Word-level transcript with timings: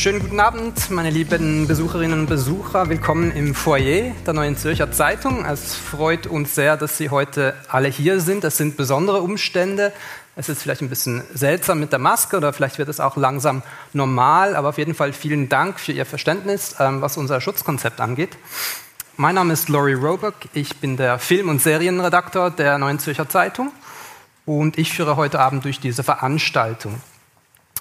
Schönen 0.00 0.20
guten 0.20 0.40
Abend, 0.40 0.90
meine 0.90 1.10
lieben 1.10 1.66
Besucherinnen 1.66 2.20
und 2.20 2.26
Besucher. 2.26 2.88
Willkommen 2.88 3.32
im 3.32 3.54
Foyer 3.54 4.12
der 4.24 4.32
Neuen 4.32 4.56
Zürcher 4.56 4.90
Zeitung. 4.90 5.44
Es 5.44 5.74
freut 5.74 6.26
uns 6.26 6.54
sehr, 6.54 6.78
dass 6.78 6.96
Sie 6.96 7.10
heute 7.10 7.54
alle 7.68 7.88
hier 7.88 8.18
sind. 8.20 8.42
Es 8.44 8.56
sind 8.56 8.78
besondere 8.78 9.20
Umstände. 9.20 9.92
Es 10.36 10.48
ist 10.48 10.62
vielleicht 10.62 10.80
ein 10.80 10.88
bisschen 10.88 11.22
seltsam 11.34 11.80
mit 11.80 11.92
der 11.92 11.98
Maske 11.98 12.38
oder 12.38 12.54
vielleicht 12.54 12.78
wird 12.78 12.88
es 12.88 12.98
auch 12.98 13.18
langsam 13.18 13.62
normal, 13.92 14.56
aber 14.56 14.70
auf 14.70 14.78
jeden 14.78 14.94
Fall 14.94 15.12
vielen 15.12 15.50
Dank 15.50 15.78
für 15.78 15.92
Ihr 15.92 16.06
Verständnis, 16.06 16.76
ähm, 16.78 17.02
was 17.02 17.18
unser 17.18 17.42
Schutzkonzept 17.42 18.00
angeht. 18.00 18.38
Mein 19.18 19.34
Name 19.34 19.52
ist 19.52 19.68
Laurie 19.68 19.92
Roebuck, 19.92 20.36
ich 20.54 20.78
bin 20.78 20.96
der 20.96 21.18
Film- 21.18 21.50
und 21.50 21.60
Serienredakteur 21.60 22.50
der 22.50 22.78
Neuen 22.78 23.00
Zürcher 23.00 23.28
Zeitung 23.28 23.70
und 24.46 24.78
ich 24.78 24.94
führe 24.94 25.16
heute 25.16 25.40
Abend 25.40 25.66
durch 25.66 25.78
diese 25.78 26.02
Veranstaltung. 26.02 27.02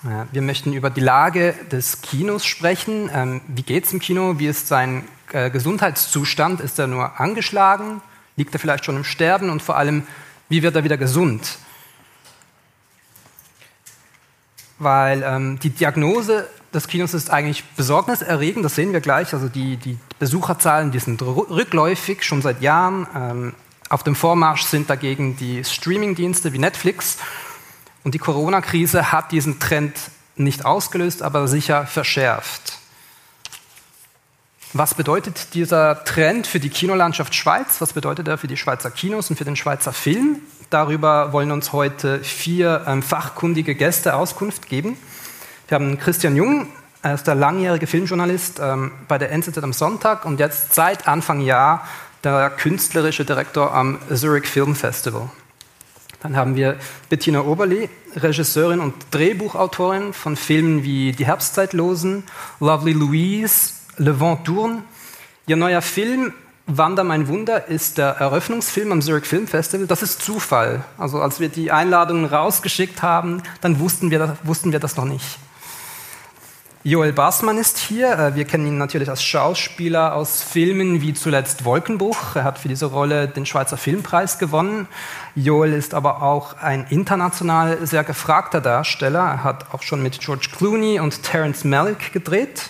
Wir 0.01 0.41
möchten 0.41 0.71
über 0.71 0.89
die 0.89 1.01
Lage 1.01 1.53
des 1.71 2.01
Kinos 2.01 2.45
sprechen. 2.45 3.09
Ähm, 3.13 3.41
wie 3.47 3.63
geht 3.63 3.85
es 3.85 3.91
im 3.91 3.99
Kino? 3.99 4.39
Wie 4.39 4.47
ist 4.47 4.69
sein 4.69 5.03
äh, 5.33 5.49
Gesundheitszustand? 5.49 6.61
Ist 6.61 6.79
er 6.79 6.87
nur 6.87 7.19
angeschlagen? 7.19 8.01
Liegt 8.37 8.53
er 8.53 8.61
vielleicht 8.61 8.85
schon 8.85 8.95
im 8.95 9.03
Sterben? 9.03 9.49
Und 9.49 9.61
vor 9.61 9.75
allem, 9.75 10.07
wie 10.47 10.63
wird 10.63 10.77
er 10.77 10.85
wieder 10.85 10.95
gesund? 10.95 11.57
Weil 14.77 15.21
ähm, 15.21 15.59
die 15.59 15.69
Diagnose 15.69 16.47
des 16.73 16.87
Kinos 16.87 17.13
ist 17.13 17.29
eigentlich 17.29 17.65
besorgniserregend, 17.75 18.63
das 18.63 18.75
sehen 18.75 18.93
wir 18.93 19.01
gleich. 19.01 19.33
Also 19.33 19.49
die, 19.49 19.75
die 19.75 19.97
Besucherzahlen, 20.17 20.91
die 20.91 20.99
sind 20.99 21.21
rückläufig 21.21 22.23
schon 22.23 22.41
seit 22.41 22.61
Jahren. 22.61 23.05
Ähm, 23.13 23.53
auf 23.89 24.03
dem 24.03 24.15
Vormarsch 24.15 24.63
sind 24.63 24.89
dagegen 24.89 25.35
die 25.35 25.65
Streamingdienste 25.65 26.53
wie 26.53 26.59
Netflix 26.59 27.17
und 28.03 28.13
die 28.13 28.19
Corona-Krise 28.19 29.11
hat 29.11 29.31
diesen 29.31 29.59
Trend 29.59 29.95
nicht 30.35 30.65
ausgelöst, 30.65 31.21
aber 31.21 31.47
sicher 31.47 31.85
verschärft. 31.85 32.79
Was 34.73 34.93
bedeutet 34.93 35.55
dieser 35.55 36.03
Trend 36.03 36.45
für 36.45 36.59
die 36.59 36.69
Kinolandschaft 36.69 37.33
Schweiz? 37.33 37.81
Was 37.81 37.93
bedeutet 37.93 38.27
er 38.27 38.37
für 38.37 38.47
die 38.47 38.57
Schweizer 38.57 38.91
Kinos 38.91 39.29
und 39.29 39.35
für 39.35 39.45
den 39.45 39.55
Schweizer 39.55 39.91
Film? 39.91 40.41
Darüber 40.69 41.33
wollen 41.33 41.51
uns 41.51 41.73
heute 41.73 42.19
vier 42.23 42.83
ähm, 42.85 43.01
fachkundige 43.01 43.73
Gäste 43.73 44.13
Auskunft 44.13 44.69
geben. 44.69 44.95
Wir 45.67 45.75
haben 45.75 45.97
Christian 45.97 46.35
Jung, 46.35 46.67
er 47.01 47.15
ist 47.15 47.25
der 47.25 47.33
langjährige 47.33 47.87
Filmjournalist 47.87 48.59
ähm, 48.61 48.91
bei 49.07 49.17
der 49.17 49.31
NZZ 49.31 49.57
am 49.59 49.73
Sonntag 49.73 50.25
und 50.25 50.39
jetzt 50.39 50.75
seit 50.75 51.07
Anfang 51.07 51.41
Jahr 51.41 51.87
der 52.23 52.51
künstlerische 52.51 53.25
Direktor 53.25 53.73
am 53.73 53.97
Zurich 54.13 54.47
Film 54.47 54.75
Festival. 54.75 55.29
Dann 56.21 56.35
haben 56.35 56.55
wir 56.55 56.77
Bettina 57.09 57.41
Oberli, 57.41 57.89
Regisseurin 58.15 58.79
und 58.79 58.93
Drehbuchautorin 59.11 60.13
von 60.13 60.35
Filmen 60.35 60.83
wie 60.83 61.13
Die 61.13 61.25
Herbstzeitlosen, 61.25 62.23
Lovely 62.59 62.93
Louise, 62.93 63.73
Le 63.97 64.19
Vent 64.19 64.45
tourne. 64.45 64.83
Ihr 65.47 65.55
neuer 65.55 65.81
Film 65.81 66.33
Wander 66.71 67.03
mein 67.03 67.27
Wunder 67.27 67.67
ist 67.67 67.97
der 67.97 68.09
Eröffnungsfilm 68.17 68.91
am 68.91 69.01
Zurich 69.01 69.25
Film 69.25 69.47
Festival. 69.47 69.87
Das 69.87 70.03
ist 70.03 70.21
Zufall. 70.21 70.85
Also 70.99 71.19
als 71.19 71.39
wir 71.39 71.49
die 71.49 71.71
Einladungen 71.71 72.25
rausgeschickt 72.25 73.01
haben, 73.01 73.41
dann 73.61 73.79
wussten 73.79 74.11
wir, 74.11 74.37
wussten 74.43 74.71
wir 74.71 74.79
das 74.79 74.95
noch 74.95 75.05
nicht. 75.05 75.39
Joel 76.83 77.11
Bassmann 77.11 77.57
ist 77.57 77.77
hier. 77.77 78.17
Äh, 78.17 78.35
wir 78.35 78.45
kennen 78.45 78.65
ihn 78.65 78.77
natürlich 78.77 79.09
als 79.09 79.21
Schauspieler 79.21 80.15
aus 80.15 80.41
Filmen 80.41 81.01
wie 81.01 81.13
zuletzt 81.13 81.65
Wolkenbruch. 81.65 82.37
Er 82.37 82.45
hat 82.45 82.57
für 82.57 82.69
diese 82.69 82.85
Rolle 82.85 83.27
den 83.27 83.45
Schweizer 83.45 83.75
Filmpreis 83.75 84.39
gewonnen. 84.39 84.87
Joel 85.35 85.73
ist 85.73 85.93
aber 85.93 86.21
auch 86.21 86.57
ein 86.61 86.85
international 86.89 87.85
sehr 87.85 88.05
gefragter 88.05 88.61
Darsteller. 88.61 89.19
Er 89.19 89.43
hat 89.43 89.73
auch 89.73 89.81
schon 89.81 90.01
mit 90.01 90.21
George 90.21 90.47
Clooney 90.55 91.01
und 91.01 91.21
Terence 91.21 91.65
Malick 91.65 92.13
gedreht. 92.13 92.69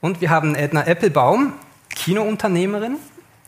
Und 0.00 0.20
wir 0.20 0.30
haben 0.30 0.54
Edna 0.54 0.86
Eppelbaum, 0.86 1.54
Kinounternehmerin. 1.88 2.96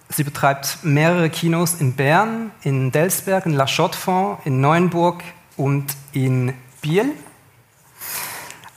Sie 0.08 0.24
betreibt 0.24 0.78
mehrere 0.82 1.30
Kinos 1.30 1.80
in 1.80 1.94
Bern, 1.94 2.50
in 2.62 2.90
Delsberg, 2.90 3.46
in 3.46 3.52
La 3.52 3.66
Chaux-de-Fonds, 3.66 4.42
in 4.44 4.60
Neuenburg 4.60 5.22
und 5.56 5.94
in 6.12 6.52
Biel. 6.80 7.12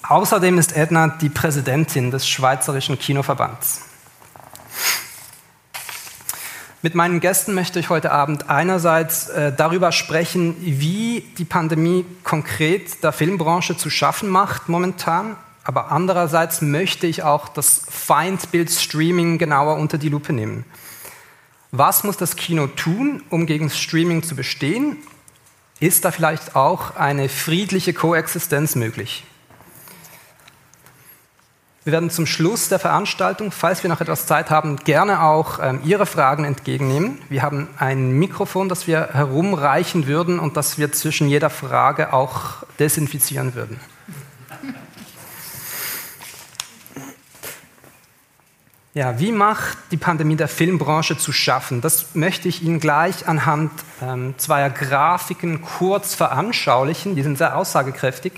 Außerdem 0.07 0.59
ist 0.59 0.75
Edna 0.75 1.07
die 1.07 1.29
Präsidentin 1.29 2.11
des 2.11 2.27
Schweizerischen 2.27 2.99
Kinoverbands. 2.99 3.81
Mit 6.83 6.93
meinen 6.93 7.19
Gästen 7.19 7.55
möchte 7.55 7.79
ich 7.79 7.89
heute 7.89 8.11
Abend 8.11 8.47
einerseits 8.47 9.29
äh, 9.29 9.51
darüber 9.51 9.91
sprechen, 9.91 10.55
wie 10.59 11.21
die 11.39 11.45
Pandemie 11.45 12.05
konkret 12.23 13.03
der 13.03 13.11
Filmbranche 13.11 13.75
zu 13.75 13.89
schaffen 13.89 14.29
macht 14.29 14.69
momentan, 14.69 15.35
aber 15.63 15.91
andererseits 15.91 16.61
möchte 16.61 17.07
ich 17.07 17.23
auch 17.23 17.47
das 17.47 17.81
Feindbild 17.89 18.69
Streaming 18.69 19.39
genauer 19.39 19.77
unter 19.77 19.97
die 19.97 20.09
Lupe 20.09 20.31
nehmen. 20.31 20.65
Was 21.71 22.03
muss 22.03 22.17
das 22.17 22.35
Kino 22.35 22.67
tun, 22.67 23.23
um 23.31 23.47
gegen 23.47 23.71
Streaming 23.71 24.21
zu 24.21 24.35
bestehen? 24.35 24.97
Ist 25.79 26.05
da 26.05 26.11
vielleicht 26.11 26.55
auch 26.55 26.95
eine 26.95 27.27
friedliche 27.27 27.93
Koexistenz 27.93 28.75
möglich? 28.75 29.23
Wir 31.85 31.91
werden 31.91 32.09
zum 32.09 32.25
Schluss 32.25 32.67
der 32.67 32.79
Veranstaltung, 32.79 33.51
falls 33.51 33.83
wir 33.83 33.91
noch 33.91 34.01
etwas 34.01 34.25
Zeit 34.25 34.49
haben, 34.49 34.77
gerne 34.77 35.21
auch 35.21 35.59
ähm, 35.61 35.81
Ihre 35.85 36.07
Fragen 36.07 36.43
entgegennehmen. 36.43 37.21
Wir 37.29 37.43
haben 37.43 37.67
ein 37.77 38.13
Mikrofon, 38.13 38.69
das 38.69 38.87
wir 38.87 39.09
herumreichen 39.13 40.07
würden 40.07 40.39
und 40.39 40.57
das 40.57 40.79
wir 40.79 40.91
zwischen 40.93 41.29
jeder 41.29 41.51
Frage 41.51 42.11
auch 42.11 42.63
desinfizieren 42.79 43.53
würden. 43.53 43.79
Ja, 48.95 49.19
wie 49.19 49.31
macht 49.31 49.77
die 49.91 49.97
Pandemie 49.97 50.37
der 50.37 50.47
Filmbranche 50.47 51.19
zu 51.19 51.31
schaffen? 51.31 51.81
Das 51.81 52.15
möchte 52.15 52.47
ich 52.47 52.63
Ihnen 52.63 52.79
gleich 52.79 53.27
anhand 53.27 53.69
ähm, 54.01 54.33
zweier 54.37 54.71
Grafiken 54.71 55.61
kurz 55.61 56.15
veranschaulichen. 56.15 57.15
Die 57.15 57.21
sind 57.21 57.37
sehr 57.37 57.55
aussagekräftig. 57.55 58.33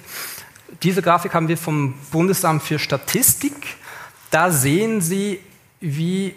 Diese 0.83 1.01
Grafik 1.01 1.33
haben 1.33 1.47
wir 1.47 1.57
vom 1.57 1.95
Bundesamt 2.11 2.61
für 2.61 2.77
Statistik. 2.77 3.77
Da 4.29 4.51
sehen 4.51 5.01
Sie, 5.01 5.39
wie 5.79 6.35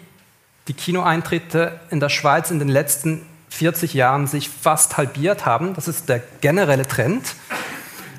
die 0.67 0.73
Kinoeintritte 0.73 1.79
in 1.89 1.99
der 1.99 2.09
Schweiz 2.09 2.49
in 2.51 2.59
den 2.59 2.69
letzten 2.69 3.25
40 3.49 3.93
Jahren 3.93 4.27
sich 4.27 4.49
fast 4.49 4.97
halbiert 4.97 5.45
haben. 5.45 5.73
Das 5.73 5.87
ist 5.87 6.09
der 6.09 6.19
generelle 6.41 6.87
Trend. 6.87 7.35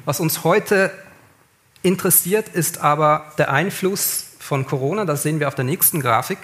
Was 0.04 0.20
uns 0.20 0.44
heute 0.44 0.92
interessiert, 1.82 2.48
ist 2.48 2.78
aber 2.78 3.32
der 3.38 3.50
Einfluss 3.50 4.26
von 4.38 4.66
Corona. 4.66 5.04
Das 5.04 5.22
sehen 5.22 5.40
wir 5.40 5.48
auf 5.48 5.54
der 5.54 5.64
nächsten 5.64 6.00
Grafik. 6.00 6.38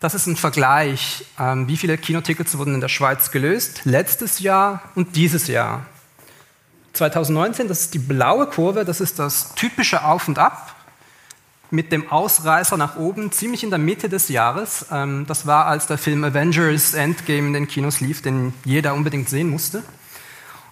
Das 0.00 0.14
ist 0.14 0.26
ein 0.26 0.36
Vergleich, 0.36 1.24
ähm, 1.38 1.68
wie 1.68 1.76
viele 1.76 1.96
Kinotickets 1.96 2.58
wurden 2.58 2.74
in 2.74 2.80
der 2.80 2.88
Schweiz 2.88 3.30
gelöst, 3.30 3.82
letztes 3.84 4.40
Jahr 4.40 4.82
und 4.96 5.14
dieses 5.14 5.46
Jahr. 5.46 5.86
2019, 6.92 7.68
das 7.68 7.80
ist 7.80 7.94
die 7.94 7.98
blaue 7.98 8.46
Kurve, 8.46 8.84
das 8.84 9.00
ist 9.00 9.18
das 9.18 9.54
typische 9.54 10.04
Auf 10.04 10.28
und 10.28 10.38
Ab 10.38 10.74
mit 11.72 11.90
dem 11.90 12.12
Ausreißer 12.12 12.76
nach 12.76 12.96
oben, 12.96 13.32
ziemlich 13.32 13.64
in 13.64 13.70
der 13.70 13.78
Mitte 13.78 14.10
des 14.10 14.28
Jahres. 14.28 14.86
Ähm, 14.92 15.24
das 15.26 15.46
war, 15.46 15.66
als 15.66 15.86
der 15.86 15.96
Film 15.96 16.22
Avengers 16.22 16.92
Endgame 16.92 17.46
in 17.46 17.52
den 17.54 17.66
Kinos 17.66 18.00
lief, 18.00 18.20
den 18.20 18.52
jeder 18.64 18.92
unbedingt 18.92 19.30
sehen 19.30 19.48
musste. 19.48 19.82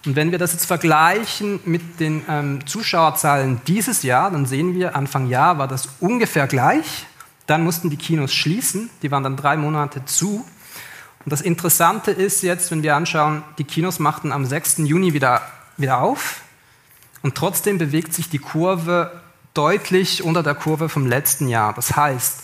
Und 0.05 0.15
wenn 0.15 0.31
wir 0.31 0.37
das 0.37 0.53
jetzt 0.53 0.65
vergleichen 0.65 1.59
mit 1.65 1.99
den 1.99 2.23
ähm, 2.29 2.67
Zuschauerzahlen 2.67 3.61
dieses 3.65 4.03
Jahr, 4.03 4.29
dann 4.29 4.45
sehen 4.45 4.75
wir, 4.75 4.95
Anfang 4.95 5.27
Jahr 5.27 5.57
war 5.57 5.67
das 5.67 5.89
ungefähr 5.99 6.45
gleich. 6.45 7.07
Dann 7.47 7.63
mussten 7.63 7.89
die 7.89 7.97
Kinos 7.97 8.33
schließen, 8.33 8.91
die 9.01 9.09
waren 9.09 9.23
dann 9.23 9.37
drei 9.37 9.57
Monate 9.57 10.05
zu. 10.05 10.45
Und 11.23 11.31
das 11.31 11.41
Interessante 11.41 12.11
ist 12.11 12.43
jetzt, 12.43 12.69
wenn 12.69 12.83
wir 12.83 12.95
anschauen, 12.95 13.43
die 13.57 13.63
Kinos 13.63 13.97
machten 13.97 14.31
am 14.31 14.45
6. 14.45 14.77
Juni 14.79 15.13
wieder 15.13 15.41
wieder 15.81 16.01
auf 16.01 16.41
und 17.21 17.35
trotzdem 17.35 17.77
bewegt 17.77 18.13
sich 18.13 18.29
die 18.29 18.39
Kurve 18.39 19.21
deutlich 19.53 20.23
unter 20.23 20.43
der 20.43 20.55
Kurve 20.55 20.89
vom 20.89 21.05
letzten 21.05 21.47
Jahr. 21.47 21.73
Das 21.73 21.95
heißt, 21.95 22.43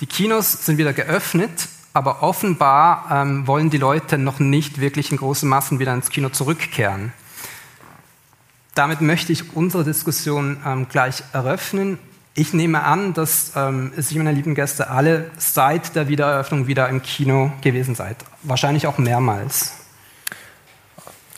die 0.00 0.06
Kinos 0.06 0.66
sind 0.66 0.78
wieder 0.78 0.92
geöffnet, 0.92 1.68
aber 1.92 2.22
offenbar 2.22 3.06
ähm, 3.10 3.46
wollen 3.46 3.70
die 3.70 3.78
Leute 3.78 4.18
noch 4.18 4.40
nicht 4.40 4.80
wirklich 4.80 5.10
in 5.10 5.18
großen 5.18 5.48
Massen 5.48 5.78
wieder 5.78 5.94
ins 5.94 6.10
Kino 6.10 6.30
zurückkehren. 6.30 7.12
Damit 8.74 9.02
möchte 9.02 9.32
ich 9.32 9.54
unsere 9.54 9.84
Diskussion 9.84 10.58
ähm, 10.66 10.88
gleich 10.88 11.22
eröffnen. 11.32 11.98
Ich 12.34 12.54
nehme 12.54 12.82
an, 12.84 13.12
dass 13.12 13.52
ähm, 13.54 13.92
Sie, 13.96 14.16
meine 14.16 14.32
lieben 14.32 14.54
Gäste, 14.54 14.88
alle 14.88 15.30
seit 15.36 15.94
der 15.94 16.08
Wiedereröffnung 16.08 16.66
wieder 16.66 16.88
im 16.88 17.02
Kino 17.02 17.52
gewesen 17.60 17.94
seid. 17.94 18.16
Wahrscheinlich 18.42 18.86
auch 18.86 18.96
mehrmals. 18.96 19.81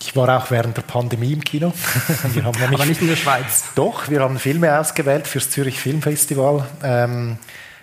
Ich 0.06 0.14
war 0.14 0.36
auch 0.36 0.50
während 0.50 0.76
der 0.76 0.82
Pandemie 0.82 1.32
im 1.32 1.42
Kino. 1.42 1.72
Aber 2.44 2.84
nicht 2.84 3.00
in 3.00 3.08
der 3.08 3.16
Schweiz. 3.16 3.64
Doch, 3.74 4.10
wir 4.10 4.20
haben 4.20 4.38
Filme 4.38 4.78
ausgewählt 4.78 5.26
fürs 5.26 5.48
Zürich 5.48 5.80
Filmfestival. 5.80 6.66
Ähm, 6.82 7.38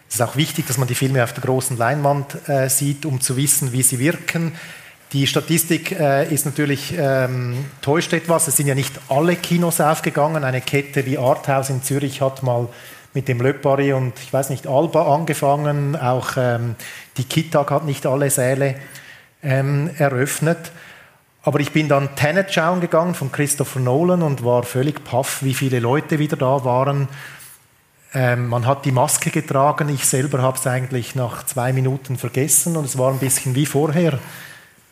es 0.08 0.16
ist 0.16 0.22
auch 0.22 0.36
wichtig, 0.36 0.68
dass 0.68 0.78
man 0.78 0.88
die 0.88 0.94
Filme 0.94 1.24
auf 1.24 1.34
der 1.34 1.44
großen 1.44 1.78
Leinwand 1.78 2.48
äh, 2.48 2.70
sieht, 2.70 3.08
um 3.08 3.22
zu 3.22 3.38
wissen, 3.38 3.72
wie 3.72 3.82
sie 3.82 3.98
wirken. 3.98 4.54
Die 5.14 5.26
Statistik 5.26 6.00
äh, 6.00 6.32
ist 6.32 6.46
natürlich 6.46 6.94
ähm, 6.96 7.66
täuscht 7.82 8.14
etwas. 8.14 8.48
Es 8.48 8.56
sind 8.56 8.68
ja 8.68 8.76
nicht 8.76 8.94
alle 9.10 9.36
Kinos 9.36 9.82
aufgegangen. 9.82 10.44
Eine 10.44 10.62
Kette 10.62 11.08
wie 11.08 11.18
Arthouse 11.18 11.72
in 11.72 11.82
Zürich 11.82 12.22
hat 12.22 12.44
mal 12.44 12.68
mit 13.16 13.30
dem 13.30 13.42
Löppari 13.42 13.94
und 13.94 14.14
ich 14.20 14.32
weiß 14.32 14.52
nicht 14.52 14.68
Alba 14.68 15.14
angefangen. 15.14 15.96
Auch 15.96 16.34
ähm, 16.38 16.76
die 17.18 17.24
Kitag 17.24 17.72
hat 17.72 17.86
nicht 17.86 18.06
alle 18.06 18.30
Säle 18.30 18.76
ähm, 19.42 19.90
eröffnet. 19.98 20.72
Aber 21.44 21.60
ich 21.60 21.72
bin 21.72 21.88
dann 21.88 22.16
Tenet 22.16 22.54
schauen 22.54 22.82
gegangen 22.82 23.16
von 23.16 23.32
Christopher 23.32 23.80
Nolan 23.80 24.22
und 24.22 24.46
war 24.46 24.64
völlig 24.64 25.04
paff, 25.04 25.42
wie 25.42 25.56
viele 25.56 25.80
Leute 25.80 26.20
wieder 26.20 26.38
da 26.38 26.64
waren. 26.64 27.08
Ähm, 28.14 28.48
man 28.48 28.68
hat 28.68 28.86
die 28.86 28.92
Maske 28.92 29.32
getragen. 29.32 29.90
Ich 29.90 30.06
selber 30.06 30.42
habe 30.42 30.58
es 30.58 30.68
eigentlich 30.68 31.16
nach 31.16 31.46
zwei 31.46 31.74
Minuten 31.74 32.18
vergessen 32.18 32.78
und 32.78 32.86
es 32.86 32.98
war 32.98 33.12
ein 33.12 33.20
bisschen 33.20 33.56
wie 33.56 33.66
vorher. 33.66 34.20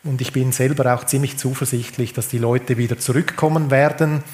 Und 0.02 0.20
ich 0.20 0.32
bin 0.32 0.50
selber 0.50 0.94
auch 0.94 1.04
ziemlich 1.04 1.36
zuversichtlich, 1.36 2.14
dass 2.14 2.28
die 2.28 2.38
Leute 2.38 2.78
wieder 2.78 2.98
zurückkommen 2.98 3.70
werden 3.70 4.24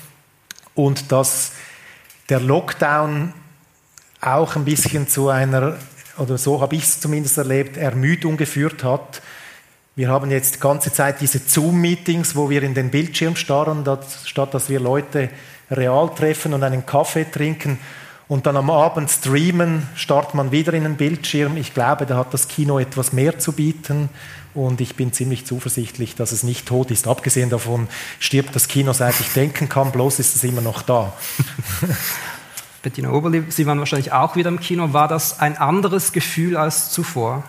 und 0.75 1.11
dass 1.11 1.53
der 2.29 2.41
Lockdown 2.41 3.35
auch 4.21 4.57
ein 4.57 4.65
bisschen 4.65 5.09
zu 5.09 5.29
einer, 5.29 5.77
oder 6.17 6.39
so 6.39 6.61
habe 6.61 6.77
ich 6.77 6.85
es 6.85 7.01
zumindest 7.01 7.37
erlebt, 7.37 7.77
Ermüdung 7.77 8.37
geführt 8.37 8.85
hat. 8.85 9.21
Wir 9.98 10.10
haben 10.10 10.31
jetzt 10.31 10.56
die 10.56 10.60
ganze 10.60 10.93
Zeit 10.93 11.22
diese 11.22 11.38
Zoom-Meetings, 11.38 12.37
wo 12.37 12.50
wir 12.50 12.62
in 12.62 12.75
den 12.75 12.90
Bildschirm 12.90 13.34
starren, 13.34 13.82
statt 14.26 14.52
dass 14.52 14.69
wir 14.69 14.78
Leute 14.78 15.31
real 15.70 16.10
treffen 16.14 16.52
und 16.52 16.62
einen 16.62 16.84
Kaffee 16.84 17.25
trinken 17.25 17.78
und 18.28 18.44
dann 18.44 18.58
am 18.58 18.69
Abend 18.69 19.10
streamen, 19.10 19.88
startet 19.94 20.34
man 20.34 20.52
wieder 20.52 20.75
in 20.75 20.82
den 20.82 20.96
Bildschirm. 20.98 21.56
Ich 21.56 21.72
glaube, 21.72 22.04
da 22.04 22.19
hat 22.19 22.34
das 22.34 22.46
Kino 22.46 22.78
etwas 22.78 23.14
mehr 23.14 23.38
zu 23.38 23.52
bieten 23.52 24.10
und 24.52 24.82
ich 24.82 24.96
bin 24.96 25.14
ziemlich 25.14 25.46
zuversichtlich, 25.46 26.14
dass 26.14 26.31
es 26.31 26.43
nicht 26.43 26.69
tot 26.69 26.90
ist. 26.90 27.08
Abgesehen 27.08 27.48
davon 27.48 27.88
stirbt 28.19 28.54
das 28.54 28.69
Kino, 28.69 28.93
seit 28.93 29.19
ich 29.20 29.32
denken 29.32 29.70
kann, 29.70 29.93
bloß 29.93 30.19
ist 30.19 30.37
es 30.37 30.44
immer 30.44 30.60
noch 30.60 30.82
da. 30.82 31.14
Bettina 32.82 33.12
Oberli, 33.12 33.44
Sie 33.48 33.64
waren 33.64 33.78
wahrscheinlich 33.78 34.12
auch 34.12 34.37
wieder 34.37 34.50
im 34.50 34.60
Kino. 34.60 34.93
War 34.93 35.08
das 35.08 35.40
ein 35.40 35.56
anderes 35.56 36.12
Gefühl 36.12 36.58
als 36.58 36.90
zuvor? 36.90 37.44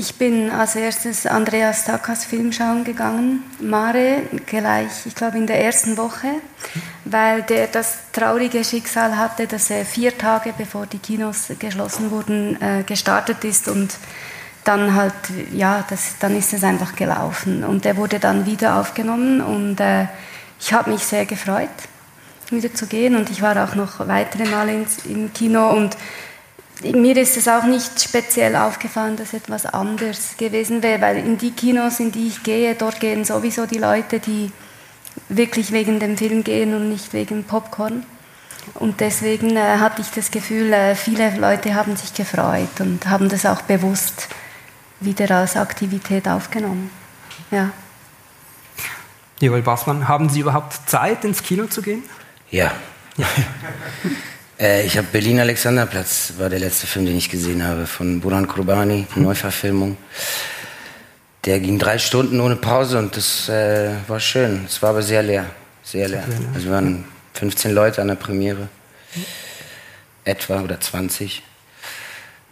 Ich 0.00 0.14
bin 0.14 0.50
als 0.50 0.76
erstes 0.76 1.26
Andreas 1.26 1.84
Takas 1.84 2.24
Film 2.24 2.52
schauen 2.52 2.84
gegangen, 2.84 3.42
Mare, 3.60 4.22
gleich, 4.46 5.04
ich 5.04 5.14
glaube 5.14 5.36
in 5.36 5.46
der 5.46 5.62
ersten 5.62 5.98
Woche, 5.98 6.28
weil 7.04 7.42
der 7.42 7.66
das 7.66 7.98
traurige 8.10 8.64
Schicksal 8.64 9.18
hatte, 9.18 9.46
dass 9.46 9.68
er 9.68 9.84
vier 9.84 10.16
Tage 10.16 10.54
bevor 10.56 10.86
die 10.86 10.96
Kinos 10.96 11.48
geschlossen 11.58 12.10
wurden, 12.10 12.56
äh, 12.62 12.82
gestartet 12.82 13.44
ist 13.44 13.68
und 13.68 13.94
dann 14.64 14.94
halt, 14.94 15.12
ja, 15.52 15.84
das, 15.90 16.14
dann 16.18 16.34
ist 16.34 16.54
es 16.54 16.64
einfach 16.64 16.96
gelaufen. 16.96 17.62
Und 17.62 17.84
der 17.84 17.98
wurde 17.98 18.18
dann 18.18 18.46
wieder 18.46 18.80
aufgenommen 18.80 19.42
und 19.42 19.80
äh, 19.80 20.06
ich 20.58 20.72
habe 20.72 20.92
mich 20.92 21.04
sehr 21.04 21.26
gefreut, 21.26 21.68
wieder 22.48 22.72
zu 22.72 22.86
gehen. 22.86 23.16
Und 23.16 23.28
ich 23.28 23.42
war 23.42 23.62
auch 23.62 23.74
noch 23.74 24.08
weitere 24.08 24.46
Male 24.46 24.72
ins, 24.72 25.04
im 25.04 25.30
Kino 25.34 25.68
und 25.68 25.94
mir 26.82 27.16
ist 27.16 27.36
es 27.36 27.48
auch 27.48 27.64
nicht 27.64 28.00
speziell 28.00 28.56
aufgefallen, 28.56 29.16
dass 29.16 29.32
etwas 29.32 29.66
anders 29.66 30.36
gewesen 30.36 30.82
wäre, 30.82 31.00
weil 31.00 31.18
in 31.18 31.38
die 31.38 31.50
Kinos, 31.50 32.00
in 32.00 32.12
die 32.12 32.28
ich 32.28 32.42
gehe, 32.42 32.74
dort 32.74 33.00
gehen 33.00 33.24
sowieso 33.24 33.66
die 33.66 33.78
Leute, 33.78 34.20
die 34.20 34.50
wirklich 35.28 35.72
wegen 35.72 36.00
dem 36.00 36.16
Film 36.16 36.44
gehen 36.44 36.74
und 36.74 36.88
nicht 36.88 37.12
wegen 37.12 37.44
Popcorn. 37.44 38.04
Und 38.74 39.00
deswegen 39.00 39.56
äh, 39.56 39.78
hatte 39.78 40.02
ich 40.02 40.10
das 40.10 40.30
Gefühl, 40.30 40.72
äh, 40.72 40.94
viele 40.94 41.36
Leute 41.36 41.74
haben 41.74 41.96
sich 41.96 42.14
gefreut 42.14 42.80
und 42.80 43.06
haben 43.06 43.28
das 43.28 43.46
auch 43.46 43.62
bewusst 43.62 44.28
wieder 45.00 45.30
als 45.36 45.56
Aktivität 45.56 46.28
aufgenommen. 46.28 46.90
Ja. 47.50 47.70
Joel 49.40 49.62
Bassmann, 49.62 50.06
haben 50.06 50.28
Sie 50.28 50.40
überhaupt 50.40 50.88
Zeit, 50.88 51.24
ins 51.24 51.42
Kino 51.42 51.66
zu 51.66 51.80
gehen? 51.80 52.04
Ja. 52.50 52.72
ja. 53.16 53.26
äh, 54.60 54.84
ich 54.84 54.96
habe 54.98 55.08
Berlin 55.10 55.40
Alexanderplatz, 55.40 56.34
war 56.38 56.48
der 56.48 56.58
letzte 56.58 56.86
Film, 56.86 57.06
den 57.06 57.16
ich 57.16 57.30
gesehen 57.30 57.66
habe, 57.66 57.86
von 57.86 58.20
Buran 58.20 58.46
Kurbani, 58.46 59.06
Neuverfilmung. 59.16 59.96
Der 61.46 61.58
ging 61.58 61.78
drei 61.78 61.98
Stunden 61.98 62.38
ohne 62.40 62.56
Pause 62.56 62.98
und 62.98 63.16
das 63.16 63.48
äh, 63.48 63.92
war 64.06 64.20
schön. 64.20 64.64
Es 64.66 64.82
war 64.82 64.90
aber 64.90 65.02
sehr 65.02 65.22
leer. 65.22 65.46
Sehr 65.82 66.08
leer. 66.08 66.24
Also 66.54 66.66
wir 66.66 66.74
waren 66.74 67.04
15 67.34 67.72
Leute 67.72 68.02
an 68.02 68.08
der 68.08 68.14
Premiere. 68.16 68.68
Etwa 70.24 70.60
oder 70.60 70.78
20. 70.78 71.42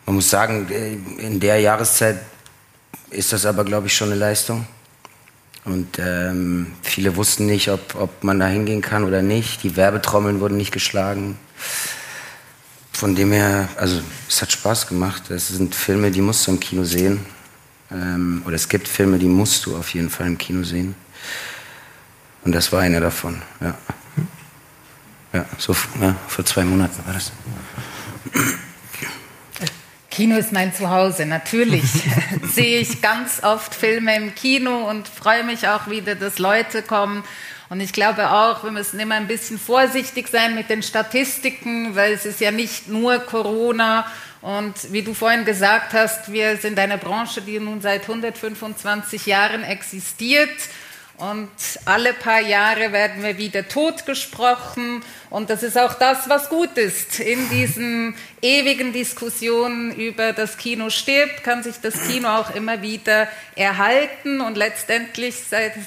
Man 0.07 0.17
muss 0.17 0.31
sagen, 0.31 0.69
äh, 0.71 0.95
in 1.23 1.39
der 1.39 1.61
Jahreszeit 1.61 2.17
ist 3.11 3.33
das 3.35 3.45
aber, 3.45 3.65
glaube 3.65 3.89
ich, 3.89 3.95
schon 3.95 4.11
eine 4.11 4.19
Leistung. 4.19 4.67
Und 5.67 5.99
ähm, 5.99 6.73
viele 6.83 7.15
wussten 7.17 7.45
nicht, 7.45 7.69
ob, 7.69 7.95
ob 7.95 8.25
man 8.25 8.41
da 8.41 8.47
hingehen 8.47 8.81
kann 8.81 9.05
oder 9.05 9.21
nicht. 9.21 9.63
Die 9.65 9.77
Werbetrommeln 9.77 10.41
wurden 10.41 10.57
nicht 10.57 10.73
geschlagen. 10.73 11.37
Von 12.99 13.15
dem 13.15 13.31
her, 13.31 13.69
also 13.77 14.03
es 14.29 14.43
hat 14.43 14.51
Spaß 14.51 14.89
gemacht. 14.89 15.31
Es 15.31 15.47
sind 15.47 15.73
Filme, 15.73 16.11
die 16.11 16.21
musst 16.21 16.45
du 16.45 16.51
im 16.51 16.59
Kino 16.59 16.83
sehen. 16.83 17.25
Ähm, 17.93 18.43
oder 18.45 18.57
es 18.57 18.69
gibt 18.69 18.89
Filme, 18.89 19.21
die 19.21 19.29
musst 19.29 19.67
du 19.67 19.77
auf 19.77 19.95
jeden 19.95 20.11
Fall 20.11 20.27
im 20.27 20.37
Kino 20.37 20.65
sehen. 20.65 20.97
Und 22.43 22.51
das 22.57 22.73
war 22.73 22.81
einer 22.81 22.99
davon, 22.99 23.41
ja. 23.61 23.79
Ja, 25.33 25.45
so 25.59 25.77
ja, 26.01 26.17
vor 26.27 26.45
zwei 26.45 26.65
Monaten 26.65 27.07
war 27.07 27.15
das. 27.15 27.31
Kino 30.11 30.37
ist 30.37 30.51
mein 30.51 30.75
Zuhause. 30.75 31.25
Natürlich 31.25 31.85
sehe 32.53 32.81
ich 32.81 33.01
ganz 33.01 33.45
oft 33.45 33.77
Filme 33.77 34.17
im 34.17 34.35
Kino 34.35 34.91
und 34.91 35.07
freue 35.07 35.45
mich 35.45 35.69
auch 35.69 35.89
wieder, 35.89 36.17
dass 36.17 36.41
Leute 36.41 36.83
kommen. 36.83 37.23
Und 37.71 37.81
ich 37.81 37.93
glaube 37.93 38.31
auch, 38.31 38.65
wir 38.65 38.71
müssen 38.71 38.99
immer 38.99 39.17
ein 39.17 39.27
bisschen 39.27 39.59
vorsichtig 39.59 40.29
sein 40.29 40.55
mit 40.55 40.71
den 40.71 40.83
Statistiken, 40.83 41.95
weil 41.95 42.13
es 42.13 42.25
ist 42.25 42.41
ja 42.41 42.51
nicht 42.51 42.89
nur 42.89 43.19
Corona. 43.19 44.07
Und 44.41 44.93
wie 44.93 45.03
du 45.03 45.13
vorhin 45.13 45.45
gesagt 45.45 45.93
hast, 45.93 46.33
wir 46.33 46.57
sind 46.57 46.79
eine 46.79 46.97
Branche, 46.97 47.43
die 47.43 47.59
nun 47.59 47.81
seit 47.83 48.03
125 48.03 49.27
Jahren 49.27 49.65
existiert. 49.65 50.49
Und 51.19 51.51
alle 51.85 52.13
paar 52.13 52.41
Jahre 52.41 52.93
werden 52.93 53.25
wir 53.25 53.39
wieder 53.39 53.67
totgesprochen. 53.67 55.03
Und 55.31 55.51
das 55.51 55.65
ist 55.65 55.77
auch 55.77 55.95
das, 55.95 56.29
was 56.29 56.49
gut 56.49 56.79
ist. 56.79 57.19
In 57.19 57.51
diesen 57.51 58.15
ewigen 58.41 58.93
Diskussionen 58.93 59.93
über 59.93 60.33
das 60.33 60.59
Kino 60.59 60.91
stirbt, 60.91 61.43
kann 61.43 61.65
sich 61.65 61.81
das 61.83 62.07
Kino 62.07 62.29
auch 62.29 62.55
immer 62.55 62.83
wieder 62.83 63.27
erhalten. 63.57 64.41
Und 64.41 64.57
letztendlich 64.57 65.35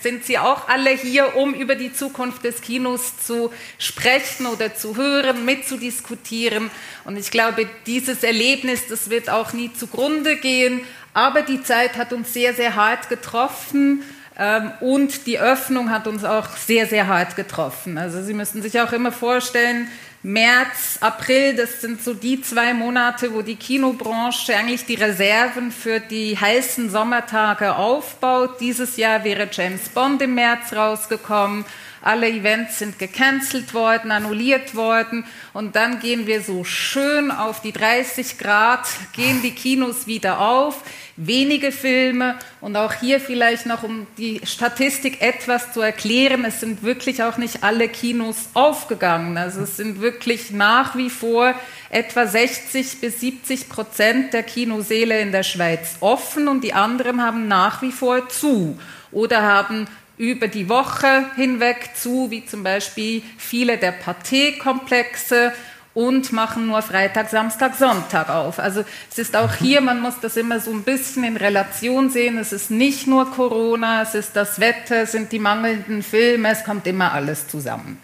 sind 0.03 0.25
sie 0.25 0.37
auch 0.37 0.67
alle 0.67 0.89
hier, 0.89 1.37
um 1.37 1.53
über 1.53 1.75
die 1.75 1.93
Zukunft 1.93 2.43
des 2.43 2.59
Kinos 2.59 3.13
zu 3.25 3.53
sprechen 3.77 4.47
oder 4.47 4.75
zu 4.75 4.97
hören, 4.97 5.45
mitzudiskutieren. 5.45 6.69
Und 7.05 7.17
ich 7.17 7.31
glaube, 7.31 7.69
dieses 7.85 8.23
Erlebnis, 8.23 8.87
das 8.89 9.09
wird 9.09 9.29
auch 9.29 9.53
nie 9.53 9.71
zugrunde 9.71 10.35
gehen. 10.35 10.81
Aber 11.13 11.41
die 11.41 11.63
Zeit 11.63 11.95
hat 11.95 12.11
uns 12.11 12.33
sehr, 12.33 12.53
sehr 12.53 12.75
hart 12.75 13.07
getroffen. 13.07 14.03
Ähm, 14.41 14.71
und 14.79 15.27
die 15.27 15.39
Öffnung 15.39 15.91
hat 15.91 16.07
uns 16.07 16.23
auch 16.23 16.47
sehr, 16.57 16.87
sehr 16.87 17.05
hart 17.05 17.35
getroffen. 17.35 17.99
Also 17.99 18.23
Sie 18.23 18.33
müssen 18.33 18.63
sich 18.63 18.81
auch 18.81 18.91
immer 18.91 19.11
vorstellen, 19.11 19.87
März, 20.23 20.97
April, 20.99 21.55
das 21.55 21.81
sind 21.81 22.03
so 22.03 22.15
die 22.15 22.41
zwei 22.41 22.73
Monate, 22.73 23.33
wo 23.35 23.43
die 23.43 23.55
Kinobranche 23.55 24.55
eigentlich 24.55 24.85
die 24.85 24.95
Reserven 24.95 25.71
für 25.71 25.99
die 25.99 26.35
heißen 26.35 26.89
Sommertage 26.89 27.75
aufbaut. 27.75 28.59
Dieses 28.59 28.97
Jahr 28.97 29.23
wäre 29.23 29.47
James 29.51 29.89
Bond 29.89 30.23
im 30.23 30.33
März 30.33 30.73
rausgekommen. 30.73 31.63
Alle 32.01 32.29
Events 32.29 32.79
sind 32.79 32.97
gecancelt 32.97 33.73
worden, 33.73 34.11
annulliert 34.11 34.75
worden. 34.75 35.25
Und 35.53 35.75
dann 35.75 35.99
gehen 35.99 36.27
wir 36.27 36.41
so 36.41 36.63
schön 36.63 37.31
auf 37.31 37.61
die 37.61 37.71
30 37.71 38.37
Grad, 38.37 38.87
gehen 39.13 39.41
die 39.41 39.51
Kinos 39.51 40.07
wieder 40.07 40.39
auf 40.39 40.81
wenige 41.17 41.71
Filme 41.71 42.35
und 42.61 42.75
auch 42.75 42.93
hier 42.93 43.19
vielleicht 43.19 43.65
noch, 43.65 43.83
um 43.83 44.07
die 44.17 44.41
Statistik 44.43 45.21
etwas 45.21 45.73
zu 45.73 45.81
erklären, 45.81 46.45
es 46.45 46.59
sind 46.59 46.83
wirklich 46.83 47.21
auch 47.21 47.37
nicht 47.37 47.63
alle 47.63 47.89
Kinos 47.89 48.49
aufgegangen. 48.53 49.37
Also 49.37 49.61
es 49.61 49.77
sind 49.77 50.01
wirklich 50.01 50.51
nach 50.51 50.95
wie 50.95 51.09
vor 51.09 51.53
etwa 51.89 52.25
60 52.25 53.01
bis 53.01 53.19
70 53.19 53.69
Prozent 53.69 54.33
der 54.33 54.43
Kinoseele 54.43 55.19
in 55.19 55.31
der 55.31 55.43
Schweiz 55.43 55.97
offen 55.99 56.47
und 56.47 56.63
die 56.63 56.73
anderen 56.73 57.21
haben 57.21 57.47
nach 57.47 57.81
wie 57.81 57.91
vor 57.91 58.29
zu 58.29 58.79
oder 59.11 59.41
haben 59.43 59.87
über 60.17 60.47
die 60.47 60.69
Woche 60.69 61.25
hinweg 61.35 61.91
zu, 61.95 62.29
wie 62.29 62.45
zum 62.45 62.63
Beispiel 62.63 63.23
viele 63.37 63.77
der 63.77 63.93
Pathé-Komplexe 63.99 65.53
und 65.93 66.31
machen 66.31 66.67
nur 66.67 66.81
Freitag, 66.81 67.29
Samstag, 67.29 67.75
Sonntag 67.75 68.29
auf. 68.29 68.59
Also 68.59 68.83
es 69.11 69.17
ist 69.17 69.35
auch 69.35 69.53
hier, 69.55 69.81
man 69.81 69.99
muss 70.01 70.15
das 70.21 70.37
immer 70.37 70.59
so 70.59 70.71
ein 70.71 70.83
bisschen 70.83 71.23
in 71.23 71.37
Relation 71.37 72.09
sehen. 72.09 72.37
Es 72.37 72.53
ist 72.53 72.71
nicht 72.71 73.07
nur 73.07 73.29
Corona, 73.29 74.01
es 74.03 74.15
ist 74.15 74.35
das 74.35 74.59
Wetter, 74.59 75.03
es 75.03 75.11
sind 75.11 75.31
die 75.31 75.39
mangelnden 75.39 76.01
Filme, 76.01 76.49
es 76.49 76.63
kommt 76.63 76.87
immer 76.87 77.11
alles 77.11 77.47
zusammen. 77.47 77.97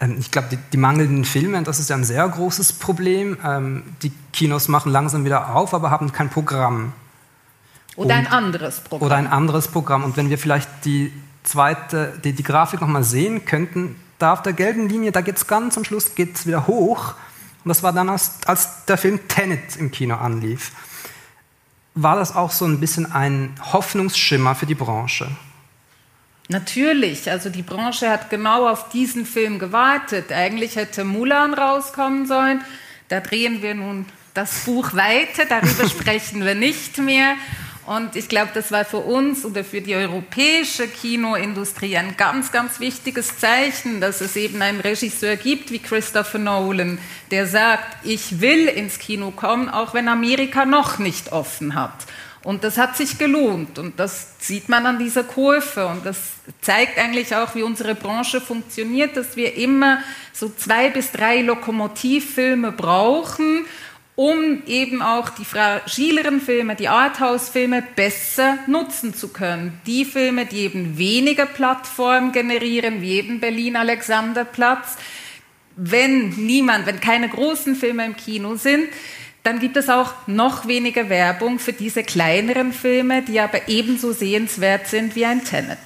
Ähm, 0.00 0.16
ich 0.18 0.30
glaube, 0.30 0.48
die, 0.50 0.58
die, 0.72 0.76
mangelnden 0.76 1.24
Filme, 1.24 1.62
das 1.62 1.80
ist 1.80 1.90
ja 1.90 1.96
ein 1.96 2.04
sehr 2.04 2.28
großes 2.28 2.74
Problem. 2.74 3.36
Ähm, 3.44 3.82
die 4.02 4.12
Kinos 4.32 4.68
machen 4.68 4.92
langsam 4.92 5.24
wieder 5.24 5.54
auf, 5.54 5.74
aber 5.74 5.90
haben 5.90 6.12
kein 6.12 6.30
Programm. 6.30 6.92
Oder 7.98 8.14
ein 8.14 8.28
anderes 8.28 8.78
Programm. 8.80 9.06
Oder 9.06 9.16
ein 9.16 9.26
anderes 9.26 9.66
Programm. 9.66 10.04
Und 10.04 10.16
wenn 10.16 10.30
wir 10.30 10.38
vielleicht 10.38 10.68
die 10.84 11.12
zweite, 11.42 12.16
die, 12.22 12.32
die 12.32 12.44
Grafik 12.44 12.80
nochmal 12.80 13.02
sehen 13.02 13.44
könnten, 13.44 13.96
da 14.20 14.32
auf 14.32 14.42
der 14.42 14.52
gelben 14.52 14.88
Linie, 14.88 15.10
da 15.10 15.20
geht 15.20 15.36
es 15.36 15.48
ganz 15.48 15.76
am 15.76 15.84
Schluss 15.84 16.14
geht's 16.14 16.46
wieder 16.46 16.68
hoch. 16.68 17.14
Und 17.64 17.68
das 17.68 17.82
war 17.82 17.92
dann, 17.92 18.08
als, 18.08 18.38
als 18.46 18.84
der 18.84 18.98
Film 18.98 19.26
Tenet 19.26 19.74
im 19.76 19.90
Kino 19.90 20.14
anlief. 20.14 20.70
War 21.94 22.14
das 22.14 22.36
auch 22.36 22.52
so 22.52 22.66
ein 22.66 22.78
bisschen 22.78 23.10
ein 23.10 23.54
Hoffnungsschimmer 23.72 24.54
für 24.54 24.66
die 24.66 24.76
Branche? 24.76 25.28
Natürlich, 26.46 27.28
also 27.28 27.50
die 27.50 27.62
Branche 27.62 28.08
hat 28.10 28.30
genau 28.30 28.68
auf 28.68 28.90
diesen 28.90 29.26
Film 29.26 29.58
gewartet. 29.58 30.30
Eigentlich 30.30 30.76
hätte 30.76 31.02
Mulan 31.02 31.52
rauskommen 31.52 32.26
sollen. 32.26 32.62
Da 33.08 33.18
drehen 33.18 33.60
wir 33.60 33.74
nun 33.74 34.06
das 34.34 34.60
Buch 34.66 34.94
weiter, 34.94 35.46
darüber 35.48 35.88
sprechen 35.90 36.44
wir 36.44 36.54
nicht 36.54 36.98
mehr. 36.98 37.34
Und 37.88 38.16
ich 38.16 38.28
glaube, 38.28 38.50
das 38.52 38.70
war 38.70 38.84
für 38.84 38.98
uns 38.98 39.46
oder 39.46 39.64
für 39.64 39.80
die 39.80 39.94
europäische 39.94 40.88
Kinoindustrie 40.88 41.96
ein 41.96 42.18
ganz, 42.18 42.52
ganz 42.52 42.80
wichtiges 42.80 43.38
Zeichen, 43.38 44.02
dass 44.02 44.20
es 44.20 44.36
eben 44.36 44.60
einen 44.60 44.82
Regisseur 44.82 45.36
gibt 45.36 45.70
wie 45.70 45.78
Christopher 45.78 46.38
Nolan, 46.38 46.98
der 47.30 47.46
sagt, 47.46 48.04
ich 48.04 48.42
will 48.42 48.68
ins 48.68 48.98
Kino 48.98 49.30
kommen, 49.30 49.70
auch 49.70 49.94
wenn 49.94 50.08
Amerika 50.08 50.66
noch 50.66 50.98
nicht 50.98 51.32
offen 51.32 51.74
hat. 51.74 51.94
Und 52.44 52.62
das 52.62 52.76
hat 52.76 52.94
sich 52.94 53.16
gelohnt 53.16 53.78
und 53.78 53.98
das 53.98 54.34
sieht 54.38 54.68
man 54.68 54.84
an 54.84 54.98
dieser 54.98 55.24
Kurve 55.24 55.86
und 55.86 56.04
das 56.04 56.18
zeigt 56.60 56.98
eigentlich 56.98 57.34
auch, 57.34 57.54
wie 57.54 57.62
unsere 57.62 57.94
Branche 57.94 58.42
funktioniert, 58.42 59.16
dass 59.16 59.34
wir 59.34 59.56
immer 59.56 60.00
so 60.34 60.50
zwei 60.50 60.90
bis 60.90 61.10
drei 61.10 61.40
Lokomotivfilme 61.40 62.70
brauchen 62.70 63.64
um 64.18 64.64
eben 64.66 65.00
auch 65.00 65.28
die 65.28 65.44
fragileren 65.44 66.40
Filme, 66.40 66.74
die 66.74 66.88
Arthouse-Filme 66.88 67.84
besser 67.94 68.58
nutzen 68.66 69.14
zu 69.14 69.28
können. 69.28 69.80
Die 69.86 70.04
Filme, 70.04 70.44
die 70.44 70.62
eben 70.62 70.98
weniger 70.98 71.46
Plattform 71.46 72.32
generieren, 72.32 73.00
wie 73.00 73.12
eben 73.12 73.38
Berlin-Alexanderplatz. 73.38 74.96
Wenn 75.76 76.30
niemand, 76.30 76.86
wenn 76.86 76.98
keine 76.98 77.28
großen 77.28 77.76
Filme 77.76 78.06
im 78.06 78.16
Kino 78.16 78.56
sind, 78.56 78.88
dann 79.44 79.60
gibt 79.60 79.76
es 79.76 79.88
auch 79.88 80.12
noch 80.26 80.66
weniger 80.66 81.08
Werbung 81.08 81.60
für 81.60 81.72
diese 81.72 82.02
kleineren 82.02 82.72
Filme, 82.72 83.22
die 83.22 83.38
aber 83.38 83.68
ebenso 83.68 84.10
sehenswert 84.10 84.88
sind 84.88 85.14
wie 85.14 85.26
ein 85.26 85.44
Tenet. 85.44 85.78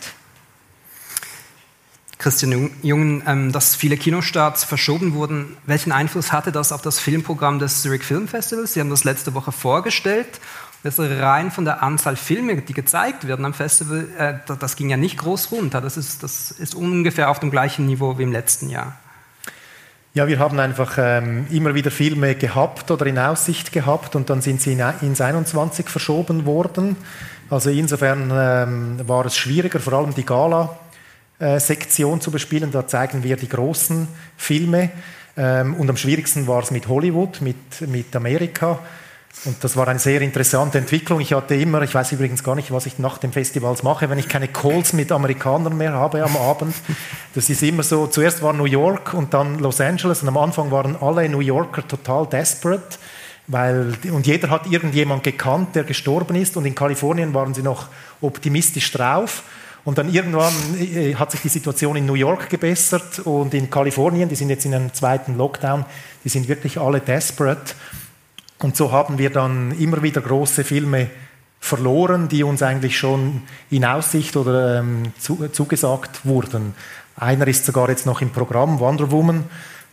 Christian 2.23 2.71
Jungen, 2.83 3.23
ähm, 3.27 3.51
dass 3.51 3.75
viele 3.75 3.97
Kinostarts 3.97 4.63
verschoben 4.63 5.15
wurden. 5.15 5.57
Welchen 5.67 5.91
Einfluss 5.91 6.31
hatte 6.31 6.53
das 6.53 6.71
auf 6.71 6.81
das 6.81 7.01
Filmprogramm 7.01 7.59
des 7.59 7.83
Zurich 7.83 8.05
Film 8.05 8.29
Festivals? 8.29 8.75
Sie 8.75 8.81
haben 8.81 8.91
das 8.91 9.03
letzte 9.03 9.35
Woche 9.35 9.51
vorgestellt. 9.51 10.41
Das 10.85 10.99
rein 10.99 11.51
von 11.51 11.65
der 11.65 11.83
Anzahl 11.83 12.17
Filme, 12.17 12.57
die 12.63 12.75
gezeigt 12.75 13.27
werden 13.27 13.45
am 13.45 13.55
Festival, 13.55 14.07
äh, 14.19 14.35
das 14.59 14.77
ging 14.77 14.89
ja 14.89 14.97
nicht 14.97 15.19
groß 15.19 15.51
runter. 15.51 15.81
Das 15.81 15.97
ist, 15.97 16.23
das 16.23 16.53
ist 16.53 16.75
ungefähr 16.75 17.29
auf 17.29 17.41
dem 17.41 17.51
gleichen 17.51 17.87
Niveau 17.87 18.19
wie 18.19 18.23
im 18.23 18.33
letzten 18.33 18.69
Jahr. 18.69 18.97
Ja, 20.15 20.29
wir 20.29 20.39
haben 20.39 20.61
einfach 20.61 20.99
ähm, 20.99 21.47
immer 21.51 21.75
wieder 21.75 21.91
Filme 21.91 22.35
gehabt 22.37 22.91
oder 22.91 23.07
in 23.07 23.19
Aussicht 23.19 23.73
gehabt 23.73 24.15
und 24.15 24.31
dann 24.31 24.43
sind 24.43 24.61
sie 24.61 24.73
in, 24.73 24.83
ins 25.01 25.21
21 25.21 25.89
verschoben 25.89 26.47
worden. 26.47 26.97
Also 27.51 27.71
insofern 27.71 28.31
ähm, 28.33 29.09
war 29.09 29.27
es 29.27 29.37
schwieriger, 29.37 29.81
vor 29.81 29.95
allem 29.95 30.15
die 30.15 30.25
Gala 30.25 30.79
äh, 31.43 31.59
Sektion 31.59 32.21
zu 32.21 32.31
bespielen. 32.31 32.71
Da 32.71 32.87
zeigen 32.87 33.25
wir 33.25 33.37
die 33.37 33.49
großen 33.49 34.07
Filme. 34.37 34.91
Ähm, 35.37 35.75
und 35.75 35.91
am 35.91 35.97
schwierigsten 35.97 36.47
war 36.47 36.63
es 36.63 36.71
mit 36.71 36.87
Hollywood, 36.87 37.41
mit, 37.41 37.81
mit 37.89 38.15
Amerika. 38.15 38.79
Und 39.45 39.57
das 39.65 39.77
war 39.77 39.89
eine 39.89 39.99
sehr 39.99 40.21
interessante 40.21 40.79
Entwicklung. 40.79 41.21
Ich 41.21 41.33
hatte 41.33 41.57
immer, 41.57 41.83
ich 41.83 41.93
weiß 41.93 42.13
übrigens 42.13 42.45
gar 42.45 42.55
nicht, 42.55 42.71
was 42.71 42.87
ich 42.87 43.01
nach 43.01 43.19
dem 43.19 43.33
Festivals 43.33 43.83
mache, 43.83 44.09
wenn 44.09 44.19
ich 44.19 44.29
keine 44.29 44.47
Calls 44.47 44.93
mit 44.93 45.11
Amerikanern 45.11 45.77
mehr 45.77 45.95
habe 45.95 46.23
am 46.23 46.37
Abend. 46.37 46.77
Das 47.35 47.51
ist 47.51 47.61
immer 47.65 47.83
so, 47.83 48.07
zuerst 48.07 48.41
war 48.43 48.53
New 48.53 48.67
York 48.67 49.13
und 49.13 49.35
dann 49.35 49.59
Los 49.59 49.81
Angeles 49.81 50.23
und 50.23 50.29
am 50.29 50.37
Anfang 50.37 50.71
waren 50.71 50.95
alle 50.95 51.29
New 51.29 51.41
Yorker 51.41 51.89
total 51.89 52.29
desperate, 52.29 52.99
weil, 53.49 53.95
und 54.13 54.29
jeder 54.29 54.49
hat 54.49 54.69
irgendjemand 54.69 55.25
gekannt, 55.25 55.75
der 55.75 55.83
gestorben 55.83 56.37
ist 56.37 56.57
und 56.57 56.67
in 56.67 56.77
Kalifornien 56.77 57.35
waren 57.35 57.53
sie 57.53 57.63
noch 57.63 57.89
optimistisch 58.21 58.93
drauf. 58.93 59.43
Und 59.85 59.99
dann 59.99 60.13
irgendwann 60.13 60.53
äh, 60.79 61.15
hat 61.15 61.33
sich 61.33 61.41
die 61.41 61.49
Situation 61.49 61.97
in 61.97 62.07
New 62.07 62.15
York 62.15 62.49
gebessert 62.49 63.19
und 63.21 63.53
in 63.53 63.69
Kalifornien, 63.69 64.29
die 64.29 64.37
sind 64.37 64.49
jetzt 64.49 64.65
in 64.65 64.75
einem 64.75 64.93
zweiten 64.95 65.37
Lockdown, 65.37 65.85
die 66.25 66.29
sind 66.29 66.49
wirklich 66.49 66.79
alle 66.79 67.01
desperate. 67.01 67.75
Und 68.59 68.77
so 68.77 68.93
haben 68.93 69.19
wir 69.19 69.31
dann 69.31 69.73
immer 69.79 70.03
wieder 70.03 70.21
große 70.21 70.63
Filme 70.63 71.11
verloren, 71.59 72.29
die 72.29 72.45
uns 72.45 72.63
eigentlich 72.63 72.97
schon 72.97 73.43
in 73.71 73.85
Aussicht 73.85 74.37
oder 74.37 74.79
ähm, 74.79 75.13
zu, 75.19 75.49
zugesagt 75.49 76.25
wurden. 76.25 76.75
Einer 77.17 77.47
ist 77.49 77.65
sogar 77.65 77.89
jetzt 77.89 78.07
noch 78.07 78.21
im 78.21 78.31
Programm, 78.31 78.79
Wonder 78.79 79.11
Woman, 79.11 79.45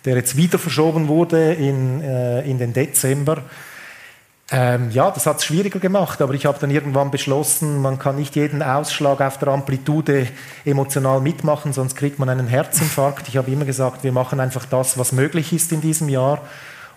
der 0.06 0.16
jetzt 0.16 0.38
wieder 0.38 0.60
verschoben 0.60 1.08
wurde 1.08 1.54
in, 1.54 2.02
äh, 2.02 2.42
in 2.42 2.58
den 2.58 2.74
Dezember. 2.74 3.44
Ähm, 4.52 4.90
ja, 4.90 5.12
das 5.12 5.28
hat 5.28 5.38
es 5.38 5.46
schwieriger 5.46 5.80
gemacht, 5.80 6.22
aber 6.24 6.34
ich 6.34 6.48
habe 6.48 6.58
dann 6.60 6.72
irgendwann 6.72 7.12
beschlossen, 7.12 7.82
man 7.82 8.00
kann 8.00 8.16
nicht 8.16 8.36
jeden 8.36 8.64
Ausschlag 8.64 9.22
auf 9.22 9.38
der 9.38 9.50
Amplitude 9.50 10.28
emotional 10.66 11.22
mitmachen, 11.22 11.72
sonst 11.72 11.96
kriegt 11.96 12.18
man 12.18 12.30
einen 12.30 12.48
Herzinfarkt. 12.48 13.28
Ich 13.28 13.38
habe 13.38 13.52
immer 13.52 13.66
gesagt, 13.66 14.04
wir 14.04 14.12
machen 14.12 14.40
einfach 14.40 14.66
das, 14.66 14.98
was 14.98 15.12
möglich 15.12 15.54
ist 15.54 15.72
in 15.72 15.82
diesem 15.82 16.10
Jahr. 16.10 16.42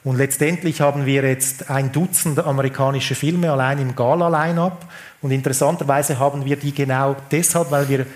Und 0.02 0.16
letztendlich 0.16 0.80
haben 0.80 1.04
wir 1.04 1.22
jetzt 1.24 1.70
ein 1.70 1.92
Dutzend 1.92 2.38
amerikanische 2.38 3.14
Filme 3.14 3.52
allein 3.52 3.78
im 3.78 3.94
Gala-Line-up. 3.94 4.86
Und 5.20 5.30
interessanterweise 5.30 6.18
haben 6.18 6.44
wir 6.44 6.56
die 6.56 6.74
genau 6.74 7.14
deshalb, 7.30 7.70
weil 7.70 7.88
wir 7.88 8.06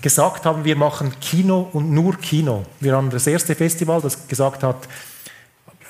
gesagt 0.00 0.46
haben, 0.46 0.64
wir 0.64 0.76
machen 0.76 1.12
Kino 1.20 1.68
und 1.72 1.90
nur 1.90 2.16
Kino. 2.18 2.64
Wir 2.80 2.94
haben 2.94 3.10
das 3.10 3.26
erste 3.26 3.54
Festival, 3.54 4.00
das 4.00 4.28
gesagt 4.28 4.62
hat, 4.62 4.76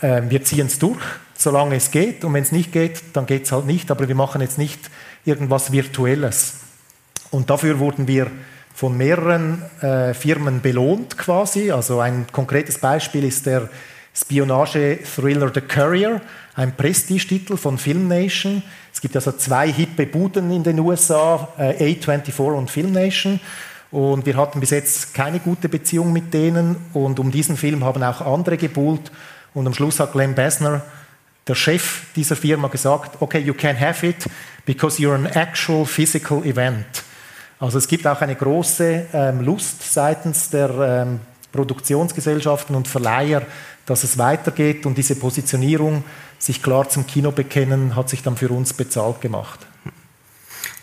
äh, 0.00 0.22
wir 0.28 0.44
ziehen 0.44 0.66
es 0.66 0.78
durch 0.78 1.02
solange 1.38 1.76
es 1.76 1.90
geht. 1.90 2.24
Und 2.24 2.34
wenn 2.34 2.42
es 2.42 2.52
nicht 2.52 2.72
geht, 2.72 3.00
dann 3.14 3.24
geht 3.24 3.44
es 3.44 3.52
halt 3.52 3.64
nicht. 3.64 3.90
Aber 3.90 4.06
wir 4.06 4.14
machen 4.14 4.42
jetzt 4.42 4.58
nicht 4.58 4.90
irgendwas 5.24 5.72
Virtuelles. 5.72 6.54
Und 7.30 7.48
dafür 7.48 7.78
wurden 7.78 8.06
wir 8.06 8.30
von 8.74 8.96
mehreren 8.96 9.62
äh, 9.80 10.12
Firmen 10.14 10.60
belohnt 10.60 11.16
quasi. 11.16 11.70
Also 11.70 12.00
ein 12.00 12.26
konkretes 12.30 12.78
Beispiel 12.78 13.24
ist 13.24 13.46
der 13.46 13.68
Spionage-Thriller 14.14 15.52
The 15.54 15.60
Courier, 15.60 16.20
ein 16.54 16.74
Prestige-Titel 16.76 17.56
von 17.56 17.78
Film 17.78 18.08
Nation. 18.08 18.62
Es 18.92 19.00
gibt 19.00 19.14
also 19.14 19.32
zwei 19.32 19.72
hippe 19.72 20.06
Buden 20.06 20.50
in 20.50 20.64
den 20.64 20.80
USA, 20.80 21.48
äh, 21.56 21.94
A24 21.94 22.52
und 22.52 22.70
Film 22.70 22.92
Nation. 22.92 23.38
Und 23.90 24.26
wir 24.26 24.36
hatten 24.36 24.60
bis 24.60 24.70
jetzt 24.70 25.14
keine 25.14 25.38
gute 25.38 25.68
Beziehung 25.68 26.12
mit 26.12 26.34
denen. 26.34 26.76
Und 26.94 27.18
um 27.20 27.30
diesen 27.30 27.56
Film 27.56 27.84
haben 27.84 28.02
auch 28.02 28.20
andere 28.20 28.56
gebuhlt. 28.56 29.10
Und 29.58 29.66
am 29.66 29.74
Schluss 29.74 29.98
hat 29.98 30.12
Glenn 30.12 30.36
Besner 30.36 30.82
der 31.48 31.56
Chef 31.56 32.02
dieser 32.14 32.36
Firma 32.36 32.68
gesagt, 32.68 33.20
okay, 33.20 33.40
you 33.40 33.54
can 33.54 33.78
have 33.78 34.06
it 34.06 34.24
because 34.64 35.02
you're 35.02 35.16
an 35.16 35.26
actual 35.26 35.84
physical 35.84 36.44
event. 36.44 36.86
Also 37.58 37.78
es 37.78 37.88
gibt 37.88 38.06
auch 38.06 38.20
eine 38.20 38.36
große 38.36 39.06
ähm, 39.12 39.40
Lust 39.40 39.92
seitens 39.92 40.48
der 40.50 40.70
ähm, 40.70 41.20
Produktionsgesellschaften 41.50 42.76
und 42.76 42.86
Verleiher, 42.86 43.42
dass 43.84 44.04
es 44.04 44.16
weitergeht 44.16 44.86
und 44.86 44.96
diese 44.96 45.16
Positionierung, 45.16 46.04
sich 46.38 46.62
klar 46.62 46.88
zum 46.88 47.04
Kino 47.04 47.32
bekennen, 47.32 47.96
hat 47.96 48.10
sich 48.10 48.22
dann 48.22 48.36
für 48.36 48.50
uns 48.50 48.72
bezahlt 48.72 49.20
gemacht. 49.20 49.66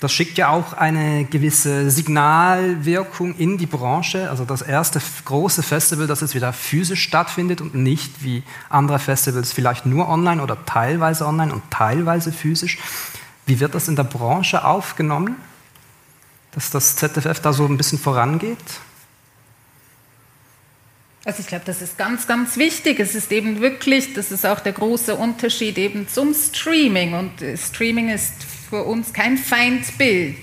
Das 0.05 0.13
schickt 0.13 0.37
ja 0.37 0.49
auch 0.49 0.73
eine 0.73 1.25
gewisse 1.25 1.89
Signalwirkung 1.89 3.35
in 3.37 3.57
die 3.57 3.65
Branche. 3.65 4.29
Also 4.29 4.45
das 4.45 4.61
erste 4.61 5.01
große 5.25 5.63
Festival, 5.63 6.05
das 6.05 6.21
jetzt 6.21 6.35
wieder 6.35 6.53
physisch 6.53 7.01
stattfindet 7.01 7.59
und 7.59 7.73
nicht 7.73 8.23
wie 8.23 8.43
andere 8.69 8.99
Festivals 8.99 9.51
vielleicht 9.51 9.87
nur 9.87 10.07
online 10.07 10.43
oder 10.43 10.63
teilweise 10.67 11.25
online 11.25 11.51
und 11.51 11.63
teilweise 11.71 12.31
physisch. 12.31 12.77
Wie 13.47 13.59
wird 13.59 13.73
das 13.73 13.87
in 13.87 13.95
der 13.95 14.03
Branche 14.03 14.63
aufgenommen, 14.63 15.37
dass 16.51 16.69
das 16.69 16.95
ZFF 16.97 17.39
da 17.39 17.51
so 17.51 17.65
ein 17.65 17.75
bisschen 17.75 17.97
vorangeht? 17.97 18.59
Also 21.25 21.39
ich 21.39 21.47
glaube, 21.47 21.65
das 21.65 21.81
ist 21.81 21.97
ganz, 21.97 22.27
ganz 22.27 22.57
wichtig. 22.57 22.99
Es 22.99 23.15
ist 23.15 23.31
eben 23.31 23.59
wirklich, 23.59 24.13
das 24.13 24.31
ist 24.31 24.45
auch 24.45 24.59
der 24.59 24.73
große 24.73 25.15
Unterschied 25.15 25.79
eben 25.79 26.07
zum 26.07 26.35
Streaming. 26.35 27.15
Und 27.15 27.31
Streaming 27.57 28.09
ist 28.09 28.33
für 28.69 28.83
uns 28.83 29.13
kein 29.13 29.37
Feindbild. 29.37 30.37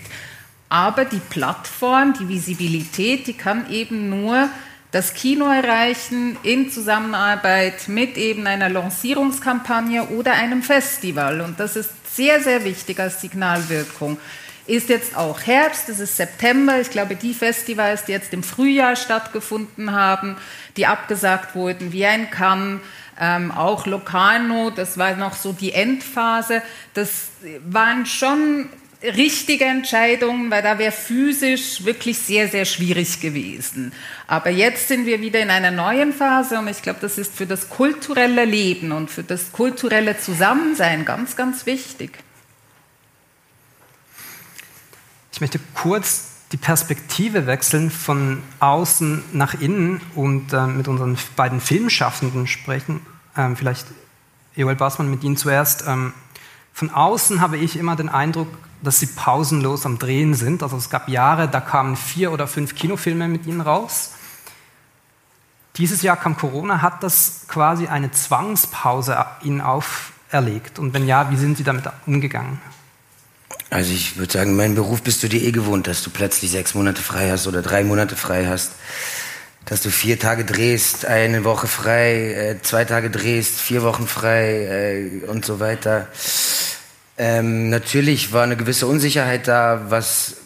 Aber 0.69 1.05
die 1.05 1.21
Plattform, 1.21 2.15
die 2.15 2.29
Visibilität, 2.29 3.27
die 3.27 3.35
kann 3.35 3.71
eben 3.71 4.09
nur 4.09 4.49
das 4.91 5.15
Kino 5.15 5.47
erreichen 5.47 6.37
in 6.43 6.71
Zusammenarbeit 6.71 7.89
mit 7.89 8.17
eben 8.17 8.47
einer 8.47 8.69
Lancierungskampagne 8.69 10.05
oder 10.09 10.33
einem 10.33 10.63
Festival. 10.63 11.41
Und 11.41 11.59
das 11.59 11.77
ist 11.77 11.91
sehr, 12.15 12.43
sehr 12.43 12.65
wichtig 12.65 13.01
als 13.01 13.21
Signalwirkung. 13.21 14.19
Ist 14.67 14.91
jetzt 14.91 15.17
auch 15.17 15.41
Herbst, 15.41 15.89
es 15.89 15.99
ist 15.99 16.17
September. 16.17 16.81
Ich 16.81 16.91
glaube, 16.91 17.17
die 17.17 17.35
Festivals, 17.35 18.05
die 18.05 18.13
jetzt 18.13 18.33
im 18.33 18.43
Frühjahr 18.43 18.95
stattgefunden 18.95 19.93
haben, 19.93 20.37
die 20.77 20.87
abgesagt 20.87 21.55
wurden, 21.55 21.93
wie 21.93 22.07
ein 22.07 22.31
Cannes, 22.31 22.81
ähm, 23.21 23.51
auch 23.51 23.87
Locarno, 23.87 24.71
das 24.71 24.99
war 24.99 25.17
noch 25.17 25.35
so 25.35 25.53
die 25.53 25.73
Endphase. 25.73 26.63
Das 26.95 27.31
waren 27.65 28.07
schon 28.07 28.69
richtige 29.03 29.65
Entscheidung, 29.65 30.51
weil 30.51 30.63
da 30.63 30.79
wäre 30.79 30.93
physisch 30.93 31.85
wirklich 31.85 32.19
sehr, 32.19 32.49
sehr 32.49 32.65
schwierig 32.65 33.21
gewesen. 33.21 33.93
Aber 34.27 34.51
jetzt 34.51 34.89
sind 34.89 35.07
wir 35.07 35.21
wieder 35.21 35.41
in 35.41 35.51
einer 35.51 35.71
neuen 35.71 36.13
Phase 36.13 36.59
und 36.59 36.69
ich 36.69 36.83
glaube, 36.83 37.01
das 37.01 37.19
ist 37.19 37.35
für 37.35 37.47
das 37.47 37.69
kulturelle 37.69 38.45
Leben 38.45 38.93
und 38.93 39.11
für 39.11 39.25
das 39.25 39.53
kulturelle 39.53 40.19
Zusammensein 40.19 41.05
ganz, 41.05 41.37
ganz 41.37 41.67
wichtig. 41.67 42.19
Ich 45.33 45.41
möchte 45.41 45.59
kurz 45.75 46.32
die 46.53 46.59
Perspektive 46.59 47.47
wechseln 47.47 47.91
von 47.91 48.43
außen 48.61 49.25
nach 49.33 49.55
innen 49.55 50.01
und 50.15 50.53
äh, 50.53 50.67
mit 50.67 50.87
unseren 50.87 51.17
beiden 51.35 51.61
Filmschaffenden 51.61 52.47
sprechen. 52.47 53.01
Ähm, 53.37 53.57
vielleicht 53.57 53.87
Joel 54.55 54.77
Bassmann 54.77 55.11
mit 55.11 55.25
Ihnen 55.25 55.39
zuerst. 55.39 55.85
Ähm, 55.87 56.13
von 56.75 56.91
außen 56.91 57.41
habe 57.41 57.57
ich 57.57 57.77
immer 57.77 57.97
den 57.97 58.09
Eindruck, 58.09 58.49
dass 58.83 58.99
sie 58.99 59.07
pausenlos 59.07 59.87
am 59.87 59.99
Drehen 59.99 60.35
sind. 60.35 60.63
Also 60.63 60.77
es 60.77 60.91
gab 60.91 61.09
Jahre, 61.09 61.49
da 61.49 61.61
kamen 61.61 61.97
vier 61.97 62.33
oder 62.33 62.47
fünf 62.47 62.75
Kinofilme 62.75 63.29
mit 63.29 63.47
ihnen 63.47 63.61
raus. 63.61 64.13
Dieses 65.77 66.03
Jahr 66.03 66.17
kam 66.17 66.37
Corona, 66.37 66.83
hat 66.83 67.03
das 67.03 67.45
quasi 67.49 67.87
eine 67.87 68.11
Zwangspause 68.11 69.25
ihnen 69.43 69.61
auferlegt? 69.61 70.79
Und 70.79 70.93
wenn 70.93 71.07
ja, 71.07 71.31
wie 71.31 71.37
sind 71.37 71.57
Sie 71.57 71.65
damit 71.65 71.85
umgegangen? 72.07 72.61
Also 73.73 73.95
ich 73.95 74.19
würde 74.19 74.31
sagen, 74.31 74.55
mein 74.55 74.75
Beruf 74.75 75.01
bist 75.01 75.23
du 75.23 75.29
dir 75.29 75.41
eh 75.43 75.51
gewohnt, 75.51 75.87
dass 75.87 76.03
du 76.03 76.11
plötzlich 76.11 76.51
sechs 76.51 76.75
Monate 76.75 77.01
frei 77.01 77.31
hast 77.31 77.47
oder 77.47 77.63
drei 77.63 77.85
Monate 77.85 78.17
frei 78.17 78.47
hast. 78.47 78.73
Dass 79.65 79.81
du 79.81 79.89
vier 79.89 80.19
Tage 80.19 80.45
drehst, 80.45 81.07
eine 81.07 81.45
Woche 81.45 81.67
frei, 81.69 82.35
äh, 82.35 82.63
zwei 82.63 82.85
Tage 82.85 83.09
drehst, 83.09 83.59
vier 83.59 83.83
Wochen 83.83 84.07
frei 84.07 85.23
äh, 85.25 85.27
und 85.27 85.47
so 85.47 85.59
weiter. 85.59 86.09
Ähm, 87.17 87.71
natürlich 87.71 88.35
war 88.35 88.43
eine 88.43 88.59
gewisse 88.59 88.87
Unsicherheit 88.87 89.49
da, 89.49 89.87
was 89.89 90.37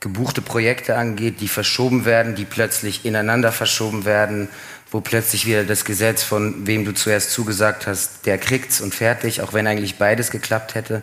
gebuchte 0.00 0.42
Projekte 0.42 0.96
angeht, 0.96 1.40
die 1.40 1.48
verschoben 1.48 2.04
werden, 2.04 2.34
die 2.34 2.44
plötzlich 2.44 3.06
ineinander 3.06 3.50
verschoben 3.50 4.04
werden, 4.04 4.48
wo 4.90 5.00
plötzlich 5.00 5.46
wieder 5.46 5.64
das 5.64 5.86
Gesetz 5.86 6.22
von 6.22 6.66
wem 6.66 6.84
du 6.84 6.92
zuerst 6.92 7.30
zugesagt 7.30 7.86
hast, 7.86 8.26
der 8.26 8.36
kriegt's 8.36 8.82
und 8.82 8.94
fertig, 8.94 9.40
auch 9.40 9.54
wenn 9.54 9.66
eigentlich 9.66 9.96
beides 9.96 10.30
geklappt 10.30 10.74
hätte. 10.74 11.02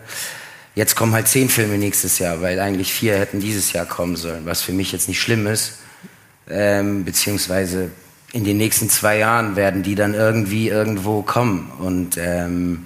Jetzt 0.73 0.95
kommen 0.95 1.13
halt 1.13 1.27
zehn 1.27 1.49
Filme 1.49 1.77
nächstes 1.77 2.19
Jahr, 2.19 2.41
weil 2.41 2.59
eigentlich 2.59 2.93
vier 2.93 3.17
hätten 3.17 3.41
dieses 3.41 3.73
Jahr 3.73 3.85
kommen 3.85 4.15
sollen, 4.15 4.45
was 4.45 4.61
für 4.61 4.71
mich 4.71 4.91
jetzt 4.91 5.09
nicht 5.09 5.21
schlimm 5.21 5.47
ist. 5.47 5.79
Ähm, 6.49 7.03
beziehungsweise 7.03 7.91
in 8.31 8.45
den 8.45 8.57
nächsten 8.57 8.89
zwei 8.89 9.17
Jahren 9.17 9.55
werden 9.55 9.83
die 9.83 9.95
dann 9.95 10.13
irgendwie 10.13 10.69
irgendwo 10.69 11.21
kommen. 11.23 11.71
Und 11.79 12.17
ähm, 12.17 12.85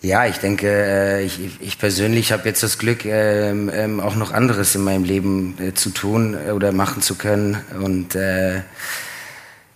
ja, 0.00 0.26
ich 0.26 0.38
denke, 0.38 0.68
äh, 0.68 1.24
ich, 1.24 1.40
ich 1.60 1.78
persönlich 1.78 2.30
habe 2.30 2.48
jetzt 2.48 2.62
das 2.62 2.78
Glück, 2.78 3.04
ähm, 3.04 3.68
ähm, 3.74 3.98
auch 3.98 4.14
noch 4.14 4.30
anderes 4.32 4.76
in 4.76 4.84
meinem 4.84 5.02
Leben 5.02 5.56
äh, 5.60 5.74
zu 5.74 5.90
tun 5.90 6.36
oder 6.36 6.70
machen 6.70 7.02
zu 7.02 7.16
können. 7.16 7.58
Und 7.82 8.14
äh, 8.14 8.60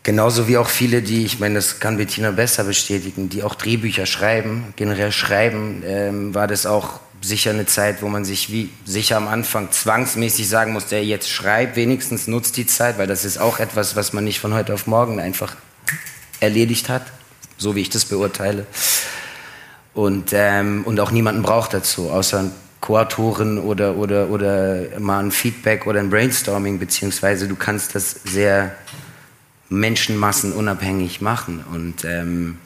genauso 0.03 0.49
wie 0.49 0.59
auch 0.59 0.69
viele, 0.69 1.03
die, 1.03 1.25
ich 1.25 1.39
meine, 1.39 1.57
das 1.57 1.81
kann 1.81 1.97
Bettina 1.97 2.31
besser 2.31 2.65
bestätigen, 2.65 3.29
die 3.29 3.43
auch 3.43 3.55
Drehbücher 3.55 4.07
schreiben, 4.07 4.73
generell 4.77 5.13
schreiben, 5.13 5.83
ähm, 5.87 6.35
war 6.35 6.47
das 6.47 6.67
auch 6.67 7.01
sicher 7.21 7.51
eine 7.51 7.67
Zeit, 7.67 8.03
wo 8.03 8.09
man 8.09 8.25
sich 8.25 8.51
wie 8.51 8.71
sicher 8.85 9.17
am 9.17 9.29
Anfang 9.29 9.71
zwangsmäßig 9.71 10.49
sagen 10.49 10.73
muss, 10.73 10.87
der 10.87 11.05
jetzt 11.05 11.31
schreibt, 11.31 11.77
wenigstens 11.77 12.27
nutzt 12.27 12.57
die 12.57 12.67
Zeit, 12.67 12.99
weil 12.99 13.07
das 13.07 13.25
ist 13.25 13.39
auch 13.39 13.61
etwas, 13.61 13.95
was 13.95 14.13
man 14.13 14.25
nicht 14.25 14.41
von 14.41 14.55
heute 14.55 14.75
auf 14.75 14.87
morgen 14.87 15.21
einfach 15.21 15.57
erledigt 16.41 16.89
hat, 16.89 17.07
so 17.57 17.77
wie 17.77 17.81
ich 17.83 17.91
das 17.91 18.05
beurteile. 18.05 18.67
Und, 19.95 20.31
ähm, 20.33 20.83
und 20.85 20.99
auch 20.99 21.13
niemanden 21.13 21.43
braucht 21.43 21.75
dazu, 21.75 22.11
außer 22.11 22.51
Co-Autoren 22.81 23.59
oder, 23.59 23.97
oder, 23.97 24.29
oder 24.31 24.99
mal 24.99 25.23
ein 25.23 25.31
Feedback 25.31 25.87
oder 25.87 26.01
ein 26.01 26.11
Brainstorming, 26.11 26.81
beziehungsweise 26.81 27.47
du 27.47 27.55
kannst 27.55 27.95
das 27.95 28.17
sehr 28.25 28.75
menschenmassenunabhängig 29.73 31.21
machen. 31.21 31.65
Und 31.73 32.05
ähm, 32.05 32.59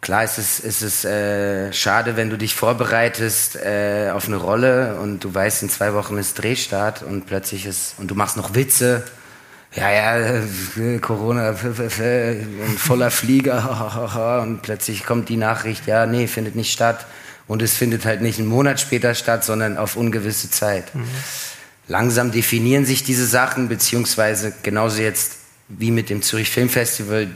klar 0.00 0.24
ist 0.24 0.38
es, 0.38 0.60
ist 0.60 0.82
es 0.82 1.04
äh, 1.04 1.72
schade, 1.72 2.16
wenn 2.16 2.30
du 2.30 2.38
dich 2.38 2.54
vorbereitest 2.54 3.56
äh, 3.56 4.10
auf 4.12 4.26
eine 4.26 4.36
Rolle 4.36 4.98
und 5.00 5.22
du 5.22 5.34
weißt, 5.34 5.62
in 5.62 5.68
zwei 5.68 5.94
Wochen 5.94 6.18
ist 6.18 6.34
Drehstart 6.34 7.02
und 7.02 7.26
plötzlich 7.26 7.66
ist, 7.66 7.94
und 7.98 8.10
du 8.10 8.14
machst 8.14 8.36
noch 8.36 8.54
Witze 8.54 9.04
ja, 9.76 9.90
ja, 9.90 10.40
Corona, 11.00 11.48
ein 11.50 12.76
voller 12.78 13.10
Flieger, 13.10 14.40
und 14.42 14.62
plötzlich 14.62 15.04
kommt 15.04 15.28
die 15.28 15.36
Nachricht, 15.36 15.86
ja, 15.86 16.06
nee, 16.06 16.26
findet 16.26 16.54
nicht 16.54 16.72
statt. 16.72 17.06
Und 17.46 17.60
es 17.60 17.74
findet 17.74 18.06
halt 18.06 18.22
nicht 18.22 18.38
einen 18.38 18.48
Monat 18.48 18.80
später 18.80 19.14
statt, 19.14 19.44
sondern 19.44 19.76
auf 19.76 19.96
ungewisse 19.96 20.50
Zeit. 20.50 20.94
Mhm. 20.94 21.04
Langsam 21.86 22.32
definieren 22.32 22.86
sich 22.86 23.04
diese 23.04 23.26
Sachen, 23.26 23.68
beziehungsweise 23.68 24.54
genauso 24.62 25.02
jetzt 25.02 25.36
wie 25.68 25.90
mit 25.90 26.10
dem 26.10 26.22
Zürich 26.22 26.50
Filmfestival, 26.50 27.28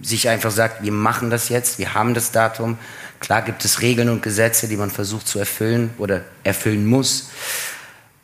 sich 0.00 0.28
einfach 0.28 0.50
sagt, 0.50 0.82
wir 0.82 0.92
machen 0.92 1.30
das 1.30 1.48
jetzt, 1.48 1.78
wir 1.78 1.94
haben 1.94 2.14
das 2.14 2.30
Datum. 2.30 2.78
Klar 3.20 3.42
gibt 3.42 3.64
es 3.64 3.80
Regeln 3.80 4.08
und 4.08 4.22
Gesetze, 4.22 4.68
die 4.68 4.76
man 4.76 4.90
versucht 4.90 5.26
zu 5.26 5.38
erfüllen 5.38 5.90
oder 5.98 6.22
erfüllen 6.44 6.86
muss. 6.86 7.30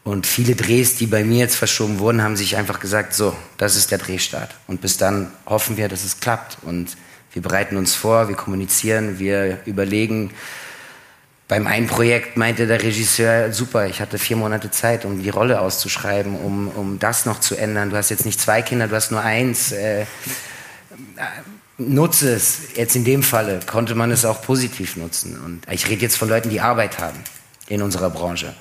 Und 0.05 0.27
viele 0.27 0.55
Drehs, 0.55 0.97
die 0.97 1.07
bei 1.07 1.25
mir 1.25 1.39
jetzt 1.39 1.57
verschoben 1.57 1.99
wurden, 1.99 2.23
haben 2.23 2.37
sich 2.37 2.57
einfach 2.57 2.79
gesagt, 2.79 3.15
so, 3.15 3.35
das 3.57 3.75
ist 3.75 3.91
der 3.91 3.99
Drehstart. 3.99 4.55
Und 4.67 4.83
bis 4.83 4.99
dann 4.99 5.33
hoffen 5.47 5.79
wir, 5.79 5.89
dass 5.89 6.05
es 6.05 6.21
klappt. 6.21 6.59
Und 6.63 6.97
wir 7.33 7.43
bereiten 7.43 7.77
uns 7.79 7.95
vor, 7.95 8.29
wir 8.29 8.37
kommunizieren, 8.37 9.19
wir 9.19 9.61
überlegen. 9.65 10.31
Beim 11.47 11.67
einen 11.67 11.87
Projekt 11.87 12.39
meinte 12.39 12.67
der 12.67 12.83
Regisseur, 12.83 13.53
super, 13.53 13.87
ich 13.87 14.01
hatte 14.01 14.19
vier 14.19 14.37
Monate 14.37 14.71
Zeit, 14.71 15.05
um 15.05 15.23
die 15.23 15.29
Rolle 15.29 15.61
auszuschreiben, 15.61 16.37
um, 16.37 16.69
um 16.69 16.99
das 16.99 17.27
noch 17.27 17.41
zu 17.41 17.55
ändern. 17.55 17.91
Du 17.91 17.97
hast 17.97 18.09
jetzt 18.09 18.25
nicht 18.25 18.41
zwei 18.41 18.63
Kinder, 18.63 18.89
du 18.89 18.97
hast 18.97 19.11
nur 19.11 19.21
eins. 19.21 19.73
Äh, 19.73 20.03
äh 20.03 20.07
nutze 21.77 22.33
es. 22.35 22.77
Jetzt 22.77 22.97
in 22.97 23.05
dem 23.05 23.23
Falle 23.23 23.61
konnte 23.67 23.95
man 23.95 24.11
es 24.11 24.25
auch 24.25 24.43
positiv 24.43 24.97
nutzen. 24.97 25.39
Und 25.45 25.63
ich 25.71 25.89
rede 25.89 26.03
jetzt 26.03 26.17
von 26.17 26.29
Leuten, 26.29 26.49
die 26.49 26.61
Arbeit 26.61 26.99
haben 26.99 27.19
in 27.69 27.83
unserer 27.83 28.11
Branche. 28.11 28.55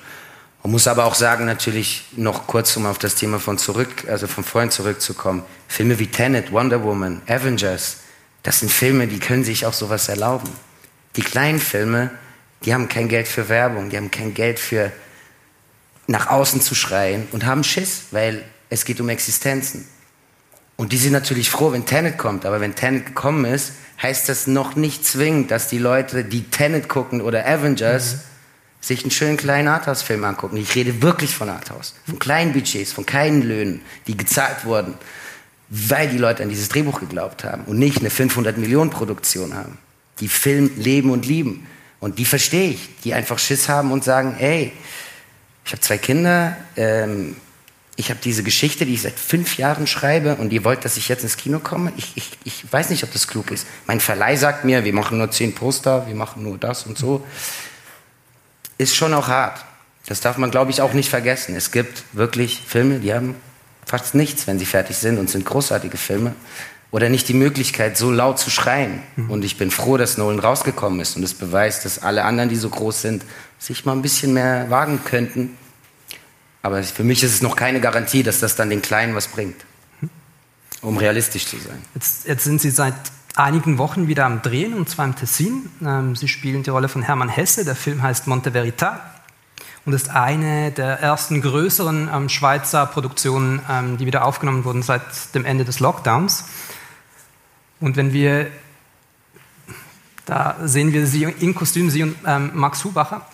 Man 0.62 0.72
muss 0.72 0.86
aber 0.86 1.04
auch 1.04 1.14
sagen, 1.14 1.44
natürlich 1.44 2.06
noch 2.16 2.46
kurz, 2.46 2.76
um 2.76 2.86
auf 2.86 2.98
das 2.98 3.16
Thema 3.16 3.38
von 3.38 3.58
zurück, 3.58 4.06
also 4.08 4.26
von 4.26 4.44
vorhin 4.44 4.70
zurückzukommen. 4.70 5.42
Filme 5.68 5.98
wie 5.98 6.06
Tenet, 6.06 6.52
Wonder 6.52 6.82
Woman, 6.82 7.20
Avengers, 7.28 7.98
das 8.42 8.60
sind 8.60 8.72
Filme, 8.72 9.06
die 9.06 9.18
können 9.18 9.44
sich 9.44 9.66
auch 9.66 9.74
sowas 9.74 10.08
erlauben. 10.08 10.48
Die 11.16 11.22
kleinen 11.22 11.60
Filme, 11.60 12.10
die 12.64 12.74
haben 12.74 12.88
kein 12.88 13.08
Geld 13.08 13.28
für 13.28 13.48
Werbung, 13.48 13.90
die 13.90 13.96
haben 13.96 14.10
kein 14.10 14.34
Geld 14.34 14.58
für 14.58 14.92
nach 16.06 16.28
außen 16.28 16.60
zu 16.60 16.74
schreien 16.74 17.26
und 17.32 17.46
haben 17.46 17.64
Schiss, 17.64 18.04
weil 18.10 18.44
es 18.70 18.84
geht 18.84 19.00
um 19.00 19.08
Existenzen. 19.08 19.86
Und 20.76 20.92
die 20.92 20.96
sind 20.96 21.12
natürlich 21.12 21.50
froh, 21.50 21.72
wenn 21.72 21.86
Tenet 21.86 22.18
kommt, 22.18 22.44
aber 22.44 22.60
wenn 22.60 22.74
Tenet 22.74 23.06
gekommen 23.06 23.44
ist, 23.44 23.72
heißt 24.02 24.28
das 24.28 24.46
noch 24.46 24.74
nicht 24.74 25.06
zwingend, 25.06 25.50
dass 25.50 25.68
die 25.68 25.78
Leute, 25.78 26.24
die 26.24 26.44
Tenet 26.50 26.88
gucken 26.88 27.20
oder 27.20 27.46
Avengers, 27.46 28.14
mhm 28.14 28.20
sich 28.86 29.02
einen 29.02 29.10
schönen 29.10 29.36
kleinen 29.36 29.68
Arthouse-Film 29.68 30.24
angucken. 30.24 30.56
Ich 30.56 30.74
rede 30.74 31.02
wirklich 31.02 31.34
von 31.34 31.48
Arthouse. 31.48 31.94
Von 32.06 32.18
kleinen 32.18 32.52
Budgets, 32.52 32.92
von 32.92 33.06
keinen 33.06 33.42
Löhnen, 33.42 33.80
die 34.06 34.16
gezahlt 34.16 34.64
wurden, 34.64 34.94
weil 35.70 36.08
die 36.08 36.18
Leute 36.18 36.42
an 36.42 36.48
dieses 36.48 36.68
Drehbuch 36.68 37.00
geglaubt 37.00 37.44
haben 37.44 37.64
und 37.64 37.78
nicht 37.78 38.00
eine 38.00 38.10
500-Millionen-Produktion 38.10 39.54
haben. 39.54 39.78
Die 40.20 40.28
Film 40.28 40.70
leben 40.76 41.10
und 41.10 41.26
lieben. 41.26 41.66
Und 42.04 42.18
die 42.18 42.26
verstehe 42.26 42.70
ich, 42.70 42.90
die 43.02 43.14
einfach 43.14 43.38
Schiss 43.38 43.68
haben 43.68 43.90
und 43.90 44.04
sagen, 44.04 44.36
ey, 44.38 44.72
ich 45.64 45.72
habe 45.72 45.80
zwei 45.80 45.96
Kinder, 45.96 46.54
ähm, 46.76 47.36
ich 47.96 48.10
habe 48.10 48.20
diese 48.22 48.42
Geschichte, 48.42 48.84
die 48.84 48.92
ich 48.92 49.02
seit 49.02 49.18
fünf 49.18 49.56
Jahren 49.56 49.86
schreibe 49.86 50.36
und 50.36 50.52
ihr 50.52 50.64
wollt, 50.64 50.84
dass 50.84 50.98
ich 50.98 51.08
jetzt 51.08 51.22
ins 51.22 51.38
Kino 51.38 51.60
komme. 51.60 51.94
Ich, 51.96 52.12
ich, 52.14 52.30
ich 52.44 52.70
weiß 52.70 52.90
nicht, 52.90 53.04
ob 53.04 53.12
das 53.14 53.26
klug 53.26 53.50
ist. 53.50 53.66
Mein 53.86 54.00
Verleih 54.00 54.36
sagt 54.36 54.66
mir, 54.66 54.84
wir 54.84 54.92
machen 54.92 55.16
nur 55.16 55.30
zehn 55.30 55.54
Poster, 55.54 56.06
wir 56.06 56.14
machen 56.14 56.42
nur 56.42 56.58
das 56.58 56.84
und 56.84 56.98
so 56.98 57.24
ist 58.76 58.94
schon 58.94 59.14
auch 59.14 59.28
hart. 59.28 59.64
Das 60.06 60.20
darf 60.20 60.36
man, 60.36 60.50
glaube 60.50 60.70
ich, 60.70 60.82
auch 60.82 60.92
nicht 60.92 61.08
vergessen. 61.08 61.56
Es 61.56 61.70
gibt 61.70 62.04
wirklich 62.12 62.60
Filme, 62.66 62.98
die 62.98 63.14
haben 63.14 63.34
fast 63.86 64.14
nichts, 64.14 64.46
wenn 64.46 64.58
sie 64.58 64.66
fertig 64.66 64.96
sind 64.96 65.18
und 65.18 65.30
sind 65.30 65.46
großartige 65.46 65.96
Filme. 65.96 66.34
Oder 66.94 67.08
nicht 67.08 67.28
die 67.28 67.34
Möglichkeit, 67.34 67.98
so 67.98 68.12
laut 68.12 68.38
zu 68.38 68.50
schreien. 68.50 69.02
Mhm. 69.16 69.28
Und 69.28 69.44
ich 69.44 69.58
bin 69.58 69.72
froh, 69.72 69.96
dass 69.96 70.16
Nolan 70.16 70.38
rausgekommen 70.38 71.00
ist. 71.00 71.16
Und 71.16 71.24
es 71.24 71.32
das 71.36 71.40
beweist, 71.40 71.84
dass 71.84 71.98
alle 71.98 72.24
anderen, 72.24 72.48
die 72.48 72.54
so 72.54 72.68
groß 72.68 73.02
sind, 73.02 73.24
sich 73.58 73.84
mal 73.84 73.94
ein 73.94 74.00
bisschen 74.00 74.32
mehr 74.32 74.70
wagen 74.70 75.00
könnten. 75.04 75.56
Aber 76.62 76.80
für 76.84 77.02
mich 77.02 77.24
ist 77.24 77.34
es 77.34 77.42
noch 77.42 77.56
keine 77.56 77.80
Garantie, 77.80 78.22
dass 78.22 78.38
das 78.38 78.54
dann 78.54 78.70
den 78.70 78.80
Kleinen 78.80 79.16
was 79.16 79.26
bringt. 79.26 79.56
Um 80.82 80.96
realistisch 80.96 81.46
zu 81.46 81.56
sein. 81.56 81.82
Jetzt, 81.96 82.28
jetzt 82.28 82.44
sind 82.44 82.60
Sie 82.60 82.70
seit 82.70 82.94
einigen 83.34 83.76
Wochen 83.78 84.06
wieder 84.06 84.24
am 84.24 84.42
Drehen, 84.42 84.72
und 84.72 84.88
zwar 84.88 85.04
im 85.06 85.16
Tessin. 85.16 85.68
Ähm, 85.84 86.14
sie 86.14 86.28
spielen 86.28 86.62
die 86.62 86.70
Rolle 86.70 86.88
von 86.88 87.02
Hermann 87.02 87.28
Hesse. 87.28 87.64
Der 87.64 87.74
Film 87.74 88.04
heißt 88.04 88.28
Monte 88.28 88.52
Verita 88.52 89.00
und 89.84 89.94
ist 89.94 90.10
eine 90.10 90.70
der 90.70 91.00
ersten 91.00 91.42
größeren 91.42 92.08
ähm, 92.14 92.28
Schweizer 92.28 92.86
Produktionen, 92.86 93.62
ähm, 93.68 93.96
die 93.96 94.06
wieder 94.06 94.24
aufgenommen 94.24 94.64
wurden 94.64 94.84
seit 94.84 95.02
dem 95.34 95.44
Ende 95.44 95.64
des 95.64 95.80
Lockdowns. 95.80 96.44
Und 97.80 97.96
wenn 97.96 98.12
wir, 98.12 98.50
da 100.26 100.56
sehen 100.64 100.92
wir 100.92 101.06
Sie 101.06 101.24
in 101.24 101.54
Kostüm, 101.54 101.90
Sie 101.90 102.02
und 102.02 102.54
Max 102.54 102.84
Hubacher. 102.84 103.26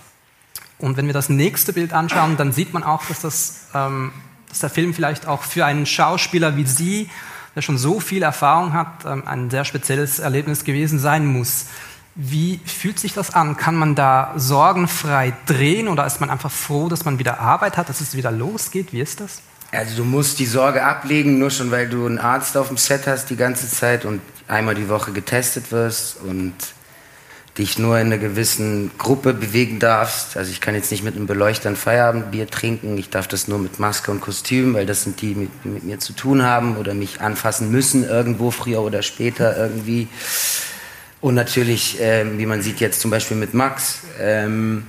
Und 0.79 0.97
wenn 0.97 1.07
wir 1.07 1.13
das 1.13 1.29
nächste 1.29 1.73
Bild 1.73 1.93
anschauen, 1.93 2.37
dann 2.37 2.53
sieht 2.53 2.73
man 2.73 2.83
auch, 2.83 3.05
dass, 3.07 3.21
das, 3.21 3.67
ähm, 3.75 4.13
dass 4.49 4.61
der 4.61 4.71
Film 4.71 4.95
vielleicht 4.95 5.27
auch 5.27 5.43
für 5.43 5.67
einen 5.67 5.85
Schauspieler 5.85 6.57
wie 6.57 6.67
Sie, 6.67 7.11
der 7.55 7.63
schon 7.63 7.79
so 7.79 8.01
viel 8.01 8.23
Erfahrung 8.23 8.73
hat, 8.73 9.05
ähm, 9.05 9.25
ein 9.27 9.51
sehr 9.51 9.65
spezielles 9.65 10.19
Erlebnis 10.19 10.65
gewesen 10.65 10.99
sein 10.99 11.27
muss. 11.27 11.67
Wie 12.15 12.61
fühlt 12.65 12.99
sich 12.99 13.13
das 13.13 13.35
an? 13.35 13.57
Kann 13.57 13.77
man 13.77 13.95
da 13.95 14.33
sorgenfrei 14.37 15.35
drehen 15.47 15.89
oder 15.89 16.07
ist 16.07 16.21
man 16.21 16.31
einfach 16.31 16.51
froh, 16.51 16.89
dass 16.89 17.05
man 17.05 17.19
wieder 17.19 17.41
Arbeit 17.41 17.77
hat, 17.77 17.89
dass 17.89 18.01
es 18.01 18.17
wieder 18.17 18.31
losgeht? 18.31 18.93
Wie 18.93 19.01
ist 19.01 19.21
das? 19.21 19.43
Also 19.73 19.97
du 19.97 20.05
musst 20.05 20.41
die 20.41 20.47
Sorge 20.47 20.83
ablegen, 20.83 21.39
nur 21.39 21.51
schon 21.51 21.71
weil 21.71 21.89
du 21.89 22.05
einen 22.07 22.19
Arzt 22.19 22.57
auf 22.57 22.69
dem 22.69 22.77
Set 22.77 23.07
hast 23.07 23.31
die 23.31 23.37
ganze 23.37 23.69
Zeit 23.69 24.05
und 24.05 24.21
einmal 24.49 24.75
die 24.75 24.89
Woche 24.89 25.13
getestet 25.13 25.71
wirst 25.71 26.17
und 26.23 26.55
dich 27.57 27.79
nur 27.79 27.99
in 27.99 28.07
einer 28.07 28.19
gewissen 28.19 28.91
Gruppe 28.99 29.33
bewegen 29.33 29.79
darfst. 29.79 30.37
Also 30.37 30.51
ich 30.51 30.61
kann 30.61 30.75
jetzt 30.75 30.91
nicht 30.91 31.05
mit 31.05 31.15
einem 31.15 31.27
Beleuchter 31.27 31.69
ein 31.69 31.77
Feierabendbier 31.77 32.49
trinken, 32.49 32.97
ich 32.99 33.11
darf 33.11 33.29
das 33.29 33.49
nur 33.49 33.59
mit 33.59 33.79
Maske 33.79 34.11
und 34.11 34.21
Kostüm, 34.21 34.75
weil 34.75 34.87
das 34.87 35.05
sind 35.05 35.21
die, 35.21 35.35
die 35.35 35.69
mit 35.69 35.85
mir 35.85 35.99
zu 35.99 36.15
tun 36.15 36.43
haben 36.43 36.77
oder 36.77 36.95
mich 36.95 37.21
anfassen 37.21 37.71
müssen 37.71 38.09
irgendwo 38.09 38.51
früher 38.51 38.81
oder 38.81 39.03
später 39.03 39.57
irgendwie. 39.57 40.09
Und 41.21 41.35
natürlich, 41.35 41.99
ähm, 42.01 42.39
wie 42.39 42.47
man 42.47 42.63
sieht 42.63 42.81
jetzt 42.81 43.01
zum 43.01 43.11
Beispiel 43.11 43.37
mit 43.37 43.53
Max, 43.53 44.01
ähm, 44.19 44.87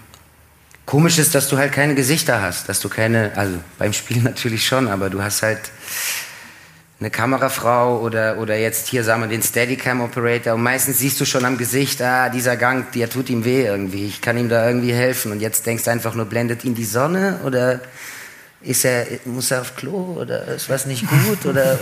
komisch 0.86 1.17
ist, 1.20 1.36
dass 1.36 1.48
du 1.48 1.58
halt 1.58 1.72
keine 1.72 1.96
Gesichter 1.96 2.41
hast, 2.41 2.70
dass 2.70 2.80
du 2.80 2.89
keine, 2.89 3.32
also 3.36 3.58
beim 3.78 3.94
Spiel 3.94 4.17
natürlich 4.24 4.65
schon, 4.65 4.88
aber 4.88 5.10
du 5.10 5.22
hast 5.22 5.41
halt 5.41 5.60
eine 7.02 7.10
Kamerafrau 7.10 8.00
oder, 8.00 8.38
oder 8.38 8.56
jetzt 8.56 8.88
hier 8.88 9.04
sagen 9.04 9.22
wir 9.24 9.28
den 9.28 9.41
Steadicam-Operator 9.41 10.54
und 10.54 10.62
meistens 10.62 11.00
siehst 11.00 11.20
du 11.20 11.26
schon 11.26 11.46
am 11.46 11.58
Gesicht, 11.58 12.00
ah, 12.02 12.30
dieser 12.30 12.58
Gang, 12.58 12.91
der 12.91 13.10
tut 13.10 13.32
ihm 13.32 13.44
weh 13.44 13.65
irgendwie, 13.65 14.06
ich 14.06 14.22
kann 14.22 14.38
ihm 14.38 14.50
da 14.50 14.67
irgendwie 14.67 14.94
helfen. 14.94 15.32
Und 15.32 15.39
jetzt 15.39 15.65
denkst 15.65 15.86
du 15.86 15.91
einfach 15.91 16.13
nur, 16.13 16.26
blendet 16.26 16.63
ihn 16.63 16.76
die 16.76 16.86
Sonne 16.86 17.39
oder 17.44 17.80
ist 18.62 18.86
er, 18.86 19.08
muss 19.26 19.50
er 19.50 19.62
auf 19.62 19.76
Klo 19.76 20.15
oder 20.20 20.48
ist 20.50 20.70
was 20.70 20.86
nicht 20.86 21.08
gut 21.10 21.48
oder 21.48 21.80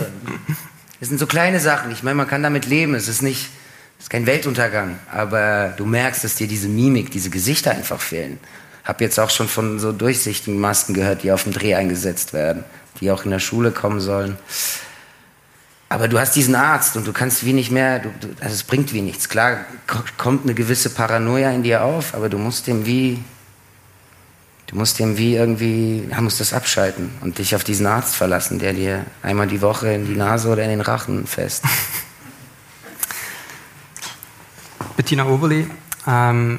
es 1.00 1.08
sind 1.08 1.18
so 1.18 1.26
kleine 1.26 1.60
Sachen, 1.60 1.92
ich 1.92 2.02
meine, 2.02 2.14
man 2.14 2.26
kann 2.26 2.42
damit 2.42 2.64
leben, 2.64 2.94
es 2.94 3.06
ist 3.06 3.20
nicht, 3.20 3.50
es 3.98 4.04
ist 4.04 4.10
kein 4.10 4.24
Weltuntergang, 4.24 4.98
aber 5.12 5.74
du 5.76 5.84
merkst, 5.84 6.24
dass 6.24 6.36
dir 6.36 6.48
diese 6.48 6.68
Mimik, 6.68 7.10
diese 7.10 7.28
Gesichter 7.28 7.72
einfach 7.72 8.00
fehlen. 8.00 8.38
Hab 8.90 9.00
jetzt 9.00 9.20
auch 9.20 9.30
schon 9.30 9.46
von 9.46 9.78
so 9.78 9.92
durchsichtigen 9.92 10.58
Masken 10.58 10.94
gehört, 10.94 11.22
die 11.22 11.30
auf 11.30 11.44
dem 11.44 11.52
Dreh 11.52 11.76
eingesetzt 11.76 12.32
werden, 12.32 12.64
die 13.00 13.12
auch 13.12 13.24
in 13.24 13.30
der 13.30 13.38
Schule 13.38 13.70
kommen 13.70 14.00
sollen. 14.00 14.36
Aber 15.88 16.08
du 16.08 16.18
hast 16.18 16.34
diesen 16.34 16.56
Arzt 16.56 16.96
und 16.96 17.06
du 17.06 17.12
kannst 17.12 17.46
wenig 17.46 17.70
mehr, 17.70 18.00
du, 18.00 18.08
du, 18.20 18.26
also 18.40 18.52
es 18.52 18.64
bringt 18.64 18.92
wie 18.92 19.00
nichts. 19.00 19.28
Klar 19.28 19.64
kommt 20.18 20.42
eine 20.42 20.54
gewisse 20.54 20.90
Paranoia 20.90 21.52
in 21.52 21.62
dir 21.62 21.84
auf, 21.84 22.16
aber 22.16 22.28
du 22.28 22.36
musst 22.36 22.66
dem 22.66 22.84
wie, 22.84 23.22
du 24.66 24.74
musst 24.74 24.98
dem 24.98 25.16
wie 25.16 25.36
irgendwie, 25.36 26.08
ja, 26.10 26.20
musst 26.20 26.40
das 26.40 26.52
abschalten 26.52 27.12
und 27.20 27.38
dich 27.38 27.54
auf 27.54 27.62
diesen 27.62 27.86
Arzt 27.86 28.16
verlassen, 28.16 28.58
der 28.58 28.72
dir 28.72 29.06
einmal 29.22 29.46
die 29.46 29.62
Woche 29.62 29.92
in 29.92 30.04
die 30.04 30.16
Nase 30.16 30.48
oder 30.48 30.64
in 30.64 30.70
den 30.70 30.80
Rachen 30.80 31.28
fest. 31.28 31.62
Bettina 34.96 35.26
Oberli, 35.26 35.70
ähm, 36.08 36.58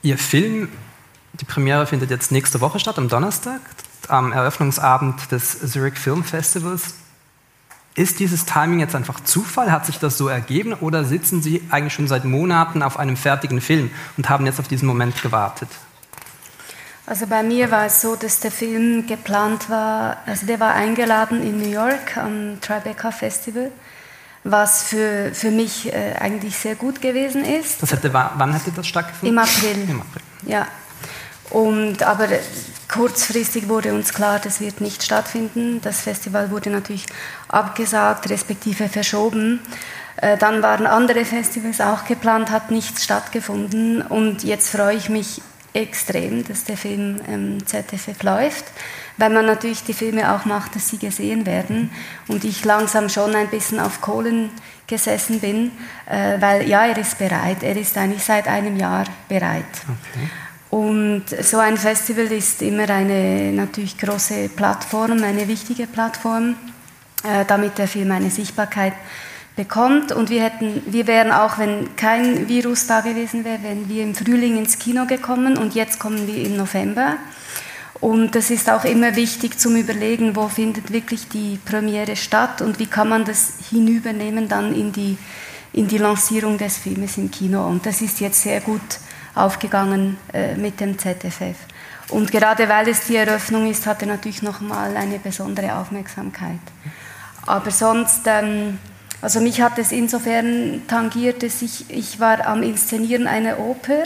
Ihr 0.00 0.16
Film, 0.16 0.70
die 1.40 1.44
Premiere 1.44 1.86
findet 1.86 2.10
jetzt 2.10 2.32
nächste 2.32 2.60
Woche 2.60 2.78
statt, 2.78 2.98
am 2.98 3.08
Donnerstag, 3.08 3.60
am 4.08 4.32
Eröffnungsabend 4.32 5.30
des 5.30 5.70
Zurich 5.70 5.98
Film 5.98 6.24
Festivals. 6.24 6.94
Ist 7.94 8.20
dieses 8.20 8.44
Timing 8.44 8.80
jetzt 8.80 8.94
einfach 8.94 9.20
Zufall? 9.20 9.72
Hat 9.72 9.86
sich 9.86 9.98
das 9.98 10.18
so 10.18 10.28
ergeben? 10.28 10.74
Oder 10.74 11.04
sitzen 11.04 11.42
Sie 11.42 11.62
eigentlich 11.70 11.94
schon 11.94 12.08
seit 12.08 12.24
Monaten 12.24 12.82
auf 12.82 12.98
einem 12.98 13.16
fertigen 13.16 13.60
Film 13.60 13.90
und 14.16 14.28
haben 14.28 14.44
jetzt 14.44 14.60
auf 14.60 14.68
diesen 14.68 14.86
Moment 14.86 15.22
gewartet? 15.22 15.68
Also 17.06 17.26
bei 17.26 17.42
mir 17.42 17.70
war 17.70 17.86
es 17.86 18.02
so, 18.02 18.16
dass 18.16 18.40
der 18.40 18.50
Film 18.50 19.06
geplant 19.06 19.70
war, 19.70 20.18
also 20.26 20.44
der 20.44 20.58
war 20.58 20.74
eingeladen 20.74 21.40
in 21.40 21.58
New 21.58 21.68
York 21.68 22.16
am 22.16 22.60
Tribeca 22.60 23.12
Festival, 23.12 23.70
was 24.42 24.82
für, 24.82 25.30
für 25.32 25.52
mich 25.52 25.92
äh, 25.92 26.14
eigentlich 26.18 26.58
sehr 26.58 26.74
gut 26.74 27.00
gewesen 27.00 27.44
ist. 27.44 27.80
Das 27.80 27.92
hätte, 27.92 28.12
wann 28.12 28.52
hätte 28.52 28.72
das 28.72 28.88
stattgefunden? 28.88 29.36
Im 29.36 29.38
April. 29.38 29.88
Im 29.88 30.00
April. 30.00 30.22
Ja. 30.46 30.66
Und, 31.50 32.02
aber 32.02 32.28
kurzfristig 32.92 33.68
wurde 33.68 33.94
uns 33.94 34.12
klar, 34.12 34.38
das 34.42 34.60
wird 34.60 34.80
nicht 34.80 35.02
stattfinden. 35.02 35.80
Das 35.82 36.00
Festival 36.00 36.50
wurde 36.50 36.70
natürlich 36.70 37.06
abgesagt, 37.48 38.28
respektive 38.30 38.88
verschoben. 38.88 39.60
Äh, 40.16 40.38
dann 40.38 40.62
waren 40.62 40.86
andere 40.86 41.24
Festivals 41.24 41.80
auch 41.80 42.04
geplant, 42.04 42.50
hat 42.50 42.70
nichts 42.70 43.04
stattgefunden. 43.04 44.02
Und 44.02 44.44
jetzt 44.44 44.70
freue 44.70 44.96
ich 44.96 45.08
mich 45.08 45.42
extrem, 45.72 46.42
dass 46.46 46.64
der 46.64 46.78
Film 46.78 47.20
im 47.28 47.66
ZFF 47.66 48.22
läuft, 48.22 48.64
weil 49.18 49.28
man 49.28 49.44
natürlich 49.44 49.84
die 49.84 49.92
Filme 49.92 50.34
auch 50.34 50.46
macht, 50.46 50.74
dass 50.74 50.88
sie 50.88 50.96
gesehen 50.96 51.44
werden. 51.44 51.90
Und 52.28 52.44
ich 52.44 52.64
langsam 52.64 53.10
schon 53.10 53.34
ein 53.34 53.48
bisschen 53.48 53.78
auf 53.78 54.00
Kohlen 54.00 54.50
gesessen 54.86 55.40
bin, 55.40 55.72
äh, 56.06 56.40
weil 56.40 56.66
ja, 56.66 56.86
er 56.86 56.96
ist 56.96 57.18
bereit. 57.18 57.62
Er 57.62 57.76
ist 57.76 57.96
eigentlich 57.98 58.24
seit 58.24 58.48
einem 58.48 58.76
Jahr 58.76 59.04
bereit. 59.28 59.64
Okay. 59.82 60.28
Und 60.70 61.24
so 61.42 61.58
ein 61.58 61.76
Festival 61.76 62.26
ist 62.26 62.60
immer 62.62 62.88
eine 62.90 63.52
natürlich 63.52 63.96
große 63.98 64.48
Plattform, 64.48 65.22
eine 65.22 65.46
wichtige 65.48 65.86
Plattform, 65.86 66.56
äh, 67.22 67.44
damit 67.46 67.78
der 67.78 67.88
Film 67.88 68.10
eine 68.10 68.30
Sichtbarkeit 68.30 68.94
bekommt. 69.54 70.12
Und 70.12 70.28
wir, 70.28 70.42
hätten, 70.42 70.82
wir 70.86 71.06
wären 71.06 71.32
auch, 71.32 71.58
wenn 71.58 71.96
kein 71.96 72.48
Virus 72.48 72.86
da 72.86 73.00
gewesen 73.00 73.44
wäre, 73.44 73.62
wären 73.62 73.88
wir 73.88 74.02
im 74.02 74.14
Frühling 74.14 74.58
ins 74.58 74.78
Kino 74.78 75.06
gekommen 75.06 75.56
und 75.56 75.74
jetzt 75.74 75.98
kommen 75.98 76.26
wir 76.26 76.44
im 76.44 76.56
November. 76.56 77.16
Und 78.00 78.34
das 78.34 78.50
ist 78.50 78.68
auch 78.68 78.84
immer 78.84 79.16
wichtig 79.16 79.58
zum 79.58 79.74
Überlegen, 79.76 80.36
wo 80.36 80.48
findet 80.48 80.92
wirklich 80.92 81.28
die 81.28 81.58
Premiere 81.64 82.14
statt 82.16 82.60
und 82.60 82.78
wie 82.78 82.86
kann 82.86 83.08
man 83.08 83.24
das 83.24 83.54
hinübernehmen 83.70 84.48
dann 84.48 84.74
in 84.74 84.92
die, 84.92 85.16
in 85.72 85.88
die 85.88 85.96
Lancierung 85.96 86.58
des 86.58 86.76
Filmes 86.76 87.16
im 87.16 87.30
Kino. 87.30 87.66
Und 87.66 87.86
das 87.86 88.02
ist 88.02 88.20
jetzt 88.20 88.42
sehr 88.42 88.60
gut 88.60 88.82
aufgegangen 89.36 90.16
äh, 90.32 90.56
mit 90.56 90.80
dem 90.80 90.98
ZFF. 90.98 91.56
Und 92.08 92.30
gerade 92.30 92.68
weil 92.68 92.88
es 92.88 93.06
die 93.06 93.16
Eröffnung 93.16 93.70
ist, 93.70 93.86
hat 93.86 94.02
er 94.02 94.08
natürlich 94.08 94.42
nochmal 94.42 94.96
eine 94.96 95.18
besondere 95.18 95.76
Aufmerksamkeit. 95.76 96.60
Aber 97.46 97.70
sonst, 97.70 98.22
ähm, 98.26 98.78
also 99.22 99.40
mich 99.40 99.60
hat 99.60 99.78
es 99.78 99.92
insofern 99.92 100.82
tangiert, 100.88 101.42
dass 101.42 101.62
ich, 101.62 101.90
ich 101.90 102.18
war 102.18 102.46
am 102.46 102.62
Inszenieren 102.62 103.26
einer 103.26 103.58
Oper 103.58 104.04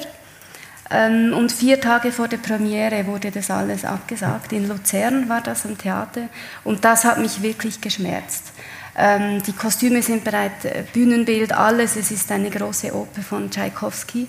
ähm, 0.90 1.34
und 1.36 1.52
vier 1.52 1.80
Tage 1.80 2.10
vor 2.10 2.26
der 2.26 2.38
Premiere 2.38 3.06
wurde 3.06 3.30
das 3.30 3.50
alles 3.50 3.84
abgesagt. 3.84 4.52
In 4.52 4.66
Luzern 4.66 5.28
war 5.28 5.40
das 5.40 5.64
am 5.64 5.78
Theater 5.78 6.28
und 6.64 6.84
das 6.84 7.04
hat 7.04 7.18
mich 7.18 7.42
wirklich 7.42 7.80
geschmerzt. 7.80 8.52
Ähm, 8.96 9.42
die 9.42 9.52
Kostüme 9.52 10.02
sind 10.02 10.24
bereit, 10.24 10.64
äh, 10.64 10.82
Bühnenbild, 10.92 11.52
alles. 11.52 11.96
Es 11.96 12.10
ist 12.10 12.30
eine 12.32 12.50
große 12.50 12.94
Oper 12.94 13.22
von 13.22 13.50
Tchaikovsky. 13.50 14.26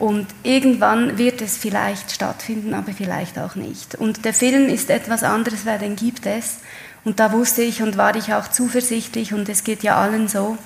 Und 0.00 0.28
irgendwann 0.44 1.18
wird 1.18 1.42
es 1.42 1.58
vielleicht 1.58 2.10
stattfinden, 2.10 2.72
aber 2.72 2.92
vielleicht 2.92 3.38
auch 3.38 3.54
nicht. 3.54 3.94
Und 3.94 4.24
der 4.24 4.32
Film 4.32 4.66
ist 4.70 4.88
etwas 4.88 5.22
anderes, 5.22 5.66
weil 5.66 5.78
den 5.78 5.94
gibt 5.94 6.24
es. 6.24 6.60
Und 7.04 7.20
da 7.20 7.32
wusste 7.32 7.60
ich 7.60 7.82
und 7.82 7.98
war 7.98 8.16
ich 8.16 8.32
auch 8.32 8.48
zuversichtlich, 8.48 9.34
und 9.34 9.46
es 9.50 9.62
geht 9.62 9.82
ja 9.82 9.96
allen 9.96 10.26
so, 10.26 10.56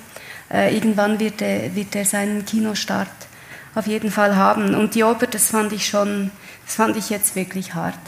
äh, 0.49 0.73
irgendwann 0.73 1.19
wird 1.19 1.41
er, 1.41 1.75
wird 1.75 1.97
er 1.97 2.05
seinen 2.05 2.45
Kinostart 2.45 3.09
auf 3.75 3.87
jeden 3.87 4.09
Fall 4.09 4.37
haben. 4.37 4.73
Und 4.73 4.95
die 4.95 5.03
Oper, 5.03 5.27
das 5.27 5.49
fand 5.49 5.73
ich 5.73 5.85
schon, 5.85 6.31
das 6.65 6.75
fand 6.75 6.95
ich 6.95 7.09
jetzt 7.09 7.35
wirklich 7.35 7.73
hart. 7.73 7.99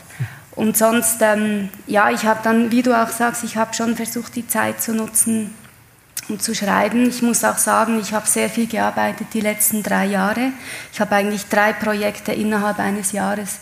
Und 0.52 0.78
sonst, 0.78 1.18
ähm, 1.22 1.68
ja, 1.88 2.10
ich 2.10 2.26
habe 2.26 2.40
dann, 2.42 2.72
wie 2.72 2.84
du 2.84 2.98
auch 2.98 3.10
sagst, 3.10 3.44
ich 3.44 3.58
habe 3.58 3.74
schon 3.74 3.98
versucht, 3.98 4.34
die 4.38 4.48
Zeit 4.48 4.82
zu 4.82 4.94
nutzen, 4.94 5.54
um 6.30 6.40
zu 6.40 6.54
schreiben. 6.54 7.08
Ich 7.08 7.22
muss 7.22 7.44
auch 7.44 7.58
sagen, 7.58 8.00
ich 8.00 8.14
habe 8.14 8.28
sehr 8.28 8.50
viel 8.50 8.68
gearbeitet 8.68 9.28
die 9.34 9.42
letzten 9.42 9.84
drei 9.84 10.06
Jahre. 10.06 10.52
Ich 10.92 11.00
habe 11.00 11.16
eigentlich 11.16 11.46
drei 11.48 11.74
Projekte 11.74 12.32
innerhalb 12.32 12.80
eines 12.80 13.12
Jahres 13.12 13.60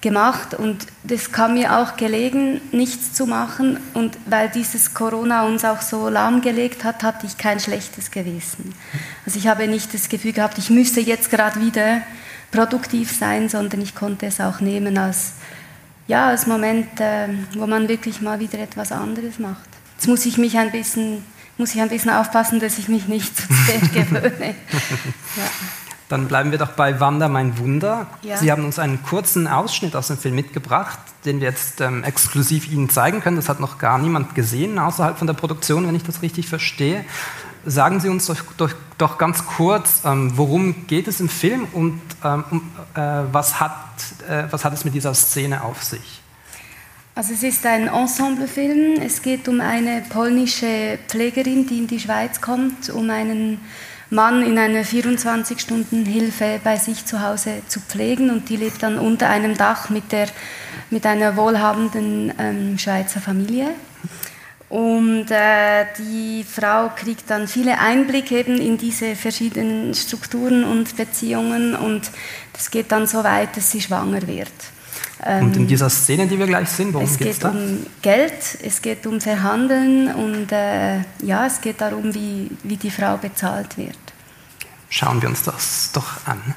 gemacht 0.00 0.54
und 0.54 0.86
das 1.04 1.32
kam 1.32 1.54
mir 1.54 1.78
auch 1.78 1.96
gelegen, 1.96 2.60
nichts 2.70 3.14
zu 3.14 3.26
machen 3.26 3.78
und 3.94 4.16
weil 4.26 4.48
dieses 4.50 4.94
Corona 4.94 5.44
uns 5.46 5.64
auch 5.64 5.80
so 5.80 6.08
lahmgelegt 6.08 6.84
hat, 6.84 7.02
hatte 7.02 7.26
ich 7.26 7.38
kein 7.38 7.58
schlechtes 7.60 8.10
Gewissen. 8.10 8.74
Also 9.24 9.38
ich 9.38 9.48
habe 9.48 9.66
nicht 9.66 9.94
das 9.94 10.08
Gefühl 10.08 10.32
gehabt, 10.32 10.58
ich 10.58 10.70
müsste 10.70 11.00
jetzt 11.00 11.30
gerade 11.30 11.60
wieder 11.60 12.02
produktiv 12.52 13.10
sein, 13.10 13.48
sondern 13.48 13.80
ich 13.80 13.94
konnte 13.94 14.26
es 14.26 14.40
auch 14.40 14.60
nehmen 14.60 14.98
als, 14.98 15.32
ja, 16.06 16.28
als 16.28 16.46
Moment, 16.46 17.00
äh, 17.00 17.28
wo 17.54 17.66
man 17.66 17.88
wirklich 17.88 18.20
mal 18.20 18.38
wieder 18.38 18.58
etwas 18.58 18.92
anderes 18.92 19.38
macht. 19.38 19.68
Jetzt 19.96 20.06
muss 20.06 20.26
ich 20.26 20.36
mich 20.38 20.58
ein 20.58 20.70
bisschen 20.70 21.24
muss 21.58 21.74
ich 21.74 21.80
ein 21.80 21.88
bisschen 21.88 22.10
aufpassen, 22.10 22.60
dass 22.60 22.78
ich 22.78 22.88
mich 22.88 23.08
nicht 23.08 23.36
zu 23.36 23.44
sehr 23.66 23.78
gewöhne. 24.04 24.54
Ja. 25.36 25.44
Dann 26.08 26.28
bleiben 26.28 26.52
wir 26.52 26.58
doch 26.58 26.70
bei 26.72 27.00
Wanda, 27.00 27.28
mein 27.28 27.58
Wunder. 27.58 28.06
Ja. 28.22 28.36
Sie 28.36 28.52
haben 28.52 28.64
uns 28.64 28.78
einen 28.78 29.02
kurzen 29.02 29.48
Ausschnitt 29.48 29.96
aus 29.96 30.06
dem 30.06 30.18
Film 30.18 30.36
mitgebracht, 30.36 30.98
den 31.24 31.40
wir 31.40 31.48
jetzt 31.48 31.80
ähm, 31.80 32.04
exklusiv 32.04 32.70
Ihnen 32.70 32.88
zeigen 32.90 33.20
können. 33.20 33.36
Das 33.36 33.48
hat 33.48 33.58
noch 33.58 33.78
gar 33.78 33.98
niemand 33.98 34.36
gesehen, 34.36 34.78
außerhalb 34.78 35.18
von 35.18 35.26
der 35.26 35.34
Produktion, 35.34 35.86
wenn 35.86 35.96
ich 35.96 36.04
das 36.04 36.22
richtig 36.22 36.48
verstehe. 36.48 37.04
sagen 37.64 37.98
Sie 37.98 38.08
uns 38.08 38.26
doch, 38.26 38.36
doch, 38.56 38.70
doch 38.98 39.18
ganz 39.18 39.46
kurz, 39.46 40.02
ähm, 40.04 40.32
worum 40.36 40.86
geht 40.86 41.08
es 41.08 41.18
im 41.18 41.28
Film 41.28 41.66
und 41.72 42.00
ähm, 42.22 42.44
äh, 42.94 43.00
was, 43.32 43.58
hat, 43.58 43.72
äh, 44.28 44.44
was 44.50 44.64
hat 44.64 44.72
es 44.74 44.84
mit 44.84 44.94
dieser 44.94 45.12
Szene 45.14 45.64
auf 45.64 45.82
sich? 45.82 46.15
Also 47.16 47.32
es 47.32 47.42
ist 47.42 47.64
ein 47.64 47.88
Ensemblefilm. 47.88 49.00
Es 49.00 49.22
geht 49.22 49.48
um 49.48 49.62
eine 49.62 50.02
polnische 50.06 50.98
Pflegerin, 51.08 51.66
die 51.66 51.78
in 51.78 51.86
die 51.86 51.98
Schweiz 51.98 52.42
kommt, 52.42 52.90
um 52.90 53.08
einen 53.08 53.58
Mann 54.10 54.42
in 54.42 54.58
einer 54.58 54.82
24-Stunden-Hilfe 54.82 56.60
bei 56.62 56.76
sich 56.76 57.06
zu 57.06 57.22
Hause 57.22 57.62
zu 57.68 57.80
pflegen 57.80 58.28
und 58.28 58.50
die 58.50 58.56
lebt 58.56 58.82
dann 58.82 58.98
unter 58.98 59.30
einem 59.30 59.56
Dach 59.56 59.88
mit, 59.88 60.12
der, 60.12 60.28
mit 60.90 61.06
einer 61.06 61.38
wohlhabenden 61.38 62.34
ähm, 62.38 62.78
Schweizer 62.78 63.22
Familie. 63.22 63.70
Und 64.68 65.30
äh, 65.30 65.86
die 65.96 66.44
Frau 66.44 66.90
kriegt 66.94 67.30
dann 67.30 67.48
viele 67.48 67.78
Einblicke 67.78 68.40
eben 68.40 68.60
in 68.60 68.76
diese 68.76 69.16
verschiedenen 69.16 69.94
Strukturen 69.94 70.64
und 70.64 70.98
Beziehungen 70.98 71.74
und 71.76 72.10
das 72.52 72.70
geht 72.70 72.92
dann 72.92 73.06
so 73.06 73.24
weit, 73.24 73.56
dass 73.56 73.70
sie 73.70 73.80
schwanger 73.80 74.26
wird. 74.26 74.52
Und 75.26 75.56
in 75.56 75.62
ähm, 75.62 75.66
dieser 75.66 75.90
Szene, 75.90 76.28
die 76.28 76.38
wir 76.38 76.46
gleich 76.46 76.68
sehen, 76.68 76.94
worum 76.94 77.06
es 77.06 77.18
geht 77.18 77.38
es 77.38 77.44
um 77.44 77.84
Geld, 78.00 78.32
es 78.62 78.80
geht 78.80 79.06
um 79.06 79.20
Verhandeln 79.20 80.14
und 80.14 80.52
äh, 80.52 80.98
ja, 81.22 81.46
es 81.46 81.60
geht 81.60 81.80
darum, 81.80 82.14
wie, 82.14 82.50
wie 82.62 82.76
die 82.76 82.90
Frau 82.90 83.16
bezahlt 83.16 83.76
wird. 83.76 83.98
Schauen 84.88 85.20
wir 85.20 85.28
uns 85.28 85.42
das 85.42 85.90
doch 85.92 86.26
an. 86.26 86.54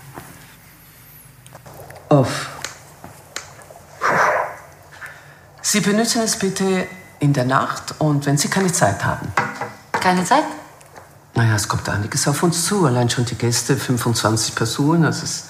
Auf. 2.10 2.50
Sie 5.62 5.80
benutzen 5.80 6.22
es 6.22 6.38
bitte 6.38 6.88
in 7.20 7.34
der 7.34 7.46
Nacht 7.46 7.96
und 8.00 8.26
wenn 8.28 8.38
Sie 8.38 8.50
keine 8.50 8.72
Zeit 8.72 9.04
haben. 9.04 9.32
Keine 9.94 10.24
Zeit? 10.24 10.46
Naja, 11.34 11.56
es 11.56 11.68
kommt 11.68 11.90
einiges 11.90 12.28
auf 12.28 12.44
uns 12.44 12.66
zu. 12.66 12.86
Allein 12.86 13.10
schon 13.10 13.26
die 13.26 13.36
Gäste, 13.36 13.78
25 13.78 14.56
Personen. 14.56 15.06
Also 15.06 15.24
es 15.24 15.49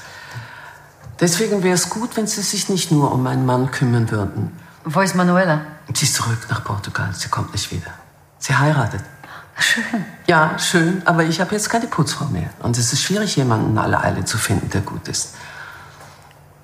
Deswegen 1.20 1.64
wäre 1.64 1.76
es 1.76 1.90
gut, 1.90 2.16
wenn 2.16 2.28
Sie 2.28 2.42
sich 2.42 2.70
nicht 2.70 2.92
nur 2.92 3.12
um 3.12 3.24
meinen 3.24 3.46
Mann 3.46 3.72
kümmern 3.72 4.10
würden. 4.10 4.58
Wo 4.86 5.02
ist 5.02 5.16
Manuela? 5.16 5.62
Sie 5.94 6.06
ist 6.06 6.16
zurück 6.16 6.48
nach 6.50 6.64
Portugal. 6.64 7.10
Sie 7.14 7.28
kommt 7.28 7.52
nicht 7.52 7.72
wieder. 7.72 7.92
Sie 8.38 8.56
heiratet. 8.56 9.02
Schön. 9.58 10.06
Ja, 10.28 10.58
schön, 10.58 11.02
aber 11.06 11.24
ich 11.24 11.42
habe 11.42 11.54
jetzt 11.54 11.70
keine 11.70 11.88
Putzfrau 11.88 12.26
mehr. 12.26 12.50
Und 12.60 12.78
es 12.78 12.94
ist 12.94 13.02
schwierig, 13.02 13.36
jemanden 13.36 13.72
in 13.72 13.78
aller 13.78 14.02
Eile 14.02 14.24
zu 14.24 14.38
finden, 14.38 14.70
der 14.70 14.82
gut 14.82 15.08
ist. 15.10 15.36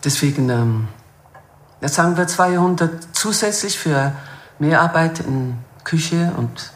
Deswegen, 0.04 0.50
ähm, 0.50 0.88
jetzt 1.82 1.96
sagen 1.96 2.16
wir 2.16 2.26
200 2.26 3.10
zusätzlich 3.12 3.78
für 3.78 4.14
Mehrarbeit 4.60 5.20
in 5.20 5.58
Küche 5.84 6.32
und 6.38 6.72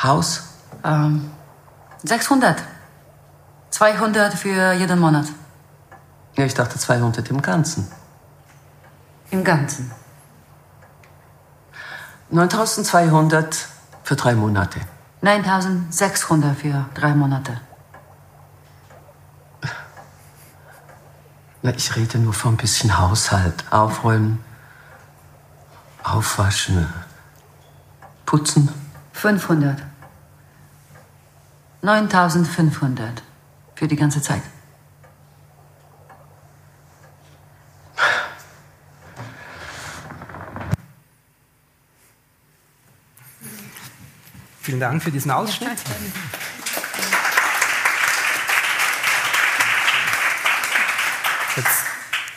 Haus. 0.00 0.42
Ähm, 0.84 1.30
600. 2.04 2.62
200 3.70 4.34
für 4.34 4.72
jeden 4.72 4.98
Monat. 5.00 5.26
Ja, 6.40 6.46
ich 6.46 6.54
dachte 6.54 6.78
200 6.78 7.28
im 7.28 7.42
Ganzen. 7.42 7.86
Im 9.30 9.44
Ganzen? 9.44 9.90
9200 12.30 13.68
für 14.04 14.16
drei 14.16 14.34
Monate. 14.34 14.80
9600 15.20 16.56
für 16.56 16.86
drei 16.94 17.14
Monate. 17.14 17.60
Na, 21.60 21.74
ich 21.74 21.94
rede 21.94 22.16
nur 22.16 22.32
von 22.32 22.54
ein 22.54 22.56
bisschen 22.56 22.98
Haushalt. 22.98 23.70
Aufräumen, 23.70 24.42
aufwaschen, 26.02 26.90
putzen. 28.24 28.70
500. 29.12 29.76
9500 31.82 33.22
für 33.74 33.86
die 33.86 33.96
ganze 33.96 34.22
Zeit. 34.22 34.40
Vielen 44.70 44.78
Dank 44.78 45.02
für 45.02 45.10
diesen 45.10 45.32
Ausschnitt. 45.32 45.78
Jetzt, 51.56 51.68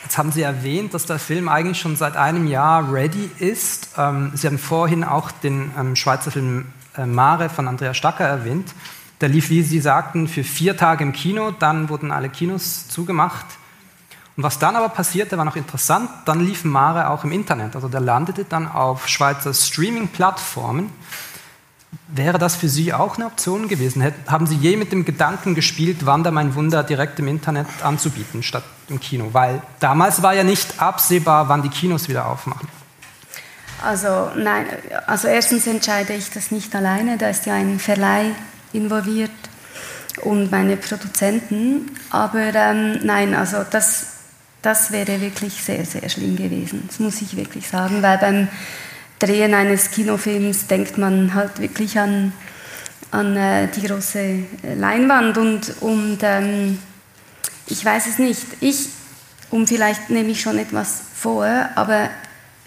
jetzt, 0.02 0.18
haben 0.18 0.32
Sie 0.32 0.42
erwähnt, 0.42 0.94
dass 0.94 1.06
der 1.06 1.20
Film 1.20 1.48
eigentlich 1.48 1.78
schon 1.78 1.94
seit 1.94 2.16
einem 2.16 2.48
Jahr 2.48 2.92
ready 2.92 3.30
ist. 3.38 3.90
Ähm, 3.96 4.32
Sie 4.34 4.48
haben 4.48 4.58
vorhin 4.58 5.04
auch 5.04 5.30
den 5.30 5.70
ähm, 5.78 5.94
Schweizer 5.94 6.32
Film 6.32 6.66
äh, 6.96 7.06
Mare 7.06 7.48
von 7.48 7.68
Andrea 7.68 7.94
Stacker 7.94 8.24
erwähnt. 8.24 8.74
Der 9.20 9.28
lief, 9.28 9.48
wie 9.50 9.62
Sie 9.62 9.78
sagten, 9.78 10.26
für 10.26 10.42
vier 10.42 10.76
Tage 10.76 11.04
im 11.04 11.12
Kino, 11.12 11.52
dann 11.52 11.88
wurden 11.88 12.10
alle 12.10 12.30
Kinos 12.30 12.88
zugemacht. 12.88 13.46
Und 14.36 14.42
was 14.42 14.58
dann 14.58 14.74
aber 14.74 14.88
passierte, 14.88 15.38
war 15.38 15.44
noch 15.44 15.54
interessant, 15.54 16.10
dann 16.24 16.40
lief 16.40 16.64
Mare 16.64 17.10
auch 17.10 17.22
im 17.22 17.30
Internet. 17.30 17.76
Also 17.76 17.86
der 17.86 18.00
landete 18.00 18.44
dann 18.44 18.66
auf 18.66 19.06
Schweizer 19.06 19.54
Streaming-Plattformen. 19.54 20.90
Wäre 22.08 22.38
das 22.38 22.56
für 22.56 22.68
Sie 22.68 22.92
auch 22.92 23.16
eine 23.16 23.26
Option 23.26 23.68
gewesen? 23.68 24.04
Haben 24.26 24.46
Sie 24.46 24.56
je 24.56 24.76
mit 24.76 24.92
dem 24.92 25.04
Gedanken 25.04 25.54
gespielt, 25.54 26.06
Wander 26.06 26.30
mein 26.30 26.54
Wunder 26.54 26.82
direkt 26.82 27.18
im 27.18 27.28
Internet 27.28 27.66
anzubieten 27.82 28.42
statt 28.42 28.64
im 28.88 29.00
Kino? 29.00 29.30
Weil 29.32 29.62
damals 29.80 30.22
war 30.22 30.34
ja 30.34 30.44
nicht 30.44 30.80
absehbar, 30.80 31.48
wann 31.48 31.62
die 31.62 31.68
Kinos 31.68 32.08
wieder 32.08 32.26
aufmachen. 32.26 32.68
Also 33.84 34.30
nein, 34.36 34.66
also 35.06 35.28
erstens 35.28 35.66
entscheide 35.66 36.14
ich 36.14 36.30
das 36.30 36.50
nicht 36.50 36.74
alleine, 36.74 37.18
da 37.18 37.28
ist 37.28 37.44
ja 37.44 37.54
ein 37.54 37.78
Verleih 37.78 38.30
involviert 38.72 39.30
und 40.22 40.50
meine 40.50 40.76
Produzenten. 40.76 41.90
Aber 42.10 42.54
ähm, 42.54 43.00
nein, 43.02 43.34
also 43.34 43.58
das, 43.68 44.06
das 44.62 44.90
wäre 44.90 45.20
wirklich 45.20 45.62
sehr, 45.62 45.84
sehr 45.84 46.08
schlimm 46.08 46.36
gewesen. 46.36 46.84
Das 46.86 46.98
muss 46.98 47.20
ich 47.20 47.36
wirklich 47.36 47.68
sagen, 47.68 48.02
weil 48.02 48.18
beim 48.18 48.48
Drehen 49.24 49.54
eines 49.54 49.90
Kinofilms 49.90 50.66
denkt 50.66 50.98
man 50.98 51.34
halt 51.34 51.60
wirklich 51.60 51.98
an, 51.98 52.32
an 53.10 53.36
äh, 53.36 53.68
die 53.68 53.86
große 53.86 54.18
äh, 54.18 54.74
Leinwand 54.76 55.38
und, 55.38 55.74
und 55.80 56.18
ähm, 56.22 56.78
ich 57.66 57.84
weiß 57.84 58.06
es 58.06 58.18
nicht. 58.18 58.44
Ich, 58.60 58.88
um 59.50 59.66
vielleicht 59.66 60.10
nehme 60.10 60.30
ich 60.30 60.40
schon 60.40 60.58
etwas 60.58 61.00
vor, 61.14 61.46
aber 61.74 62.10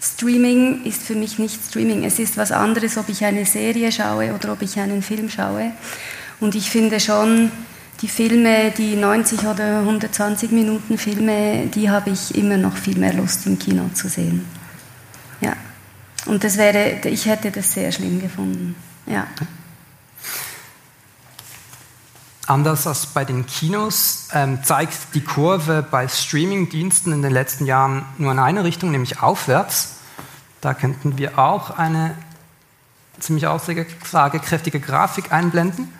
Streaming 0.00 0.84
ist 0.84 1.02
für 1.02 1.14
mich 1.14 1.38
nicht 1.38 1.60
Streaming. 1.68 2.04
Es 2.04 2.18
ist 2.18 2.36
was 2.36 2.52
anderes, 2.52 2.96
ob 2.98 3.08
ich 3.08 3.24
eine 3.24 3.44
Serie 3.44 3.90
schaue 3.92 4.32
oder 4.32 4.52
ob 4.52 4.62
ich 4.62 4.78
einen 4.78 5.02
Film 5.02 5.28
schaue. 5.28 5.72
Und 6.40 6.54
ich 6.54 6.70
finde 6.70 7.00
schon, 7.00 7.50
die 8.00 8.08
Filme, 8.08 8.70
die 8.70 8.94
90 8.94 9.40
oder 9.40 9.80
120 9.80 10.52
Minuten 10.52 10.98
Filme, 10.98 11.66
die 11.66 11.90
habe 11.90 12.10
ich 12.10 12.34
immer 12.36 12.56
noch 12.56 12.76
viel 12.76 12.96
mehr 12.96 13.12
Lust 13.12 13.46
im 13.46 13.58
Kino 13.58 13.90
zu 13.92 14.08
sehen. 14.08 14.44
Ja. 15.40 15.54
Und 16.26 16.44
das 16.44 16.56
wäre, 16.56 17.00
ich 17.08 17.26
hätte 17.26 17.50
das 17.50 17.72
sehr 17.72 17.92
schlimm 17.92 18.20
gefunden. 18.20 18.74
Ja. 19.06 19.26
Anders 22.46 22.86
als 22.86 23.06
bei 23.06 23.24
den 23.24 23.44
Kinos 23.44 24.28
ähm, 24.32 24.64
zeigt 24.64 25.14
die 25.14 25.20
Kurve 25.22 25.86
bei 25.88 26.08
Streaming-Diensten 26.08 27.12
in 27.12 27.22
den 27.22 27.32
letzten 27.32 27.66
Jahren 27.66 28.06
nur 28.16 28.32
in 28.32 28.38
eine 28.38 28.64
Richtung, 28.64 28.90
nämlich 28.90 29.20
aufwärts. 29.20 29.96
Da 30.62 30.72
könnten 30.72 31.18
wir 31.18 31.38
auch 31.38 31.76
eine 31.76 32.14
ziemlich 33.20 33.46
aussagekräftige 33.46 34.80
Grafik 34.80 35.30
einblenden. 35.30 35.92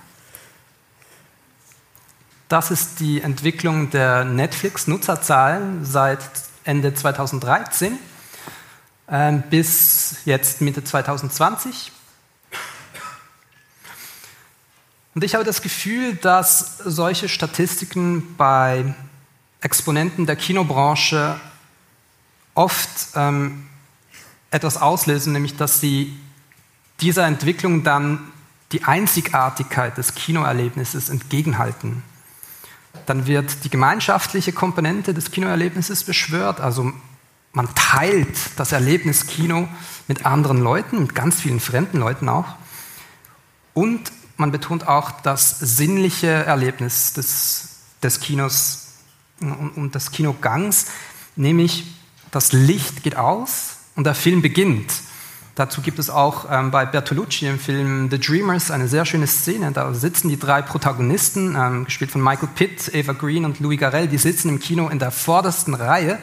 Das 2.48 2.70
ist 2.70 3.00
die 3.00 3.20
Entwicklung 3.20 3.90
der 3.90 4.24
Netflix-Nutzerzahlen 4.24 5.84
seit 5.84 6.20
Ende 6.64 6.94
2013. 6.94 7.98
Ähm, 9.10 9.42
bis 9.48 10.16
jetzt 10.26 10.60
Mitte 10.60 10.84
2020. 10.84 11.92
Und 15.14 15.24
ich 15.24 15.34
habe 15.34 15.44
das 15.44 15.62
Gefühl, 15.62 16.14
dass 16.14 16.76
solche 16.78 17.28
Statistiken 17.30 18.36
bei 18.36 18.94
Exponenten 19.62 20.26
der 20.26 20.36
Kinobranche 20.36 21.40
oft 22.54 22.88
ähm, 23.14 23.66
etwas 24.50 24.76
auslösen, 24.76 25.32
nämlich 25.32 25.56
dass 25.56 25.80
sie 25.80 26.14
dieser 27.00 27.26
Entwicklung 27.26 27.84
dann 27.84 28.20
die 28.72 28.84
Einzigartigkeit 28.84 29.96
des 29.96 30.14
Kinoerlebnisses 30.14 31.08
entgegenhalten. 31.08 32.02
Dann 33.06 33.26
wird 33.26 33.64
die 33.64 33.70
gemeinschaftliche 33.70 34.52
Komponente 34.52 35.14
des 35.14 35.30
Kinoerlebnisses 35.30 36.04
beschwört, 36.04 36.60
also 36.60 36.92
man 37.52 37.68
teilt 37.74 38.36
das 38.56 38.72
Erlebnis 38.72 39.26
Kino 39.26 39.68
mit 40.06 40.26
anderen 40.26 40.60
Leuten, 40.60 41.00
mit 41.00 41.14
ganz 41.14 41.40
vielen 41.40 41.60
fremden 41.60 41.98
Leuten 41.98 42.28
auch. 42.28 42.56
Und 43.74 44.12
man 44.36 44.52
betont 44.52 44.86
auch 44.86 45.10
das 45.10 45.58
sinnliche 45.58 46.28
Erlebnis 46.28 47.12
des, 47.12 47.68
des 48.02 48.20
Kinos 48.20 48.88
und, 49.40 49.70
und 49.76 49.94
des 49.94 50.10
Kinogangs, 50.10 50.86
nämlich 51.36 51.84
das 52.30 52.52
Licht 52.52 53.02
geht 53.02 53.16
aus 53.16 53.76
und 53.96 54.04
der 54.04 54.14
Film 54.14 54.42
beginnt. 54.42 54.92
Dazu 55.54 55.80
gibt 55.80 55.98
es 55.98 56.08
auch 56.08 56.46
ähm, 56.48 56.70
bei 56.70 56.86
Bertolucci 56.86 57.48
im 57.48 57.58
Film 57.58 58.08
The 58.10 58.20
Dreamers 58.20 58.70
eine 58.70 58.86
sehr 58.86 59.04
schöne 59.04 59.26
Szene. 59.26 59.72
Da 59.72 59.92
sitzen 59.92 60.28
die 60.28 60.38
drei 60.38 60.62
Protagonisten, 60.62 61.56
ähm, 61.56 61.84
gespielt 61.84 62.12
von 62.12 62.22
Michael 62.22 62.48
Pitt, 62.54 62.94
Eva 62.94 63.12
Green 63.12 63.44
und 63.44 63.58
Louis 63.58 63.80
Garrel, 63.80 64.06
die 64.06 64.18
sitzen 64.18 64.50
im 64.50 64.60
Kino 64.60 64.88
in 64.88 65.00
der 65.00 65.10
vordersten 65.10 65.74
Reihe, 65.74 66.20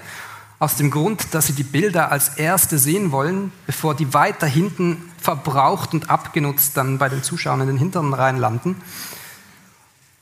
aus 0.59 0.75
dem 0.75 0.89
Grund, 0.89 1.33
dass 1.33 1.47
sie 1.47 1.53
die 1.53 1.63
Bilder 1.63 2.11
als 2.11 2.29
erste 2.29 2.77
sehen 2.77 3.11
wollen, 3.11 3.51
bevor 3.65 3.95
die 3.95 4.13
weiter 4.13 4.47
hinten 4.47 5.11
verbraucht 5.21 5.93
und 5.93 6.09
abgenutzt 6.09 6.77
dann 6.77 6.97
bei 6.97 7.09
den 7.09 7.23
Zuschauern 7.23 7.61
in 7.61 7.67
den 7.67 7.77
hinteren 7.77 8.13
Reihen 8.13 8.37
landen. 8.37 8.81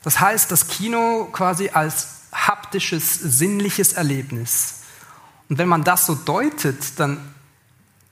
Das 0.03 0.19
heißt, 0.19 0.51
das 0.51 0.67
Kino 0.67 1.29
quasi 1.31 1.69
als 1.69 2.07
haptisches, 2.33 3.13
sinnliches 3.13 3.93
Erlebnis. 3.93 4.81
Und 5.49 5.57
wenn 5.59 5.67
man 5.67 5.83
das 5.83 6.05
so 6.05 6.15
deutet, 6.15 6.99
dann 6.99 7.33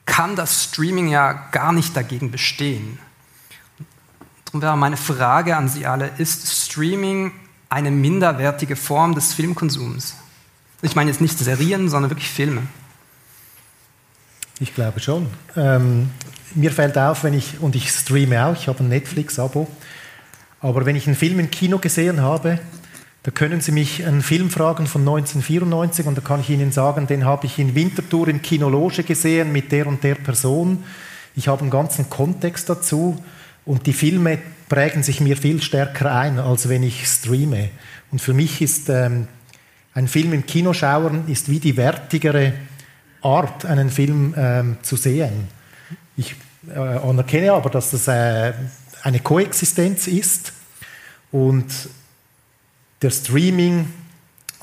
kann 0.06 0.36
das 0.36 0.66
Streaming 0.66 1.08
ja 1.08 1.34
gar 1.52 1.74
nicht 1.74 1.96
dagegen 1.96 2.32
bestehen. 2.32 3.00
Darum 4.46 4.62
wäre 4.62 4.78
meine 4.78 4.98
Frage 4.98 5.56
an 5.56 5.70
Sie 5.70 5.86
alle, 5.86 6.12
ist 6.18 6.66
Streaming 6.66 7.32
eine 7.70 7.90
minderwertige 7.90 8.76
Form 8.76 9.16
des 9.16 9.34
Filmkonsums? 9.34 10.16
Ich 10.84 10.96
meine 10.96 11.12
jetzt 11.12 11.22
nicht 11.22 11.38
Serien, 11.38 11.90
sondern 11.90 12.10
wirklich 12.10 12.30
Filme. 12.30 12.64
Ich 14.60 14.74
glaube 14.74 15.00
schon. 15.00 15.28
Ähm, 15.56 16.10
mir 16.56 16.72
fällt 16.72 16.98
auf, 16.98 17.24
wenn 17.24 17.34
ich, 17.34 17.60
und 17.60 17.76
ich 17.76 17.90
streame 17.90 18.46
auch, 18.46 18.54
ich 18.54 18.68
habe 18.68 18.84
ein 18.84 18.90
Netflix-Abo, 18.90 19.68
aber 20.60 20.86
wenn 20.86 20.96
ich 20.96 21.06
einen 21.06 21.16
Film 21.16 21.40
im 21.40 21.52
Kino 21.52 21.78
gesehen 21.78 22.22
habe, 22.22 22.60
da 23.24 23.30
können 23.30 23.62
Sie 23.62 23.72
mich 23.72 24.04
einen 24.06 24.24
Film 24.24 24.50
fragen 24.50 24.88
von 24.88 25.02
1994 25.02 26.08
und 26.08 26.18
da 26.18 26.22
kann 26.22 26.40
ich 26.40 26.50
Ihnen 26.50 26.72
sagen, 26.72 27.06
den 27.06 27.26
habe 27.26 27.46
ich 27.46 27.60
in 27.60 27.76
Winterthur 27.76 28.28
in 28.28 28.42
Kinologe 28.42 29.04
gesehen 29.04 29.52
mit 29.52 29.72
der 29.72 29.86
und 29.86 30.04
der 30.04 30.16
Person. 30.16 30.84
Ich 31.36 31.48
habe 31.48 31.62
einen 31.62 31.70
ganzen 31.70 32.10
Kontext 32.10 32.70
dazu 32.70 33.24
und 33.66 33.86
die 33.86 33.94
Filme 33.94 34.40
prägen 34.68 35.04
sich 35.04 35.22
mir 35.22 35.38
viel 35.38 35.62
stärker 35.62 36.16
ein, 36.16 36.40
als 36.40 36.68
wenn 36.70 36.82
ich 36.82 37.06
streame. 37.08 37.70
Und 38.12 38.22
für 38.22 38.34
mich 38.34 38.62
ist 38.62 38.90
ähm, 38.90 39.28
ein 39.94 40.08
Film 40.08 40.34
im 40.34 40.46
Kino 40.46 40.74
schauen 40.74 41.28
ist 41.28 41.50
wie 41.50 41.60
die 41.60 41.76
wertigere 41.78 42.54
Art, 43.22 43.66
einen 43.66 43.90
Film 43.90 44.34
ähm, 44.38 44.78
zu 44.82 44.96
sehen. 44.96 45.48
Ich 46.18 46.36
äh, 46.74 46.78
anerkenne 46.78 47.54
aber, 47.54 47.70
dass 47.70 47.92
das 47.92 48.08
äh, 48.08 48.54
eine 49.04 49.20
Koexistenz 49.20 50.08
ist 50.08 50.54
und 51.32 51.66
der 53.02 53.10
Streaming 53.10 53.88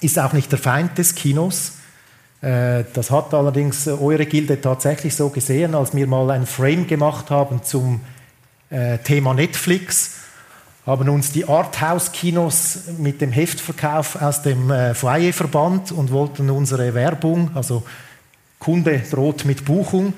ist 0.01 0.19
auch 0.19 0.33
nicht 0.33 0.51
der 0.53 0.59
Feind 0.59 0.97
des 0.99 1.15
Kinos. 1.15 1.73
Äh, 2.41 2.85
das 2.95 3.11
hat 3.11 3.35
allerdings 3.35 3.89
eure 3.89 4.27
Gilde 4.27 4.61
tatsächlich 4.61 5.15
so 5.15 5.29
gesehen, 5.29 5.75
als 5.75 5.95
wir 5.95 6.07
mal 6.07 6.31
ein 6.31 6.47
Frame 6.47 6.87
gemacht 6.87 7.31
haben 7.31 7.63
zum 7.63 8.01
äh, 8.71 8.99
Thema 8.99 9.35
Netflix, 9.35 10.18
haben 10.89 11.09
uns 11.11 11.33
die 11.33 11.47
Arthouse-Kinos 11.47 12.79
mit 12.99 13.21
dem 13.21 13.31
Heftverkauf 13.31 14.21
aus 14.21 14.43
dem 14.43 14.71
äh, 14.71 14.95
Foyer 14.95 15.33
verbannt 15.33 15.93
und 15.93 16.11
wollten 16.11 16.49
unsere 16.51 16.95
Werbung, 16.95 17.51
also 17.55 17.85
Kunde 18.59 19.01
droht 19.09 19.45
mit 19.45 19.65
Buchung, 19.65 20.15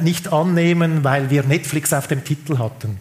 nicht 0.00 0.32
annehmen, 0.32 1.04
weil 1.04 1.28
wir 1.28 1.42
Netflix 1.42 1.92
auf 1.92 2.06
dem 2.06 2.24
Titel 2.24 2.56
hatten. 2.56 2.98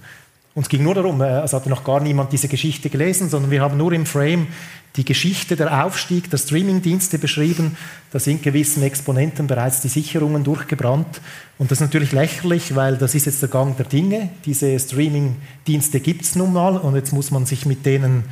Uns 0.55 0.69
ging 0.69 0.83
nur 0.83 0.93
darum, 0.93 1.19
äh, 1.21 1.41
es 1.41 1.53
hatte 1.53 1.69
noch 1.69 1.83
gar 1.83 1.99
niemand 1.99 2.31
diese 2.31 2.47
Geschichte 2.47 2.89
gelesen, 2.89 3.29
sondern 3.29 3.49
wir 3.49 3.61
haben 3.61 3.77
nur 3.77 3.91
im 3.91 4.05
Frame 4.05 4.47
die 4.95 5.05
Geschichte 5.05 5.55
der 5.55 5.83
Aufstieg 5.83 6.29
der 6.29 6.37
Streamingdienste 6.37 7.17
beschrieben. 7.17 7.75
Da 8.11 8.19
sind 8.19 8.43
gewissen 8.43 8.83
Exponenten 8.83 9.47
bereits 9.47 9.81
die 9.81 9.87
Sicherungen 9.87 10.43
durchgebrannt. 10.43 11.21
Und 11.57 11.71
das 11.71 11.79
ist 11.79 11.85
natürlich 11.85 12.11
lächerlich, 12.11 12.75
weil 12.75 12.97
das 12.97 13.15
ist 13.15 13.25
jetzt 13.25 13.41
der 13.41 13.49
Gang 13.49 13.75
der 13.75 13.87
Dinge. 13.87 14.29
Diese 14.45 14.77
Streamingdienste 14.79 15.99
gibt 15.99 16.21
es 16.21 16.35
nun 16.35 16.53
mal 16.53 16.77
und 16.77 16.95
jetzt 16.95 17.11
muss 17.11 17.31
man 17.31 17.47
sich 17.47 17.65
mit 17.65 17.87
denen 17.87 18.25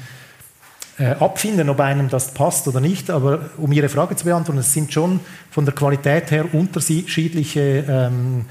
äh, 0.99 1.13
abfinden, 1.13 1.69
ob 1.69 1.79
einem 1.79 2.09
das 2.09 2.35
passt 2.35 2.67
oder 2.67 2.79
nicht. 2.79 3.09
Aber 3.09 3.49
um 3.57 3.71
Ihre 3.71 3.89
Frage 3.89 4.15
zu 4.15 4.25
beantworten, 4.25 4.59
es 4.59 4.71
sind 4.71 4.93
schon 4.93 5.19
von 5.49 5.65
der 5.65 5.73
Qualität 5.73 6.29
her 6.29 6.45
unterschiedliche 6.53 7.85
ähm, 7.89 8.45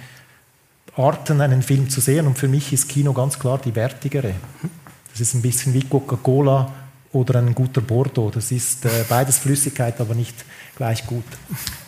Arten, 0.96 1.40
einen 1.40 1.62
Film 1.62 1.88
zu 1.88 2.00
sehen. 2.00 2.26
Und 2.26 2.38
für 2.38 2.48
mich 2.48 2.72
ist 2.72 2.88
Kino 2.88 3.12
ganz 3.12 3.38
klar 3.38 3.58
die 3.58 3.74
wertigere. 3.74 4.34
Das 5.10 5.20
ist 5.20 5.34
ein 5.34 5.42
bisschen 5.42 5.74
wie 5.74 5.84
Coca-Cola 5.84 6.72
oder 7.12 7.40
ein 7.40 7.54
guter 7.54 7.80
Bordeaux. 7.80 8.30
Das 8.30 8.52
ist 8.52 8.84
äh, 8.84 9.04
beides 9.08 9.38
Flüssigkeit, 9.38 10.00
aber 10.00 10.14
nicht 10.14 10.44
gleich 10.76 11.06
gut. 11.06 11.24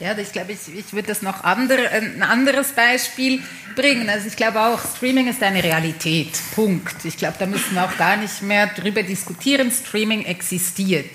Ja, 0.01 0.17
ich 0.19 0.33
glaube, 0.33 0.53
ich, 0.53 0.75
ich 0.77 0.93
würde 0.93 1.09
das 1.09 1.23
noch 1.23 1.45
andere, 1.45 1.89
ein 1.91 2.23
anderes 2.23 2.73
Beispiel 2.73 3.41
bringen. 3.75 4.09
Also 4.11 4.27
ich 4.27 4.37
glaube 4.37 4.61
auch, 4.61 4.81
Streaming 4.97 5.29
ist 5.29 5.43
eine 5.43 5.63
Realität. 5.63 6.33
Punkt. 6.55 7.05
Ich 7.05 7.17
glaube, 7.17 7.37
da 7.39 7.47
müssen 7.47 7.75
wir 7.75 7.85
auch 7.85 7.97
gar 7.97 8.17
nicht 8.17 8.43
mehr 8.43 8.67
drüber 8.67 9.03
diskutieren. 9.03 9.71
Streaming 9.71 10.25
existiert. 10.25 11.07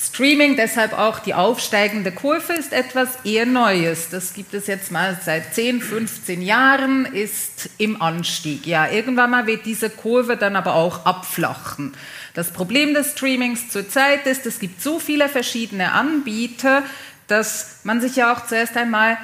Streaming, 0.00 0.54
deshalb 0.54 0.92
auch 0.96 1.18
die 1.18 1.34
aufsteigende 1.34 2.12
Kurve, 2.12 2.52
ist 2.52 2.72
etwas 2.72 3.08
eher 3.24 3.46
Neues. 3.46 4.10
Das 4.10 4.32
gibt 4.32 4.54
es 4.54 4.68
jetzt 4.68 4.92
mal 4.92 5.18
seit 5.24 5.56
10, 5.56 5.80
15 5.80 6.40
Jahren, 6.40 7.04
ist 7.04 7.70
im 7.78 8.00
Anstieg. 8.00 8.64
Ja, 8.64 8.88
irgendwann 8.88 9.30
mal 9.30 9.48
wird 9.48 9.66
diese 9.66 9.90
Kurve 9.90 10.36
dann 10.36 10.54
aber 10.54 10.76
auch 10.76 11.04
abflachen. 11.04 11.96
Das 12.34 12.52
Problem 12.52 12.94
des 12.94 13.12
Streamings 13.12 13.70
zurzeit 13.70 14.24
ist, 14.28 14.46
es 14.46 14.60
gibt 14.60 14.80
so 14.80 15.00
viele 15.00 15.28
verschiedene 15.28 15.90
Anbieter, 15.90 16.84
dass 17.26 17.80
man 17.82 18.00
sich 18.00 18.14
ja 18.14 18.32
auch 18.32 18.46
zuerst 18.46 18.76
einmal 18.76 19.18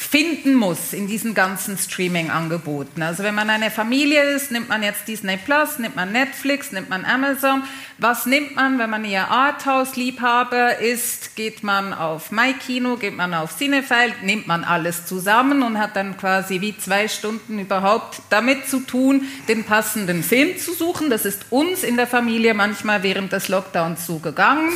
finden 0.00 0.54
muss 0.54 0.94
in 0.94 1.06
diesen 1.06 1.34
ganzen 1.34 1.76
Streaming-Angeboten. 1.76 3.02
Also 3.02 3.22
wenn 3.22 3.34
man 3.34 3.50
eine 3.50 3.70
Familie 3.70 4.22
ist, 4.22 4.50
nimmt 4.50 4.70
man 4.70 4.82
jetzt 4.82 5.06
Disney 5.06 5.36
Plus, 5.36 5.78
nimmt 5.78 5.94
man 5.94 6.10
Netflix, 6.10 6.72
nimmt 6.72 6.88
man 6.88 7.04
Amazon. 7.04 7.62
Was 7.98 8.24
nimmt 8.24 8.56
man, 8.56 8.78
wenn 8.78 8.88
man 8.88 9.04
eher 9.04 9.30
Arthouse-Liebhaber 9.30 10.78
ist? 10.78 11.36
Geht 11.36 11.62
man 11.62 11.92
auf 11.92 12.32
MyKino, 12.32 12.96
geht 12.96 13.14
man 13.14 13.34
auf 13.34 13.56
Cinefile, 13.58 14.14
nimmt 14.22 14.46
man 14.46 14.64
alles 14.64 15.04
zusammen 15.04 15.62
und 15.62 15.78
hat 15.78 15.96
dann 15.96 16.16
quasi 16.16 16.62
wie 16.62 16.76
zwei 16.78 17.06
Stunden 17.06 17.58
überhaupt 17.58 18.22
damit 18.30 18.70
zu 18.70 18.80
tun, 18.80 19.28
den 19.48 19.64
passenden 19.64 20.22
Film 20.22 20.56
zu 20.56 20.72
suchen. 20.72 21.10
Das 21.10 21.26
ist 21.26 21.44
uns 21.50 21.84
in 21.84 21.98
der 21.98 22.06
Familie 22.06 22.54
manchmal 22.54 23.02
während 23.02 23.32
des 23.32 23.48
Lockdowns 23.48 24.06
zugegangen. 24.06 24.72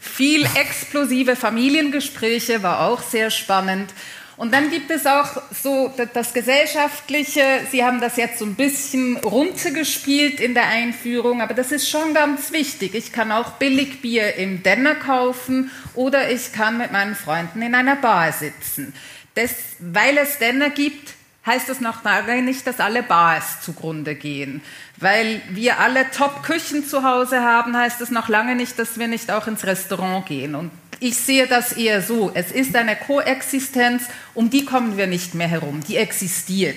Viel 0.00 0.46
explosive 0.54 1.34
Familiengespräche 1.34 2.62
war 2.62 2.82
auch 2.82 3.02
sehr 3.02 3.32
spannend. 3.32 3.92
Und 4.38 4.54
dann 4.54 4.70
gibt 4.70 4.88
es 4.92 5.04
auch 5.04 5.42
so 5.50 5.92
das 6.14 6.32
Gesellschaftliche, 6.32 7.42
Sie 7.72 7.84
haben 7.84 8.00
das 8.00 8.16
jetzt 8.16 8.38
so 8.38 8.44
ein 8.44 8.54
bisschen 8.54 9.16
runtergespielt 9.16 10.38
in 10.38 10.54
der 10.54 10.68
Einführung, 10.68 11.42
aber 11.42 11.54
das 11.54 11.72
ist 11.72 11.90
schon 11.90 12.14
ganz 12.14 12.52
wichtig. 12.52 12.94
Ich 12.94 13.10
kann 13.10 13.32
auch 13.32 13.54
Billigbier 13.54 14.36
im 14.36 14.62
Denner 14.62 14.94
kaufen 14.94 15.72
oder 15.94 16.30
ich 16.30 16.52
kann 16.52 16.78
mit 16.78 16.92
meinen 16.92 17.16
Freunden 17.16 17.62
in 17.62 17.74
einer 17.74 17.96
Bar 17.96 18.30
sitzen. 18.30 18.94
Das, 19.34 19.50
weil 19.80 20.16
es 20.16 20.38
Denner 20.38 20.70
gibt, 20.70 21.14
heißt 21.44 21.68
das 21.68 21.80
noch 21.80 22.04
lange 22.04 22.42
nicht, 22.42 22.64
dass 22.64 22.78
alle 22.78 23.02
Bars 23.02 23.62
zugrunde 23.62 24.14
gehen. 24.14 24.62
Weil 24.98 25.42
wir 25.50 25.80
alle 25.80 26.10
Top-Küchen 26.12 26.86
zu 26.86 27.02
Hause 27.02 27.42
haben, 27.42 27.76
heißt 27.76 28.00
das 28.00 28.12
noch 28.12 28.28
lange 28.28 28.54
nicht, 28.54 28.78
dass 28.78 29.00
wir 29.00 29.08
nicht 29.08 29.32
auch 29.32 29.48
ins 29.48 29.64
Restaurant 29.64 30.26
gehen. 30.26 30.54
Und 30.54 30.70
ich 31.00 31.16
sehe 31.16 31.46
das 31.46 31.72
eher 31.72 32.02
so. 32.02 32.30
Es 32.34 32.50
ist 32.50 32.74
eine 32.74 32.96
Koexistenz, 32.96 34.04
um 34.34 34.50
die 34.50 34.64
kommen 34.64 34.96
wir 34.96 35.06
nicht 35.06 35.34
mehr 35.34 35.48
herum. 35.48 35.80
Die 35.86 35.96
existiert. 35.96 36.76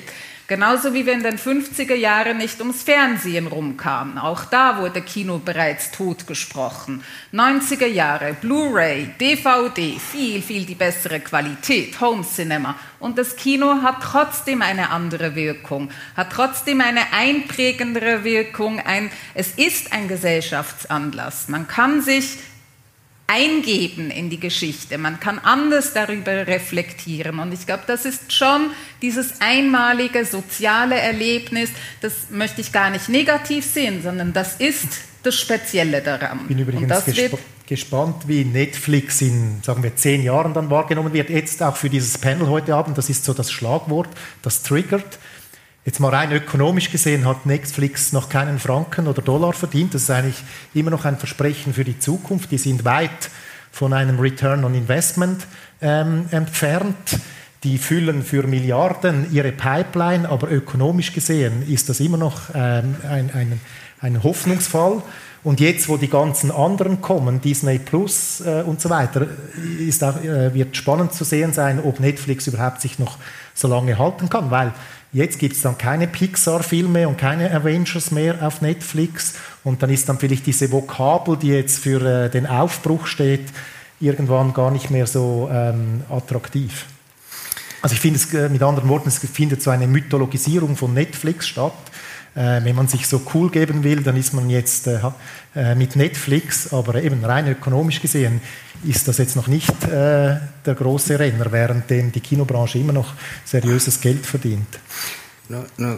Genauso 0.52 0.94
wie 0.94 1.06
wir 1.06 1.14
in 1.14 1.24
den 1.24 1.38
50er 1.38 1.96
Jahren 1.96 2.38
nicht 2.38 2.60
ums 2.60 2.84
Fernsehen 2.84 3.48
rumkamen. 3.48 4.18
Auch 4.18 4.44
da 4.44 4.80
wurde 4.80 5.02
Kino 5.02 5.38
bereits 5.38 5.92
totgesprochen. 5.92 7.06
90er 7.32 7.86
Jahre, 7.86 8.34
Blu-ray, 8.34 9.12
DVD, 9.18 9.98
viel, 9.98 10.42
viel 10.42 10.66
die 10.66 10.76
bessere 10.76 11.22
Qualität, 11.22 12.02
Home 12.02 12.26
Cinema. 12.26 12.76
Und 13.00 13.18
das 13.18 13.38
Kino 13.38 13.82
hat 13.82 14.04
trotzdem 14.04 14.62
eine 14.62 14.90
andere 14.90 15.36
Wirkung, 15.36 15.90
hat 16.18 16.34
trotzdem 16.34 16.82
eine 16.82 17.14
einprägendere 17.14 18.26
Wirkung. 18.26 18.82
Ein, 18.82 19.10
es 19.34 19.54
ist 19.54 19.94
ein 19.94 20.10
Gesellschaftsanlass. 20.10 21.48
Man 21.48 21.70
kann 21.70 22.02
sich 22.02 22.40
eingeben 23.32 24.12
in 24.12 24.30
die 24.30 24.40
Geschichte. 24.40 24.98
Man 24.98 25.20
kann 25.20 25.40
anders 25.40 25.94
darüber 25.94 26.48
reflektieren. 26.48 27.40
Und 27.40 27.54
ich 27.54 27.66
glaube, 27.66 27.84
das 27.88 28.06
ist 28.06 28.34
schon 28.34 28.72
dieses 29.02 29.40
einmalige 29.40 30.26
soziale 30.26 30.96
Erlebnis. 30.96 31.70
Das 32.02 32.30
möchte 32.30 32.60
ich 32.60 32.74
gar 32.74 32.90
nicht 32.90 33.08
negativ 33.08 33.66
sehen, 33.66 34.04
sondern 34.04 34.34
das 34.34 34.56
ist 34.58 34.88
das 35.24 35.36
Spezielle 35.36 36.02
daran. 36.02 36.42
Ich 36.42 36.48
bin 36.48 36.60
übrigens 36.60 37.06
gesp 37.06 37.38
gespannt, 37.68 38.28
wie 38.28 38.44
Netflix 38.44 39.22
in, 39.22 39.62
sagen 39.64 39.82
wir, 39.82 39.96
zehn 39.96 40.24
Jahren 40.24 40.54
dann 40.54 40.70
wahrgenommen 40.70 41.14
wird. 41.14 41.30
Jetzt 41.30 41.64
auch 41.64 41.78
für 41.78 41.90
dieses 41.90 42.18
Panel 42.18 42.50
heute 42.50 42.76
Abend, 42.76 42.98
das 42.98 43.10
ist 43.10 43.24
so 43.24 43.34
das 43.34 43.50
Schlagwort, 43.50 44.10
das 44.42 44.62
triggert. 44.62 45.20
Jetzt 45.84 46.00
mal 46.00 46.14
rein 46.14 46.32
ökonomisch 46.32 46.92
gesehen 46.92 47.26
hat 47.26 47.48
Netflix 47.48 48.14
noch 48.14 48.30
keinen 48.30 48.60
Franken 48.60 49.08
oder 49.08 49.24
Dollar 49.24 49.54
verdient. 49.54 49.96
Das 49.96 50.04
ist 50.04 50.12
eigentlich 50.12 50.44
immer 50.76 50.92
noch 50.92 51.06
ein 51.06 51.18
Versprechen 51.18 51.74
für 51.74 51.84
die 51.84 51.98
Zukunft. 51.98 52.52
Die 52.52 52.60
sind 52.60 52.86
weit 52.86 53.32
von 53.72 53.92
einem 53.92 54.20
Return 54.20 54.64
on 54.64 54.76
Investment 54.76 55.48
ähm, 55.82 56.26
entfernt. 56.30 57.20
die 57.64 57.78
füllen 57.78 58.24
für 58.24 58.48
Milliarden 58.48 59.32
ihre 59.32 59.52
Pipeline, 59.52 60.28
aber 60.28 60.52
ökonomisch 60.52 61.14
gesehen 61.14 61.68
ist 61.68 61.90
das 61.90 62.00
immer 62.00 62.18
noch 62.18 62.50
ähm, 62.56 62.96
ein, 63.08 63.30
ein, 63.34 63.62
ein 64.00 64.24
Hoffnungsfall. 64.24 65.04
Und 65.44 65.60
jetzt, 65.60 65.90
wo 65.90 65.98
die 65.98 66.08
ganzen 66.08 66.52
anderen 66.52 67.02
kommen, 67.02 67.42
Disney 67.42 67.80
Plus 67.80 68.42
äh, 68.42 68.64
und 68.64 68.82
so 68.82 68.90
weiter, 68.90 69.28
ist 69.80 70.04
auch, 70.04 70.24
äh, 70.24 70.54
wird 70.54 70.76
spannend 70.76 71.14
zu 71.14 71.24
sehen 71.24 71.54
sein, 71.54 71.80
ob 71.84 72.00
Netflix 72.00 72.46
überhaupt 72.48 72.82
sich 72.82 73.00
noch 73.00 73.18
so 73.56 73.68
lange 73.68 73.98
halten 73.98 74.30
kann, 74.30 74.52
weil 74.52 74.74
jetzt 75.14 75.40
gibt 75.40 75.56
es 75.56 75.62
dann 75.62 75.78
keine 75.78 76.08
Pixar-Filme 76.08 77.08
und 77.08 77.18
keine 77.18 77.52
Avengers 77.52 78.12
mehr 78.12 78.46
auf 78.46 78.62
Netflix 78.62 79.36
und 79.64 79.84
dann 79.84 79.90
ist 79.90 80.08
dann 80.10 80.20
vielleicht 80.20 80.46
diese 80.46 80.72
Vokabel, 80.72 81.38
die 81.38 81.50
jetzt 81.50 81.80
für 81.80 82.02
äh, 82.02 82.30
den 82.30 82.48
Aufbruch 82.48 83.08
steht, 83.08 83.50
irgendwann 84.00 84.54
gar 84.54 84.72
nicht 84.72 84.90
mehr 84.90 85.08
so 85.08 85.50
ähm, 85.52 86.04
attraktiv. 86.10 86.86
Also 87.82 87.94
ich 87.94 88.00
finde 88.00 88.20
es 88.20 88.34
äh, 88.34 88.50
mit 88.50 88.62
anderen 88.64 88.90
Worten, 88.90 89.10
es 89.10 89.20
findet 89.20 89.62
so 89.62 89.70
eine 89.70 89.88
Mythologisierung 89.88 90.76
von 90.76 90.94
Netflix 90.94 91.48
statt 91.48 91.74
äh, 92.36 92.64
wenn 92.64 92.76
man 92.76 92.88
sich 92.88 93.08
so 93.08 93.22
cool 93.34 93.50
geben 93.50 93.84
will, 93.84 94.04
dann 94.04 94.16
ist 94.16 94.34
man 94.34 94.50
jetzt 94.50 94.88
äh, 94.88 95.00
mit 95.76 95.98
Netflix, 95.98 96.72
aber 96.74 97.02
eben 97.04 97.26
rein 97.26 97.48
ökonomisch 97.48 98.02
gesehen 98.02 98.42
ist 98.84 99.08
das 99.08 99.18
jetzt 99.18 99.36
noch 99.36 99.48
nicht 99.48 99.84
äh, 99.84 100.40
der 100.66 100.76
große 100.76 101.20
Renner, 101.20 101.52
währenddem 101.52 102.12
die 102.12 102.22
Kinobranche 102.22 102.80
immer 102.80 102.94
noch 102.94 103.14
seriöses 103.46 104.00
Geld 104.02 104.26
verdient. 104.26 104.80
No, 105.50 105.66
no. 105.78 105.98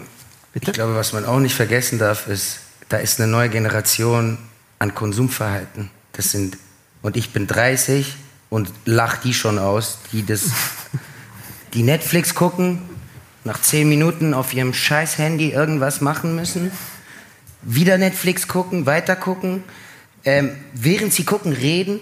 Ich 0.54 0.62
glaube, 0.62 0.96
was 0.96 1.14
man 1.14 1.26
auch 1.26 1.40
nicht 1.40 1.56
vergessen 1.56 1.98
darf, 1.98 2.28
ist, 2.28 2.60
da 2.90 2.98
ist 2.98 3.20
eine 3.20 3.32
neue 3.32 3.50
Generation 3.50 4.38
an 4.80 4.94
Konsumverhalten. 4.94 5.90
Das 6.12 6.32
sind, 6.32 6.58
und 7.02 7.18
ich 7.18 7.32
bin 7.32 7.48
30 7.48 8.16
und 8.50 8.72
lach 8.86 9.18
die 9.18 9.34
schon 9.34 9.58
aus, 9.58 10.00
die 10.12 10.26
das, 10.26 10.52
die 11.74 11.84
Netflix 11.84 12.36
gucken 12.36 12.80
nach 13.46 13.62
zehn 13.62 13.90
Minuten 13.90 14.34
auf 14.34 14.54
ihrem 14.54 14.74
scheiß 14.74 15.18
Handy 15.18 15.50
irgendwas 15.50 16.02
machen 16.02 16.36
müssen, 16.36 16.72
wieder 17.64 17.98
Netflix 17.98 18.48
gucken, 18.48 18.86
weiter 18.86 19.16
gucken, 19.16 19.64
ähm, 20.26 20.52
während 20.74 21.14
sie 21.14 21.24
gucken, 21.26 21.54
reden, 21.54 22.00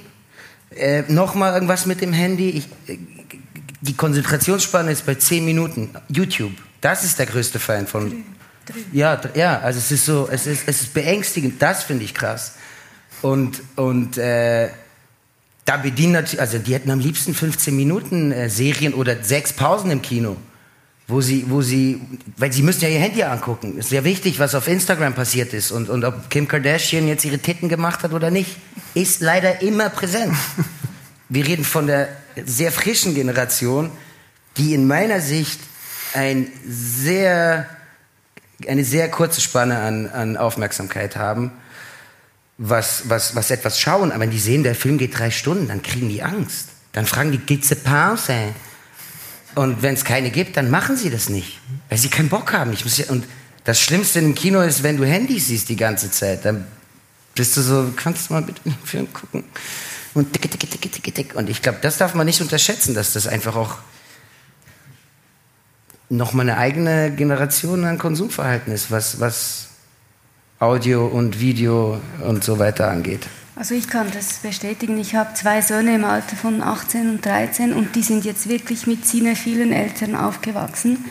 äh, 0.75 1.03
nochmal 1.07 1.53
irgendwas 1.53 1.85
mit 1.85 2.01
dem 2.01 2.13
Handy. 2.13 2.49
Ich, 2.49 2.67
äh, 2.87 2.97
die 3.81 3.95
Konzentrationsspanne 3.95 4.91
ist 4.91 5.05
bei 5.05 5.15
zehn 5.15 5.43
Minuten. 5.43 5.89
YouTube, 6.07 6.53
das 6.81 7.03
ist 7.03 7.19
der 7.19 7.25
größte 7.25 7.59
Feind 7.59 7.89
von. 7.89 8.23
Ja, 8.91 9.19
ja, 9.33 9.59
also 9.59 9.79
es 9.79 9.91
ist 9.91 10.05
so, 10.05 10.29
es 10.31 10.45
ist, 10.45 10.63
es 10.67 10.81
ist 10.81 10.93
beängstigend, 10.93 11.61
das 11.61 11.83
finde 11.83 12.05
ich 12.05 12.13
krass. 12.13 12.53
Und, 13.21 13.61
und 13.75 14.17
äh, 14.17 14.69
da 15.65 15.77
bedienen 15.77 16.13
natürlich, 16.13 16.39
also 16.39 16.57
die 16.59 16.73
hätten 16.73 16.91
am 16.91 16.99
liebsten 16.99 17.33
15 17.33 17.75
Minuten 17.75 18.31
äh, 18.31 18.49
Serien 18.49 18.93
oder 18.93 19.23
sechs 19.23 19.53
Pausen 19.53 19.91
im 19.91 20.01
Kino 20.01 20.37
wo 21.07 21.21
sie, 21.21 21.45
wo 21.49 21.61
sie, 21.61 22.01
weil 22.37 22.53
sie 22.53 22.63
müssen 22.63 22.81
ja 22.81 22.89
ihr 22.89 22.99
Handy 22.99 23.23
angucken. 23.23 23.77
Ist 23.77 23.89
sehr 23.89 24.03
wichtig, 24.03 24.39
was 24.39 24.55
auf 24.55 24.67
Instagram 24.67 25.13
passiert 25.13 25.53
ist 25.53 25.71
und, 25.71 25.89
und 25.89 26.03
ob 26.03 26.29
Kim 26.29 26.47
Kardashian 26.47 27.07
jetzt 27.07 27.25
ihre 27.25 27.39
Titten 27.39 27.69
gemacht 27.69 28.03
hat 28.03 28.13
oder 28.13 28.31
nicht, 28.31 28.55
ist 28.93 29.21
leider 29.21 29.61
immer 29.61 29.89
präsent. 29.89 30.35
Wir 31.29 31.47
reden 31.47 31.63
von 31.63 31.87
der 31.87 32.09
sehr 32.45 32.71
frischen 32.71 33.15
Generation, 33.15 33.89
die 34.57 34.73
in 34.73 34.87
meiner 34.87 35.21
Sicht 35.21 35.59
ein 36.13 36.47
sehr, 36.67 37.67
eine 38.67 38.83
sehr 38.83 39.09
kurze 39.09 39.41
Spanne 39.41 39.79
an, 39.79 40.07
an 40.07 40.37
Aufmerksamkeit 40.37 41.15
haben, 41.15 41.51
was, 42.57 43.03
was, 43.09 43.35
was 43.35 43.49
etwas 43.49 43.79
schauen. 43.79 44.11
Aber 44.11 44.21
wenn 44.21 44.31
die 44.31 44.39
sehen, 44.39 44.63
der 44.63 44.75
Film 44.75 44.97
geht 44.97 45.17
drei 45.17 45.31
Stunden, 45.31 45.67
dann 45.67 45.81
kriegen 45.81 46.09
die 46.09 46.21
Angst. 46.21 46.67
Dann 46.91 47.05
fragen 47.05 47.31
die, 47.31 47.37
geht's 47.37 47.73
Pause? 47.75 48.53
Und 49.55 49.81
wenn 49.81 49.93
es 49.93 50.05
keine 50.05 50.31
gibt, 50.31 50.57
dann 50.57 50.69
machen 50.69 50.95
sie 50.95 51.09
das 51.09 51.29
nicht, 51.29 51.59
weil 51.89 51.97
sie 51.97 52.09
keinen 52.09 52.29
Bock 52.29 52.53
haben. 52.53 52.71
Ich 52.73 52.83
muss 52.83 52.97
ja, 52.97 53.05
und 53.09 53.25
das 53.63 53.79
Schlimmste 53.79 54.19
im 54.19 54.33
Kino 54.33 54.61
ist, 54.61 54.83
wenn 54.83 54.97
du 54.97 55.05
Handys 55.05 55.47
siehst 55.47 55.69
die 55.69 55.75
ganze 55.75 56.09
Zeit. 56.09 56.45
Dann 56.45 56.65
bist 57.35 57.55
du 57.57 57.61
so, 57.61 57.91
kannst 57.95 58.29
du 58.29 58.33
mal 58.33 58.41
bitte 58.41 58.61
den 58.65 58.75
Film 58.83 59.11
gucken? 59.13 59.43
Und 60.13 60.33
tick, 60.33 60.49
tick, 60.49 60.59
tick, 60.59 60.91
tick, 60.91 61.15
tick. 61.15 61.35
Und 61.35 61.49
ich 61.49 61.61
glaube, 61.61 61.79
das 61.81 61.97
darf 61.97 62.13
man 62.13 62.25
nicht 62.25 62.41
unterschätzen, 62.41 62.93
dass 62.93 63.13
das 63.13 63.27
einfach 63.27 63.55
auch 63.55 63.77
nochmal 66.09 66.49
eine 66.49 66.57
eigene 66.57 67.11
Generation 67.11 67.85
an 67.85 67.97
Konsumverhalten 67.97 68.73
ist, 68.73 68.91
was, 68.91 69.19
was 69.19 69.67
Audio 70.59 71.07
und 71.07 71.39
Video 71.39 72.01
und 72.23 72.43
so 72.43 72.59
weiter 72.59 72.89
angeht. 72.89 73.27
Also 73.55 73.75
ich 73.75 73.87
kann 73.87 74.09
das 74.11 74.39
bestätigen. 74.39 74.97
Ich 74.97 75.15
habe 75.15 75.33
zwei 75.33 75.61
Söhne 75.61 75.95
im 75.95 76.05
Alter 76.05 76.35
von 76.35 76.61
18 76.61 77.09
und 77.09 77.25
13 77.25 77.73
und 77.73 77.95
die 77.95 78.03
sind 78.03 78.23
jetzt 78.23 78.47
wirklich 78.47 78.87
mit 78.87 79.05
vielen 79.05 79.73
Eltern 79.73 80.15
aufgewachsen 80.15 81.05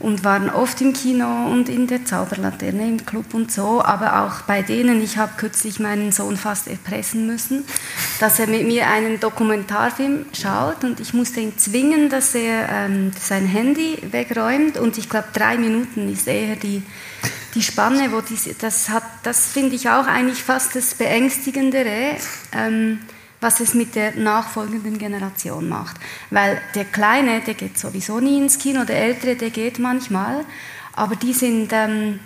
und 0.00 0.22
waren 0.24 0.48
oft 0.48 0.80
im 0.80 0.92
Kino 0.92 1.46
und 1.46 1.68
in 1.68 1.86
der 1.86 2.04
Zauberlaterne 2.04 2.88
im 2.88 3.04
Club 3.04 3.34
und 3.34 3.50
so, 3.50 3.82
aber 3.82 4.22
auch 4.22 4.42
bei 4.42 4.62
denen, 4.62 5.02
ich 5.02 5.18
habe 5.18 5.32
kürzlich 5.36 5.80
meinen 5.80 6.12
Sohn 6.12 6.36
fast 6.36 6.68
erpressen 6.68 7.26
müssen, 7.26 7.64
dass 8.20 8.38
er 8.38 8.46
mit 8.46 8.66
mir 8.66 8.86
einen 8.88 9.18
Dokumentarfilm 9.18 10.26
schaut. 10.32 10.84
Und 10.84 11.00
ich 11.00 11.14
musste 11.14 11.40
ihn 11.40 11.58
zwingen, 11.58 12.10
dass 12.10 12.34
er 12.34 12.68
ähm, 12.68 13.10
sein 13.18 13.46
Handy 13.46 13.98
wegräumt. 14.10 14.78
Und 14.78 14.98
ich 14.98 15.08
glaube 15.08 15.28
drei 15.32 15.58
Minuten 15.58 16.12
ist 16.12 16.28
eher 16.28 16.54
die, 16.54 16.82
die 17.58 17.64
Spanne, 17.64 18.12
wo 18.12 18.20
die, 18.20 18.38
das 18.56 18.88
hat, 18.88 19.02
das 19.24 19.46
finde 19.46 19.74
ich 19.74 19.90
auch 19.90 20.06
eigentlich 20.06 20.44
fast 20.44 20.76
das 20.76 20.94
Beängstigendere. 20.94 22.16
Ähm, 22.52 23.00
was 23.40 23.60
es 23.60 23.74
mit 23.74 23.94
der 23.94 24.16
nachfolgenden 24.16 24.98
Generation 24.98 25.68
macht. 25.68 25.96
Weil 26.30 26.60
der 26.74 26.84
Kleine, 26.84 27.40
der 27.40 27.54
geht 27.54 27.78
sowieso 27.78 28.18
nie 28.18 28.38
ins 28.38 28.58
Kino, 28.58 28.84
der 28.84 29.00
Ältere, 29.00 29.36
der 29.36 29.50
geht 29.50 29.78
manchmal, 29.78 30.44
aber 30.94 31.14
die 31.14 31.32
sind, 31.32 31.72
ähm, 31.72 32.18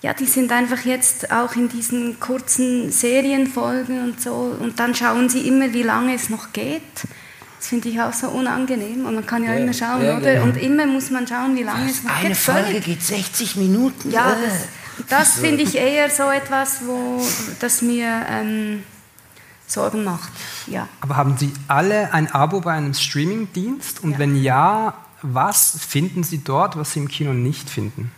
ja, 0.00 0.12
die 0.14 0.26
sind 0.26 0.50
einfach 0.50 0.84
jetzt 0.84 1.30
auch 1.30 1.54
in 1.54 1.68
diesen 1.68 2.18
kurzen 2.18 2.90
Serienfolgen 2.90 4.02
und 4.02 4.20
so 4.20 4.56
und 4.58 4.80
dann 4.80 4.96
schauen 4.96 5.28
sie 5.28 5.46
immer, 5.46 5.72
wie 5.72 5.84
lange 5.84 6.14
es 6.14 6.28
noch 6.28 6.52
geht. 6.52 6.82
Das 7.62 7.68
finde 7.68 7.90
ich 7.90 8.00
auch 8.00 8.12
so 8.12 8.26
unangenehm 8.26 9.06
und 9.06 9.14
man 9.14 9.24
kann 9.24 9.44
ja, 9.44 9.54
ja 9.54 9.60
immer 9.60 9.72
schauen, 9.72 10.04
ja, 10.04 10.16
oder? 10.16 10.32
Genau. 10.32 10.46
Und 10.46 10.56
immer 10.56 10.84
muss 10.84 11.10
man 11.10 11.28
schauen, 11.28 11.54
wie 11.54 11.62
lange 11.62 11.84
Was, 11.84 11.92
es 11.92 12.02
noch 12.02 12.10
eine 12.10 12.18
geht. 12.18 12.26
Eine 12.26 12.34
Folge 12.34 12.80
geht 12.80 13.02
60 13.04 13.54
Minuten. 13.54 14.10
Ja, 14.10 14.34
das, 14.34 15.06
das 15.08 15.32
finde 15.34 15.62
ich 15.62 15.76
eher 15.76 16.10
so 16.10 16.28
etwas, 16.28 16.84
wo 16.84 17.24
das 17.60 17.80
mir 17.80 18.26
ähm, 18.28 18.82
Sorgen 19.68 20.02
macht. 20.02 20.32
Ja. 20.66 20.88
Aber 21.02 21.14
haben 21.14 21.36
Sie 21.38 21.52
alle 21.68 22.12
ein 22.12 22.32
Abo 22.32 22.62
bei 22.62 22.72
einem 22.72 22.94
Streamingdienst? 22.94 24.02
Und 24.02 24.14
ja. 24.14 24.18
wenn 24.18 24.42
ja, 24.42 24.94
was 25.22 25.78
finden 25.88 26.24
Sie 26.24 26.42
dort, 26.42 26.76
was 26.76 26.94
Sie 26.94 26.98
im 26.98 27.06
Kino 27.06 27.32
nicht 27.32 27.70
finden? 27.70 28.10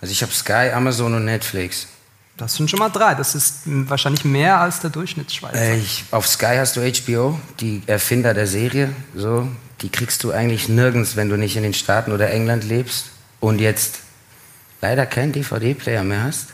Also 0.00 0.10
ich 0.10 0.22
habe 0.22 0.32
Sky, 0.32 0.72
Amazon 0.74 1.14
und 1.14 1.24
Netflix. 1.24 1.86
Das 2.36 2.54
sind 2.54 2.68
schon 2.68 2.78
mal 2.78 2.90
drei. 2.90 3.14
Das 3.14 3.34
ist 3.34 3.62
wahrscheinlich 3.64 4.24
mehr 4.24 4.60
als 4.60 4.80
der 4.80 4.90
Durchschnittsschweizer. 4.90 5.58
Äh, 5.58 5.78
ich, 5.78 6.04
auf 6.10 6.26
Sky 6.26 6.56
hast 6.58 6.76
du 6.76 6.80
HBO, 6.80 7.40
die 7.60 7.82
Erfinder 7.86 8.34
der 8.34 8.46
Serie. 8.46 8.90
So, 9.14 9.48
die 9.80 9.88
kriegst 9.88 10.22
du 10.22 10.32
eigentlich 10.32 10.68
nirgends, 10.68 11.16
wenn 11.16 11.28
du 11.28 11.36
nicht 11.36 11.56
in 11.56 11.62
den 11.62 11.74
Staaten 11.74 12.12
oder 12.12 12.30
England 12.30 12.64
lebst 12.64 13.06
und 13.40 13.60
jetzt 13.60 14.00
leider 14.82 15.06
keinen 15.06 15.32
DVD-Player 15.32 16.04
mehr 16.04 16.24
hast. 16.24 16.48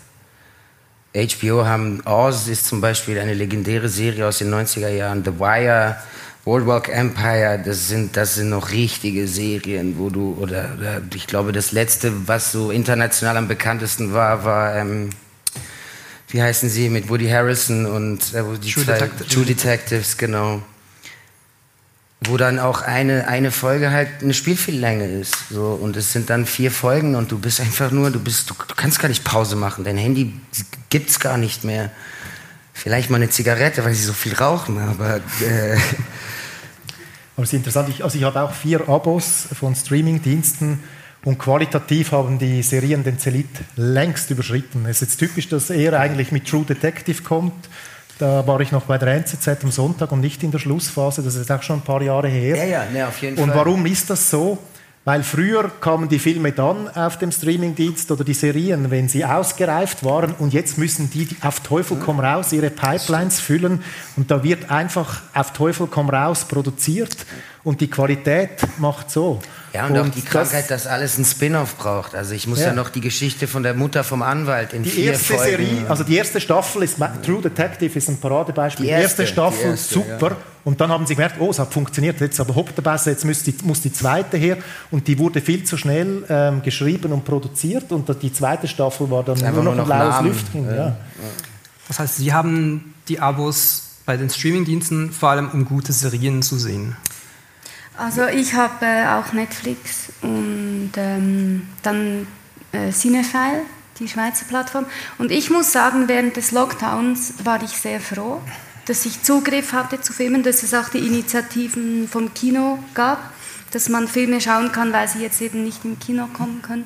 HBO 1.14 1.66
haben, 1.66 2.01
Oz 2.07 2.49
ist 2.49 2.66
zum 2.66 2.80
Beispiel 2.80 3.18
eine 3.18 3.35
legendäre 3.35 3.89
Serie 3.89 4.26
aus 4.26 4.39
den 4.39 4.53
90er 4.55 4.89
Jahren, 4.89 5.22
The 5.24 5.39
Wire, 5.39 5.97
Boardwalk 6.45 6.89
Empire, 6.89 7.61
das 7.62 7.89
sind, 7.89 8.16
das 8.16 8.37
sind 8.37 8.49
noch 8.49 8.70
richtige 8.70 9.28
Serien, 9.28 9.99
wo 9.99 10.09
du, 10.09 10.37
oder, 10.41 10.70
oder 10.78 11.03
ich 11.14 11.26
glaube, 11.26 11.53
das 11.53 11.72
letzte, 11.72 12.26
was 12.26 12.51
so 12.51 12.70
international 12.70 13.37
am 13.37 13.47
bekanntesten 13.47 14.14
war, 14.14 14.45
war, 14.45 14.74
ähm, 14.74 15.11
wie 16.33 16.43
heißen 16.43 16.68
sie, 16.68 16.89
mit 16.89 17.09
Woody 17.09 17.28
Harrison 17.28 17.87
und 17.87 18.35
äh, 18.35 18.43
die 18.62 18.72
True, 18.72 18.85
zwei, 18.85 18.93
Detective. 18.95 19.28
True 19.28 19.45
Detectives, 19.45 20.16
genau 20.16 20.62
wo 22.26 22.37
dann 22.37 22.59
auch 22.59 22.83
eine, 22.83 23.26
eine 23.28 23.51
Folge 23.51 23.91
halt 23.91 24.09
eine 24.22 24.35
Spielfilmlänge 24.35 25.07
ist. 25.07 25.49
So. 25.51 25.78
Und 25.80 25.97
es 25.97 26.12
sind 26.12 26.30
dann 26.30 26.47
vier 26.47 26.70
Folgen 26.70 27.14
und 27.14 27.33
du 27.33 27.39
bist 27.39 27.61
einfach 27.61 27.91
nur, 27.91 28.11
du 28.11 28.20
bist, 28.20 28.49
du, 28.51 28.55
du 28.55 28.74
kannst 28.76 29.01
gar 29.01 29.09
nicht 29.09 29.24
Pause 29.24 29.57
machen. 29.57 29.85
Dein 29.85 29.97
Handy 29.97 30.33
gibt's 30.91 31.18
gar 31.20 31.37
nicht 31.37 31.64
mehr. 31.64 31.91
Vielleicht 32.72 33.11
mal 33.11 33.16
eine 33.16 33.30
Zigarette, 33.30 33.85
weil 33.85 33.95
sie 33.95 34.05
so 34.05 34.12
viel 34.12 34.35
rauchen, 34.35 34.78
aber. 34.78 35.16
Äh 35.16 35.76
aber 37.35 37.45
es 37.45 37.49
ist 37.49 37.55
interessant, 37.55 37.89
ich, 37.89 38.05
also 38.05 38.16
ich 38.16 38.24
habe 38.24 38.41
auch 38.41 38.53
vier 38.53 38.89
Abos 38.89 39.47
von 39.59 39.74
Streamingdiensten 39.74 40.80
und 41.25 41.39
qualitativ 41.39 42.12
haben 42.12 42.39
die 42.39 42.62
Serien 42.62 43.05
den 43.05 43.18
Zenit 43.18 43.49
längst 43.77 44.31
überschritten. 44.31 44.87
Es 44.87 45.03
ist 45.03 45.11
jetzt 45.11 45.16
typisch, 45.18 45.49
dass 45.49 45.70
er 45.70 45.99
eigentlich 45.99 46.33
mit 46.33 46.49
True 46.49 46.64
Detective 46.64 47.23
kommt 47.23 47.68
da 48.23 48.47
war 48.47 48.61
ich 48.61 48.70
noch 48.70 48.85
bei 48.85 48.99
der 48.99 49.14
NZZ 49.14 49.64
am 49.64 49.73
Sonntag 49.73 50.12
und 50.12 50.20
nicht 50.20 50.45
in 50.45 50.53
der 50.53 50.61
Schlussphase. 50.61 51.23
Das 51.23 51.35
ist 51.35 51.51
auch 51.51 51.62
schon 51.62 51.79
ein 51.79 51.83
paar 51.83 52.03
Jahre 52.03 52.29
her. 52.29 52.57
Ja, 52.57 52.64
ja, 52.64 52.85
ne, 52.91 53.09
auf 53.09 53.20
jeden 53.20 53.37
und 53.37 53.49
Fall. 53.49 53.59
warum 53.59 53.85
ist 53.85 54.11
das 54.11 54.31
so? 54.31 54.59
Weil 55.05 55.25
früher 55.25 55.69
kamen 55.81 56.09
die 56.09 56.21
Filme 56.21 56.53
dann 56.53 56.89
auf 56.89 57.19
dem 57.19 57.33
Streamingdienst 57.33 58.09
oder 58.13 58.23
die 58.23 58.35
Serien, 58.35 58.93
wenn 58.93 59.09
sie 59.09 59.25
ausgereift 59.25 60.05
waren 60.05 60.33
und 60.39 60.53
jetzt 60.53 60.79
müssen 60.79 61.11
die 61.11 61.27
auf 61.41 61.59
Teufel 61.59 61.97
komm 61.97 62.21
raus 62.21 62.53
ihre 62.53 62.71
Pipelines 62.71 63.41
füllen 63.41 63.83
und 64.17 64.31
da 64.31 64.45
wird 64.45 64.71
einfach 64.71 65.23
auf 65.35 65.53
Teufel 65.53 65.89
komm 65.89 66.09
raus 66.09 66.45
produziert 66.45 67.17
und 67.65 67.81
die 67.81 67.91
Qualität 67.91 68.51
macht 68.79 69.11
so. 69.11 69.41
Ja, 69.73 69.87
und, 69.87 69.93
und 69.93 69.99
auch 69.99 70.15
die 70.15 70.23
Krankheit, 70.23 70.71
das, 70.71 70.85
dass 70.85 70.87
alles 70.87 71.19
ein 71.19 71.25
Spin-off 71.25 71.77
braucht. 71.79 72.15
Also 72.15 72.35
ich 72.35 72.47
muss 72.47 72.61
ja. 72.61 72.67
ja. 72.67 72.73
noch 72.73 72.91
die 72.91 73.01
Geschichte 73.01 73.49
von 73.49 73.65
der 73.65 73.75
Mutter 73.75 74.05
vom 74.05 74.23
Anwalt 74.23 74.73
in 74.73 74.85
die 74.85 74.91
vier 74.91 75.13
erste 75.13 75.35
Folgen. 75.35 75.51
Serie, 75.51 75.91
also 75.91 76.05
die 76.05 76.17
erste 76.17 76.41
Staffel 76.41 76.85
ist 76.85 76.99
True 77.25 77.43
Detective 77.43 77.99
ist 77.99 78.09
ein 78.09 78.19
Paradebeispiel. 78.19 78.87
Die 78.87 78.93
erste, 78.93 79.23
erste 79.23 79.27
Staffel 79.27 79.63
die 79.65 79.71
erste, 79.71 79.95
super. 79.95 80.31
Ja. 80.31 80.37
Und 80.65 80.81
dann 80.81 80.91
haben 80.91 81.07
sie 81.07 81.15
gemerkt, 81.15 81.37
oh, 81.41 81.51
es 81.51 81.59
hat 81.59 81.73
funktioniert, 81.73 82.21
jetzt 82.21 82.39
aber 82.39 82.55
hopp 82.55 82.75
der 82.75 82.83
besser, 82.83 83.11
jetzt 83.11 83.25
muss 83.25 83.43
die, 83.43 83.55
muss 83.65 83.81
die 83.81 83.93
zweite 83.93 84.37
her. 84.37 84.59
Und 84.91 85.09
die 85.09 85.19
wurde 85.19 85.41
viel 85.41 85.65
zu 85.65 85.77
schnell 85.77 86.25
ähm, 86.29 86.63
geschrieben 86.63 87.13
und 87.13 87.25
produziert. 87.25 87.91
Und 87.91 88.23
die 88.23 88.33
zweite 88.33 88.69
Staffel 88.69 89.11
war 89.11 89.25
dann 89.25 89.39
nur 89.39 89.65
noch, 89.65 89.79
ein 89.79 89.85
blaues 89.85 90.21
Lüftchen. 90.23 90.67
Ja. 90.67 90.97
Das 91.89 91.99
heißt, 91.99 92.17
Sie 92.17 92.33
haben 92.33 92.95
die 93.09 93.19
Abos 93.19 93.89
bei 94.07 94.17
den 94.17 94.31
Streamingdiensten 94.31 95.11
vor 95.13 95.31
allem, 95.31 95.51
um 95.51 95.65
gute 95.65 95.93
Serien 95.93 96.43
zu 96.43 96.59
sehen. 96.59 96.97
Also 97.97 98.27
ich 98.27 98.55
habe 98.55 98.85
äh, 98.85 99.07
auch 99.07 99.33
Netflix 99.33 100.13
und 100.23 100.93
ähm, 100.97 101.69
dann 101.83 102.27
äh, 102.73 102.91
Cinefile, 102.91 103.63
die 103.99 104.09
Schweizer 104.09 104.47
Plattform. 104.47 104.87
Und 105.19 105.31
ich 105.31 105.51
muss 105.51 105.73
sagen, 105.73 106.09
während 106.09 106.37
des 106.37 106.53
Lockdowns 106.53 107.35
war 107.45 107.63
ich 107.63 107.71
sehr 107.71 108.01
froh, 108.01 108.41
dass 108.93 109.07
ich 109.07 109.22
Zugriff 109.22 109.72
hatte 109.72 110.03
zu 110.03 110.12
Filmen, 110.12 110.43
dass 110.43 110.62
es 110.62 110.74
auch 110.74 110.90
die 110.90 110.99
Initiativen 110.99 112.07
vom 112.07 112.34
Kino 112.34 112.78
gab, 112.93 113.32
dass 113.70 113.88
man 113.88 114.07
Filme 114.07 114.38
schauen 114.38 114.70
kann, 114.70 114.93
weil 114.93 115.09
sie 115.09 115.20
jetzt 115.20 115.40
eben 115.40 115.64
nicht 115.64 115.82
im 115.86 115.99
Kino 115.99 116.26
kommen 116.26 116.61
können. 116.61 116.84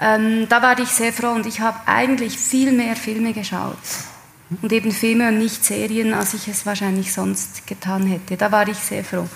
Ähm, 0.00 0.48
da 0.48 0.62
war 0.62 0.76
ich 0.80 0.88
sehr 0.88 1.12
froh 1.12 1.30
und 1.30 1.46
ich 1.46 1.60
habe 1.60 1.78
eigentlich 1.86 2.36
viel 2.36 2.72
mehr 2.72 2.96
Filme 2.96 3.32
geschaut. 3.32 3.78
Und 4.62 4.72
eben 4.72 4.90
Filme 4.90 5.28
und 5.28 5.38
nicht 5.38 5.64
Serien, 5.64 6.12
als 6.12 6.34
ich 6.34 6.48
es 6.48 6.66
wahrscheinlich 6.66 7.12
sonst 7.12 7.68
getan 7.68 8.04
hätte. 8.08 8.36
Da 8.36 8.50
war 8.50 8.66
ich 8.66 8.78
sehr 8.78 9.04
froh. 9.04 9.28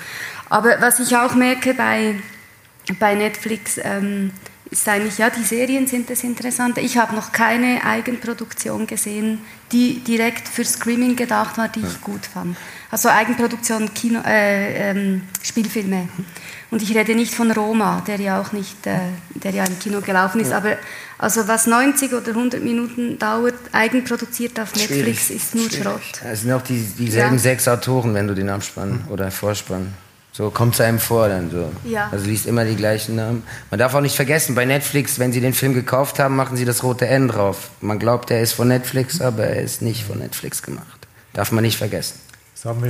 Aber 0.50 0.80
was 0.80 0.98
ich 0.98 1.16
auch 1.16 1.36
merke 1.36 1.72
bei, 1.72 2.16
bei 2.98 3.14
Netflix, 3.14 3.78
ähm, 3.80 4.32
ist 4.72 4.88
eigentlich, 4.88 5.18
ja, 5.18 5.28
die 5.28 5.44
Serien 5.44 5.86
sind 5.86 6.08
das 6.08 6.24
Interessante. 6.24 6.80
Ich 6.80 6.96
habe 6.96 7.14
noch 7.14 7.30
keine 7.30 7.84
Eigenproduktion 7.84 8.86
gesehen, 8.86 9.38
die 9.70 10.00
direkt 10.00 10.48
für 10.48 10.64
Streaming 10.64 11.14
gedacht 11.14 11.58
war, 11.58 11.68
die 11.68 11.80
ich 11.80 12.00
gut 12.00 12.24
fand. 12.24 12.56
Also 12.90 13.10
Eigenproduktion, 13.10 13.92
Kino, 13.92 14.20
äh, 14.24 14.90
ähm, 14.90 15.22
Spielfilme. 15.42 16.08
Und 16.70 16.80
ich 16.80 16.94
rede 16.96 17.14
nicht 17.14 17.34
von 17.34 17.50
Roma, 17.50 18.02
der 18.06 18.18
ja 18.18 18.40
auch 18.40 18.52
nicht, 18.52 18.86
äh, 18.86 18.98
der 19.34 19.50
ja 19.50 19.64
im 19.64 19.78
Kino 19.78 20.00
gelaufen 20.00 20.40
ist, 20.40 20.52
aber 20.52 20.78
also 21.18 21.46
was 21.46 21.66
90 21.66 22.14
oder 22.14 22.28
100 22.28 22.64
Minuten 22.64 23.18
dauert, 23.18 23.54
eigenproduziert 23.72 24.58
auf 24.58 24.74
Netflix, 24.74 25.26
Schwierig. 25.26 25.30
ist 25.30 25.54
nur 25.54 25.68
Schwierig. 25.68 25.82
Schrott. 25.82 26.22
Es 26.24 26.40
sind 26.40 26.52
auch 26.52 26.62
die, 26.62 26.80
dieselben 26.98 27.34
ja. 27.34 27.38
sechs 27.38 27.68
Autoren, 27.68 28.14
wenn 28.14 28.26
du 28.26 28.34
den 28.34 28.48
Abspann 28.48 29.04
oder 29.10 29.30
Vorspann 29.30 29.92
so 30.32 30.48
kommt 30.48 30.74
es 30.74 30.80
einem 30.80 30.98
vor 30.98 31.28
dann 31.28 31.50
so. 31.50 31.70
Ja. 31.84 32.08
Also 32.10 32.26
liest 32.26 32.46
immer 32.46 32.64
die 32.64 32.74
gleichen 32.74 33.16
Namen. 33.16 33.42
Man 33.70 33.78
darf 33.78 33.94
auch 33.94 34.00
nicht 34.00 34.16
vergessen, 34.16 34.54
bei 34.54 34.64
Netflix, 34.64 35.18
wenn 35.18 35.30
sie 35.30 35.42
den 35.42 35.52
Film 35.52 35.74
gekauft 35.74 36.18
haben, 36.18 36.36
machen 36.36 36.56
sie 36.56 36.64
das 36.64 36.82
rote 36.82 37.06
N 37.06 37.28
drauf. 37.28 37.70
Man 37.82 37.98
glaubt, 37.98 38.30
er 38.30 38.40
ist 38.40 38.52
von 38.54 38.68
Netflix, 38.68 39.20
aber 39.20 39.44
er 39.44 39.62
ist 39.62 39.82
nicht 39.82 40.04
von 40.04 40.18
Netflix 40.18 40.62
gemacht. 40.62 41.06
Darf 41.34 41.52
man 41.52 41.62
nicht 41.62 41.76
vergessen. 41.76 42.18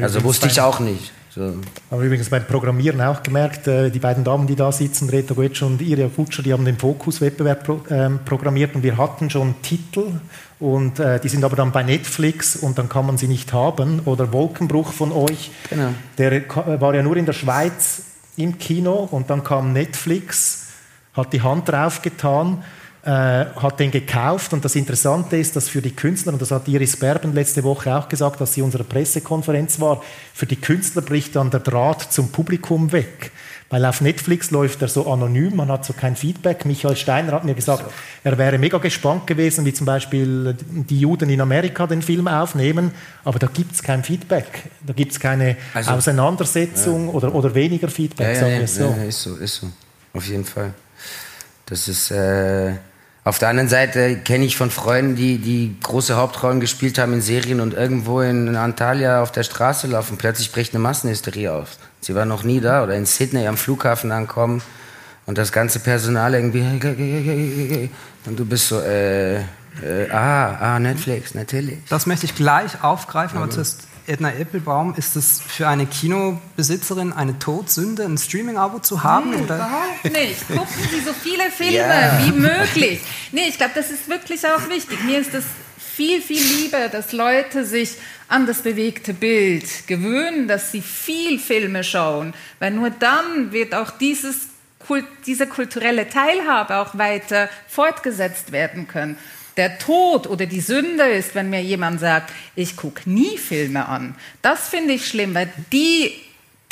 Also 0.02 0.22
wusste 0.22 0.46
ich 0.48 0.60
auch 0.60 0.80
nicht. 0.80 1.12
So. 1.34 1.40
Haben 1.40 1.62
wir 1.90 2.02
übrigens 2.02 2.28
beim 2.28 2.44
Programmieren 2.46 3.00
auch 3.00 3.22
gemerkt, 3.22 3.66
äh, 3.66 3.90
die 3.90 4.00
beiden 4.00 4.22
Damen, 4.22 4.46
die 4.46 4.54
da 4.54 4.70
sitzen, 4.70 5.08
Reto 5.08 5.34
Guetsch 5.34 5.62
und 5.62 5.80
Iria 5.80 6.10
Futscher, 6.10 6.42
die 6.42 6.52
haben 6.52 6.66
den 6.66 6.76
Fokus-Wettbewerb 6.76 7.88
ähm, 7.90 8.20
programmiert 8.22 8.74
und 8.74 8.82
wir 8.82 8.98
hatten 8.98 9.30
schon 9.30 9.54
Titel 9.62 10.20
und 10.62 11.00
äh, 11.00 11.18
die 11.18 11.28
sind 11.28 11.42
aber 11.42 11.56
dann 11.56 11.72
bei 11.72 11.82
Netflix 11.82 12.54
und 12.54 12.78
dann 12.78 12.88
kann 12.88 13.04
man 13.04 13.18
sie 13.18 13.26
nicht 13.26 13.52
haben. 13.52 14.00
Oder 14.04 14.32
Wolkenbruch 14.32 14.92
von 14.92 15.10
euch, 15.10 15.50
genau. 15.68 15.88
der 16.18 16.32
äh, 16.32 16.80
war 16.80 16.94
ja 16.94 17.02
nur 17.02 17.16
in 17.16 17.26
der 17.26 17.32
Schweiz 17.32 18.02
im 18.36 18.58
Kino 18.58 19.08
und 19.10 19.28
dann 19.28 19.42
kam 19.42 19.72
Netflix, 19.72 20.68
hat 21.14 21.32
die 21.32 21.42
Hand 21.42 21.68
drauf 21.68 22.00
getan 22.00 22.62
äh, 23.04 23.46
hat 23.56 23.80
den 23.80 23.90
gekauft. 23.90 24.52
Und 24.52 24.64
das 24.64 24.76
Interessante 24.76 25.36
ist, 25.36 25.56
dass 25.56 25.68
für 25.68 25.82
die 25.82 25.90
Künstler, 25.90 26.32
und 26.32 26.40
das 26.40 26.52
hat 26.52 26.68
Iris 26.68 26.96
Berben 26.96 27.34
letzte 27.34 27.64
Woche 27.64 27.94
auch 27.96 28.08
gesagt, 28.08 28.40
dass 28.40 28.54
sie 28.54 28.62
unserer 28.62 28.84
Pressekonferenz 28.84 29.80
war, 29.80 30.02
für 30.32 30.46
die 30.46 30.54
Künstler 30.54 31.02
bricht 31.02 31.34
dann 31.34 31.50
der 31.50 31.58
Draht 31.58 32.12
zum 32.12 32.30
Publikum 32.30 32.92
weg. 32.92 33.32
Weil 33.72 33.86
auf 33.86 34.02
Netflix 34.02 34.50
läuft 34.50 34.82
er 34.82 34.88
so 34.88 35.10
anonym, 35.10 35.56
man 35.56 35.68
hat 35.68 35.86
so 35.86 35.94
kein 35.94 36.14
Feedback. 36.14 36.66
Michael 36.66 36.94
Steiner 36.94 37.32
hat 37.32 37.44
mir 37.44 37.54
gesagt, 37.54 37.90
er 38.22 38.36
wäre 38.36 38.58
mega 38.58 38.76
gespannt 38.76 39.26
gewesen, 39.26 39.64
wie 39.64 39.72
zum 39.72 39.86
Beispiel 39.86 40.54
die 40.60 41.00
Juden 41.00 41.30
in 41.30 41.40
Amerika 41.40 41.86
den 41.86 42.02
Film 42.02 42.28
aufnehmen, 42.28 42.90
aber 43.24 43.38
da 43.38 43.46
gibt 43.46 43.72
es 43.72 43.82
kein 43.82 44.04
Feedback. 44.04 44.44
Da 44.86 44.92
gibt 44.92 45.12
es 45.12 45.20
keine 45.20 45.56
also, 45.72 45.92
Auseinandersetzung 45.92 47.06
ja. 47.06 47.12
oder, 47.14 47.34
oder 47.34 47.54
weniger 47.54 47.88
Feedback, 47.88 48.26
ja, 48.26 48.32
ja, 48.34 48.40
sagen 48.40 48.58
wir 48.58 48.68
so. 48.68 48.84
Ja, 48.84 49.04
ist 49.04 49.22
so, 49.22 49.36
ist 49.36 49.54
so. 49.56 49.66
Auf 50.12 50.28
jeden 50.28 50.44
Fall. 50.44 50.74
Das 51.64 51.88
ist... 51.88 52.10
Äh 52.10 52.74
auf 53.24 53.38
der 53.38 53.50
anderen 53.50 53.68
Seite 53.68 54.16
kenne 54.18 54.44
ich 54.44 54.56
von 54.56 54.72
Freunden, 54.72 55.14
die, 55.14 55.38
die 55.38 55.76
große 55.80 56.16
Hauptrollen 56.16 56.58
gespielt 56.58 56.98
haben 56.98 57.12
in 57.12 57.20
Serien 57.20 57.60
und 57.60 57.72
irgendwo 57.72 58.20
in 58.20 58.56
Antalya 58.56 59.22
auf 59.22 59.30
der 59.30 59.44
Straße 59.44 59.86
laufen. 59.86 60.18
Plötzlich 60.18 60.50
bricht 60.50 60.74
eine 60.74 60.82
Massenhysterie 60.82 61.52
auf. 61.52 61.78
Sie 62.02 62.14
war 62.16 62.24
noch 62.24 62.42
nie 62.42 62.60
da 62.60 62.82
oder 62.82 62.96
in 62.96 63.06
Sydney 63.06 63.46
am 63.46 63.56
Flughafen 63.56 64.10
ankommen 64.10 64.60
und 65.24 65.38
das 65.38 65.52
ganze 65.52 65.78
Personal 65.78 66.34
irgendwie 66.34 67.88
und 68.26 68.38
du 68.38 68.44
bist 68.44 68.68
so, 68.68 68.80
äh, 68.80 69.36
äh, 69.38 70.10
ah, 70.10 70.74
ah, 70.74 70.78
Netflix, 70.80 71.34
natürlich. 71.34 71.78
Das 71.88 72.06
möchte 72.06 72.26
ich 72.26 72.34
gleich 72.34 72.82
aufgreifen, 72.82 73.38
aber 73.38 73.50
zuerst 73.50 73.86
Edna 74.08 74.32
Eppelbaum, 74.32 74.94
ist 74.96 75.14
es 75.14 75.40
für 75.40 75.68
eine 75.68 75.86
Kinobesitzerin 75.86 77.12
eine 77.12 77.38
Todsünde, 77.38 78.04
ein 78.04 78.18
Streaming-Abo 78.18 78.80
zu 78.80 79.04
haben? 79.04 79.30
Nee, 79.30 79.36
oder? 79.36 79.54
überhaupt 79.54 80.04
nicht. 80.04 80.48
Gucken 80.48 80.88
Sie 80.90 81.00
so 81.00 81.12
viele 81.12 81.50
Filme 81.50 81.72
ja. 81.72 82.18
wie 82.24 82.32
möglich. 82.32 83.00
Nee, 83.30 83.46
ich 83.48 83.58
glaube, 83.58 83.72
das 83.76 83.92
ist 83.92 84.08
wirklich 84.08 84.44
auch 84.44 84.68
wichtig. 84.68 84.98
Mir 85.04 85.20
ist 85.20 85.34
es 85.34 85.44
viel, 85.94 86.20
viel 86.20 86.42
lieber, 86.42 86.88
dass 86.88 87.12
Leute 87.12 87.64
sich 87.64 87.96
an 88.28 88.46
das 88.46 88.62
bewegte 88.62 89.14
Bild 89.14 89.86
gewöhnen, 89.86 90.48
dass 90.48 90.72
sie 90.72 90.80
viel 90.80 91.38
Filme 91.38 91.84
schauen, 91.84 92.34
weil 92.58 92.70
nur 92.70 92.90
dann 92.90 93.52
wird 93.52 93.74
auch 93.74 93.90
dieses, 93.90 94.48
diese 95.26 95.46
kulturelle 95.46 96.08
Teilhabe 96.08 96.76
auch 96.76 96.96
weiter 96.96 97.48
fortgesetzt 97.68 98.52
werden 98.52 98.88
können 98.88 99.16
der 99.56 99.78
Tod 99.78 100.26
oder 100.26 100.46
die 100.46 100.60
Sünde 100.60 101.04
ist, 101.04 101.34
wenn 101.34 101.50
mir 101.50 101.62
jemand 101.62 102.00
sagt, 102.00 102.32
ich 102.56 102.76
gucke 102.76 103.08
nie 103.08 103.36
Filme 103.36 103.86
an. 103.86 104.14
Das 104.40 104.68
finde 104.68 104.94
ich 104.94 105.06
schlimm, 105.06 105.34
weil 105.34 105.52
die, 105.72 106.12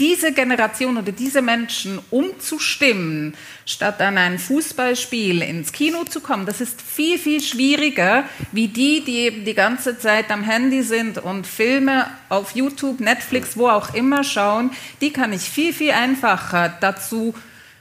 diese 0.00 0.32
Generation 0.32 0.96
oder 0.96 1.12
diese 1.12 1.42
Menschen 1.42 2.00
umzustimmen, 2.10 3.34
statt 3.66 4.00
an 4.00 4.16
ein 4.16 4.38
Fußballspiel 4.38 5.42
ins 5.42 5.72
Kino 5.72 6.04
zu 6.04 6.20
kommen, 6.20 6.46
das 6.46 6.62
ist 6.62 6.80
viel, 6.80 7.18
viel 7.18 7.42
schwieriger, 7.42 8.24
wie 8.50 8.68
die, 8.68 9.04
die 9.04 9.18
eben 9.18 9.44
die 9.44 9.54
ganze 9.54 9.98
Zeit 9.98 10.30
am 10.30 10.42
Handy 10.42 10.82
sind 10.82 11.18
und 11.18 11.46
Filme 11.46 12.06
auf 12.30 12.52
YouTube, 12.52 13.00
Netflix, 13.00 13.56
wo 13.58 13.68
auch 13.68 13.94
immer 13.94 14.24
schauen, 14.24 14.70
die 15.02 15.12
kann 15.12 15.34
ich 15.34 15.42
viel, 15.42 15.74
viel 15.74 15.92
einfacher 15.92 16.74
dazu 16.80 17.34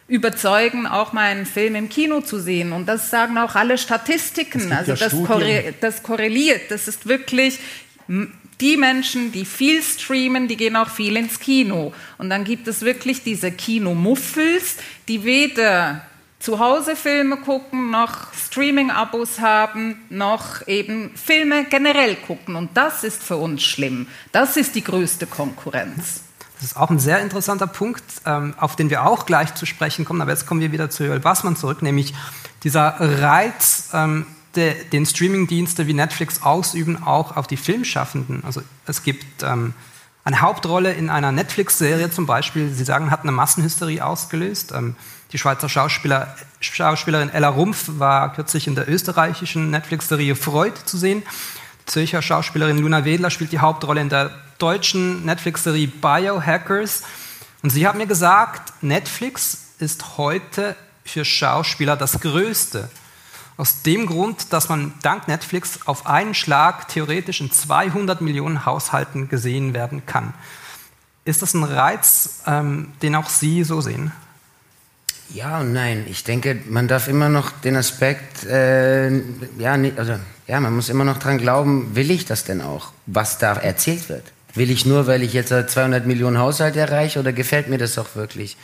überzeugen, 0.09 0.87
auch 0.87 1.13
mal 1.13 1.31
einen 1.31 1.45
Film 1.45 1.75
im 1.75 1.87
Kino 1.87 2.19
zu 2.19 2.39
sehen. 2.39 2.73
Und 2.73 2.87
das 2.87 3.09
sagen 3.09 3.37
auch 3.37 3.55
alle 3.55 3.77
Statistiken. 3.77 4.73
Also 4.73 4.93
ja 4.93 4.97
das, 4.97 5.13
korre 5.23 5.73
das 5.79 6.03
korreliert. 6.03 6.63
Das 6.69 6.87
ist 6.87 7.07
wirklich 7.07 7.59
die 8.61 8.77
Menschen, 8.77 9.31
die 9.31 9.45
viel 9.45 9.81
streamen, 9.81 10.47
die 10.47 10.57
gehen 10.57 10.75
auch 10.75 10.89
viel 10.89 11.15
ins 11.15 11.39
Kino. 11.39 11.93
Und 12.17 12.29
dann 12.29 12.43
gibt 12.43 12.67
es 12.67 12.81
wirklich 12.81 13.23
diese 13.23 13.51
Kinomuffels, 13.51 14.77
die 15.07 15.23
weder 15.23 16.01
zu 16.39 16.59
Hause 16.59 16.95
Filme 16.95 17.37
gucken, 17.37 17.91
noch 17.91 18.33
Streaming-Abos 18.33 19.39
haben, 19.39 19.97
noch 20.09 20.65
eben 20.67 21.11
Filme 21.15 21.65
generell 21.65 22.15
gucken. 22.15 22.55
Und 22.55 22.75
das 22.75 23.03
ist 23.03 23.21
für 23.21 23.35
uns 23.35 23.61
schlimm. 23.63 24.07
Das 24.31 24.55
ist 24.55 24.75
die 24.75 24.83
größte 24.83 25.27
Konkurrenz. 25.27 26.23
Das 26.55 26.71
ist 26.71 26.77
auch 26.77 26.89
ein 26.89 26.99
sehr 26.99 27.19
interessanter 27.21 27.67
Punkt, 27.67 28.03
ähm, 28.25 28.53
auf 28.57 28.75
den 28.75 28.89
wir 28.89 29.05
auch 29.05 29.25
gleich 29.25 29.55
zu 29.55 29.65
sprechen 29.65 30.05
kommen. 30.05 30.21
Aber 30.21 30.31
jetzt 30.31 30.45
kommen 30.45 30.61
wir 30.61 30.71
wieder 30.71 30.89
zu 30.89 31.05
Joel 31.05 31.19
Bassmann 31.19 31.55
zurück, 31.55 31.81
nämlich 31.81 32.13
dieser 32.63 32.95
Reiz, 32.99 33.89
de, 34.59 34.83
den 34.91 35.05
Streamingdienste 35.05 35.87
wie 35.87 35.93
Netflix 35.93 36.43
ausüben, 36.43 37.01
auch 37.03 37.35
auf 37.35 37.47
die 37.47 37.57
Filmschaffenden. 37.57 38.43
Also 38.43 38.61
es 38.85 39.03
gibt 39.03 39.43
ähm, 39.43 39.73
eine 40.23 40.41
Hauptrolle 40.41 40.93
in 40.93 41.09
einer 41.09 41.31
Netflix-Serie 41.31 42.11
zum 42.11 42.25
Beispiel, 42.25 42.71
Sie 42.71 42.83
sagen, 42.83 43.09
hat 43.09 43.23
eine 43.23 43.31
Massenhysterie 43.31 44.01
ausgelöst. 44.01 44.73
Ähm, 44.75 44.95
die 45.31 45.37
Schweizer 45.37 45.69
Schauspieler, 45.69 46.35
Schauspielerin 46.59 47.29
Ella 47.29 47.49
Rumpf 47.49 47.85
war 47.97 48.33
kürzlich 48.33 48.67
in 48.67 48.75
der 48.75 48.89
österreichischen 48.89 49.69
Netflix-Serie 49.71 50.35
Freud 50.35 50.73
zu 50.85 50.97
sehen. 50.97 51.23
Die 51.81 51.85
Zürcher 51.85 52.21
Schauspielerin 52.21 52.77
Luna 52.77 53.05
Wedler 53.05 53.29
spielt 53.29 53.51
die 53.51 53.59
Hauptrolle 53.59 54.01
in 54.01 54.09
der 54.09 54.31
deutschen 54.57 55.25
Netflix-Serie 55.25 55.87
Biohackers. 55.87 57.03
Und 57.63 57.69
sie 57.69 57.87
hat 57.87 57.95
mir 57.95 58.07
gesagt, 58.07 58.73
Netflix 58.81 59.69
ist 59.79 60.17
heute 60.17 60.75
für 61.05 61.25
Schauspieler 61.25 61.95
das 61.95 62.19
Größte. 62.19 62.89
Aus 63.59 63.81
dem 63.81 64.05
Grund, 64.05 64.53
dass 64.53 64.69
man 64.69 64.93
dank 65.01 65.27
Netflix 65.27 65.79
auf 65.85 66.07
einen 66.07 66.33
Schlag 66.33 66.87
theoretisch 66.87 67.41
in 67.41 67.51
200 67.51 68.21
Millionen 68.21 68.65
Haushalten 68.65 69.27
gesehen 69.27 69.73
werden 69.73 70.05
kann. 70.05 70.33
Ist 71.25 71.41
das 71.41 71.53
ein 71.53 71.65
Reiz, 71.65 72.39
ähm, 72.47 72.93
den 73.01 73.15
auch 73.15 73.27
Sie 73.27 73.65
so 73.65 73.81
sehen? 73.81 74.13
Ja 75.33 75.59
und 75.59 75.73
nein. 75.73 76.05
Ich 76.07 76.23
denke, 76.23 76.57
man 76.69 76.87
darf 76.87 77.09
immer 77.09 77.27
noch 77.27 77.51
den 77.51 77.75
Aspekt, 77.75 78.45
äh, 78.45 79.09
ja, 79.57 79.73
also, 79.97 80.15
ja, 80.47 80.61
man 80.61 80.73
muss 80.73 80.87
immer 80.87 81.03
noch 81.03 81.17
dran 81.17 81.37
glauben, 81.37 81.93
will 81.95 82.11
ich 82.11 82.23
das 82.23 82.45
denn 82.45 82.61
auch, 82.61 82.93
was 83.07 83.39
da 83.39 83.55
erzählt 83.55 84.07
wird? 84.07 84.23
Will 84.53 84.71
ich 84.71 84.85
nur, 84.85 85.05
weil 85.05 85.21
ich 85.21 85.33
jetzt 85.33 85.49
200 85.49 86.05
Millionen 86.05 86.37
Haushalte 86.37 86.79
erreiche 86.79 87.19
oder 87.19 87.33
gefällt 87.33 87.67
mir 87.67 87.77
das 87.77 87.97
auch 87.97 88.15
wirklich? 88.15 88.55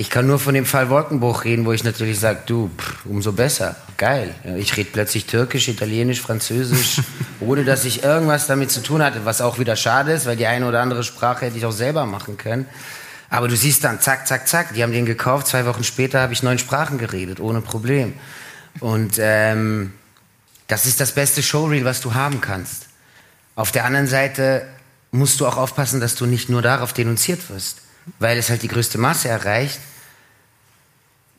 Ich 0.00 0.10
kann 0.10 0.28
nur 0.28 0.38
von 0.38 0.54
dem 0.54 0.64
Fall 0.64 0.90
Wolkenbruch 0.90 1.42
reden, 1.42 1.66
wo 1.66 1.72
ich 1.72 1.82
natürlich 1.82 2.20
sage, 2.20 2.38
du, 2.46 2.70
pff, 2.78 3.04
umso 3.04 3.32
besser, 3.32 3.74
geil. 3.96 4.32
Ich 4.56 4.76
rede 4.76 4.90
plötzlich 4.92 5.26
Türkisch, 5.26 5.66
Italienisch, 5.66 6.20
Französisch, 6.20 7.00
ohne 7.40 7.64
dass 7.64 7.84
ich 7.84 8.04
irgendwas 8.04 8.46
damit 8.46 8.70
zu 8.70 8.80
tun 8.80 9.02
hatte, 9.02 9.24
was 9.24 9.40
auch 9.40 9.58
wieder 9.58 9.74
schade 9.74 10.12
ist, 10.12 10.24
weil 10.24 10.36
die 10.36 10.46
eine 10.46 10.68
oder 10.68 10.82
andere 10.82 11.02
Sprache 11.02 11.46
hätte 11.46 11.58
ich 11.58 11.66
auch 11.66 11.72
selber 11.72 12.06
machen 12.06 12.36
können. 12.36 12.66
Aber 13.28 13.48
du 13.48 13.56
siehst 13.56 13.82
dann, 13.82 14.00
zack, 14.00 14.28
zack, 14.28 14.46
zack, 14.46 14.72
die 14.72 14.84
haben 14.84 14.92
den 14.92 15.04
gekauft, 15.04 15.48
zwei 15.48 15.66
Wochen 15.66 15.82
später 15.82 16.20
habe 16.20 16.32
ich 16.32 16.44
neun 16.44 16.60
Sprachen 16.60 16.98
geredet, 16.98 17.40
ohne 17.40 17.60
Problem. 17.60 18.14
Und 18.78 19.16
ähm, 19.18 19.94
das 20.68 20.86
ist 20.86 21.00
das 21.00 21.10
beste 21.10 21.42
Showreel, 21.42 21.84
was 21.84 22.00
du 22.00 22.14
haben 22.14 22.40
kannst. 22.40 22.86
Auf 23.56 23.72
der 23.72 23.84
anderen 23.84 24.06
Seite 24.06 24.64
musst 25.10 25.40
du 25.40 25.46
auch 25.48 25.56
aufpassen, 25.56 25.98
dass 25.98 26.14
du 26.14 26.26
nicht 26.26 26.48
nur 26.48 26.62
darauf 26.62 26.92
denunziert 26.92 27.50
wirst, 27.50 27.78
weil 28.18 28.38
es 28.38 28.50
halt 28.50 28.62
die 28.62 28.68
größte 28.68 28.98
Masse 28.98 29.28
erreicht. 29.28 29.80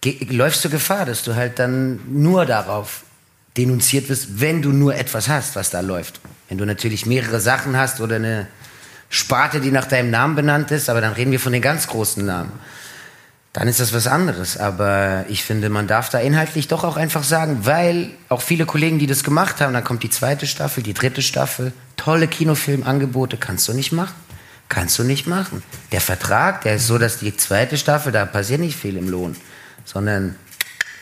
läufst 0.03 0.63
du 0.63 0.69
Gefahr, 0.69 1.05
dass 1.05 1.23
du 1.23 1.35
halt 1.35 1.59
dann 1.59 1.99
nur 2.07 2.45
darauf 2.45 3.03
denunziert 3.57 4.09
wirst, 4.09 4.39
wenn 4.39 4.61
du 4.61 4.71
nur 4.71 4.95
etwas 4.95 5.27
hast, 5.27 5.55
was 5.55 5.69
da 5.69 5.81
läuft. 5.81 6.19
Wenn 6.47 6.57
du 6.57 6.65
natürlich 6.65 7.05
mehrere 7.05 7.39
Sachen 7.39 7.77
hast 7.77 7.99
oder 7.99 8.15
eine 8.15 8.47
Sparte, 9.09 9.59
die 9.59 9.71
nach 9.71 9.85
deinem 9.85 10.11
Namen 10.11 10.35
benannt 10.35 10.71
ist, 10.71 10.89
aber 10.89 11.01
dann 11.01 11.13
reden 11.13 11.31
wir 11.31 11.39
von 11.39 11.51
den 11.51 11.61
ganz 11.61 11.87
großen 11.87 12.25
Namen. 12.25 12.51
Dann 13.53 13.67
ist 13.67 13.79
das 13.79 13.93
was 13.93 14.05
anderes. 14.05 14.57
Aber 14.57 15.25
ich 15.27 15.43
finde, 15.43 15.69
man 15.69 15.87
darf 15.87 16.09
da 16.09 16.19
inhaltlich 16.19 16.67
doch 16.67 16.83
auch 16.83 16.97
einfach 16.97 17.23
sagen, 17.23 17.65
weil 17.65 18.11
auch 18.29 18.41
viele 18.41 18.65
Kollegen, 18.65 18.99
die 18.99 19.07
das 19.07 19.23
gemacht 19.23 19.59
haben, 19.59 19.73
dann 19.73 19.83
kommt 19.83 20.03
die 20.03 20.09
zweite 20.09 20.45
Staffel, 20.45 20.83
die 20.83 20.93
dritte 20.93 21.21
Staffel, 21.21 21.73
tolle 21.97 22.27
Kinofilmangebote, 22.27 23.37
kannst 23.37 23.67
du 23.67 23.73
nicht 23.73 23.91
machen. 23.91 24.13
Kannst 24.69 24.99
du 24.99 25.03
nicht 25.03 25.25
machen. 25.25 25.63
Der 25.91 25.99
Vertrag, 25.99 26.61
der 26.61 26.75
ist 26.75 26.85
so, 26.85 26.99
dass 26.99 27.17
die 27.17 27.35
zweite 27.35 27.75
Staffel, 27.77 28.11
da 28.11 28.25
passiert 28.25 28.59
nicht 28.59 28.77
viel 28.77 28.97
im 28.97 29.09
Lohn, 29.09 29.35
sondern 29.83 30.35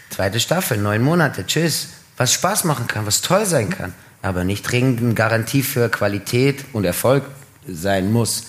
zweite 0.10 0.40
Staffel, 0.40 0.78
neun 0.78 1.04
Monate, 1.04 1.46
tschüss. 1.46 1.90
Was 2.16 2.34
Spaß 2.34 2.64
machen 2.64 2.88
kann, 2.88 3.06
was 3.06 3.22
toll 3.22 3.46
sein 3.46 3.70
kann, 3.70 3.94
aber 4.22 4.46
nicht 4.46 4.64
dringend 4.64 5.02
eine 5.02 5.14
Garantie 5.14 5.62
für 5.62 5.90
Qualität 5.90 6.64
und 6.74 6.86
Erfolg 6.86 7.26
sein 7.68 8.12
muss. 8.12 8.46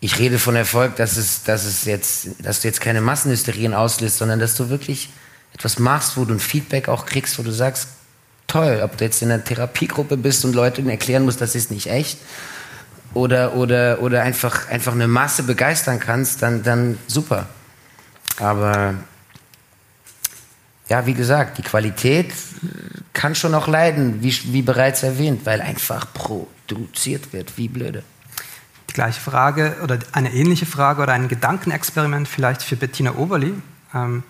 Ich 0.00 0.18
rede 0.18 0.38
von 0.38 0.56
Erfolg, 0.56 0.96
dass, 0.96 1.16
es, 1.16 1.44
dass, 1.44 1.64
es 1.64 1.84
jetzt, 1.84 2.28
dass 2.42 2.60
du 2.60 2.68
jetzt 2.68 2.80
keine 2.80 3.00
Massenhysterien 3.00 3.74
auslöst, 3.74 4.18
sondern 4.18 4.40
dass 4.40 4.56
du 4.56 4.68
wirklich 4.68 5.08
etwas 5.54 5.78
machst, 5.78 6.16
wo 6.16 6.24
du 6.24 6.34
ein 6.34 6.40
Feedback 6.40 6.88
auch 6.88 7.06
kriegst, 7.06 7.38
wo 7.38 7.42
du 7.42 7.52
sagst, 7.52 7.88
toll, 8.46 8.80
ob 8.82 8.96
du 8.96 9.04
jetzt 9.04 9.22
in 9.22 9.30
einer 9.30 9.42
Therapiegruppe 9.42 10.16
bist 10.16 10.44
und 10.44 10.54
Leuten 10.54 10.88
erklären 10.88 11.24
musst, 11.24 11.40
das 11.40 11.54
ist 11.54 11.70
nicht 11.70 11.86
echt, 11.86 12.18
oder, 13.14 13.54
oder, 13.54 14.00
oder 14.00 14.22
einfach, 14.22 14.68
einfach 14.68 14.92
eine 14.92 15.08
Masse 15.08 15.42
begeistern 15.42 16.00
kannst, 16.00 16.42
dann, 16.42 16.62
dann 16.62 16.98
super. 17.06 17.46
Aber 18.38 18.94
ja, 20.88 21.06
wie 21.06 21.14
gesagt, 21.14 21.58
die 21.58 21.62
Qualität 21.62 22.32
kann 23.12 23.34
schon 23.34 23.54
auch 23.54 23.68
leiden, 23.68 24.22
wie, 24.22 24.34
wie 24.52 24.62
bereits 24.62 25.02
erwähnt, 25.02 25.44
weil 25.44 25.60
einfach 25.60 26.06
produziert 26.12 27.32
wird, 27.32 27.56
wie 27.58 27.68
blöde 27.68 28.02
die 28.88 28.94
gleiche 28.94 29.20
Frage 29.20 29.76
oder 29.82 29.98
eine 30.12 30.32
ähnliche 30.32 30.66
Frage 30.66 31.02
oder 31.02 31.12
ein 31.12 31.28
Gedankenexperiment 31.28 32.26
vielleicht 32.26 32.62
für 32.62 32.76
Bettina 32.76 33.14
Oberli. 33.14 33.54
Ähm, 33.94 34.22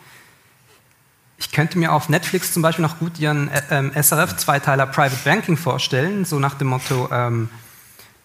ich 1.39 1.53
könnte 1.53 1.79
mir 1.79 1.93
auf 1.93 2.09
Netflix 2.09 2.53
zum 2.53 2.63
Beispiel 2.63 2.83
noch 2.83 2.99
gut 2.99 3.21
ihren 3.21 3.49
äh, 3.49 3.63
ähm, 3.71 3.93
SRF-Zweiteiler 3.95 4.87
Private 4.87 5.23
Banking 5.25 5.57
vorstellen, 5.57 6.25
so 6.25 6.41
nach 6.41 6.55
dem 6.55 6.69
Motto, 6.69 7.09
ähm, 7.13 7.49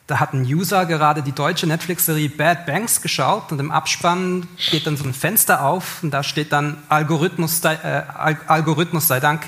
da 0.07 0.19
hat 0.19 0.33
ein 0.33 0.43
User 0.43 0.85
gerade 0.85 1.21
die 1.21 1.31
deutsche 1.31 1.65
Netflix-Serie 1.65 2.29
Bad 2.29 2.65
Banks 2.65 3.01
geschaut 3.01 3.51
und 3.51 3.59
im 3.59 3.71
Abspann 3.71 4.47
geht 4.69 4.85
dann 4.85 4.97
so 4.97 5.05
ein 5.05 5.13
Fenster 5.13 5.63
auf 5.63 6.03
und 6.03 6.11
da 6.11 6.23
steht 6.23 6.51
dann 6.51 6.77
Algorithmus, 6.89 7.63
äh, 7.63 8.03
Algorithmus 8.47 9.07
sei 9.07 9.19
Dank, 9.19 9.43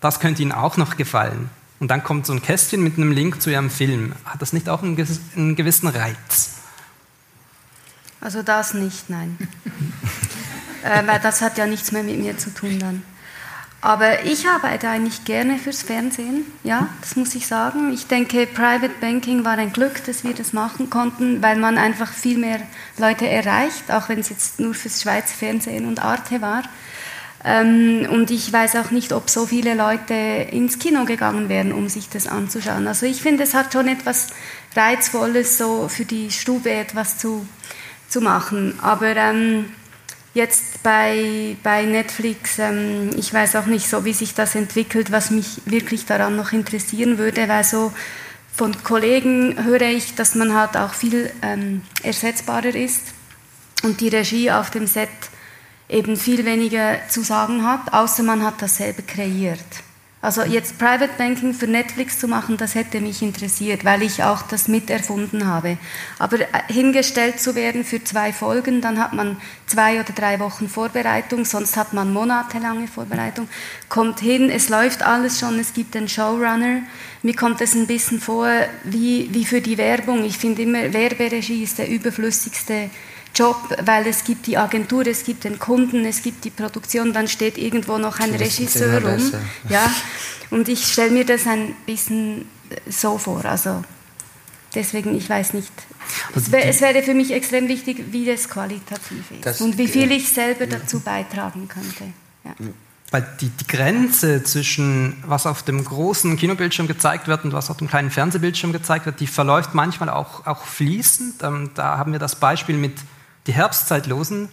das 0.00 0.20
könnte 0.20 0.42
Ihnen 0.42 0.52
auch 0.52 0.76
noch 0.76 0.96
gefallen. 0.96 1.50
Und 1.80 1.88
dann 1.88 2.02
kommt 2.02 2.26
so 2.26 2.32
ein 2.32 2.42
Kästchen 2.42 2.82
mit 2.82 2.96
einem 2.96 3.12
Link 3.12 3.40
zu 3.40 3.50
Ihrem 3.50 3.70
Film. 3.70 4.12
Hat 4.24 4.42
das 4.42 4.52
nicht 4.52 4.68
auch 4.68 4.82
einen, 4.82 4.96
gewissen 4.96 5.88
Reiz? 5.88 6.56
Also 8.20 8.42
das 8.42 8.74
nicht, 8.74 9.08
nein. 9.08 9.38
äh, 10.82 11.06
weil 11.06 11.20
das 11.20 11.40
hat 11.40 11.56
ja 11.56 11.66
nichts 11.66 11.92
mehr 11.92 12.02
mit 12.02 12.18
mir 12.18 12.36
zu 12.36 12.52
tun 12.52 12.78
dann. 12.78 13.02
Aber 13.80 14.24
ich 14.24 14.48
arbeite 14.48 14.88
eigentlich 14.88 15.24
gerne 15.24 15.56
fürs 15.56 15.82
Fernsehen, 15.82 16.44
ja, 16.64 16.88
das 17.00 17.14
muss 17.14 17.36
ich 17.36 17.46
sagen. 17.46 17.92
Ich 17.92 18.08
denke, 18.08 18.46
Private 18.46 18.90
Banking 19.00 19.44
war 19.44 19.56
ein 19.56 19.72
Glück, 19.72 20.04
dass 20.04 20.24
wir 20.24 20.34
das 20.34 20.52
machen 20.52 20.90
konnten, 20.90 21.42
weil 21.42 21.56
man 21.56 21.78
einfach 21.78 22.12
viel 22.12 22.38
mehr 22.38 22.60
Leute 22.96 23.28
erreicht, 23.28 23.90
auch 23.92 24.08
wenn 24.08 24.18
es 24.18 24.30
jetzt 24.30 24.58
nur 24.58 24.74
fürs 24.74 25.00
Schweizer 25.02 25.34
Fernsehen 25.34 25.86
und 25.86 26.02
Arte 26.04 26.40
war. 26.40 26.64
Ähm, 27.44 28.08
und 28.10 28.32
ich 28.32 28.52
weiß 28.52 28.74
auch 28.76 28.90
nicht, 28.90 29.12
ob 29.12 29.30
so 29.30 29.46
viele 29.46 29.74
Leute 29.74 30.14
ins 30.50 30.80
Kino 30.80 31.04
gegangen 31.04 31.48
wären, 31.48 31.72
um 31.72 31.88
sich 31.88 32.08
das 32.08 32.26
anzuschauen. 32.26 32.88
Also 32.88 33.06
ich 33.06 33.22
finde, 33.22 33.44
es 33.44 33.54
hat 33.54 33.72
schon 33.72 33.86
etwas 33.86 34.28
Reizvolles, 34.74 35.56
so 35.56 35.88
für 35.88 36.04
die 36.04 36.32
Stube 36.32 36.70
etwas 36.70 37.18
zu, 37.18 37.46
zu 38.08 38.20
machen. 38.20 38.76
Aber 38.82 39.14
ähm, 39.14 39.66
jetzt 40.34 40.82
bei, 40.82 41.56
bei 41.62 41.84
Netflix, 41.84 42.58
ähm, 42.58 43.10
ich 43.16 43.32
weiß 43.32 43.56
auch 43.56 43.66
nicht 43.66 43.88
so, 43.88 44.04
wie 44.04 44.12
sich 44.12 44.34
das 44.34 44.54
entwickelt, 44.54 45.10
was 45.10 45.30
mich 45.30 45.62
wirklich 45.64 46.06
daran 46.06 46.36
noch 46.36 46.52
interessieren 46.52 47.18
würde, 47.18 47.48
weil 47.48 47.64
so 47.64 47.92
von 48.54 48.82
Kollegen 48.82 49.64
höre 49.64 49.82
ich, 49.82 50.14
dass 50.14 50.34
man 50.34 50.54
halt 50.54 50.76
auch 50.76 50.94
viel 50.94 51.30
ähm, 51.42 51.82
ersetzbarer 52.02 52.74
ist 52.74 53.14
und 53.82 54.00
die 54.00 54.08
Regie 54.08 54.50
auf 54.50 54.70
dem 54.70 54.86
Set 54.86 55.08
eben 55.88 56.16
viel 56.16 56.44
weniger 56.44 56.98
zu 57.08 57.22
sagen 57.22 57.64
hat, 57.64 57.92
außer 57.92 58.22
man 58.22 58.44
hat 58.44 58.60
das 58.60 58.76
selber 58.76 59.02
kreiert. 59.02 59.58
Also 60.20 60.42
jetzt 60.42 60.78
Private 60.78 61.12
Banking 61.16 61.54
für 61.54 61.68
Netflix 61.68 62.18
zu 62.18 62.26
machen, 62.26 62.56
das 62.56 62.74
hätte 62.74 63.00
mich 63.00 63.22
interessiert, 63.22 63.84
weil 63.84 64.02
ich 64.02 64.24
auch 64.24 64.42
das 64.42 64.66
miterfunden 64.66 65.46
habe. 65.46 65.78
Aber 66.18 66.40
äh, 66.40 66.46
hingestellt 66.66 67.38
zu 67.40 67.54
werden 67.54 67.84
für 67.84 68.02
zwei 68.02 68.32
Folgen, 68.32 68.80
dann 68.80 68.98
hat 68.98 69.12
man 69.12 69.36
zwei 69.66 70.00
oder 70.00 70.12
drei 70.12 70.40
Wochen 70.40 70.68
Vorbereitung, 70.68 71.44
sonst 71.44 71.76
hat 71.76 71.92
man 71.92 72.12
monatelange 72.12 72.88
Vorbereitung. 72.88 73.48
Kommt 73.88 74.18
hin, 74.18 74.50
es 74.50 74.68
läuft 74.68 75.02
alles 75.02 75.38
schon, 75.38 75.56
es 75.60 75.72
gibt 75.72 75.96
einen 75.96 76.08
Showrunner. 76.08 76.80
Mir 77.22 77.36
kommt 77.36 77.60
es 77.60 77.76
ein 77.76 77.86
bisschen 77.86 78.20
vor 78.20 78.50
wie, 78.82 79.32
wie 79.32 79.44
für 79.44 79.60
die 79.60 79.78
Werbung. 79.78 80.24
Ich 80.24 80.38
finde 80.38 80.62
immer, 80.62 80.92
Werberegie 80.92 81.62
ist 81.62 81.78
der 81.78 81.88
überflüssigste 81.88 82.90
Job, 83.38 83.56
weil 83.84 84.06
es 84.08 84.24
gibt 84.24 84.48
die 84.48 84.58
Agentur, 84.58 85.06
es 85.06 85.22
gibt 85.22 85.44
den 85.44 85.60
Kunden, 85.60 86.04
es 86.04 86.22
gibt 86.22 86.44
die 86.44 86.50
Produktion, 86.50 87.12
dann 87.12 87.28
steht 87.28 87.56
irgendwo 87.56 87.96
noch 87.96 88.18
ein 88.18 88.34
Regisseur 88.34 89.00
rum. 89.00 89.32
Ja, 89.68 89.88
und 90.50 90.68
ich 90.68 90.84
stelle 90.92 91.12
mir 91.12 91.24
das 91.24 91.46
ein 91.46 91.76
bisschen 91.86 92.46
so 92.88 93.16
vor. 93.16 93.44
Also 93.44 93.84
deswegen, 94.74 95.16
ich 95.16 95.30
weiß 95.30 95.54
nicht. 95.54 95.72
Es, 96.34 96.50
wär, 96.50 96.66
es, 96.66 96.80
wäre 96.80 97.02
für 97.02 97.14
mich 97.14 97.32
extrem 97.32 97.68
wichtig, 97.68 98.06
wie 98.10 98.24
das 98.24 98.48
qualitativ 98.48 99.30
ist 99.30 99.46
das, 99.46 99.60
und 99.60 99.78
wie 99.78 99.86
viel 99.86 100.10
ich 100.10 100.32
selber 100.32 100.66
dazu 100.66 101.00
beitragen 101.00 101.68
könnte. 101.68 102.04
Ja. 102.44 102.54
Weil 103.10 103.26
die, 103.40 103.50
die, 103.50 103.66
Grenze 103.66 104.42
zwischen 104.42 105.22
was 105.24 105.46
auf 105.46 105.62
dem 105.62 105.84
großen 105.84 106.36
Kinobildschirm 106.36 106.88
gezeigt 106.88 107.28
wird 107.28 107.44
und 107.44 107.52
was 107.52 107.70
auf 107.70 107.76
dem 107.76 107.88
kleinen 107.88 108.10
Fernsehbildschirm 108.10 108.72
gezeigt 108.72 109.06
wird, 109.06 109.20
die 109.20 109.26
verläuft 109.26 109.74
manchmal 109.74 110.10
auch, 110.10 110.46
auch 110.46 110.64
fließend. 110.64 111.42
Ähm, 111.42 111.70
da 111.74 111.98
haben 111.98 112.12
wir 112.12 112.18
das 112.18 112.36
Beispiel 112.36 112.76
mit 112.76 112.94
die 113.48 113.54
Herbstzeitlosen, 113.54 114.48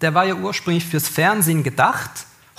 der 0.00 0.14
war 0.14 0.24
ja 0.24 0.34
ursprünglich 0.34 0.86
fürs 0.86 1.08
Fernsehen 1.08 1.64
gedacht. 1.64 2.10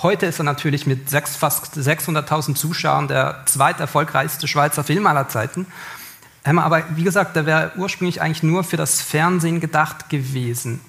Heute 0.02 0.26
ist 0.26 0.38
er 0.38 0.44
natürlich 0.44 0.86
mit 0.86 1.10
sechs, 1.10 1.36
fast 1.36 1.76
600.000 1.76 2.54
Zuschauern 2.54 3.08
der 3.08 3.42
zweiterfolgreichste 3.46 4.46
Schweizer 4.46 4.84
Film 4.84 5.06
aller 5.06 5.28
Zeiten. 5.28 5.66
Aber 6.44 6.84
wie 6.90 7.02
gesagt, 7.02 7.34
der 7.36 7.46
wäre 7.46 7.72
ursprünglich 7.76 8.22
eigentlich 8.22 8.42
nur 8.42 8.62
für 8.62 8.76
das 8.76 9.02
Fernsehen 9.02 9.60
gedacht 9.60 10.08
gewesen. 10.08 10.80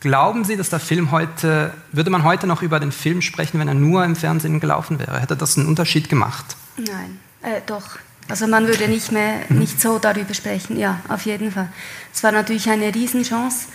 Glauben 0.00 0.44
Sie, 0.44 0.56
dass 0.56 0.70
der 0.70 0.80
Film 0.80 1.10
heute, 1.10 1.72
würde 1.92 2.10
man 2.10 2.22
heute 2.22 2.46
noch 2.46 2.62
über 2.62 2.78
den 2.78 2.92
Film 2.92 3.22
sprechen, 3.22 3.58
wenn 3.58 3.68
er 3.68 3.74
nur 3.74 4.04
im 4.04 4.14
Fernsehen 4.14 4.60
gelaufen 4.60 4.98
wäre? 4.98 5.20
Hätte 5.20 5.36
das 5.36 5.56
einen 5.56 5.66
Unterschied 5.66 6.08
gemacht? 6.08 6.56
Nein, 6.76 7.18
äh, 7.42 7.60
doch. 7.66 7.98
Also 8.28 8.46
man 8.46 8.66
würde 8.66 8.88
nicht 8.88 9.12
mehr, 9.12 9.40
nicht 9.48 9.80
so 9.80 9.98
darüber 9.98 10.34
sprechen. 10.34 10.76
Ja, 10.78 11.00
auf 11.08 11.26
jeden 11.26 11.52
Fall. 11.52 11.68
Es 12.12 12.22
war 12.22 12.32
natürlich 12.32 12.68
eine 12.68 12.94
Riesenchance. 12.94 13.66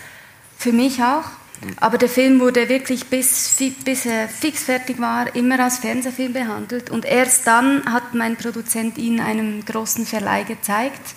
Für 0.61 0.71
mich 0.71 1.01
auch, 1.01 1.23
Aber 1.79 1.97
der 1.97 2.07
Film 2.07 2.39
wurde 2.39 2.69
wirklich 2.69 3.05
bis, 3.05 3.57
bis 3.83 4.05
er 4.05 4.27
fix 4.27 4.63
fertig 4.63 4.99
war, 4.99 5.35
immer 5.35 5.59
als 5.59 5.79
Fernsehfilm 5.79 6.33
behandelt. 6.33 6.91
Und 6.91 7.03
erst 7.03 7.47
dann 7.47 7.83
hat 7.91 8.13
mein 8.13 8.35
Produzent 8.35 8.99
ihn 8.99 9.19
einem 9.19 9.65
großen 9.65 10.05
Verleih 10.05 10.43
gezeigt. 10.43 11.15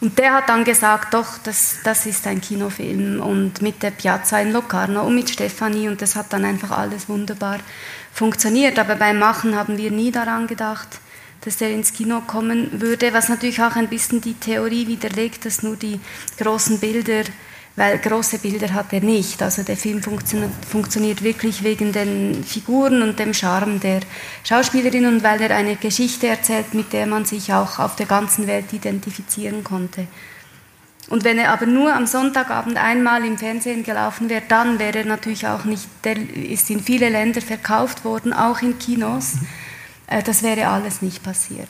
Und 0.00 0.18
der 0.18 0.32
hat 0.32 0.48
dann 0.48 0.64
gesagt, 0.64 1.12
doch, 1.12 1.36
das, 1.44 1.80
das 1.84 2.06
ist 2.06 2.26
ein 2.26 2.40
Kinofilm 2.40 3.20
und 3.20 3.60
mit 3.60 3.82
der 3.82 3.90
Piazza 3.90 4.40
in 4.40 4.52
Locarno 4.52 5.02
und 5.06 5.14
mit 5.14 5.28
Stefanie 5.28 5.88
und 5.88 6.00
das 6.00 6.16
hat 6.16 6.32
dann 6.32 6.46
einfach 6.46 6.70
alles 6.70 7.06
wunderbar 7.06 7.58
funktioniert. 8.14 8.78
Aber 8.78 8.96
beim 8.96 9.18
Machen 9.18 9.56
haben 9.56 9.76
wir 9.76 9.90
nie 9.90 10.10
daran 10.10 10.46
gedacht, 10.46 10.88
dass 11.42 11.60
er 11.60 11.70
ins 11.70 11.92
Kino 11.92 12.22
kommen 12.26 12.80
würde, 12.80 13.12
was 13.12 13.28
natürlich 13.28 13.62
auch 13.62 13.76
ein 13.76 13.88
bisschen 13.88 14.22
die 14.22 14.40
Theorie 14.40 14.86
widerlegt, 14.86 15.44
dass 15.44 15.62
nur 15.62 15.76
die 15.76 16.00
großen 16.38 16.80
Bilder 16.80 17.24
weil 17.76 17.98
große 17.98 18.38
Bilder 18.38 18.72
hat 18.74 18.92
er 18.92 19.00
nicht. 19.00 19.42
Also 19.42 19.62
der 19.62 19.76
Film 19.76 20.02
funktioniert, 20.02 21.22
wirklich 21.22 21.62
wegen 21.62 21.92
den 21.92 22.44
Figuren 22.44 23.02
und 23.02 23.18
dem 23.18 23.32
Charme 23.32 23.80
der 23.80 24.00
Schauspielerin 24.44 25.06
und 25.06 25.22
weil 25.22 25.40
er 25.40 25.56
eine 25.56 25.76
Geschichte 25.76 26.26
erzählt, 26.26 26.74
mit 26.74 26.92
der 26.92 27.06
man 27.06 27.24
sich 27.24 27.52
auch 27.52 27.78
auf 27.78 27.96
der 27.96 28.06
ganzen 28.06 28.46
Welt 28.46 28.72
identifizieren 28.72 29.64
konnte. 29.64 30.06
Und 31.08 31.24
wenn 31.24 31.38
er 31.38 31.50
aber 31.52 31.66
nur 31.66 31.92
am 31.92 32.06
Sonntagabend 32.06 32.76
einmal 32.76 33.24
im 33.24 33.36
Fernsehen 33.36 33.82
gelaufen 33.82 34.28
wäre, 34.28 34.42
dann 34.46 34.78
wäre 34.78 34.98
er 34.98 35.04
natürlich 35.06 35.46
auch 35.46 35.64
nicht, 35.64 35.88
der 36.04 36.16
ist 36.16 36.70
in 36.70 36.80
viele 36.80 37.08
Länder 37.08 37.40
verkauft 37.40 38.04
worden, 38.04 38.32
auch 38.32 38.62
in 38.62 38.78
Kinos. 38.78 39.34
Äh, 40.06 40.22
das 40.22 40.42
wäre 40.42 40.68
alles 40.68 41.02
nicht 41.02 41.22
passiert. 41.22 41.68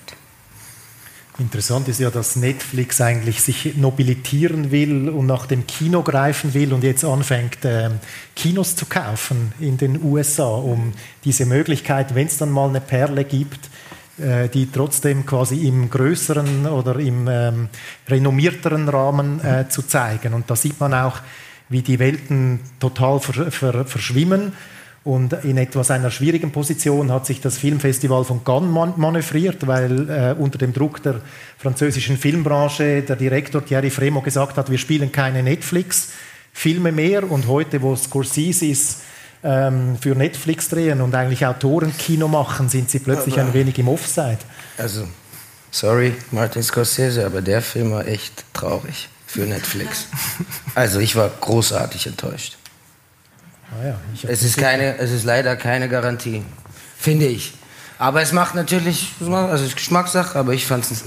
Interessant 1.41 1.88
ist 1.88 2.01
ja, 2.01 2.11
dass 2.11 2.36
Netflix 2.36 3.01
eigentlich 3.01 3.41
sich 3.41 3.74
nobilitieren 3.76 4.70
will 4.70 5.09
und 5.09 5.24
nach 5.24 5.47
dem 5.47 5.66
Kino 5.66 6.03
greifen 6.03 6.53
will 6.53 6.74
und 6.74 6.84
jetzt 6.84 7.03
anfängt, 7.03 7.64
äh, 7.64 7.88
Kinos 8.36 8.76
zu 8.76 8.84
kaufen 8.84 9.55
in 9.59 9.78
den 9.78 10.03
USA, 10.03 10.49
um 10.49 10.93
diese 11.24 11.47
Möglichkeit, 11.47 12.14
wenn 12.14 12.26
es 12.26 12.36
dann 12.36 12.51
mal 12.51 12.68
eine 12.68 12.82
Perle 12.82 13.24
gibt, 13.24 13.70
äh, 14.18 14.51
die 14.51 14.70
trotzdem 14.70 15.24
quasi 15.24 15.66
im 15.66 15.88
größeren 15.88 16.66
oder 16.66 16.99
im 16.99 17.26
ähm, 17.26 17.68
renommierteren 18.07 18.86
Rahmen 18.91 19.43
äh, 19.43 19.66
zu 19.66 19.80
zeigen. 19.80 20.34
Und 20.34 20.51
da 20.51 20.57
sieht 20.57 20.78
man 20.78 20.93
auch, 20.93 21.20
wie 21.70 21.80
die 21.80 21.99
Welten 21.99 22.61
total 22.80 23.18
ver 23.18 23.51
ver 23.51 23.86
verschwimmen. 23.86 24.53
Und 25.03 25.32
in 25.44 25.57
etwas 25.57 25.90
einer 25.90 26.11
schwierigen 26.11 26.53
Position 26.53 27.11
hat 27.11 27.24
sich 27.24 27.40
das 27.40 27.57
Filmfestival 27.57 28.24
von 28.24 28.44
Cannes 28.44 28.70
man 28.70 28.92
manövriert, 28.98 29.66
weil 29.66 30.11
äh, 30.11 30.34
unter 30.38 30.59
dem 30.59 30.74
Druck 30.74 31.03
der 31.03 31.22
französischen 31.57 32.18
Filmbranche 32.18 33.03
der 33.03 33.16
Direktor 33.16 33.64
Thierry 33.64 33.88
Fremo 33.88 34.20
gesagt 34.20 34.59
hat, 34.59 34.70
wir 34.70 34.76
spielen 34.76 35.11
keine 35.11 35.42
Netflix-Filme 35.42 36.92
mehr. 36.92 37.30
Und 37.30 37.48
heute, 37.48 37.80
wo 37.80 37.96
Scorsese 37.96 38.96
ähm, 39.42 39.96
für 39.98 40.14
Netflix 40.14 40.68
drehen 40.68 41.01
und 41.01 41.14
eigentlich 41.14 41.46
Autorenkino 41.46 42.28
machen, 42.28 42.68
sind 42.68 42.90
sie 42.90 42.98
plötzlich 42.98 43.38
aber, 43.38 43.48
ein 43.48 43.55
wenig 43.55 43.78
im 43.78 43.88
Offside. 43.88 44.38
Also, 44.76 45.09
sorry, 45.70 46.12
Martin 46.30 46.62
Scorsese, 46.62 47.24
aber 47.24 47.40
der 47.40 47.62
Film 47.62 47.92
war 47.92 48.07
echt 48.07 48.44
traurig 48.53 49.09
für 49.26 49.46
Netflix. 49.46 50.09
Also, 50.74 51.01
ich 51.01 51.16
war 51.16 51.30
großartig 51.40 52.07
enttäuscht. 52.07 52.59
Ah 53.72 53.86
ja, 53.86 54.00
es, 54.28 54.42
ist 54.42 54.56
keine, 54.56 54.98
es 54.98 55.10
ist 55.10 55.24
leider 55.24 55.56
keine 55.56 55.88
Garantie, 55.88 56.42
finde 56.98 57.26
ich. 57.26 57.54
Aber 57.98 58.22
es 58.22 58.32
macht 58.32 58.54
natürlich, 58.54 59.12
also 59.20 59.54
es 59.54 59.62
ist 59.62 59.76
Geschmackssache, 59.76 60.38
aber 60.38 60.54
ich 60.54 60.66
fand 60.66 60.90
es 60.90 61.04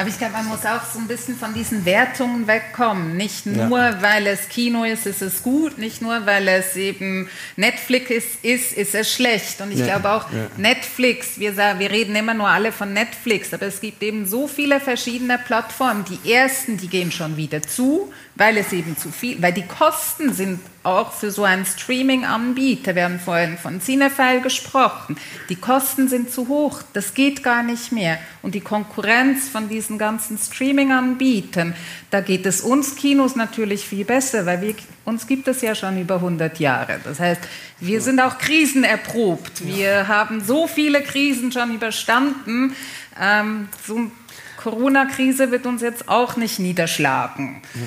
aber 0.00 0.08
ich 0.08 0.16
glaube, 0.16 0.32
man 0.32 0.46
muss 0.46 0.64
auch 0.64 0.82
so 0.90 0.98
ein 0.98 1.06
bisschen 1.06 1.36
von 1.36 1.52
diesen 1.52 1.84
Wertungen 1.84 2.46
wegkommen. 2.46 3.18
Nicht 3.18 3.44
nur, 3.44 3.78
ja. 3.78 4.00
weil 4.00 4.26
es 4.28 4.48
Kino 4.48 4.82
ist, 4.84 5.04
ist 5.04 5.20
es 5.20 5.42
gut. 5.42 5.76
Nicht 5.76 6.00
nur, 6.00 6.24
weil 6.24 6.48
es 6.48 6.74
eben 6.74 7.28
Netflix 7.56 8.08
ist, 8.10 8.42
ist, 8.42 8.72
ist 8.72 8.94
es 8.94 9.12
schlecht. 9.12 9.60
Und 9.60 9.72
ich 9.72 9.80
ja. 9.80 9.98
glaube 9.98 10.10
auch, 10.10 10.32
ja. 10.32 10.46
Netflix, 10.56 11.38
wir, 11.38 11.52
sagen, 11.52 11.80
wir 11.80 11.90
reden 11.90 12.16
immer 12.16 12.32
nur 12.32 12.48
alle 12.48 12.72
von 12.72 12.94
Netflix, 12.94 13.52
aber 13.52 13.66
es 13.66 13.82
gibt 13.82 14.02
eben 14.02 14.24
so 14.24 14.48
viele 14.48 14.80
verschiedene 14.80 15.36
Plattformen. 15.36 16.06
Die 16.06 16.32
ersten, 16.32 16.78
die 16.78 16.88
gehen 16.88 17.12
schon 17.12 17.36
wieder 17.36 17.60
zu, 17.60 18.10
weil 18.40 18.56
es 18.56 18.72
eben 18.72 18.96
zu 18.96 19.12
viel, 19.12 19.42
weil 19.42 19.52
die 19.52 19.66
Kosten 19.66 20.32
sind 20.32 20.60
auch 20.82 21.12
für 21.12 21.30
so 21.30 21.44
einen 21.44 21.66
Streaming-Anbieter, 21.66 22.94
wir 22.94 23.04
haben 23.04 23.20
vorhin 23.20 23.58
von 23.58 23.82
Cinefile 23.82 24.40
gesprochen, 24.40 25.18
die 25.50 25.56
Kosten 25.56 26.08
sind 26.08 26.30
zu 26.30 26.48
hoch, 26.48 26.80
das 26.94 27.12
geht 27.12 27.42
gar 27.42 27.62
nicht 27.62 27.92
mehr. 27.92 28.18
Und 28.40 28.54
die 28.54 28.62
Konkurrenz 28.62 29.50
von 29.50 29.68
diesen 29.68 29.98
ganzen 29.98 30.38
Streaming-Anbietern, 30.38 31.74
da 32.10 32.22
geht 32.22 32.46
es 32.46 32.62
uns 32.62 32.96
Kinos 32.96 33.36
natürlich 33.36 33.84
viel 33.84 34.06
besser, 34.06 34.46
weil 34.46 34.62
wir, 34.62 34.74
uns 35.04 35.26
gibt 35.26 35.46
es 35.46 35.60
ja 35.60 35.74
schon 35.74 36.00
über 36.00 36.14
100 36.14 36.58
Jahre. 36.60 36.98
Das 37.04 37.20
heißt, 37.20 37.42
wir 37.80 38.00
sind 38.00 38.20
auch 38.20 38.38
krisenerprobt. 38.38 39.66
Wir 39.66 40.08
haben 40.08 40.42
so 40.42 40.66
viele 40.66 41.02
Krisen 41.02 41.52
schon 41.52 41.74
überstanden. 41.74 42.74
Ähm, 43.20 43.68
so 43.86 43.96
eine 43.96 44.10
Corona-Krise 44.56 45.50
wird 45.50 45.66
uns 45.66 45.82
jetzt 45.82 46.08
auch 46.08 46.36
nicht 46.36 46.58
niederschlagen. 46.58 47.60
Ja. 47.74 47.80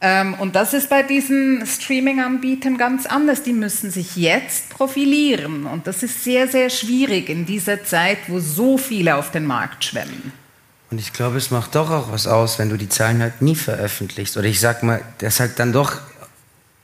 Ähm, 0.00 0.34
und 0.34 0.54
das 0.54 0.74
ist 0.74 0.88
bei 0.88 1.02
diesen 1.02 1.66
Streaming-Anbietern 1.66 2.78
ganz 2.78 3.06
anders. 3.06 3.42
Die 3.42 3.52
müssen 3.52 3.90
sich 3.90 4.16
jetzt 4.16 4.70
profilieren. 4.70 5.66
Und 5.66 5.86
das 5.86 6.02
ist 6.02 6.22
sehr, 6.22 6.46
sehr 6.46 6.70
schwierig 6.70 7.28
in 7.28 7.46
dieser 7.46 7.84
Zeit, 7.84 8.18
wo 8.28 8.38
so 8.38 8.78
viele 8.78 9.16
auf 9.16 9.30
den 9.32 9.44
Markt 9.44 9.84
schwemmen. 9.84 10.32
Und 10.90 10.98
ich 10.98 11.12
glaube, 11.12 11.36
es 11.36 11.50
macht 11.50 11.74
doch 11.74 11.90
auch 11.90 12.12
was 12.12 12.26
aus, 12.26 12.58
wenn 12.58 12.70
du 12.70 12.76
die 12.76 12.88
Zahlen 12.88 13.20
halt 13.20 13.42
nie 13.42 13.56
veröffentlichst. 13.56 14.36
Oder 14.36 14.46
ich 14.46 14.60
sag 14.60 14.82
mal, 14.82 15.02
das 15.18 15.40
halt 15.40 15.58
dann 15.58 15.72
doch, 15.72 15.98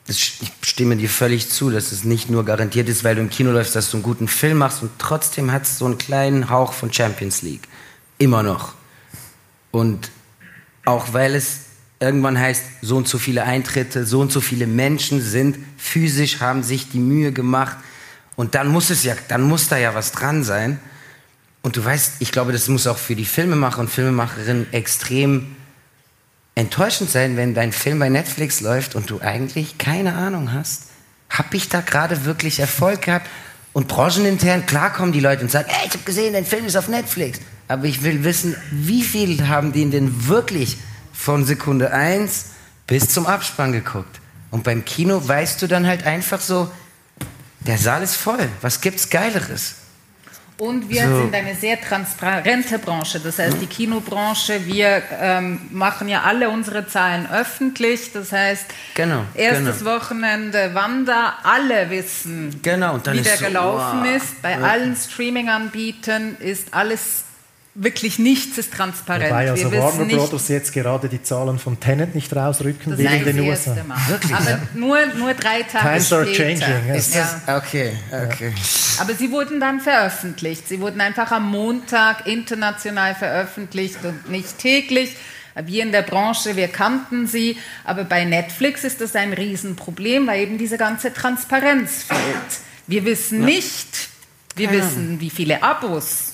ich 0.06 0.40
stimme 0.60 0.96
dir 0.96 1.08
völlig 1.08 1.48
zu, 1.48 1.70
dass 1.70 1.92
es 1.92 2.04
nicht 2.04 2.28
nur 2.28 2.44
garantiert 2.44 2.88
ist, 2.88 3.04
weil 3.04 3.14
du 3.14 3.22
im 3.22 3.30
Kino 3.30 3.52
läufst, 3.52 3.76
dass 3.76 3.90
du 3.90 3.96
einen 3.96 4.02
guten 4.02 4.28
Film 4.28 4.58
machst 4.58 4.82
und 4.82 4.90
trotzdem 4.98 5.52
hat 5.52 5.62
es 5.62 5.78
so 5.78 5.86
einen 5.86 5.96
kleinen 5.96 6.50
Hauch 6.50 6.74
von 6.74 6.92
Champions 6.92 7.40
League. 7.40 7.66
Immer 8.18 8.42
noch. 8.42 8.74
Und 9.70 10.10
auch 10.84 11.14
weil 11.14 11.34
es 11.34 11.60
irgendwann 12.00 12.38
heißt, 12.38 12.62
so 12.82 12.96
und 12.96 13.08
so 13.08 13.18
viele 13.18 13.44
Eintritte, 13.44 14.04
so 14.04 14.20
und 14.20 14.32
so 14.32 14.40
viele 14.40 14.66
Menschen 14.66 15.20
sind 15.20 15.58
physisch, 15.76 16.40
haben 16.40 16.62
sich 16.62 16.90
die 16.90 16.98
Mühe 16.98 17.32
gemacht. 17.32 17.76
Und 18.36 18.54
dann 18.54 18.68
muss 18.68 18.90
es 18.90 19.04
ja, 19.04 19.14
dann 19.28 19.42
muss 19.42 19.68
da 19.68 19.76
ja 19.76 19.94
was 19.94 20.12
dran 20.12 20.44
sein. 20.44 20.80
Und 21.62 21.76
du 21.76 21.84
weißt, 21.84 22.14
ich 22.18 22.32
glaube, 22.32 22.52
das 22.52 22.68
muss 22.68 22.86
auch 22.86 22.98
für 22.98 23.14
die 23.14 23.24
Filmemacher 23.24 23.78
und 23.78 23.90
Filmemacherinnen 23.90 24.72
extrem 24.72 25.56
enttäuschend 26.54 27.10
sein, 27.10 27.36
wenn 27.36 27.54
dein 27.54 27.72
Film 27.72 27.98
bei 27.98 28.08
Netflix 28.08 28.60
läuft 28.60 28.94
und 28.94 29.10
du 29.10 29.20
eigentlich 29.20 29.78
keine 29.78 30.14
Ahnung 30.14 30.52
hast. 30.52 30.84
Hab 31.30 31.54
ich 31.54 31.68
da 31.68 31.80
gerade 31.80 32.26
wirklich 32.26 32.60
Erfolg 32.60 33.02
gehabt? 33.02 33.28
Und 33.72 33.88
branchenintern, 33.88 34.66
klar 34.66 34.92
kommen 34.92 35.12
die 35.12 35.20
Leute 35.20 35.42
und 35.42 35.50
sagen, 35.50 35.68
ey, 35.68 35.88
ich 35.88 35.94
habe 35.94 36.04
gesehen, 36.04 36.32
dein 36.32 36.44
Film 36.44 36.66
ist 36.66 36.76
auf 36.76 36.88
Netflix. 36.88 37.40
Aber 37.66 37.86
ich 37.86 38.04
will 38.04 38.22
wissen, 38.22 38.54
wie 38.70 39.02
viel 39.02 39.48
haben 39.48 39.72
die 39.72 39.88
denn 39.88 40.28
wirklich 40.28 40.76
von 41.14 41.44
Sekunde 41.44 41.92
1 41.92 42.46
bis 42.86 43.08
zum 43.08 43.26
Abspann 43.26 43.72
geguckt. 43.72 44.20
Und 44.50 44.64
beim 44.64 44.84
Kino 44.84 45.26
weißt 45.26 45.62
du 45.62 45.66
dann 45.66 45.86
halt 45.86 46.06
einfach 46.06 46.40
so, 46.40 46.70
der 47.60 47.78
Saal 47.78 48.02
ist 48.02 48.16
voll. 48.16 48.48
Was 48.60 48.80
gibt's 48.80 49.08
Geileres? 49.08 49.76
Und 50.56 50.88
wir 50.88 51.08
so. 51.08 51.22
sind 51.22 51.34
eine 51.34 51.56
sehr 51.56 51.80
transparente 51.80 52.78
Branche. 52.78 53.18
Das 53.18 53.40
heißt, 53.40 53.56
die 53.60 53.66
Kinobranche, 53.66 54.64
wir 54.66 55.02
ähm, 55.20 55.60
machen 55.72 56.08
ja 56.08 56.22
alle 56.22 56.48
unsere 56.48 56.86
Zahlen 56.86 57.28
öffentlich. 57.28 58.12
Das 58.12 58.30
heißt, 58.30 58.66
genau, 58.94 59.24
erstes 59.34 59.80
genau. 59.80 59.96
Wochenende 59.96 60.72
Wanda, 60.74 61.38
alle 61.42 61.90
wissen, 61.90 62.60
genau, 62.62 63.00
wie 63.04 63.20
der 63.20 63.36
so, 63.36 63.44
gelaufen 63.46 64.04
wow. 64.04 64.16
ist. 64.16 64.42
Bei 64.42 64.52
ja. 64.52 64.58
allen 64.58 64.94
Streaming-Anbietern 64.94 66.36
ist 66.38 66.72
alles 66.72 67.24
wirklich 67.74 68.18
nichts 68.18 68.56
ist 68.56 68.72
transparent. 68.72 69.30
Wobei 69.30 69.50
also 69.50 69.70
Wir 69.70 69.80
Warner 69.80 70.04
Brothers 70.04 70.48
jetzt 70.48 70.72
gerade 70.72 71.08
die 71.08 71.22
Zahlen 71.22 71.58
von 71.58 71.80
Tenet 71.80 72.14
nicht 72.14 72.34
rausrücken 72.34 72.92
das 72.92 72.98
will 72.98 73.06
in 73.06 73.24
den 73.24 73.40
USA. 73.40 73.76
Wirklich? 74.08 74.34
Aber 74.34 74.60
nur, 74.74 74.98
nur 75.16 75.34
drei 75.34 75.62
Tage 75.62 75.84
Times 75.88 76.06
später. 76.06 76.20
are 76.20 76.32
changing. 76.32 76.94
Ist 76.94 77.14
das, 77.16 77.36
okay, 77.48 77.92
okay. 78.10 78.52
Aber 79.00 79.14
sie 79.14 79.30
wurden 79.30 79.58
dann 79.60 79.80
veröffentlicht. 79.80 80.68
Sie 80.68 80.80
wurden 80.80 81.00
einfach 81.00 81.32
am 81.32 81.50
Montag 81.50 82.26
international 82.26 83.14
veröffentlicht 83.14 84.04
und 84.04 84.30
nicht 84.30 84.58
täglich. 84.58 85.16
Wir 85.64 85.84
in 85.84 85.92
der 85.92 86.02
Branche, 86.02 86.56
wir 86.56 86.66
kannten 86.66 87.28
sie, 87.28 87.56
aber 87.84 88.02
bei 88.02 88.24
Netflix 88.24 88.82
ist 88.82 89.00
das 89.00 89.14
ein 89.14 89.32
Riesenproblem, 89.32 90.26
weil 90.26 90.42
eben 90.42 90.58
diese 90.58 90.78
ganze 90.78 91.12
Transparenz 91.12 92.04
fehlt. 92.04 92.60
Wir 92.88 93.04
wissen 93.04 93.40
ja. 93.40 93.46
nicht, 93.46 94.08
wir 94.56 94.68
Keine 94.68 94.78
wissen, 94.78 95.20
wie 95.20 95.30
viele 95.30 95.62
Abos 95.62 96.33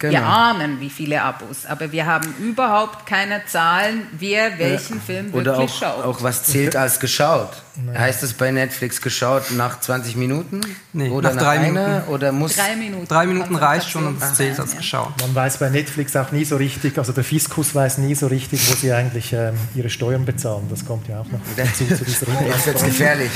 Wir 0.00 0.10
Genau. 0.10 0.22
ahnen, 0.28 0.80
wie 0.80 0.90
viele 0.90 1.22
Abos, 1.22 1.66
aber 1.66 1.90
wir 1.90 2.06
haben 2.06 2.32
überhaupt 2.38 3.04
keine 3.04 3.44
Zahlen, 3.46 4.06
wer 4.12 4.56
welchen 4.58 5.00
Film 5.00 5.34
Oder 5.34 5.58
wirklich 5.58 5.72
auch, 5.72 5.78
schaut. 5.96 6.04
auch 6.04 6.22
was 6.22 6.44
zählt 6.44 6.76
als 6.76 7.00
geschaut? 7.00 7.50
Heißt 7.96 8.22
es 8.24 8.32
bei 8.32 8.50
Netflix 8.50 9.00
geschaut 9.00 9.52
nach 9.52 9.78
20 9.80 10.16
Minuten? 10.16 10.60
Nee, 10.92 11.10
oder 11.10 11.32
nach 11.34 11.42
drei? 11.42 11.58
Minuten. 11.60 12.02
Oder 12.08 12.32
muss 12.32 12.56
Drei 12.56 12.74
Minuten. 12.74 13.06
Drei 13.06 13.26
Minuten 13.26 13.54
reicht 13.54 13.88
schon 13.88 14.04
und 14.06 14.20
es 14.22 14.34
zählt 14.34 14.58
als 14.58 14.72
Ja. 14.72 14.78
geschaut. 14.78 15.12
Man 15.20 15.34
weiß 15.34 15.58
bei 15.58 15.68
Netflix 15.70 16.16
auch 16.16 16.32
nie 16.32 16.44
so 16.44 16.56
richtig, 16.56 16.98
also 16.98 17.12
der 17.12 17.22
Fiskus 17.24 17.74
weiß 17.74 17.98
nie 17.98 18.14
so 18.16 18.26
richtig, 18.26 18.68
wo 18.68 18.74
sie 18.74 18.92
eigentlich 18.92 19.32
ähm, 19.32 19.54
ihre 19.76 19.90
Steuern 19.90 20.24
bezahlen. 20.24 20.66
Das 20.70 20.84
kommt 20.84 21.06
ja 21.08 21.20
auch 21.20 21.26
noch 21.26 21.38
dazu 21.56 21.86
zu 21.86 22.04
dieser 22.04 22.26
Das 22.48 22.56
ist 22.58 22.66
jetzt 22.66 22.84
gefährlich. 22.84 23.30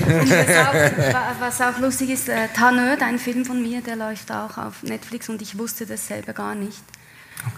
Was 0.00 0.66
auch, 0.66 0.74
wa- 1.14 1.32
was 1.38 1.60
auch 1.60 1.78
lustig 1.80 2.10
ist, 2.10 2.28
äh, 2.28 2.48
Tanöd, 2.56 3.00
ein 3.02 3.18
Film 3.20 3.44
von 3.44 3.62
mir, 3.62 3.82
der 3.82 3.94
läuft 3.96 4.32
auch 4.32 4.58
auf 4.58 4.82
Netflix 4.82 5.28
und 5.28 5.40
ich 5.42 5.56
wusste 5.58 5.86
das 5.86 6.08
selber 6.08 6.32
gar 6.32 6.54
nicht. 6.54 6.82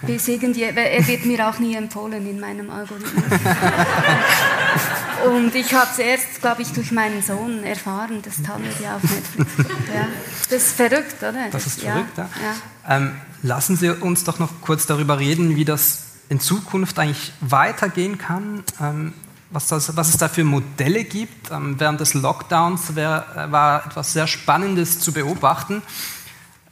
Bis 0.03 0.29
irgendwie, 0.29 0.65
er 0.65 1.07
wird 1.07 1.25
mir 1.25 1.49
auch 1.49 1.59
nie 1.61 1.75
empfohlen 1.77 2.29
in 2.29 2.39
meinem 2.41 2.69
Algorithmus. 2.69 3.25
und 5.27 5.55
ich 5.55 5.75
habe 5.75 5.89
es 5.91 5.99
erst, 5.99 6.41
glaube 6.41 6.63
ich, 6.63 6.73
durch 6.73 6.93
meinen 6.93 7.23
Sohn 7.23 7.65
erfahren, 7.65 8.23
dass 8.23 8.43
Tanöd 8.43 8.79
ja 8.83 8.97
auf 8.97 9.03
Netflix. 9.03 9.69
Ja. 9.95 10.09
Das 10.51 10.63
ist 10.63 10.77
verrückt, 10.77 11.19
oder? 11.19 11.49
Das 11.51 11.67
ist 11.67 11.81
verrückt, 11.81 12.17
ja. 12.17 12.29
ja. 12.43 12.97
Ähm, 12.97 13.13
lassen 13.43 13.77
Sie 13.77 13.91
uns 13.91 14.25
doch 14.25 14.39
noch 14.39 14.61
kurz 14.61 14.87
darüber 14.87 15.19
reden, 15.19 15.57
wie 15.57 15.65
das 15.65 16.05
in 16.29 16.41
Zukunft 16.41 16.99
eigentlich 16.99 17.33
weitergehen 17.41 18.19
kann. 18.19 18.65
Ähm, 18.81 19.13
was, 19.51 19.69
das, 19.69 19.97
was 19.97 20.11
es 20.11 20.17
da 20.19 20.29
für 20.29 20.45
Modelle 20.45 21.05
gibt. 21.05 21.51
Ähm, 21.51 21.79
während 21.79 22.01
des 22.01 22.15
Lockdowns 22.15 22.95
wär, 22.95 23.27
äh, 23.37 23.53
war 23.53 23.87
etwas 23.87 24.13
sehr 24.13 24.27
Spannendes 24.27 25.01
zu 25.01 25.13
beobachten. 25.13 25.83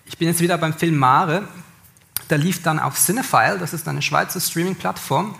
Ich 0.04 0.18
bin 0.18 0.28
jetzt 0.28 0.40
wieder 0.40 0.58
beim 0.58 0.74
Film 0.74 0.96
Mare. 0.96 1.48
Der 2.30 2.38
lief 2.38 2.62
dann 2.62 2.78
auf 2.78 2.98
Cinephile, 2.98 3.58
das 3.58 3.72
ist 3.72 3.86
eine 3.86 4.02
Schweizer 4.02 4.40
Streaming-Plattform. 4.40 5.36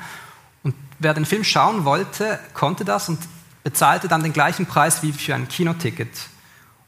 Wer 0.99 1.14
den 1.14 1.26
Film 1.26 1.44
schauen 1.44 1.84
wollte, 1.84 2.38
konnte 2.55 2.84
das 2.84 3.09
und 3.09 3.18
bezahlte 3.62 4.09
dann 4.09 4.22
den 4.22 4.32
gleichen 4.32 4.66
Preis 4.66 5.03
wie 5.03 5.12
für 5.12 5.34
ein 5.34 5.49
Kinoticket. 5.49 6.09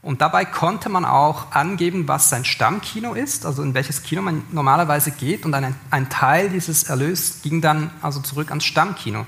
Und 0.00 0.20
dabei 0.20 0.44
konnte 0.44 0.88
man 0.88 1.04
auch 1.04 1.52
angeben, 1.52 2.06
was 2.06 2.30
sein 2.30 2.44
Stammkino 2.44 3.14
ist, 3.14 3.44
also 3.44 3.62
in 3.62 3.74
welches 3.74 4.02
Kino 4.04 4.22
man 4.22 4.44
normalerweise 4.52 5.10
geht. 5.10 5.44
Und 5.44 5.54
ein, 5.54 5.74
ein 5.90 6.08
Teil 6.08 6.50
dieses 6.50 6.84
Erlös 6.84 7.42
ging 7.42 7.60
dann 7.60 7.90
also 8.00 8.20
zurück 8.20 8.50
ans 8.50 8.64
Stammkino. 8.64 9.26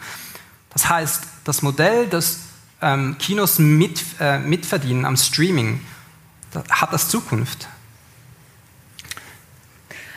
Das 0.70 0.88
heißt, 0.88 1.24
das 1.44 1.62
Modell 1.62 2.06
des 2.08 2.40
ähm, 2.80 3.16
Kinos 3.18 3.58
mit, 3.58 4.04
äh, 4.20 4.38
mitverdienen 4.38 5.04
am 5.04 5.16
Streaming, 5.16 5.80
da, 6.52 6.62
hat 6.70 6.92
das 6.92 7.08
Zukunft? 7.08 7.68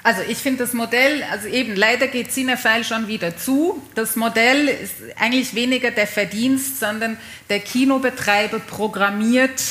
Also 0.04 0.22
ich 0.28 0.38
finde 0.38 0.66
das 0.66 0.74
Modell, 0.74 1.24
also 1.32 1.48
eben 1.48 1.78
leider 1.78 2.08
geht 2.08 2.32
Cinefile 2.32 2.84
schon 2.84 3.08
wieder 3.08 3.38
zu. 3.38 3.82
Das 3.96 4.18
Modell 4.18 4.68
ist 4.68 4.96
eigentlich 5.18 5.56
weniger 5.56 5.92
der 5.92 6.08
Verdienst, 6.08 6.80
sondern 6.80 7.18
der 7.50 7.62
Kinobetreiber 7.62 8.60
programmiert 8.60 9.62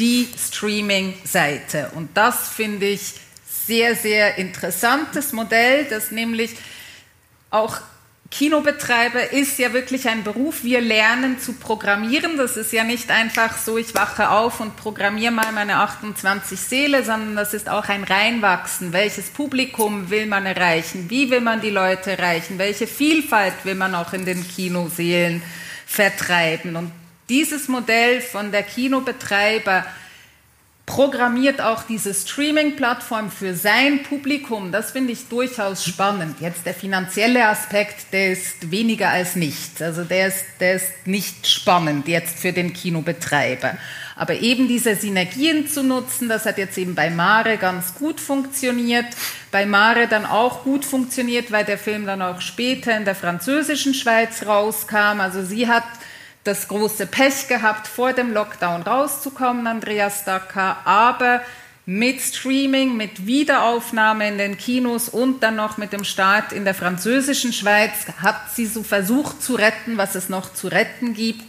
die 0.00 0.28
Streaming-Seite. 0.36 1.92
Und 1.94 2.16
das 2.16 2.48
finde 2.48 2.86
ich 2.86 3.14
sehr, 3.48 3.94
sehr 3.94 4.36
interessantes 4.36 5.32
Modell, 5.32 5.84
das 5.84 6.10
nämlich 6.10 6.56
auch 7.50 7.76
Kinobetreiber 8.30 9.32
ist 9.32 9.58
ja 9.58 9.72
wirklich 9.72 10.06
ein 10.06 10.22
Beruf. 10.22 10.62
Wir 10.62 10.82
lernen 10.82 11.40
zu 11.40 11.54
programmieren. 11.54 12.36
Das 12.36 12.58
ist 12.58 12.72
ja 12.72 12.84
nicht 12.84 13.10
einfach 13.10 13.56
so, 13.56 13.78
ich 13.78 13.94
wache 13.94 14.30
auf 14.30 14.60
und 14.60 14.76
programmiere 14.76 15.32
mal 15.32 15.50
meine 15.52 15.76
28 15.76 16.60
Seele, 16.60 17.04
sondern 17.04 17.36
das 17.36 17.54
ist 17.54 17.70
auch 17.70 17.88
ein 17.88 18.04
Reinwachsen. 18.04 18.92
Welches 18.92 19.30
Publikum 19.30 20.10
will 20.10 20.26
man 20.26 20.44
erreichen? 20.44 21.08
Wie 21.08 21.30
will 21.30 21.40
man 21.40 21.62
die 21.62 21.70
Leute 21.70 22.12
erreichen? 22.12 22.58
Welche 22.58 22.86
Vielfalt 22.86 23.54
will 23.64 23.74
man 23.74 23.94
auch 23.94 24.12
in 24.12 24.26
den 24.26 24.46
Kinoseelen 24.46 25.42
vertreiben? 25.86 26.76
Und 26.76 26.92
dieses 27.30 27.66
Modell 27.68 28.20
von 28.20 28.52
der 28.52 28.62
Kinobetreiber 28.62 29.86
programmiert 30.88 31.60
auch 31.60 31.82
diese 31.82 32.14
Streaming-Plattform 32.14 33.30
für 33.30 33.54
sein 33.54 34.02
Publikum. 34.04 34.72
Das 34.72 34.92
finde 34.92 35.12
ich 35.12 35.28
durchaus 35.28 35.84
spannend. 35.84 36.40
Jetzt 36.40 36.64
der 36.64 36.72
finanzielle 36.72 37.46
Aspekt, 37.46 38.12
der 38.14 38.32
ist 38.32 38.70
weniger 38.70 39.10
als 39.10 39.36
nichts. 39.36 39.82
Also 39.82 40.02
der 40.04 40.28
ist, 40.28 40.44
der 40.60 40.76
ist 40.76 40.90
nicht 41.04 41.46
spannend 41.46 42.08
jetzt 42.08 42.38
für 42.38 42.54
den 42.54 42.72
Kinobetreiber. 42.72 43.76
Aber 44.16 44.40
eben 44.40 44.66
diese 44.66 44.96
Synergien 44.96 45.68
zu 45.68 45.82
nutzen, 45.82 46.28
das 46.30 46.46
hat 46.46 46.56
jetzt 46.56 46.78
eben 46.78 46.94
bei 46.94 47.10
Mare 47.10 47.58
ganz 47.58 47.94
gut 47.94 48.18
funktioniert. 48.18 49.06
Bei 49.50 49.66
Mare 49.66 50.08
dann 50.08 50.24
auch 50.24 50.64
gut 50.64 50.86
funktioniert, 50.86 51.52
weil 51.52 51.66
der 51.66 51.78
Film 51.78 52.06
dann 52.06 52.22
auch 52.22 52.40
später 52.40 52.96
in 52.96 53.04
der 53.04 53.14
französischen 53.14 53.92
Schweiz 53.92 54.46
rauskam. 54.46 55.20
Also 55.20 55.44
sie 55.44 55.68
hat 55.68 55.84
das 56.48 56.66
große 56.66 57.06
Pech 57.06 57.46
gehabt, 57.46 57.86
vor 57.86 58.12
dem 58.12 58.32
Lockdown 58.32 58.82
rauszukommen, 58.82 59.66
Andreas 59.66 60.24
Dacker, 60.24 60.78
aber 60.84 61.42
mit 61.84 62.20
Streaming, 62.20 62.96
mit 62.96 63.26
Wiederaufnahme 63.26 64.28
in 64.28 64.38
den 64.38 64.58
Kinos 64.58 65.08
und 65.08 65.42
dann 65.42 65.56
noch 65.56 65.78
mit 65.78 65.92
dem 65.92 66.04
Start 66.04 66.52
in 66.52 66.64
der 66.64 66.74
französischen 66.74 67.52
Schweiz 67.52 67.92
hat 68.20 68.54
sie 68.54 68.66
so 68.66 68.82
versucht 68.82 69.42
zu 69.42 69.54
retten, 69.54 69.96
was 69.96 70.14
es 70.14 70.28
noch 70.28 70.52
zu 70.52 70.68
retten 70.68 71.14
gibt. 71.14 71.44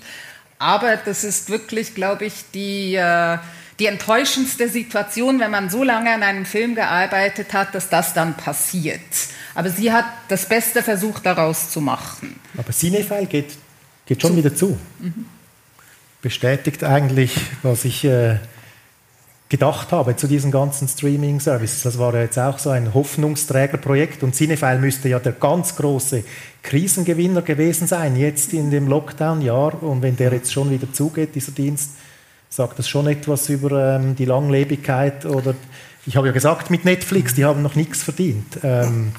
Aber 0.58 0.98
das 0.98 1.24
ist 1.24 1.50
wirklich, 1.50 1.96
glaube 1.96 2.26
ich, 2.26 2.34
die, 2.54 2.96
äh, 2.96 3.38
die 3.80 3.86
enttäuschendste 3.86 4.68
Situation, 4.68 5.40
wenn 5.40 5.52
man 5.52 5.70
so 5.70 5.84
lange 5.84 6.14
an 6.14 6.24
einem 6.24 6.46
Film 6.46 6.76
gearbeitet 6.76 7.54
hat, 7.54 7.74
dass 7.74 7.90
das 7.90 8.14
dann 8.14 8.36
passiert. 8.36 9.00
Aber 9.56 9.70
sie 9.70 9.92
hat 9.92 10.06
das 10.28 10.46
Beste 10.48 10.84
versucht, 10.84 11.26
daraus 11.26 11.70
zu 11.70 11.82
machen. 11.82 12.40
Aber 12.58 12.72
Cinefile 12.72 13.26
geht, 13.26 13.58
geht 14.10 14.24
schon 14.24 14.36
wieder 14.36 14.56
zu. 14.56 14.76
Bestätigt 16.24 16.84
eigentlich, 16.84 17.38
was 17.62 17.86
ich 17.86 18.04
äh, 18.04 18.38
gedacht 19.50 19.92
habe 19.92 20.16
zu 20.16 20.26
diesen 20.26 20.50
ganzen 20.50 20.88
Streaming-Services. 20.88 21.84
Das 21.84 22.00
war 22.00 22.16
ja 22.16 22.22
jetzt 22.22 22.40
auch 22.40 22.58
so 22.58 22.72
ein 22.72 22.96
Hoffnungsträgerprojekt 22.96 24.24
und 24.24 24.34
Cinefile 24.34 24.80
müsste 24.80 25.10
ja 25.10 25.20
der 25.20 25.34
ganz 25.34 25.76
große 25.76 26.24
Krisengewinner 26.64 27.44
gewesen 27.44 27.88
sein, 27.88 28.16
jetzt 28.16 28.52
in 28.54 28.72
dem 28.72 28.88
Lockdown-Jahr. 28.88 29.84
Und 29.84 30.02
wenn 30.02 30.16
der 30.16 30.34
jetzt 30.34 30.52
schon 30.52 30.72
wieder 30.72 30.92
zugeht, 30.92 31.36
dieser 31.36 31.52
Dienst, 31.52 31.92
sagt 32.50 32.80
das 32.80 32.90
schon 32.90 33.06
etwas 33.06 33.48
über 33.50 33.96
ähm, 33.96 34.16
die 34.16 34.26
Langlebigkeit 34.26 35.28
oder 35.28 35.54
ich 36.08 36.18
habe 36.18 36.26
ja 36.26 36.34
gesagt, 36.34 36.72
mit 36.72 36.84
Netflix, 36.84 37.36
die 37.36 37.46
haben 37.46 37.62
noch 37.62 37.76
nichts 37.76 38.02
verdient. 38.02 38.58
Ähm, 38.64 39.12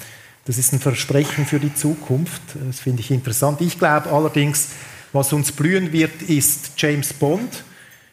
das 0.44 0.58
ist 0.58 0.72
ein 0.72 0.80
Versprechen 0.80 1.46
für 1.46 1.60
die 1.60 1.74
Zukunft. 1.74 2.42
Das 2.66 2.80
finde 2.80 3.00
ich 3.00 3.10
interessant. 3.10 3.60
Ich 3.60 3.78
glaube 3.78 4.10
allerdings, 4.10 4.68
was 5.12 5.32
uns 5.32 5.52
blühen 5.52 5.92
wird, 5.92 6.22
ist 6.22 6.72
James 6.76 7.12
Bond 7.12 7.64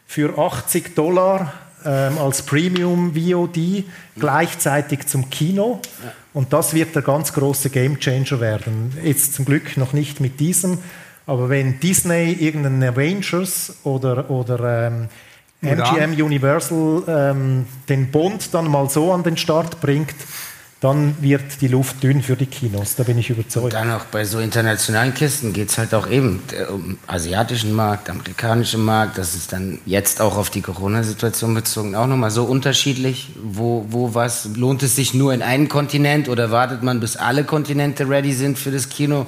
für 0.06 0.38
80 0.38 0.94
Dollar 0.94 1.52
ähm, 1.84 2.18
als 2.18 2.42
Premium 2.42 3.14
VOD 3.14 3.84
gleichzeitig 4.18 5.06
zum 5.06 5.30
Kino. 5.30 5.80
Und 6.32 6.52
das 6.52 6.74
wird 6.74 6.94
der 6.94 7.02
ganz 7.02 7.32
große 7.32 7.70
Gamechanger 7.70 8.40
werden. 8.40 8.96
Jetzt 9.02 9.34
zum 9.34 9.44
Glück 9.44 9.76
noch 9.76 9.92
nicht 9.92 10.20
mit 10.20 10.40
diesem, 10.40 10.78
aber 11.26 11.48
wenn 11.48 11.78
Disney 11.80 12.32
irgendeinen 12.32 12.82
Avengers 12.82 13.76
oder, 13.84 14.30
oder 14.30 14.86
ähm, 14.86 15.08
MGM 15.60 16.12
Universal 16.12 17.02
ähm, 17.06 17.66
den 17.88 18.10
Bond 18.10 18.54
dann 18.54 18.70
mal 18.70 18.88
so 18.88 19.12
an 19.12 19.22
den 19.22 19.36
Start 19.36 19.80
bringt, 19.80 20.14
dann 20.80 21.16
wird 21.20 21.60
die 21.60 21.66
Luft 21.66 22.04
dünn 22.04 22.22
für 22.22 22.36
die 22.36 22.46
Kinos. 22.46 22.94
Da 22.94 23.02
bin 23.02 23.18
ich 23.18 23.30
überzeugt. 23.30 23.72
Dann 23.72 23.90
auch 23.90 24.04
bei 24.04 24.24
so 24.24 24.38
internationalen 24.38 25.12
Kisten 25.12 25.52
geht 25.52 25.70
es 25.70 25.78
halt 25.78 25.92
auch 25.92 26.08
eben 26.08 26.40
äh, 26.52 26.64
um 26.66 26.98
asiatischen 27.08 27.74
Markt, 27.74 28.08
amerikanischen 28.08 28.84
Markt. 28.84 29.18
Das 29.18 29.34
ist 29.34 29.52
dann 29.52 29.80
jetzt 29.86 30.20
auch 30.20 30.36
auf 30.36 30.50
die 30.50 30.60
Corona-Situation 30.60 31.52
bezogen 31.54 31.96
auch 31.96 32.06
nochmal 32.06 32.30
so 32.30 32.44
unterschiedlich. 32.44 33.30
Wo, 33.42 33.86
wo 33.90 34.14
was? 34.14 34.50
Lohnt 34.54 34.84
es 34.84 34.94
sich 34.94 35.14
nur 35.14 35.34
in 35.34 35.42
einen 35.42 35.68
Kontinent 35.68 36.28
oder 36.28 36.52
wartet 36.52 36.84
man, 36.84 37.00
bis 37.00 37.16
alle 37.16 37.42
Kontinente 37.42 38.08
ready 38.08 38.32
sind 38.32 38.56
für 38.56 38.70
das 38.70 38.88
Kino? 38.88 39.26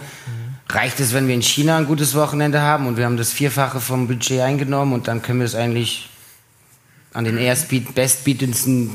Reicht 0.69 1.01
es, 1.01 1.13
wenn 1.13 1.27
wir 1.27 1.35
in 1.35 1.43
China 1.43 1.79
ein 1.79 1.87
gutes 1.87 2.15
Wochenende 2.15 2.61
haben 2.61 2.87
und 2.87 2.97
wir 2.97 3.05
haben 3.05 3.17
das 3.17 3.33
Vierfache 3.33 3.81
vom 3.81 4.07
Budget 4.07 4.41
eingenommen 4.41 4.93
und 4.93 5.09
dann 5.09 5.21
können 5.21 5.41
wir 5.41 5.47
es 5.47 5.57
eigentlich 5.57 6.10
an 7.13 7.25
den 7.25 7.39
erstbiet 7.39 7.95
bestbietendsten 7.95 8.91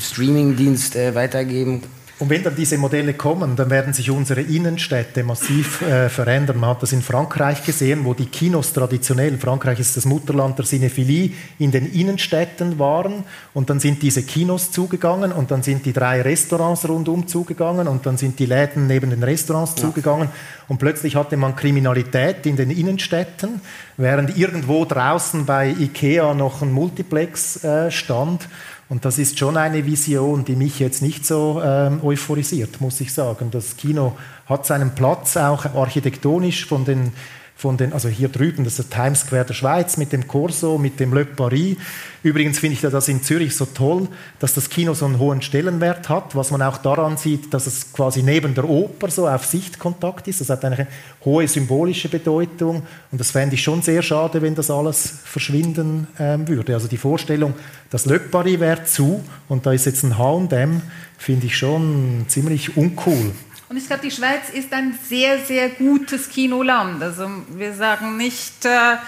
Streamingdienst 0.00 0.96
äh, 0.96 1.14
weitergeben? 1.14 1.82
Und 2.18 2.30
wenn 2.30 2.42
dann 2.42 2.56
diese 2.56 2.78
Modelle 2.78 3.12
kommen, 3.12 3.56
dann 3.56 3.68
werden 3.68 3.92
sich 3.92 4.10
unsere 4.10 4.40
Innenstädte 4.40 5.22
massiv 5.22 5.82
äh, 5.82 6.08
verändern. 6.08 6.58
Man 6.58 6.70
hat 6.70 6.82
das 6.82 6.92
in 6.92 7.02
Frankreich 7.02 7.62
gesehen, 7.62 8.06
wo 8.06 8.14
die 8.14 8.24
Kinos 8.24 8.72
traditionell, 8.72 9.36
Frankreich 9.36 9.80
ist 9.80 9.98
das 9.98 10.06
Mutterland 10.06 10.58
der 10.58 10.64
Cinephilie, 10.64 11.32
in 11.58 11.72
den 11.72 11.92
Innenstädten 11.92 12.78
waren. 12.78 13.24
Und 13.52 13.68
dann 13.68 13.80
sind 13.80 14.02
diese 14.02 14.22
Kinos 14.22 14.70
zugegangen 14.72 15.30
und 15.30 15.50
dann 15.50 15.62
sind 15.62 15.84
die 15.84 15.92
drei 15.92 16.22
Restaurants 16.22 16.88
rundum 16.88 17.26
zugegangen 17.26 17.86
und 17.86 18.06
dann 18.06 18.16
sind 18.16 18.38
die 18.38 18.46
Läden 18.46 18.86
neben 18.86 19.10
den 19.10 19.22
Restaurants 19.22 19.74
ja. 19.76 19.82
zugegangen. 19.82 20.30
Und 20.68 20.78
plötzlich 20.78 21.16
hatte 21.16 21.36
man 21.36 21.54
Kriminalität 21.54 22.46
in 22.46 22.56
den 22.56 22.70
Innenstädten, 22.70 23.60
während 23.98 24.38
irgendwo 24.38 24.86
draußen 24.86 25.44
bei 25.44 25.68
Ikea 25.68 26.32
noch 26.32 26.62
ein 26.62 26.72
Multiplex 26.72 27.62
äh, 27.62 27.90
stand. 27.90 28.48
Und 28.88 29.04
das 29.04 29.18
ist 29.18 29.38
schon 29.38 29.56
eine 29.56 29.84
Vision, 29.84 30.44
die 30.44 30.54
mich 30.54 30.78
jetzt 30.78 31.02
nicht 31.02 31.26
so 31.26 31.60
ähm, 31.64 32.00
euphorisiert, 32.04 32.80
muss 32.80 33.00
ich 33.00 33.12
sagen. 33.12 33.50
Das 33.50 33.76
Kino 33.76 34.16
hat 34.46 34.64
seinen 34.64 34.94
Platz 34.94 35.36
auch 35.36 35.64
architektonisch 35.74 36.66
von 36.66 36.84
den 36.84 37.12
von 37.58 37.78
den, 37.78 37.94
also 37.94 38.10
hier 38.10 38.28
drüben, 38.28 38.64
das 38.64 38.78
ist 38.78 38.92
der 38.92 39.02
Times 39.02 39.20
Square 39.20 39.46
der 39.46 39.54
Schweiz 39.54 39.96
mit 39.96 40.12
dem 40.12 40.28
Corso, 40.28 40.76
mit 40.76 41.00
dem 41.00 41.14
Le 41.14 41.24
Paris. 41.24 41.78
Übrigens 42.22 42.58
finde 42.58 42.74
ich 42.74 42.82
das 42.82 43.08
in 43.08 43.22
Zürich 43.22 43.56
so 43.56 43.64
toll, 43.64 44.08
dass 44.38 44.52
das 44.52 44.68
Kino 44.68 44.92
so 44.92 45.06
einen 45.06 45.18
hohen 45.18 45.40
Stellenwert 45.40 46.10
hat, 46.10 46.36
was 46.36 46.50
man 46.50 46.60
auch 46.60 46.76
daran 46.76 47.16
sieht, 47.16 47.54
dass 47.54 47.66
es 47.66 47.94
quasi 47.94 48.22
neben 48.22 48.54
der 48.54 48.68
Oper 48.68 49.10
so 49.10 49.26
auf 49.26 49.46
Sichtkontakt 49.46 50.28
ist. 50.28 50.42
Das 50.42 50.50
hat 50.50 50.66
eine 50.66 50.86
hohe 51.24 51.48
symbolische 51.48 52.10
Bedeutung 52.10 52.82
und 53.10 53.18
das 53.18 53.30
fände 53.30 53.54
ich 53.54 53.62
schon 53.62 53.80
sehr 53.80 54.02
schade, 54.02 54.42
wenn 54.42 54.54
das 54.54 54.70
alles 54.70 55.14
verschwinden 55.24 56.08
ähm, 56.18 56.46
würde. 56.46 56.74
Also 56.74 56.88
die 56.88 56.98
Vorstellung, 56.98 57.54
das 57.88 58.04
Le 58.04 58.20
Paris 58.20 58.60
wäre 58.60 58.84
zu 58.84 59.24
und 59.48 59.64
da 59.64 59.72
ist 59.72 59.86
jetzt 59.86 60.02
ein 60.02 60.18
H&M, 60.18 60.82
finde 61.16 61.46
ich 61.46 61.56
schon 61.56 62.26
ziemlich 62.28 62.76
uncool. 62.76 63.32
Und 63.68 63.76
ich 63.76 63.86
glaube, 63.86 64.02
die 64.02 64.12
Schweiz 64.12 64.48
ist 64.52 64.72
ein 64.72 64.96
sehr, 65.08 65.44
sehr 65.44 65.70
gutes 65.70 66.28
Kinoland. 66.28 67.02
Also 67.02 67.28
wir 67.48 67.74
sagen 67.74 68.16
nicht 68.16 68.64
äh, 68.64 68.98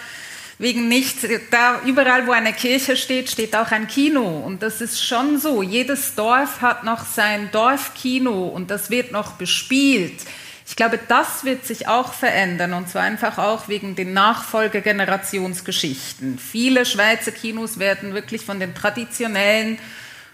wegen 0.58 0.88
nichts, 0.88 1.24
da 1.52 1.80
überall, 1.86 2.26
wo 2.26 2.32
eine 2.32 2.52
Kirche 2.52 2.96
steht, 2.96 3.30
steht 3.30 3.54
auch 3.54 3.70
ein 3.70 3.86
Kino. 3.86 4.40
Und 4.40 4.64
das 4.64 4.80
ist 4.80 5.04
schon 5.04 5.38
so. 5.38 5.62
Jedes 5.62 6.16
Dorf 6.16 6.60
hat 6.60 6.82
noch 6.82 7.06
sein 7.06 7.50
Dorfkino 7.52 8.48
und 8.48 8.72
das 8.72 8.90
wird 8.90 9.12
noch 9.12 9.34
bespielt. 9.34 10.24
Ich 10.66 10.74
glaube, 10.74 10.98
das 11.06 11.44
wird 11.44 11.64
sich 11.64 11.86
auch 11.88 12.12
verändern 12.12 12.72
und 12.74 12.88
zwar 12.90 13.02
einfach 13.02 13.38
auch 13.38 13.68
wegen 13.68 13.94
den 13.94 14.12
Nachfolgegenerationsgeschichten. 14.12 16.36
Viele 16.38 16.84
Schweizer 16.84 17.30
Kinos 17.30 17.78
werden 17.78 18.12
wirklich 18.12 18.44
von 18.44 18.58
den 18.60 18.74
traditionellen 18.74 19.78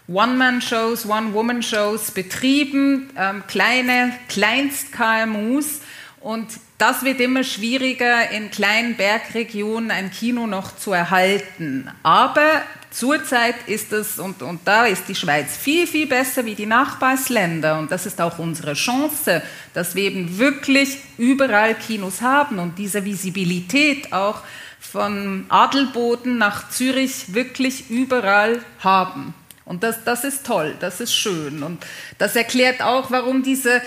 One-Man-Shows, 0.06 1.06
One-Woman-Shows 1.06 2.10
betrieben, 2.10 3.10
ähm, 3.16 3.42
kleine 3.46 4.12
Kleinst-KMUs. 4.28 5.80
Und 6.20 6.46
das 6.78 7.04
wird 7.04 7.20
immer 7.20 7.44
schwieriger, 7.44 8.30
in 8.30 8.50
kleinen 8.50 8.96
Bergregionen 8.96 9.90
ein 9.90 10.10
Kino 10.10 10.46
noch 10.46 10.76
zu 10.76 10.92
erhalten. 10.92 11.90
Aber 12.02 12.62
zurzeit 12.90 13.54
ist 13.66 13.92
es, 13.92 14.18
und, 14.18 14.42
und 14.42 14.60
da 14.66 14.84
ist 14.86 15.08
die 15.08 15.14
Schweiz 15.14 15.56
viel, 15.56 15.86
viel 15.86 16.06
besser 16.06 16.44
wie 16.44 16.54
die 16.54 16.66
Nachbarsländer. 16.66 17.78
Und 17.78 17.90
das 17.90 18.04
ist 18.04 18.20
auch 18.20 18.38
unsere 18.38 18.74
Chance, 18.74 19.42
dass 19.72 19.94
wir 19.94 20.04
eben 20.04 20.38
wirklich 20.38 20.98
überall 21.16 21.74
Kinos 21.74 22.20
haben 22.20 22.58
und 22.58 22.78
diese 22.78 23.04
Visibilität 23.04 24.12
auch 24.12 24.40
von 24.80 25.46
Adelboden 25.48 26.36
nach 26.36 26.68
Zürich 26.68 27.32
wirklich 27.34 27.90
überall 27.90 28.62
haben. 28.80 29.34
Und 29.64 29.82
das, 29.82 30.04
das 30.04 30.24
ist 30.24 30.44
toll, 30.44 30.74
das 30.80 31.00
ist 31.00 31.14
schön. 31.14 31.62
Und 31.62 31.84
das 32.18 32.36
erklärt 32.36 32.82
auch, 32.82 33.10
warum 33.10 33.42
diese, 33.42 33.80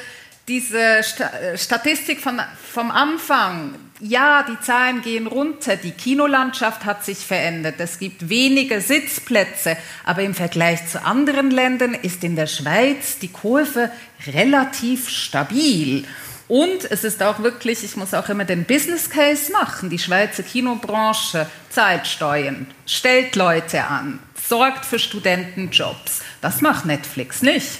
diese 0.48 0.80
äh, 0.80 1.58
Statistik 1.58 2.20
von, 2.20 2.42
vom 2.74 2.90
Anfang, 2.90 3.76
ja, 4.00 4.44
die 4.44 4.60
Zahlen 4.60 5.02
gehen 5.02 5.28
runter, 5.28 5.76
die 5.76 5.92
Kinolandschaft 5.92 6.86
hat 6.86 7.04
sich 7.04 7.18
verändert, 7.18 7.76
es 7.80 8.00
gibt 8.00 8.30
weniger 8.30 8.80
Sitzplätze, 8.80 9.78
aber 10.04 10.22
im 10.24 10.36
Vergleich 10.36 10.88
zu 10.88 11.04
anderen 11.04 11.52
Ländern 11.52 11.94
ist 11.94 12.24
in 12.24 12.36
der 12.36 12.48
Schweiz 12.48 13.20
die 13.20 13.32
Kurve 13.32 13.92
relativ 14.28 15.10
stabil. 15.10 16.06
Und 16.48 16.90
es 16.90 17.04
ist 17.04 17.22
auch 17.22 17.40
wirklich, 17.40 17.84
ich 17.84 17.98
muss 17.98 18.14
auch 18.14 18.30
immer 18.30 18.46
den 18.46 18.64
Business 18.64 19.10
Case 19.10 19.52
machen. 19.52 19.90
Die 19.90 20.00
Schweizer 20.00 20.44
Kinobranche 20.44 21.46
zahlt 21.70 22.08
Steuern, 22.08 22.68
stellt 22.86 23.36
Leute 23.36 23.84
an, 23.84 24.20
sorgt 24.48 24.86
für 24.86 25.00
Studentenjobs. 25.00 26.22
Das 26.42 26.62
macht 26.62 26.86
Netflix 26.86 27.42
nicht. 27.42 27.80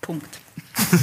Punkt. 0.00 0.38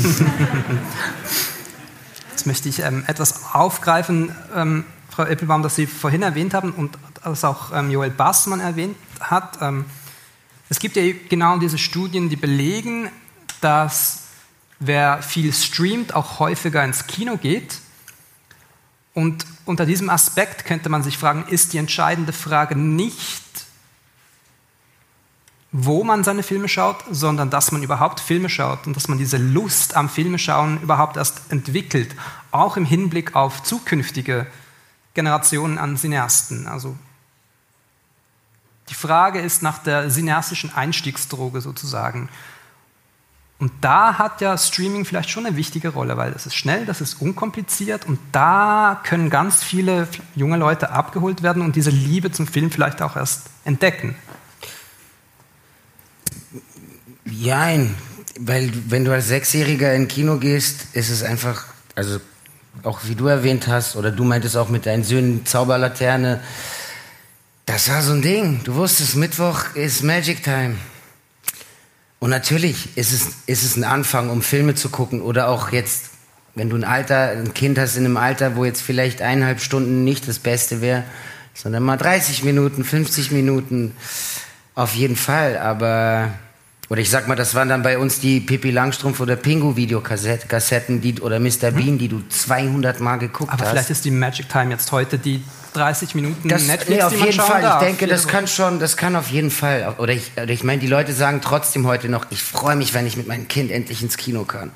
Jetzt 2.32 2.46
möchte 2.46 2.70
ich 2.70 2.80
ähm, 2.80 3.04
etwas 3.08 3.54
aufgreifen, 3.54 4.36
ähm, 4.56 4.86
Frau 5.10 5.24
Eppelbaum, 5.24 5.64
das 5.64 5.76
Sie 5.76 5.88
vorhin 5.88 6.22
erwähnt 6.24 6.54
haben 6.54 6.72
und 6.72 6.98
das 7.24 7.44
auch 7.44 7.72
ähm, 7.74 7.92
Joel 7.92 8.10
Bassmann 8.10 8.60
erwähnt 8.60 8.98
hat. 9.20 9.60
Ähm, 9.62 9.86
es 10.70 10.80
gibt 10.80 10.96
ja 10.96 11.04
genau 11.30 11.58
diese 11.58 11.78
Studien, 11.78 12.30
die 12.30 12.36
belegen, 12.36 13.10
dass 13.62 14.24
wer 14.80 15.22
viel 15.22 15.54
streamt, 15.54 16.16
auch 16.16 16.40
häufiger 16.40 16.84
ins 16.84 17.08
Kino 17.08 17.38
geht. 17.38 17.80
Und 19.14 19.46
unter 19.66 19.86
diesem 19.86 20.10
Aspekt 20.10 20.66
könnte 20.66 20.90
man 20.90 21.04
sich 21.04 21.18
fragen, 21.18 21.46
ist 21.48 21.74
die 21.74 21.78
entscheidende 21.78 22.34
Frage 22.34 22.76
nicht, 22.76 23.44
wo 25.72 26.04
man 26.04 26.24
seine 26.24 26.44
Filme 26.44 26.68
schaut, 26.68 27.04
sondern 27.10 27.50
dass 27.50 27.72
man 27.72 27.82
überhaupt 27.82 28.20
Filme 28.20 28.50
schaut 28.50 28.86
und 28.86 28.96
dass 28.96 29.08
man 29.08 29.18
diese 29.18 29.38
Lust 29.38 29.96
am 29.96 30.08
Filmeschauen 30.08 30.82
überhaupt 30.82 31.18
erst 31.18 31.52
entwickelt, 31.52 32.16
auch 32.52 32.78
im 32.78 32.86
Hinblick 32.86 33.36
auf 33.36 33.64
zukünftige 33.64 34.46
Generationen 35.16 35.80
an 35.80 35.98
Cineasten. 35.98 36.68
Also 36.68 36.96
die 38.90 38.94
Frage 38.94 39.40
ist 39.40 39.64
nach 39.64 39.80
der 39.80 40.10
cineastischen 40.10 40.74
Einstiegsdroge 40.74 41.62
sozusagen. 41.62 42.30
Und 43.64 43.72
da 43.80 44.18
hat 44.18 44.42
ja 44.42 44.58
Streaming 44.58 45.06
vielleicht 45.06 45.30
schon 45.30 45.46
eine 45.46 45.56
wichtige 45.56 45.88
Rolle, 45.88 46.18
weil 46.18 46.34
es 46.34 46.46
ist 46.46 46.54
schnell, 46.54 46.86
das 46.86 47.00
ist 47.00 47.22
unkompliziert 47.22 48.06
und 48.06 48.20
da 48.34 49.02
können 49.06 49.30
ganz 49.30 49.64
viele 49.64 50.10
junge 50.36 50.58
Leute 50.58 50.90
abgeholt 50.90 51.44
werden 51.44 51.62
und 51.62 51.78
diese 51.78 51.90
Liebe 51.90 52.30
zum 52.30 52.46
Film 52.46 52.72
vielleicht 52.72 53.02
auch 53.02 53.16
erst 53.16 53.44
entdecken. 53.64 54.16
Jein, 57.24 57.96
weil 58.38 58.70
wenn 58.90 59.06
du 59.06 59.14
als 59.14 59.30
Sechsjähriger 59.30 59.94
in 59.94 60.10
Kino 60.10 60.40
gehst, 60.40 60.88
ist 60.92 61.10
es 61.10 61.24
einfach, 61.24 61.64
also 61.96 62.20
auch 62.84 63.00
wie 63.06 63.16
du 63.16 63.28
erwähnt 63.28 63.70
hast, 63.70 63.96
oder 63.96 64.12
du 64.12 64.26
meintest 64.26 64.58
auch 64.58 64.68
mit 64.68 64.86
deinen 64.86 65.06
Söhnen 65.06 65.46
Zauberlaterne, 65.46 66.42
das 67.66 67.90
war 67.90 68.02
so 68.02 68.12
ein 68.12 68.22
Ding. 68.22 68.60
Du 68.66 68.76
wusstest, 68.76 69.16
Mittwoch 69.16 69.74
ist 69.74 70.04
Magic 70.04 70.44
Time. 70.44 70.76
Und 72.24 72.30
natürlich 72.30 72.96
ist 72.96 73.12
es, 73.12 73.28
ist 73.48 73.66
es 73.66 73.76
ein 73.76 73.84
Anfang, 73.84 74.30
um 74.30 74.42
Filme 74.42 74.76
zu 74.76 74.88
gucken 74.88 75.22
oder 75.22 75.50
auch 75.50 75.74
jetzt, 75.74 76.06
wenn 76.56 76.70
du 76.70 76.78
ein 76.78 76.86
Alter, 76.86 77.32
ein 77.32 77.54
Kind 77.54 77.78
hast 77.78 77.98
in 77.98 78.06
einem 78.06 78.16
Alter, 78.16 78.56
wo 78.56 78.64
jetzt 78.64 78.82
vielleicht 78.82 79.22
eineinhalb 79.22 79.60
Stunden 79.60 80.06
nicht 80.06 80.26
das 80.30 80.40
Beste 80.40 80.80
wäre, 80.80 81.04
sondern 81.54 81.84
mal 81.84 81.98
30 81.98 82.46
Minuten, 82.46 82.86
50 82.86 83.32
Minuten, 83.32 83.92
auf 84.74 84.96
jeden 84.96 85.18
Fall. 85.18 85.58
Aber 85.58 86.30
oder 86.88 87.02
ich 87.02 87.10
sag 87.10 87.28
mal, 87.28 87.36
das 87.36 87.56
waren 87.56 87.68
dann 87.68 87.84
bei 87.84 87.98
uns 87.98 88.22
die 88.22 88.40
Pippi 88.40 88.72
Langstrumpf 88.72 89.20
oder 89.20 89.36
Pingu 89.36 89.76
Videokassetten 89.76 91.02
die, 91.02 91.20
oder 91.20 91.42
Mr. 91.42 91.72
Hm. 91.72 91.76
Bean, 91.76 91.98
die 91.98 92.08
du 92.08 92.22
200 92.30 93.02
Mal 93.02 93.18
geguckt 93.18 93.52
Aber 93.52 93.64
hast. 93.64 93.68
Aber 93.68 93.72
vielleicht 93.72 93.90
ist 93.90 94.06
die 94.06 94.12
Magic 94.12 94.48
Time 94.48 94.72
jetzt 94.72 94.90
heute 94.94 95.18
die 95.18 95.44
30 95.74 96.16
Minuten 96.16 96.48
das, 96.48 96.68
Netflix, 96.68 96.90
nee, 96.90 97.02
auf 97.02 97.12
die 97.14 97.20
man 97.20 97.28
jeden 97.28 97.40
Fall. 97.40 97.62
Darf. 97.62 97.82
Ich 97.82 97.88
denke, 97.88 98.08
das 98.08 98.28
kann 98.28 98.48
schon, 98.48 98.80
das 98.80 98.98
kann 98.98 99.16
auf 99.16 99.30
jeden 99.30 99.52
Fall. 99.52 99.96
Oder 99.98 100.14
ich, 100.14 100.32
oder 100.36 100.50
ich 100.50 100.64
meine, 100.64 100.80
die 100.80 100.88
Leute 100.88 101.14
sagen 101.14 101.42
trotzdem 101.42 101.86
heute 101.88 102.10
noch, 102.10 102.26
ich 102.30 102.42
freue 102.42 102.76
mich, 102.76 102.94
wenn 102.94 103.06
ich 103.08 103.18
mit 103.18 103.28
meinem 103.28 103.48
Kind 103.48 103.72
endlich 103.72 104.02
ins 104.02 104.18
Kino 104.18 104.44
kann. 104.44 104.72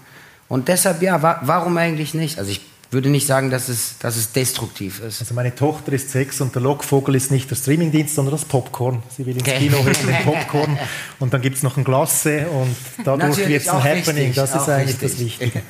Und 0.48 0.68
deshalb, 0.68 1.02
ja, 1.02 1.22
wa 1.22 1.40
warum 1.44 1.78
eigentlich 1.78 2.14
nicht? 2.14 2.40
Also 2.40 2.52
ich 2.52 2.62
würde 2.90 3.10
nicht 3.10 3.28
sagen, 3.28 3.50
dass 3.50 3.68
es, 3.68 3.98
dass 4.00 4.16
es 4.16 4.32
destruktiv 4.32 5.02
ist. 5.02 5.20
Also 5.20 5.34
meine 5.34 5.54
Tochter 5.54 5.92
ist 5.92 6.10
sechs 6.10 6.40
und 6.40 6.56
der 6.56 6.62
Lockvogel 6.62 7.16
ist 7.16 7.32
nicht 7.32 7.50
der 7.50 7.56
Streamingdienst, 7.56 8.16
sondern 8.16 8.32
das 8.32 8.46
Popcorn. 8.46 9.04
Sie 9.16 9.26
will 9.26 9.36
ins. 9.36 9.44
Kino 9.44 9.86
wegen 9.86 10.08
dem 10.08 10.16
Popcorn 10.24 10.78
und 11.20 11.34
dann 11.34 11.42
gibt 11.42 11.58
es 11.58 11.64
noch 11.64 11.76
ein 11.76 11.84
Glasse 11.84 12.48
und 12.48 12.76
dadurch 13.04 13.38
wird 13.38 13.62
es 13.62 13.68
ein 13.68 13.84
Happening. 13.84 14.30
Wichtig, 14.30 14.36
das 14.36 14.56
ist 14.56 14.70
eigentlich 14.70 15.02
wichtig. 15.02 15.12
das 15.12 15.20
Wichtige. 15.20 15.62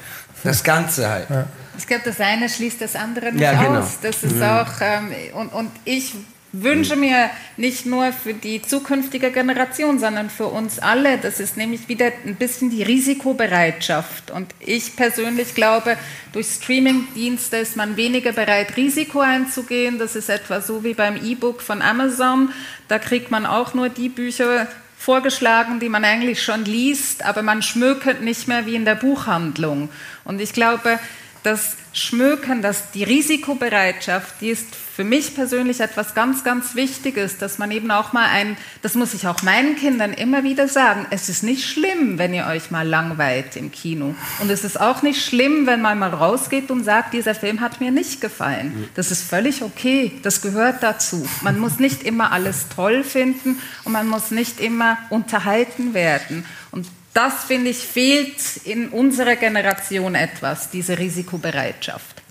Das 0.44 0.64
Ganze 0.64 1.10
halt. 1.10 1.30
Ja. 1.30 1.48
Ich 1.78 1.88
glaube, 1.88 2.04
das 2.06 2.20
eine 2.20 2.50
schließt 2.50 2.82
das 2.82 2.96
andere 2.96 3.32
nicht 3.32 3.42
ja, 3.42 3.62
genau. 3.62 3.80
aus. 3.80 4.00
Das 4.02 4.24
ist 4.24 4.38
mhm. 4.38 4.44
auch, 4.44 4.72
ähm, 4.82 5.12
und, 5.34 5.54
und 5.54 5.72
ich 5.86 6.14
wünsche 6.54 6.96
mir 6.96 7.30
nicht 7.58 7.86
nur 7.86 8.12
für 8.14 8.34
die 8.34 8.62
zukünftige 8.62 9.32
Generation, 9.32 10.00
sondern 10.00 10.30
für 10.30 10.48
uns 10.48 10.80
alle. 10.80 11.18
Das 11.18 11.40
ist 11.40 11.58
nämlich 11.58 11.88
wieder 11.90 12.12
ein 12.26 12.36
bisschen 12.36 12.70
die 12.70 12.84
Risikobereitschaft. 12.84 14.32
Und 14.32 14.54
ich 14.60 14.96
persönlich 14.96 15.56
glaube, 15.56 15.98
durch 16.34 16.48
Streamingdienste 16.48 17.58
ist 17.58 17.76
man 17.76 17.98
weniger 17.98 18.32
bereit, 18.32 18.78
Risiko 18.78 19.20
einzugehen. 19.20 20.00
Das 20.00 20.16
ist 20.16 20.30
etwa 20.30 20.62
so 20.62 20.84
wie 20.84 20.94
beim 20.94 21.18
E-Book 21.18 21.62
von 21.62 21.82
Amazon. 21.82 22.52
Da 22.88 23.00
kriegt 23.00 23.30
man 23.30 23.46
auch 23.46 23.74
nur 23.74 23.90
die 23.90 24.10
Bücher 24.10 24.68
vorgeschlagen, 24.98 25.80
die 25.80 25.90
man 25.90 26.04
eigentlich 26.04 26.42
schon 26.42 26.66
liest, 26.66 27.24
aber 27.24 27.44
man 27.44 27.62
schmökert 27.62 28.22
nicht 28.22 28.48
mehr 28.48 28.66
wie 28.66 28.76
in 28.76 28.84
der 28.84 28.96
Buchhandlung. 28.96 29.90
Und 30.24 30.42
ich 30.42 30.54
glaube, 30.54 31.00
das 31.48 31.78
Schmöken, 31.94 32.62
das, 32.62 32.92
die 32.92 33.06
Risikobereitschaft, 33.06 34.42
die 34.42 34.50
ist 34.50 34.68
für 34.76 35.06
mich 35.06 35.34
persönlich 35.34 35.80
etwas 35.80 36.14
ganz, 36.14 36.44
ganz 36.44 36.76
Wichtiges, 36.76 37.38
dass 37.38 37.58
man 37.58 37.72
eben 37.72 37.90
auch 37.90 38.12
mal 38.12 38.26
ein, 38.26 38.58
das 38.82 38.96
muss 38.96 39.14
ich 39.14 39.28
auch 39.28 39.42
meinen 39.44 39.78
Kindern 39.78 40.12
immer 40.12 40.44
wieder 40.44 40.68
sagen, 40.68 41.06
es 41.10 41.30
ist 41.30 41.44
nicht 41.44 41.66
schlimm, 41.66 42.18
wenn 42.18 42.34
ihr 42.34 42.48
euch 42.48 42.70
mal 42.70 42.86
langweilt 42.86 43.56
im 43.56 43.72
Kino. 43.72 44.14
Und 44.42 44.52
es 44.52 44.66
ist 44.66 44.80
auch 44.80 45.04
nicht 45.04 45.24
schlimm, 45.24 45.66
wenn 45.68 45.82
man 45.82 46.00
mal 46.00 46.10
rausgeht 46.10 46.70
und 46.70 46.84
sagt, 46.84 47.14
dieser 47.14 47.34
Film 47.34 47.62
hat 47.62 47.80
mir 47.80 47.92
nicht 47.92 48.20
gefallen. 48.20 48.90
Das 48.96 49.10
ist 49.10 49.24
völlig 49.24 49.64
okay, 49.64 50.12
das 50.24 50.42
gehört 50.42 50.84
dazu. 50.84 51.26
Man 51.42 51.58
muss 51.60 51.80
nicht 51.80 52.04
immer 52.04 52.34
alles 52.34 52.66
toll 52.76 53.06
finden 53.06 53.62
und 53.86 53.94
man 53.94 54.08
muss 54.08 54.32
nicht 54.32 54.60
immer 54.60 54.98
unterhalten 55.10 55.94
werden. 55.94 56.46
Und 56.72 56.88
das, 57.18 57.46
finde 57.46 57.72
ich, 57.72 57.80
fehlt 57.80 58.58
in 58.64 58.90
unserer 58.90 59.36
Generation 59.36 60.14
etwas, 60.14 60.70
diese 60.70 61.00
Risikobereitschaft. 61.00 62.22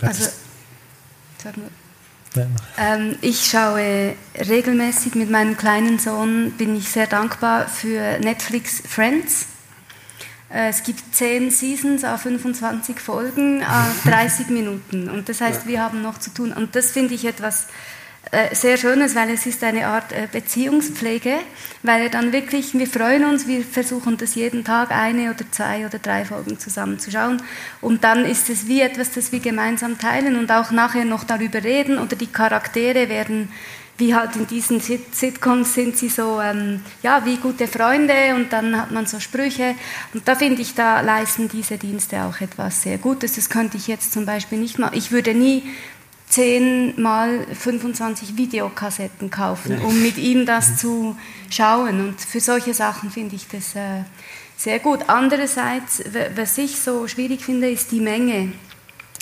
Also, 0.00 0.28
ähm, 2.76 3.16
ich 3.22 3.46
schaue 3.46 4.16
regelmäßig 4.36 5.14
mit 5.14 5.30
meinem 5.30 5.56
kleinen 5.56 6.00
Sohn, 6.00 6.50
bin 6.58 6.76
ich 6.76 6.88
sehr 6.88 7.06
dankbar 7.06 7.68
für 7.68 8.18
Netflix 8.18 8.82
Friends. 8.86 9.46
Äh, 10.52 10.70
es 10.70 10.82
gibt 10.82 11.14
zehn 11.14 11.52
Seasons, 11.52 12.02
auf 12.02 12.22
25 12.22 12.98
Folgen, 12.98 13.62
auf 13.64 14.02
30 14.04 14.48
Minuten. 14.48 15.08
Und 15.08 15.28
das 15.28 15.40
heißt, 15.40 15.68
wir 15.68 15.80
haben 15.80 16.02
noch 16.02 16.18
zu 16.18 16.30
tun. 16.30 16.52
Und 16.52 16.74
das 16.74 16.90
finde 16.90 17.14
ich 17.14 17.24
etwas 17.24 17.66
äh, 17.66 17.95
sehr 18.52 18.76
Schönes, 18.76 19.14
weil 19.14 19.30
es 19.30 19.46
ist 19.46 19.62
eine 19.62 19.86
Art 19.86 20.12
äh, 20.12 20.26
Beziehungspflege, 20.30 21.38
weil 21.82 22.02
er 22.02 22.08
dann 22.08 22.32
wirklich, 22.32 22.74
wir 22.74 22.86
freuen 22.86 23.24
uns, 23.24 23.46
wir 23.46 23.62
versuchen 23.62 24.16
das 24.16 24.34
jeden 24.34 24.64
Tag 24.64 24.90
eine 24.90 25.30
oder 25.30 25.44
zwei 25.50 25.86
oder 25.86 25.98
drei 25.98 26.24
Folgen 26.24 26.58
zusammen 26.58 26.98
zu 26.98 27.10
schauen 27.10 27.40
und 27.80 28.04
dann 28.04 28.24
ist 28.24 28.50
es 28.50 28.66
wie 28.66 28.80
etwas, 28.80 29.12
das 29.12 29.30
wir 29.30 29.40
gemeinsam 29.40 29.98
teilen 29.98 30.36
und 30.36 30.50
auch 30.50 30.70
nachher 30.72 31.04
noch 31.04 31.24
darüber 31.24 31.62
reden 31.62 31.98
oder 31.98 32.16
die 32.16 32.26
Charaktere 32.26 33.08
werden 33.08 33.48
wie 33.98 34.14
halt 34.14 34.36
in 34.36 34.46
diesen 34.46 34.80
Sitcoms 34.80 35.74
sind 35.74 35.96
sie 35.96 36.08
so, 36.08 36.40
ähm, 36.40 36.80
ja, 37.02 37.24
wie 37.24 37.38
gute 37.38 37.66
Freunde 37.66 38.34
und 38.34 38.52
dann 38.52 38.78
hat 38.78 38.90
man 38.90 39.06
so 39.06 39.20
Sprüche. 39.20 39.74
Und 40.12 40.28
da 40.28 40.34
finde 40.34 40.60
ich, 40.60 40.74
da 40.74 41.00
leisten 41.00 41.48
diese 41.48 41.78
Dienste 41.78 42.22
auch 42.24 42.40
etwas 42.40 42.82
sehr 42.82 42.98
Gutes. 42.98 43.36
Das 43.36 43.48
könnte 43.48 43.78
ich 43.78 43.86
jetzt 43.86 44.12
zum 44.12 44.26
Beispiel 44.26 44.58
nicht 44.58 44.78
machen. 44.78 44.98
Ich 44.98 45.12
würde 45.12 45.32
nie 45.32 45.62
10 46.28 47.00
mal 47.00 47.46
25 47.52 48.36
Videokassetten 48.36 49.30
kaufen, 49.30 49.80
um 49.80 50.02
mit 50.02 50.18
ihm 50.18 50.44
das 50.44 50.76
zu 50.76 51.16
schauen. 51.50 52.00
Und 52.00 52.20
für 52.20 52.40
solche 52.40 52.74
Sachen 52.74 53.10
finde 53.10 53.36
ich 53.36 53.46
das 53.48 53.74
äh, 53.74 54.02
sehr 54.56 54.78
gut. 54.78 55.00
Andererseits, 55.06 56.02
was 56.34 56.58
ich 56.58 56.80
so 56.80 57.06
schwierig 57.08 57.44
finde, 57.44 57.70
ist 57.70 57.92
die 57.92 58.00
Menge. 58.00 58.52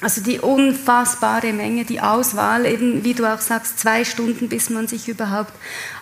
Also 0.00 0.20
die 0.20 0.40
unfassbare 0.40 1.52
Menge, 1.52 1.84
die 1.84 2.00
Auswahl, 2.00 2.66
eben 2.66 3.04
wie 3.04 3.14
du 3.14 3.32
auch 3.32 3.40
sagst, 3.40 3.78
zwei 3.78 4.04
Stunden, 4.04 4.48
bis 4.48 4.68
man 4.68 4.88
sich 4.88 5.08
überhaupt 5.08 5.52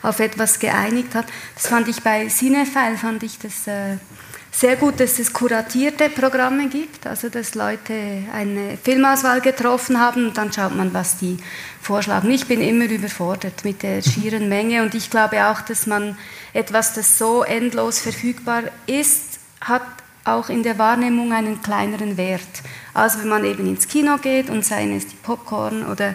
auf 0.02 0.18
etwas 0.18 0.58
geeinigt 0.58 1.14
hat. 1.14 1.26
Das 1.54 1.66
fand 1.66 1.88
ich 1.88 2.02
bei 2.02 2.26
Cinefile, 2.28 2.96
fand 2.96 3.22
ich 3.22 3.38
das 3.38 3.66
äh, 3.66 3.98
sehr 4.54 4.76
gut, 4.76 5.00
dass 5.00 5.18
es 5.18 5.32
kuratierte 5.32 6.10
Programme 6.10 6.68
gibt, 6.68 7.06
also 7.06 7.30
dass 7.30 7.54
Leute 7.54 7.94
eine 8.32 8.76
Filmauswahl 8.76 9.40
getroffen 9.40 9.98
haben 9.98 10.28
und 10.28 10.36
dann 10.36 10.52
schaut 10.52 10.76
man, 10.76 10.92
was 10.92 11.16
die 11.16 11.38
vorschlagen. 11.80 12.30
Ich 12.30 12.46
bin 12.46 12.60
immer 12.60 12.84
überfordert 12.84 13.64
mit 13.64 13.82
der 13.82 14.02
schieren 14.02 14.48
Menge 14.50 14.82
und 14.82 14.94
ich 14.94 15.10
glaube 15.10 15.46
auch, 15.46 15.62
dass 15.62 15.86
man 15.86 16.18
etwas, 16.52 16.92
das 16.92 17.18
so 17.18 17.42
endlos 17.42 17.98
verfügbar 17.98 18.64
ist, 18.86 19.40
hat 19.62 19.82
auch 20.24 20.50
in 20.50 20.62
der 20.62 20.78
Wahrnehmung 20.78 21.32
einen 21.32 21.62
kleineren 21.62 22.16
Wert. 22.16 22.62
als 22.94 23.18
wenn 23.18 23.28
man 23.28 23.44
eben 23.44 23.66
ins 23.66 23.88
Kino 23.88 24.18
geht 24.18 24.50
und 24.50 24.64
seien 24.64 24.96
es 24.96 25.06
die 25.06 25.16
Popcorn 25.16 25.84
oder 25.86 26.14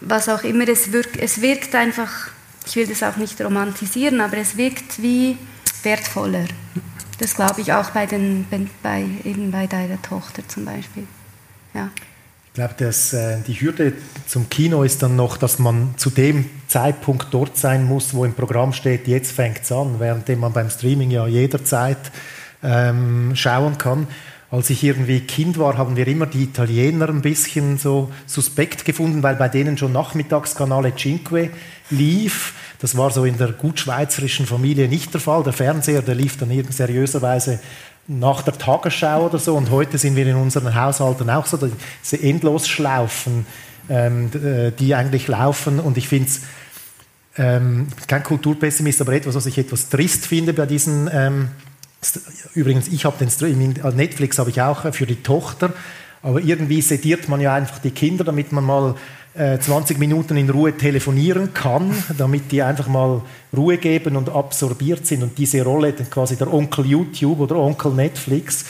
was 0.00 0.28
auch 0.28 0.42
immer, 0.42 0.68
es 0.68 0.92
wirkt, 0.92 1.16
es 1.16 1.40
wirkt 1.40 1.74
einfach, 1.74 2.30
ich 2.66 2.76
will 2.76 2.86
das 2.86 3.02
auch 3.02 3.16
nicht 3.16 3.40
romantisieren, 3.40 4.20
aber 4.20 4.36
es 4.36 4.56
wirkt 4.56 5.00
wie 5.00 5.38
wertvoller. 5.82 6.44
Das 7.18 7.34
glaube 7.34 7.60
ich 7.60 7.72
auch 7.72 7.90
bei, 7.90 8.06
den, 8.06 8.46
bei, 8.82 9.04
eben 9.24 9.50
bei 9.50 9.66
deiner 9.66 10.00
Tochter 10.02 10.46
zum 10.46 10.64
Beispiel. 10.64 11.06
Ja. 11.74 11.90
Ich 12.46 12.54
glaube, 12.54 12.84
äh, 12.84 13.42
die 13.46 13.54
Hürde 13.60 13.92
zum 14.26 14.48
Kino 14.50 14.82
ist 14.82 15.02
dann 15.02 15.14
noch, 15.14 15.36
dass 15.36 15.58
man 15.58 15.94
zu 15.96 16.10
dem 16.10 16.48
Zeitpunkt 16.66 17.28
dort 17.30 17.56
sein 17.56 17.84
muss, 17.84 18.14
wo 18.14 18.24
im 18.24 18.34
Programm 18.34 18.72
steht, 18.72 19.06
jetzt 19.06 19.32
fängt 19.32 19.62
es 19.62 19.70
an, 19.70 20.00
währenddem 20.00 20.40
man 20.40 20.52
beim 20.52 20.70
Streaming 20.70 21.10
ja 21.10 21.26
jederzeit 21.26 21.98
ähm, 22.62 23.32
schauen 23.34 23.78
kann. 23.78 24.08
Als 24.50 24.70
ich 24.70 24.82
irgendwie 24.82 25.20
Kind 25.20 25.58
war, 25.58 25.76
haben 25.76 25.94
wir 25.96 26.08
immer 26.08 26.26
die 26.26 26.44
Italiener 26.44 27.10
ein 27.10 27.20
bisschen 27.20 27.76
so 27.76 28.10
suspekt 28.26 28.84
gefunden, 28.84 29.22
weil 29.22 29.36
bei 29.36 29.48
denen 29.48 29.76
schon 29.76 29.92
Nachmittagskanale 29.92 30.94
Cinque 30.96 31.50
lief. 31.90 32.54
Das 32.80 32.96
war 32.96 33.10
so 33.10 33.24
in 33.24 33.36
der 33.38 33.52
gut 33.52 33.80
schweizerischen 33.80 34.46
Familie 34.46 34.88
nicht 34.88 35.12
der 35.12 35.20
Fall. 35.20 35.42
Der 35.42 35.52
Fernseher, 35.52 36.02
der 36.02 36.14
lief 36.14 36.36
dann 36.36 36.50
seriöserweise 36.70 37.58
nach 38.06 38.42
der 38.42 38.56
Tagesschau 38.56 39.26
oder 39.26 39.38
so. 39.38 39.56
Und 39.56 39.70
heute 39.70 39.98
sind 39.98 40.16
wir 40.16 40.26
in 40.26 40.36
unseren 40.36 40.74
Haushalten 40.74 41.28
auch 41.30 41.46
so, 41.46 41.58
diese 41.58 42.22
Endlosschlaufen, 42.22 43.46
ähm, 43.90 44.30
äh, 44.34 44.70
die 44.70 44.94
eigentlich 44.94 45.26
laufen. 45.28 45.80
Und 45.80 45.96
ich 45.96 46.08
finde 46.08 46.28
es 46.28 46.40
ähm, 47.36 47.88
kein 48.06 48.22
Kulturpessimist, 48.22 49.00
aber 49.00 49.12
etwas, 49.12 49.34
was 49.34 49.46
ich 49.46 49.58
etwas 49.58 49.88
trist 49.88 50.26
finde 50.26 50.52
bei 50.52 50.66
diesen 50.66 51.10
ähm, 51.12 51.48
Übrigens, 52.54 52.88
ich 52.88 53.04
habe 53.04 53.18
den 53.18 53.30
Streaming, 53.30 53.76
äh, 53.76 53.90
Netflix 53.90 54.38
habe 54.38 54.50
ich 54.50 54.60
auch 54.62 54.84
äh, 54.84 54.92
für 54.92 55.06
die 55.06 55.22
Tochter, 55.22 55.72
aber 56.22 56.40
irgendwie 56.40 56.80
sediert 56.80 57.28
man 57.28 57.40
ja 57.40 57.54
einfach 57.54 57.78
die 57.78 57.90
Kinder, 57.90 58.24
damit 58.24 58.52
man 58.52 58.64
mal 58.64 58.94
äh, 59.38 59.58
20 59.58 59.98
Minuten 59.98 60.36
in 60.36 60.50
Ruhe 60.50 60.76
telefonieren 60.76 61.54
kann, 61.54 61.92
damit 62.18 62.50
die 62.50 62.62
einfach 62.62 62.88
mal 62.88 63.22
Ruhe 63.56 63.78
geben 63.78 64.16
und 64.16 64.28
absorbiert 64.28 65.06
sind 65.06 65.22
und 65.22 65.38
diese 65.38 65.62
Rolle, 65.62 65.92
quasi 65.92 66.36
der 66.36 66.52
Onkel 66.52 66.86
YouTube 66.86 67.40
oder 67.40 67.56
Onkel 67.56 67.92
Netflix, 67.92 68.64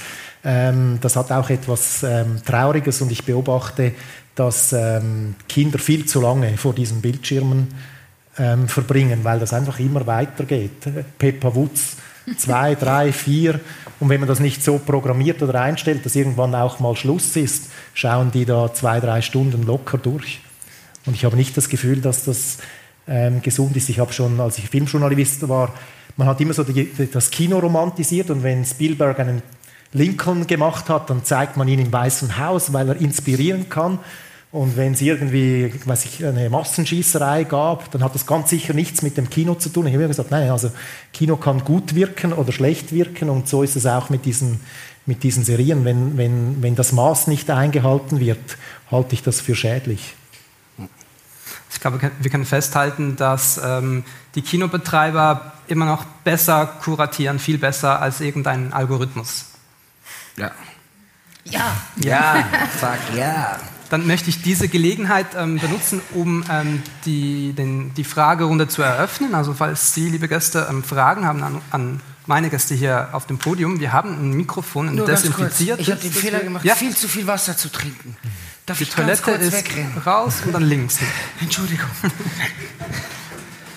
ähm, 0.44 0.98
das 1.00 1.16
hat 1.16 1.32
auch 1.32 1.50
etwas 1.50 2.02
ähm, 2.02 2.40
Trauriges 2.44 3.00
und 3.00 3.10
ich 3.10 3.24
beobachte, 3.24 3.92
dass 4.34 4.72
ähm, 4.72 5.34
Kinder 5.48 5.78
viel 5.78 6.06
zu 6.06 6.20
lange 6.20 6.56
vor 6.56 6.74
diesen 6.74 7.00
Bildschirmen 7.00 7.68
ähm, 8.38 8.68
verbringen, 8.68 9.20
weil 9.24 9.40
das 9.40 9.52
einfach 9.52 9.80
immer 9.80 10.06
weitergeht. 10.06 10.82
Peppa 11.18 11.54
Wutz 11.54 11.96
zwei, 12.36 12.74
drei, 12.80 13.12
vier. 13.12 13.58
Und 14.00 14.10
wenn 14.10 14.20
man 14.20 14.28
das 14.28 14.38
nicht 14.38 14.62
so 14.62 14.78
programmiert 14.78 15.42
oder 15.42 15.60
einstellt, 15.60 16.04
dass 16.04 16.14
irgendwann 16.14 16.54
auch 16.54 16.78
mal 16.78 16.94
Schluss 16.94 17.34
ist, 17.36 17.70
schauen 17.94 18.30
die 18.30 18.44
da 18.44 18.72
zwei, 18.72 19.00
drei 19.00 19.22
Stunden 19.22 19.64
locker 19.64 19.98
durch. 19.98 20.40
Und 21.08 21.14
ich 21.14 21.24
habe 21.24 21.36
nicht 21.36 21.56
das 21.56 21.70
Gefühl, 21.70 22.02
dass 22.02 22.24
das 22.24 22.58
ähm, 23.08 23.40
gesund 23.40 23.74
ist. 23.76 23.88
Ich 23.88 23.98
habe 23.98 24.12
schon, 24.12 24.38
als 24.40 24.58
ich 24.58 24.68
Filmjournalist 24.68 25.48
war, 25.48 25.72
man 26.18 26.28
hat 26.28 26.38
immer 26.40 26.52
so 26.52 26.64
die, 26.64 26.90
das 27.10 27.30
Kino 27.30 27.58
romantisiert 27.58 28.28
und 28.28 28.42
wenn 28.42 28.64
Spielberg 28.64 29.18
einen 29.18 29.40
Lincoln 29.94 30.46
gemacht 30.46 30.90
hat, 30.90 31.08
dann 31.08 31.24
zeigt 31.24 31.56
man 31.56 31.66
ihn 31.66 31.78
im 31.78 31.90
Weißen 31.90 32.38
Haus, 32.38 32.74
weil 32.74 32.90
er 32.90 32.96
inspirieren 32.96 33.70
kann. 33.70 34.00
Und 34.52 34.76
wenn 34.76 34.92
es 34.92 35.00
irgendwie 35.00 35.72
weiß 35.84 36.04
ich, 36.04 36.26
eine 36.26 36.50
Massenschießerei 36.50 37.44
gab, 37.44 37.90
dann 37.90 38.04
hat 38.04 38.14
das 38.14 38.26
ganz 38.26 38.50
sicher 38.50 38.74
nichts 38.74 39.00
mit 39.00 39.16
dem 39.16 39.30
Kino 39.30 39.54
zu 39.54 39.70
tun. 39.70 39.86
Ich 39.86 39.94
habe 39.94 40.02
immer 40.02 40.08
gesagt, 40.08 40.30
nein, 40.30 40.50
also 40.50 40.70
Kino 41.14 41.36
kann 41.36 41.64
gut 41.64 41.94
wirken 41.94 42.34
oder 42.34 42.52
schlecht 42.52 42.92
wirken 42.92 43.30
und 43.30 43.48
so 43.48 43.62
ist 43.62 43.76
es 43.76 43.86
auch 43.86 44.10
mit 44.10 44.26
diesen, 44.26 44.60
mit 45.06 45.22
diesen 45.22 45.42
Serien. 45.42 45.86
Wenn, 45.86 46.18
wenn, 46.18 46.62
wenn 46.62 46.74
das 46.74 46.92
Maß 46.92 47.28
nicht 47.28 47.48
eingehalten 47.48 48.20
wird, 48.20 48.58
halte 48.90 49.14
ich 49.14 49.22
das 49.22 49.40
für 49.40 49.54
schädlich. 49.54 50.14
Ich 51.70 51.80
glaube, 51.80 52.00
wir 52.18 52.30
können 52.30 52.46
festhalten, 52.46 53.16
dass 53.16 53.60
ähm, 53.62 54.04
die 54.34 54.42
Kinobetreiber 54.42 55.52
immer 55.66 55.84
noch 55.84 56.04
besser 56.24 56.66
kuratieren, 56.66 57.38
viel 57.38 57.58
besser 57.58 58.00
als 58.00 58.20
irgendein 58.20 58.72
Algorithmus. 58.72 59.46
Ja. 60.36 60.50
Ja. 61.44 61.76
Ja, 61.96 62.44
fuck, 62.78 63.16
ja 63.16 63.58
dann 63.90 64.06
möchte 64.06 64.30
ich 64.30 64.42
diese 64.42 64.68
Gelegenheit 64.68 65.28
ähm, 65.36 65.58
benutzen, 65.58 66.00
um 66.14 66.44
ähm, 66.50 66.82
die, 67.04 67.52
den, 67.52 67.94
die 67.94 68.04
Fragerunde 68.04 68.68
zu 68.68 68.82
eröffnen. 68.82 69.34
Also 69.34 69.54
falls 69.54 69.94
Sie, 69.94 70.08
liebe 70.08 70.28
Gäste, 70.28 70.66
ähm, 70.68 70.82
Fragen 70.82 71.26
haben 71.26 71.42
an, 71.42 71.60
an, 71.70 72.00
meine 72.26 72.50
Gäste 72.50 72.74
hier 72.74 73.08
auf 73.12 73.26
dem 73.26 73.38
Podium, 73.38 73.80
wir 73.80 73.92
haben 73.92 74.10
ein 74.10 74.32
Mikrofon, 74.32 74.88
ein 74.88 74.94
Nur 74.96 75.06
desinfiziertes. 75.06 75.86
Ich 75.86 75.90
habe 75.90 76.00
den 76.02 76.12
Fehler 76.12 76.40
gemacht, 76.40 76.64
ja? 76.64 76.74
viel 76.74 76.94
zu 76.94 77.08
viel 77.08 77.26
Wasser 77.26 77.56
zu 77.56 77.70
trinken. 77.70 78.16
Darf 78.68 78.76
die 78.76 78.84
Toilette 78.84 79.30
ist 79.30 79.52
wegrennen? 79.52 79.96
raus 80.04 80.42
und 80.44 80.52
dann 80.52 80.62
links. 80.62 80.98
Entschuldigung. 81.40 81.88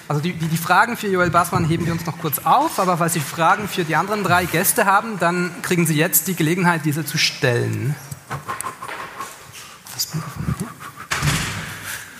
Also 0.09 0.21
die, 0.21 0.33
die, 0.33 0.47
die, 0.47 0.57
Fragen 0.57 0.97
für 0.97 1.07
Joel 1.07 1.29
Bassmann 1.29 1.63
heben 1.63 1.85
wir 1.85 1.93
uns 1.93 2.05
noch 2.05 2.19
kurz 2.19 2.39
auf, 2.39 2.77
aber 2.77 2.97
falls 2.97 3.13
Sie 3.13 3.21
Fragen 3.21 3.69
für 3.69 3.85
die 3.85 3.95
anderen 3.95 4.25
drei 4.25 4.43
Gäste 4.43 4.85
haben, 4.85 5.17
dann 5.19 5.51
kriegen 5.61 5.85
Sie 5.87 5.95
jetzt 5.95 6.27
die 6.27 6.35
Gelegenheit, 6.35 6.81
diese 6.83 7.05
zu 7.05 7.17
stellen. 7.17 7.95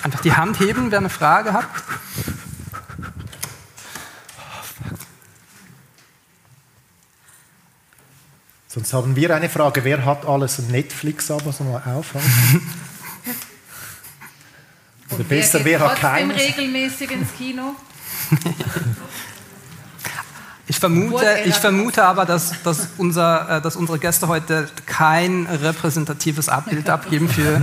Einfach 0.04 0.22
die 0.22 0.32
Hand 0.32 0.62
heben, 0.62 0.92
wer 0.92 1.00
eine 1.00 1.10
Frage 1.10 1.52
hat. 1.52 1.68
Sonst 8.74 8.94
haben 8.94 9.18
wir 9.18 9.36
eine 9.36 9.50
Frage. 9.50 9.84
Wer 9.84 10.06
hat 10.06 10.26
alles 10.26 10.60
ein 10.60 10.68
Netflix-Abo? 10.68 11.52
So 11.52 11.66
mal 11.66 11.84
aufhalten. 11.84 12.32
Oder 15.10 15.26
besser, 15.26 15.60
wer, 15.66 15.82
wer 15.82 15.90
hat 15.90 16.00
keines? 16.00 16.38
regelmäßig 16.38 17.12
ins 17.12 17.28
Kino? 17.38 17.76
Ich 20.68 20.80
vermute, 20.80 21.26
ich 21.44 21.56
vermute 21.56 22.02
aber, 22.06 22.24
dass, 22.24 22.64
dass, 22.64 22.88
unser, 22.98 23.58
äh, 23.58 23.62
dass 23.62 23.76
unsere 23.76 24.00
Gäste 24.00 24.30
heute 24.30 24.70
kein 24.86 25.46
repräsentatives 25.46 26.48
Abbild 26.48 26.90
abgeben 26.90 27.28
für, 27.28 27.62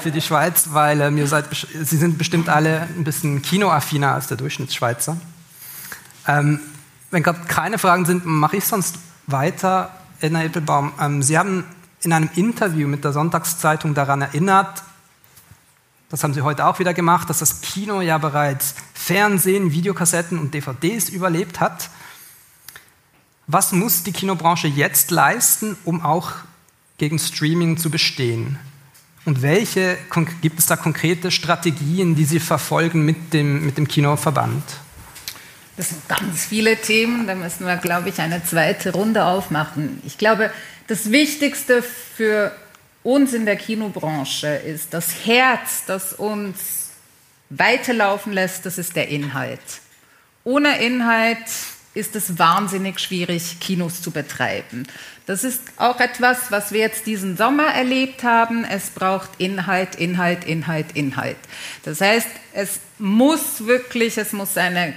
für 0.00 0.12
die 0.12 0.20
Schweiz, 0.20 0.68
weil 0.70 1.00
ähm, 1.00 1.18
ihr 1.18 1.26
seid, 1.26 1.46
sie 1.82 1.96
sind 1.96 2.18
bestimmt 2.18 2.48
alle 2.48 2.82
ein 2.82 3.02
bisschen 3.02 3.42
kinoaffiner 3.42 4.14
als 4.14 4.28
der 4.28 4.36
Durchschnittsschweizer. 4.36 5.16
Ähm, 6.28 6.60
wenn 7.10 7.24
gerade 7.24 7.40
keine 7.48 7.78
Fragen 7.78 8.04
sind, 8.04 8.26
mache 8.26 8.58
ich 8.58 8.64
sonst 8.64 8.98
weiter. 9.26 9.90
Edna 10.20 10.44
Eppelbaum, 10.44 10.92
ähm, 11.00 11.22
Sie 11.22 11.38
haben 11.38 11.64
in 12.02 12.12
einem 12.12 12.30
Interview 12.34 12.88
mit 12.88 13.04
der 13.04 13.12
Sonntagszeitung 13.12 13.94
daran 13.94 14.22
erinnert, 14.22 14.82
das 16.12 16.22
haben 16.22 16.34
Sie 16.34 16.42
heute 16.42 16.66
auch 16.66 16.78
wieder 16.78 16.92
gemacht, 16.92 17.30
dass 17.30 17.38
das 17.38 17.62
Kino 17.62 18.02
ja 18.02 18.18
bereits 18.18 18.74
Fernsehen, 18.92 19.72
Videokassetten 19.72 20.38
und 20.38 20.52
DVDs 20.52 21.08
überlebt 21.08 21.58
hat. 21.58 21.88
Was 23.46 23.72
muss 23.72 24.02
die 24.02 24.12
Kinobranche 24.12 24.68
jetzt 24.68 25.10
leisten, 25.10 25.74
um 25.84 26.02
auch 26.02 26.32
gegen 26.98 27.18
Streaming 27.18 27.78
zu 27.78 27.88
bestehen? 27.88 28.58
Und 29.24 29.40
welche 29.40 29.96
gibt 30.42 30.58
es 30.58 30.66
da 30.66 30.76
konkrete 30.76 31.30
Strategien, 31.30 32.14
die 32.14 32.26
Sie 32.26 32.40
verfolgen 32.40 33.06
mit 33.06 33.32
dem, 33.32 33.64
mit 33.64 33.78
dem 33.78 33.88
Kinoverband? 33.88 34.62
Das 35.76 35.88
sind 35.88 36.06
ganz 36.08 36.44
viele 36.44 36.76
Themen, 36.76 37.26
da 37.26 37.34
müssen 37.34 37.66
wir, 37.66 37.76
glaube 37.76 38.10
ich, 38.10 38.18
eine 38.20 38.44
zweite 38.44 38.92
Runde 38.92 39.24
aufmachen. 39.24 40.02
Ich 40.04 40.18
glaube, 40.18 40.52
das 40.86 41.10
Wichtigste 41.10 41.82
für 41.82 42.54
uns 43.02 43.32
in 43.32 43.46
der 43.46 43.56
Kinobranche 43.56 44.48
ist 44.48 44.92
das 44.92 45.24
Herz, 45.24 45.84
das 45.86 46.12
uns 46.12 46.90
weiterlaufen 47.48 48.32
lässt, 48.32 48.66
das 48.66 48.78
ist 48.78 48.96
der 48.96 49.08
Inhalt. 49.08 49.60
Ohne 50.44 50.78
Inhalt 50.84 51.38
ist 51.94 52.16
es 52.16 52.38
wahnsinnig 52.38 52.98
schwierig, 52.98 53.60
Kinos 53.60 54.00
zu 54.00 54.10
betreiben. 54.10 54.86
Das 55.26 55.44
ist 55.44 55.60
auch 55.76 56.00
etwas, 56.00 56.50
was 56.50 56.72
wir 56.72 56.80
jetzt 56.80 57.06
diesen 57.06 57.36
Sommer 57.36 57.66
erlebt 57.66 58.22
haben. 58.22 58.64
Es 58.64 58.90
braucht 58.90 59.28
Inhalt, 59.38 59.94
Inhalt, 59.96 60.44
Inhalt, 60.44 60.92
Inhalt. 60.94 61.36
Das 61.84 62.00
heißt, 62.00 62.28
es 62.54 62.80
muss 62.98 63.66
wirklich, 63.66 64.16
es 64.16 64.32
muss 64.32 64.56
eine, 64.56 64.94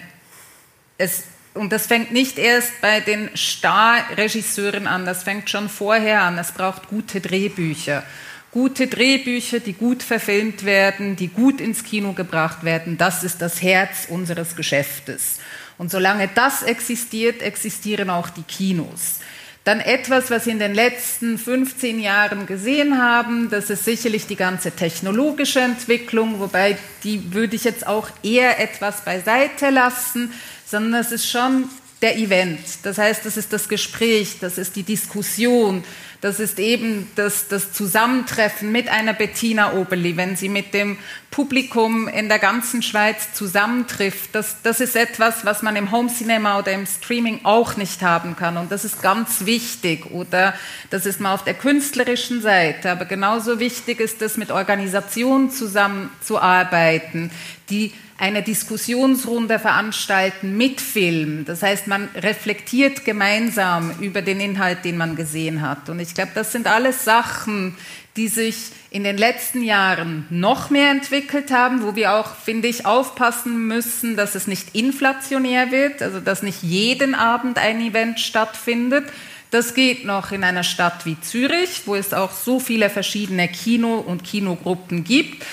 es, 0.97 1.23
und 1.53 1.71
das 1.71 1.87
fängt 1.87 2.11
nicht 2.11 2.37
erst 2.37 2.81
bei 2.81 2.99
den 2.99 3.29
Starregisseuren 3.35 4.87
an, 4.87 5.05
das 5.05 5.23
fängt 5.23 5.49
schon 5.49 5.69
vorher 5.69 6.21
an. 6.21 6.37
Es 6.37 6.51
braucht 6.51 6.89
gute 6.89 7.21
Drehbücher. 7.21 8.03
Gute 8.51 8.87
Drehbücher, 8.87 9.59
die 9.59 9.73
gut 9.73 10.01
verfilmt 10.01 10.63
werden, 10.63 11.17
die 11.17 11.27
gut 11.27 11.59
ins 11.59 11.83
Kino 11.83 12.13
gebracht 12.13 12.63
werden, 12.63 12.97
das 12.97 13.23
ist 13.23 13.41
das 13.41 13.61
Herz 13.61 14.07
unseres 14.09 14.55
Geschäftes. 14.55 15.39
Und 15.77 15.91
solange 15.91 16.29
das 16.33 16.63
existiert, 16.63 17.41
existieren 17.41 18.09
auch 18.09 18.29
die 18.29 18.43
Kinos. 18.43 19.19
Dann 19.65 19.79
etwas, 19.79 20.29
was 20.29 20.45
wir 20.45 20.53
in 20.53 20.59
den 20.59 20.75
letzten 20.75 21.37
15 21.39 21.99
Jahren 21.99 22.45
gesehen 22.45 23.01
haben, 23.01 23.49
das 23.49 23.69
ist 23.71 23.83
sicherlich 23.83 24.27
die 24.27 24.35
ganze 24.35 24.71
technologische 24.71 25.59
Entwicklung, 25.59 26.39
wobei 26.39 26.77
die 27.03 27.33
würde 27.33 27.55
ich 27.55 27.63
jetzt 27.63 27.85
auch 27.87 28.09
eher 28.21 28.59
etwas 28.59 29.01
beiseite 29.01 29.71
lassen 29.71 30.31
sondern 30.65 31.01
es 31.01 31.11
ist 31.11 31.29
schon 31.29 31.69
der 32.01 32.17
Event. 32.17 32.59
Das 32.83 32.97
heißt, 32.97 33.25
das 33.25 33.37
ist 33.37 33.53
das 33.53 33.69
Gespräch, 33.69 34.37
das 34.39 34.57
ist 34.57 34.75
die 34.75 34.83
Diskussion, 34.83 35.83
das 36.21 36.39
ist 36.39 36.59
eben 36.59 37.09
das, 37.15 37.47
das 37.49 37.71
Zusammentreffen 37.71 38.71
mit 38.71 38.89
einer 38.89 39.13
Bettina 39.13 39.73
Oberli, 39.73 40.17
wenn 40.17 40.35
sie 40.35 40.49
mit 40.49 40.73
dem 40.73 40.97
Publikum 41.29 42.07
in 42.07 42.29
der 42.29 42.39
ganzen 42.39 42.81
Schweiz 42.81 43.33
zusammentrifft. 43.33 44.33
Das, 44.33 44.57
das 44.63 44.79
ist 44.79 44.95
etwas, 44.95 45.45
was 45.45 45.61
man 45.61 45.75
im 45.75 45.91
Home 45.91 46.09
Cinema 46.09 46.57
oder 46.57 46.71
im 46.71 46.87
Streaming 46.87 47.41
auch 47.43 47.77
nicht 47.77 48.01
haben 48.01 48.35
kann. 48.35 48.57
Und 48.57 48.71
das 48.71 48.85
ist 48.85 49.03
ganz 49.03 49.45
wichtig. 49.45 50.11
Oder 50.11 50.55
das 50.89 51.05
ist 51.05 51.19
mal 51.19 51.33
auf 51.33 51.43
der 51.43 51.53
künstlerischen 51.53 52.41
Seite. 52.41 52.91
Aber 52.91 53.05
genauso 53.05 53.59
wichtig 53.59 53.99
ist 53.99 54.21
es, 54.21 54.37
mit 54.37 54.49
Organisationen 54.49 55.51
zusammenzuarbeiten, 55.51 57.29
die 57.69 57.93
eine 58.17 58.41
Diskussionsrunde 58.41 59.59
veranstalten 59.59 60.55
mit 60.55 60.79
Film. 60.79 61.43
Das 61.45 61.61
heißt, 61.61 61.87
man 61.87 62.07
reflektiert 62.15 63.03
gemeinsam 63.03 63.91
über 63.99 64.21
den 64.21 64.39
Inhalt, 64.39 64.85
den 64.85 64.97
man 64.97 65.15
gesehen 65.15 65.61
hat. 65.61 65.89
Und 65.89 65.99
ich 65.99 66.13
glaube, 66.13 66.31
das 66.33 66.51
sind 66.53 66.67
alles 66.67 67.03
Sachen, 67.03 67.75
die 68.15 68.29
sich 68.29 68.55
in 68.89 69.03
den 69.03 69.17
letzten 69.17 69.61
Jahren 69.61 70.25
noch 70.29 70.69
mehr 70.69 70.91
entwickelt 70.91 71.51
haben, 71.51 71.83
wo 71.83 71.97
wir 71.97 72.13
auch, 72.13 72.35
finde 72.35 72.69
ich, 72.69 72.85
aufpassen 72.85 73.67
müssen, 73.67 74.15
dass 74.15 74.35
es 74.35 74.47
nicht 74.47 74.73
inflationär 74.73 75.71
wird, 75.71 76.01
also 76.01 76.21
dass 76.21 76.41
nicht 76.41 76.63
jeden 76.63 77.13
Abend 77.13 77.57
ein 77.57 77.81
Event 77.81 78.21
stattfindet. 78.21 79.05
Das 79.51 79.73
geht 79.73 80.05
noch 80.05 80.31
in 80.31 80.45
einer 80.45 80.63
Stadt 80.63 81.05
wie 81.05 81.19
Zürich, 81.19 81.81
wo 81.85 81.95
es 81.95 82.13
auch 82.13 82.31
so 82.31 82.61
viele 82.61 82.89
verschiedene 82.89 83.49
Kino- 83.49 83.99
und 83.99 84.23
Kinogruppen 84.23 85.03
gibt. 85.03 85.43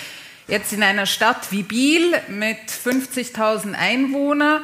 Jetzt 0.49 0.73
in 0.73 0.83
einer 0.83 1.07
Stadt 1.07 1.51
wie 1.51 1.63
Biel 1.63 2.15
mit 2.29 2.59
50.000 2.69 3.75
Einwohnern, 3.75 4.63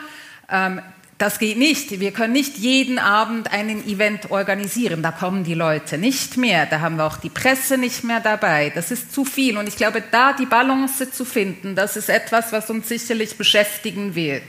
ähm, 0.51 0.81
das 1.19 1.41
geht 1.41 1.59
nicht. 1.59 1.99
Wir 1.99 2.13
können 2.13 2.33
nicht 2.33 2.59
jeden 2.59 3.01
Abend 3.01 3.51
einen 3.51 3.85
Event 3.89 4.31
organisieren. 4.31 5.03
Da 5.03 5.11
kommen 5.11 5.43
die 5.43 5.55
Leute 5.55 5.99
nicht 5.99 6.37
mehr. 6.37 6.65
Da 6.67 6.79
haben 6.79 6.97
wir 6.97 7.05
auch 7.05 7.17
die 7.17 7.29
Presse 7.29 7.77
nicht 7.77 8.05
mehr 8.05 8.21
dabei. 8.21 8.71
Das 8.73 8.93
ist 8.93 9.13
zu 9.13 9.25
viel. 9.25 9.59
Und 9.59 9.67
ich 9.67 9.77
glaube, 9.77 10.01
da 10.13 10.33
die 10.33 10.47
Balance 10.47 11.11
zu 11.11 11.25
finden, 11.25 11.75
das 11.75 11.97
ist 11.97 12.09
etwas, 12.09 12.53
was 12.53 12.71
uns 12.71 12.89
sicherlich 12.89 13.37
beschäftigen 13.37 14.15
wird. 14.15 14.45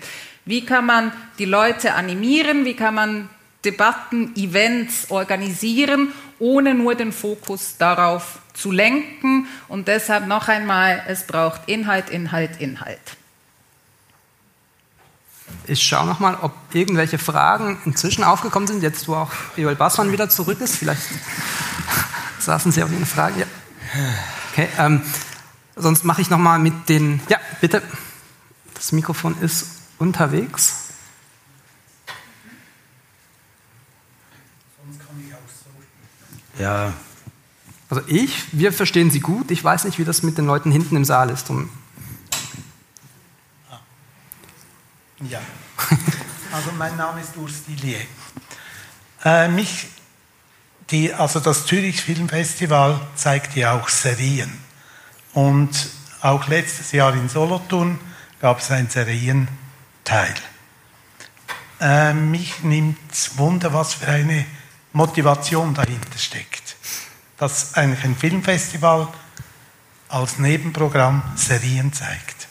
Wie 0.45 0.63
kann 0.63 0.85
man 0.85 1.11
die 1.39 1.45
Leute 1.45 1.95
animieren? 1.95 2.65
Wie 2.65 2.75
kann 2.75 2.93
man 2.93 3.29
Debatten, 3.65 4.35
Events 4.35 5.09
organisieren, 5.09 6.13
ohne 6.39 6.73
nur 6.73 6.95
den 6.95 7.11
Fokus 7.11 7.77
darauf 7.77 8.39
zu 8.53 8.71
lenken. 8.71 9.47
Und 9.67 9.87
deshalb 9.87 10.27
noch 10.27 10.47
einmal, 10.47 11.03
es 11.07 11.27
braucht 11.27 11.61
Inhalt, 11.67 12.09
Inhalt, 12.09 12.59
Inhalt. 12.59 12.99
Ich 15.65 15.83
schaue 15.83 16.05
noch 16.05 16.19
mal, 16.19 16.37
ob 16.41 16.53
irgendwelche 16.73 17.17
Fragen 17.17 17.79
inzwischen 17.85 18.23
aufgekommen 18.23 18.67
sind, 18.67 18.81
jetzt 18.81 19.07
wo 19.07 19.15
auch 19.15 19.31
Joel 19.55 19.75
Bassmann 19.75 20.11
wieder 20.11 20.29
zurück 20.29 20.61
ist. 20.61 20.77
Vielleicht 20.77 21.01
saßen 22.39 22.71
Sie 22.71 22.81
auf 22.81 22.89
eine 22.89 23.05
Frage. 23.05 23.41
Ja. 23.41 23.45
Okay, 24.51 24.67
ähm, 24.77 25.01
sonst 25.75 26.05
mache 26.05 26.21
ich 26.21 26.29
noch 26.29 26.37
mal 26.37 26.59
mit 26.59 26.89
den... 26.89 27.21
Ja, 27.29 27.37
bitte. 27.61 27.81
Das 28.73 28.91
Mikrofon 28.91 29.39
ist 29.41 29.67
unterwegs. 29.97 30.88
Ja. 36.59 36.93
Also 37.89 38.03
ich, 38.07 38.45
wir 38.51 38.71
verstehen 38.71 39.09
Sie 39.09 39.19
gut. 39.19 39.49
Ich 39.49 39.63
weiß 39.63 39.85
nicht, 39.85 39.97
wie 39.97 40.05
das 40.05 40.21
mit 40.21 40.37
den 40.37 40.45
Leuten 40.45 40.71
hinten 40.71 40.95
im 40.95 41.05
Saal 41.05 41.31
ist. 41.31 41.49
Und 41.49 41.69
ja. 45.21 45.41
Also 46.51 46.71
mein 46.77 46.95
Name 46.97 47.21
ist 47.21 47.35
Urs 47.37 47.63
Dillier. 47.67 47.99
Äh, 49.23 49.49
mich, 49.49 49.87
die, 50.91 51.13
also 51.13 51.39
das 51.39 51.65
Zürich 51.65 52.01
Filmfestival 52.01 52.99
zeigt 53.15 53.55
ja 53.55 53.73
auch 53.73 53.89
Serien. 53.89 54.51
Und 55.33 55.89
auch 56.21 56.47
letztes 56.47 56.91
Jahr 56.91 57.13
in 57.13 57.29
Solothurn 57.29 57.99
gab 58.39 58.59
es 58.59 58.71
einen 58.71 58.89
Serienteil. 58.89 60.33
Äh, 61.79 62.13
mich 62.13 62.63
nimmt 62.63 62.97
Wunder, 63.37 63.73
was 63.73 63.93
für 63.93 64.07
eine 64.07 64.45
Motivation 64.93 65.73
dahinter 65.73 66.17
steckt. 66.17 66.75
Dass 67.37 67.73
eigentlich 67.75 68.03
ein 68.03 68.15
Filmfestival 68.15 69.07
als 70.09 70.39
Nebenprogramm 70.39 71.21
Serien 71.35 71.93
zeigt. 71.93 72.47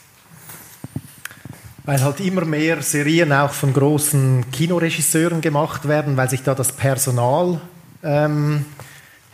Weil 1.83 2.01
halt 2.01 2.19
immer 2.19 2.45
mehr 2.45 2.81
Serien 2.81 3.33
auch 3.33 3.51
von 3.51 3.73
großen 3.73 4.49
Kinoregisseuren 4.51 5.41
gemacht 5.41 5.87
werden, 5.87 6.15
weil 6.17 6.29
sich 6.29 6.43
da 6.43 6.55
das 6.55 6.71
Personal 6.71 7.59
ähm, 8.03 8.65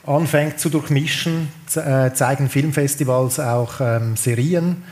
anfängt 0.05 0.59
zu 0.59 0.69
durchmischen, 0.69 1.49
äh, 1.75 2.13
zeigen 2.13 2.49
Filmfestivals 2.49 3.39
auch 3.39 3.81
ähm, 3.81 4.15
Serien. 4.15 4.83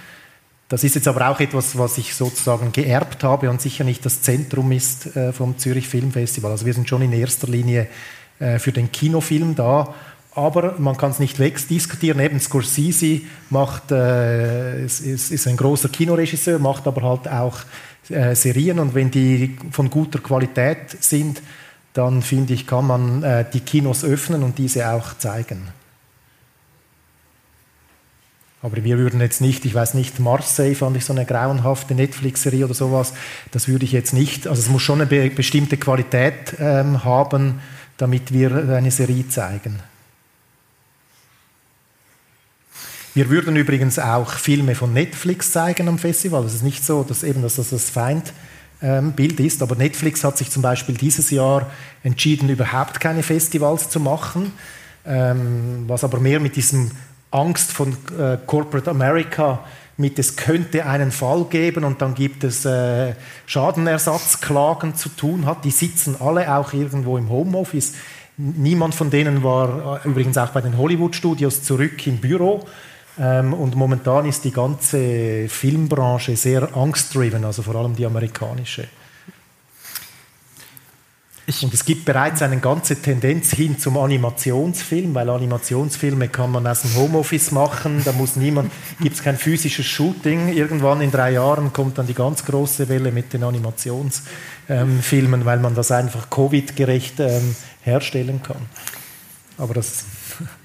Das 0.73 0.83
ist 0.83 0.95
jetzt 0.95 1.07
aber 1.07 1.29
auch 1.29 1.39
etwas, 1.39 1.77
was 1.77 1.99
ich 1.99 2.15
sozusagen 2.15 2.71
geerbt 2.71 3.23
habe 3.23 3.47
und 3.51 3.61
sicher 3.61 3.83
nicht 3.83 4.03
das 4.07 4.23
Zentrum 4.23 4.71
ist 4.71 5.15
äh, 5.15 5.31
vom 5.31 5.55
Zürich 5.59 5.87
Filmfestival. 5.87 6.49
Also 6.49 6.65
wir 6.65 6.73
sind 6.73 6.89
schon 6.89 7.03
in 7.03 7.13
erster 7.13 7.47
Linie 7.47 7.85
äh, 8.39 8.57
für 8.57 8.71
den 8.71 8.91
Kinofilm 8.91 9.53
da. 9.53 9.93
Aber 10.33 10.73
man 10.79 10.97
kann 10.97 11.11
es 11.11 11.19
nicht 11.19 11.37
wegdiskutieren. 11.37 12.19
Eben 12.19 12.39
Scorsese 12.39 13.21
macht, 13.51 13.91
äh, 13.91 14.83
ist, 14.83 15.01
ist, 15.01 15.47
ein 15.47 15.57
großer 15.57 15.89
Kinoregisseur, 15.89 16.57
macht 16.57 16.87
aber 16.87 17.03
halt 17.03 17.27
auch 17.27 17.59
äh, 18.09 18.33
Serien. 18.33 18.79
Und 18.79 18.95
wenn 18.95 19.11
die 19.11 19.55
von 19.69 19.91
guter 19.91 20.17
Qualität 20.17 20.97
sind, 21.01 21.43
dann 21.93 22.23
finde 22.23 22.55
ich, 22.55 22.65
kann 22.65 22.87
man 22.87 23.21
äh, 23.21 23.45
die 23.53 23.59
Kinos 23.59 24.03
öffnen 24.03 24.41
und 24.41 24.57
diese 24.57 24.89
auch 24.89 25.19
zeigen. 25.19 25.67
Aber 28.63 28.81
wir 28.81 28.97
würden 28.97 29.19
jetzt 29.19 29.41
nicht, 29.41 29.65
ich 29.65 29.75
weiß 29.75 29.93
nicht, 29.93 30.21
Marseille 30.21 30.73
fand 30.73 30.95
ich 30.95 31.03
so 31.03 31.11
eine 31.11 31.25
grauenhafte 31.25 31.95
Netflix-Serie 31.95 32.63
oder 32.63 32.73
sowas, 32.73 33.13
das 33.51 33.67
würde 33.67 33.83
ich 33.83 33.91
jetzt 33.91 34.13
nicht, 34.13 34.47
also 34.47 34.61
es 34.61 34.69
muss 34.69 34.81
schon 34.81 35.01
eine 35.01 35.05
be 35.05 35.29
bestimmte 35.29 35.75
Qualität 35.75 36.55
ähm, 36.59 37.03
haben, 37.03 37.59
damit 37.97 38.31
wir 38.31 38.69
eine 38.69 38.89
Serie 38.89 39.27
zeigen. 39.27 39.81
Wir 43.13 43.29
würden 43.29 43.57
übrigens 43.57 43.99
auch 43.99 44.31
Filme 44.31 44.75
von 44.75 44.93
Netflix 44.93 45.51
zeigen 45.51 45.89
am 45.89 45.99
Festival. 45.99 46.45
Es 46.45 46.55
ist 46.55 46.63
nicht 46.63 46.85
so, 46.85 47.03
dass 47.03 47.23
eben 47.23 47.41
dass 47.41 47.57
das 47.57 47.69
das 47.69 47.89
Feindbild 47.89 49.41
ist, 49.41 49.61
aber 49.61 49.75
Netflix 49.75 50.23
hat 50.23 50.37
sich 50.37 50.49
zum 50.49 50.61
Beispiel 50.61 50.95
dieses 50.95 51.31
Jahr 51.31 51.69
entschieden, 52.01 52.47
überhaupt 52.47 53.01
keine 53.01 53.23
Festivals 53.23 53.89
zu 53.89 53.99
machen, 53.99 54.53
ähm, 55.05 55.83
was 55.87 56.05
aber 56.05 56.21
mehr 56.21 56.39
mit 56.39 56.55
diesem 56.55 56.89
Angst 57.33 57.71
von 57.71 57.97
äh, 58.17 58.37
Corporate 58.45 58.89
America 58.89 59.59
mit 59.97 60.17
es 60.17 60.35
könnte 60.35 60.85
einen 60.85 61.11
Fall 61.11 61.45
geben 61.45 61.83
und 61.83 62.01
dann 62.01 62.15
gibt 62.15 62.43
es 62.43 62.65
äh, 62.65 63.13
Schadenersatzklagen 63.45 64.95
zu 64.95 65.09
tun 65.09 65.45
hat. 65.45 65.63
Die 65.65 65.71
sitzen 65.71 66.15
alle 66.19 66.55
auch 66.55 66.73
irgendwo 66.73 67.17
im 67.17 67.29
Homeoffice. 67.29 67.93
Niemand 68.37 68.95
von 68.95 69.11
denen 69.11 69.43
war 69.43 70.01
äh, 70.03 70.07
übrigens 70.07 70.37
auch 70.37 70.49
bei 70.49 70.61
den 70.61 70.77
Hollywood-Studios 70.77 71.63
zurück 71.63 72.07
im 72.07 72.17
Büro. 72.17 72.65
Ähm, 73.19 73.53
und 73.53 73.75
momentan 73.75 74.25
ist 74.25 74.43
die 74.43 74.51
ganze 74.51 75.47
Filmbranche 75.47 76.35
sehr 76.35 76.75
angstdriven, 76.75 77.45
also 77.45 77.61
vor 77.61 77.75
allem 77.75 77.95
die 77.95 78.05
amerikanische. 78.05 78.87
Und 81.61 81.73
es 81.73 81.83
gibt 81.83 82.05
bereits 82.05 82.41
eine 82.41 82.59
ganze 82.59 83.01
Tendenz 83.01 83.51
hin 83.51 83.77
zum 83.77 83.97
Animationsfilm, 83.97 85.13
weil 85.13 85.29
Animationsfilme 85.29 86.29
kann 86.29 86.51
man 86.51 86.65
aus 86.65 86.83
dem 86.83 86.95
Homeoffice 86.95 87.51
machen, 87.51 88.01
da 88.05 88.13
muss 88.13 88.37
niemand, 88.37 88.71
gibt 89.01 89.17
es 89.17 89.23
kein 89.23 89.37
physisches 89.37 89.85
Shooting. 89.85 90.53
Irgendwann 90.53 91.01
in 91.01 91.11
drei 91.11 91.31
Jahren 91.31 91.73
kommt 91.73 91.97
dann 91.97 92.07
die 92.07 92.13
ganz 92.13 92.45
große 92.45 92.87
Welle 92.87 93.11
mit 93.11 93.33
den 93.33 93.43
Animationsfilmen, 93.43 95.01
ähm, 95.41 95.45
weil 95.45 95.59
man 95.59 95.75
das 95.75 95.91
einfach 95.91 96.29
Covid-gerecht 96.29 97.19
ähm, 97.19 97.55
herstellen 97.81 98.41
kann. 98.41 98.61
Aber 99.57 99.73
das 99.73 100.05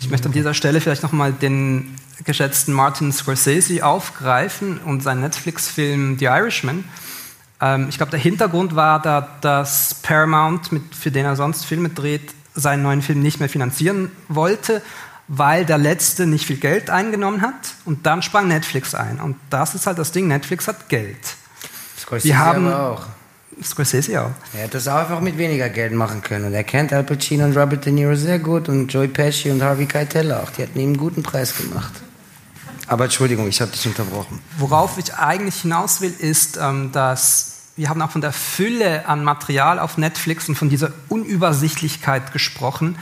ich 0.00 0.10
möchte 0.10 0.26
an 0.26 0.32
dieser 0.32 0.54
Stelle 0.54 0.80
vielleicht 0.80 1.02
nochmal 1.02 1.32
den 1.32 1.96
geschätzten 2.24 2.74
Martin 2.74 3.12
Scorsese 3.12 3.84
aufgreifen 3.84 4.78
und 4.78 5.02
seinen 5.02 5.20
Netflix-Film 5.20 6.18
The 6.18 6.26
Irishman. 6.26 6.84
Ähm, 7.60 7.86
ich 7.88 7.96
glaube, 7.96 8.10
der 8.10 8.20
Hintergrund 8.20 8.76
war 8.76 9.00
da, 9.00 9.36
dass 9.40 9.94
Paramount, 10.02 10.72
mit, 10.72 10.94
für 10.94 11.10
den 11.10 11.24
er 11.24 11.36
sonst 11.36 11.64
Filme 11.64 11.88
dreht, 11.88 12.34
seinen 12.54 12.82
neuen 12.82 13.02
Film 13.02 13.20
nicht 13.20 13.40
mehr 13.40 13.48
finanzieren 13.48 14.10
wollte, 14.28 14.82
weil 15.28 15.64
der 15.64 15.78
letzte 15.78 16.26
nicht 16.26 16.46
viel 16.46 16.56
Geld 16.56 16.90
eingenommen 16.90 17.42
hat. 17.42 17.74
Und 17.84 18.06
dann 18.06 18.22
sprang 18.22 18.48
Netflix 18.48 18.94
ein. 18.94 19.20
Und 19.20 19.36
das 19.50 19.74
ist 19.74 19.86
halt 19.86 19.98
das 19.98 20.12
Ding, 20.12 20.28
Netflix 20.28 20.68
hat 20.68 20.88
Geld. 20.88 21.18
Scorsese 21.98 22.28
Wir 22.28 22.38
haben, 22.38 22.66
aber 22.66 22.90
auch. 22.90 23.06
Scorsese 23.62 24.22
auch. 24.22 24.30
Er 24.54 24.60
hätte 24.62 24.72
das 24.78 24.88
auch 24.88 24.96
einfach 24.96 25.20
mit 25.20 25.36
weniger 25.36 25.68
Geld 25.68 25.92
machen 25.92 26.22
können. 26.22 26.46
Und 26.46 26.54
er 26.54 26.64
kennt 26.64 26.92
Al 26.92 27.04
Pacino 27.04 27.44
und 27.44 27.56
Robert 27.56 27.84
De 27.84 27.92
Niro 27.92 28.14
sehr 28.14 28.38
gut 28.38 28.68
und 28.68 28.92
Joey 28.92 29.08
Pesci 29.08 29.50
und 29.50 29.62
Harvey 29.62 29.86
Keitel 29.86 30.32
auch. 30.32 30.50
Die 30.50 30.62
hätten 30.62 30.78
ihm 30.78 30.90
einen 30.90 30.96
guten 30.96 31.22
Preis 31.22 31.56
gemacht. 31.56 31.92
Aber 32.88 33.04
Entschuldigung, 33.04 33.46
ich 33.46 33.60
habe 33.60 33.70
dich 33.70 33.86
unterbrochen. 33.86 34.40
Worauf 34.56 34.98
ich 34.98 35.14
eigentlich 35.14 35.62
hinaus 35.62 36.00
will, 36.00 36.14
ist, 36.18 36.56
ähm, 36.56 36.90
dass 36.92 37.54
wir 37.76 37.88
haben 37.88 38.02
auch 38.02 38.10
von 38.10 38.22
der 38.22 38.32
Fülle 38.32 39.06
an 39.06 39.22
Material 39.22 39.78
auf 39.78 39.98
Netflix 39.98 40.48
und 40.48 40.56
von 40.56 40.68
dieser 40.68 40.90
Unübersichtlichkeit 41.08 42.32
gesprochen. 42.32 42.98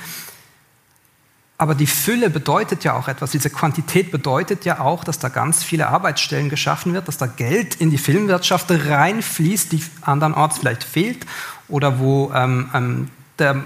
Aber 1.57 1.75
die 1.75 1.87
Fülle 1.87 2.29
bedeutet 2.29 2.85
ja 2.85 2.95
auch 2.95 3.09
etwas. 3.09 3.31
Diese 3.31 3.49
Quantität 3.49 4.11
bedeutet 4.11 4.67
ja 4.67 4.81
auch, 4.81 5.05
dass 5.05 5.19
da 5.19 5.31
ganz 5.31 5.65
viele 5.65 5.89
Arbeitsstellen 5.89 6.51
geschaffen 6.51 6.93
wird, 6.93 7.09
dass 7.09 7.17
da 7.17 7.27
Geld 7.27 7.77
in 7.77 7.91
die 7.91 7.97
Filmwirtschaft 7.97 8.67
reinfließt, 8.69 9.73
die 9.73 9.83
andernorts 10.03 10.59
vielleicht 10.59 10.85
fehlt 10.85 11.25
oder 11.69 11.99
wo 11.99 12.31
ähm, 12.35 12.69
ähm, 12.75 13.11
der, 13.39 13.65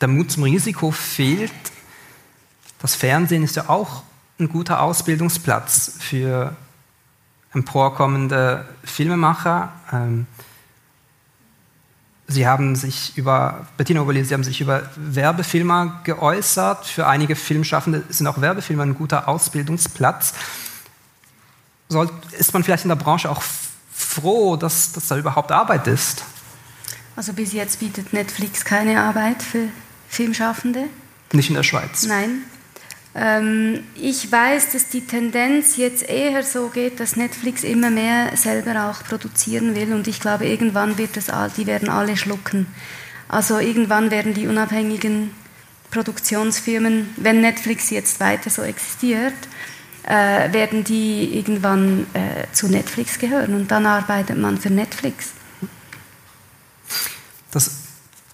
der 0.00 0.08
Mut 0.08 0.32
zum 0.32 0.42
Risiko 0.42 0.90
fehlt. 0.90 1.52
Das 2.80 2.96
Fernsehen 2.96 3.44
ist 3.44 3.54
ja 3.54 3.68
auch 3.68 4.02
ein 4.38 4.48
guter 4.48 4.80
Ausbildungsplatz 4.82 5.96
für 5.98 6.54
emporkommende 7.52 8.66
Filmemacher. 8.84 9.72
Ähm, 9.92 10.26
Sie 12.30 12.46
haben 12.46 12.76
sich 12.76 13.16
über, 13.16 13.66
Bettina 13.78 14.02
Oberli, 14.02 14.22
Sie 14.22 14.34
haben 14.34 14.44
sich 14.44 14.60
über 14.60 14.82
Werbefilmer 14.96 16.02
geäußert. 16.04 16.84
Für 16.84 17.06
einige 17.06 17.34
Filmschaffende 17.34 18.04
sind 18.10 18.26
auch 18.26 18.42
Werbefilmer 18.42 18.82
ein 18.82 18.94
guter 18.94 19.28
Ausbildungsplatz. 19.28 20.34
Soll, 21.88 22.10
ist 22.38 22.52
man 22.52 22.62
vielleicht 22.62 22.84
in 22.84 22.90
der 22.90 22.96
Branche 22.96 23.30
auch 23.30 23.42
froh, 23.90 24.56
dass, 24.56 24.92
dass 24.92 25.06
da 25.08 25.16
überhaupt 25.16 25.52
Arbeit 25.52 25.86
ist? 25.86 26.22
Also 27.16 27.32
bis 27.32 27.54
jetzt 27.54 27.80
bietet 27.80 28.12
Netflix 28.12 28.62
keine 28.62 29.00
Arbeit 29.00 29.42
für 29.42 29.68
Filmschaffende. 30.10 30.84
Nicht 31.32 31.48
in 31.48 31.54
der 31.54 31.62
Schweiz? 31.62 32.04
Nein, 32.04 32.42
ich 33.96 34.30
weiß, 34.30 34.72
dass 34.72 34.88
die 34.88 35.00
Tendenz 35.00 35.76
jetzt 35.76 36.08
eher 36.08 36.42
so 36.44 36.68
geht, 36.68 37.00
dass 37.00 37.16
Netflix 37.16 37.64
immer 37.64 37.90
mehr 37.90 38.36
selber 38.36 38.90
auch 38.90 39.02
produzieren 39.02 39.74
will 39.74 39.92
und 39.92 40.06
ich 40.06 40.20
glaube, 40.20 40.46
irgendwann 40.46 40.98
wird 40.98 41.16
das, 41.16 41.26
die 41.56 41.66
werden 41.66 41.88
alle 41.88 42.16
schlucken. 42.16 42.66
Also 43.28 43.58
irgendwann 43.58 44.10
werden 44.10 44.34
die 44.34 44.46
unabhängigen 44.46 45.30
Produktionsfirmen, 45.90 47.10
wenn 47.16 47.40
Netflix 47.40 47.90
jetzt 47.90 48.20
weiter 48.20 48.50
so 48.50 48.62
existiert, 48.62 49.34
äh, 50.04 50.52
werden 50.52 50.84
die 50.84 51.36
irgendwann 51.36 52.06
äh, 52.14 52.46
zu 52.52 52.68
Netflix 52.68 53.18
gehören 53.18 53.54
und 53.54 53.70
dann 53.70 53.84
arbeitet 53.86 54.38
man 54.38 54.58
für 54.58 54.70
Netflix. 54.70 55.32
Das 57.50 57.87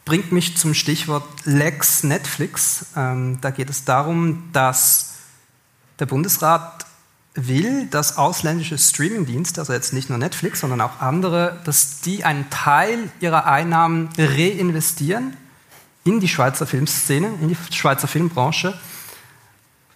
bringt 0.04 0.32
mich 0.32 0.56
zum 0.56 0.74
Stichwort 0.74 1.24
Lex 1.44 2.02
Netflix. 2.02 2.86
Ähm, 2.96 3.38
da 3.40 3.50
geht 3.50 3.70
es 3.70 3.84
darum, 3.84 4.50
dass 4.52 5.14
der 5.98 6.06
Bundesrat 6.06 6.84
will, 7.34 7.86
dass 7.86 8.16
ausländische 8.16 8.78
Streamingdienste, 8.78 9.60
also 9.60 9.72
jetzt 9.72 9.92
nicht 9.92 10.08
nur 10.08 10.18
Netflix, 10.18 10.60
sondern 10.60 10.80
auch 10.80 11.00
andere, 11.00 11.60
dass 11.64 12.00
die 12.00 12.24
einen 12.24 12.48
Teil 12.50 13.10
ihrer 13.20 13.46
Einnahmen 13.46 14.08
reinvestieren 14.16 15.36
in 16.04 16.20
die 16.20 16.28
Schweizer 16.28 16.66
Filmszene, 16.66 17.28
in 17.40 17.48
die 17.48 17.56
Schweizer 17.74 18.06
Filmbranche. 18.06 18.78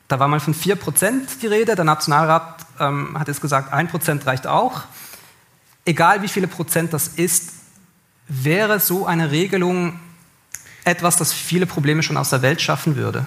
Da 0.09 0.19
war 0.19 0.27
mal 0.27 0.41
von 0.41 0.55
4% 0.55 1.39
die 1.43 1.47
Rede, 1.47 1.77
der 1.77 1.85
Nationalrat 1.85 2.67
ähm, 2.81 3.17
hat 3.19 3.29
jetzt 3.29 3.43
gesagt, 3.43 3.73
1% 3.73 4.27
reicht 4.27 4.47
auch. 4.47 4.83
Egal 5.85 6.23
wie 6.23 6.29
viele 6.29 6.49
Prozent 6.49 6.93
das 6.93 7.09
ist, 7.09 7.53
wäre 8.29 8.79
so 8.79 9.07
eine 9.07 9.31
Regelung 9.31 9.99
etwas, 10.85 11.17
das 11.17 11.33
viele 11.33 11.67
Probleme 11.67 12.03
schon 12.03 12.17
aus 12.17 12.31
der 12.31 12.43
Welt 12.43 12.61
schaffen 12.61 12.97
würde? 12.97 13.25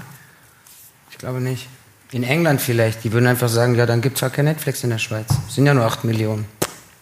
Ich 1.10 1.18
glaube 1.18 1.42
nicht. 1.42 1.68
In 2.12 2.24
England 2.24 2.62
vielleicht, 2.62 3.04
die 3.04 3.12
würden 3.12 3.28
einfach 3.28 3.50
sagen, 3.50 3.76
ja, 3.76 3.86
dann 3.86 4.02
gibt 4.02 4.18
es 4.18 4.22
ja 4.22 4.30
kein 4.30 4.46
Netflix 4.46 4.84
in 4.84 4.90
der 4.90 4.98
Schweiz. 4.98 5.28
Sind 5.50 5.66
ja 5.66 5.74
nur 5.74 5.86
8 5.86 6.04
Millionen. 6.04 6.46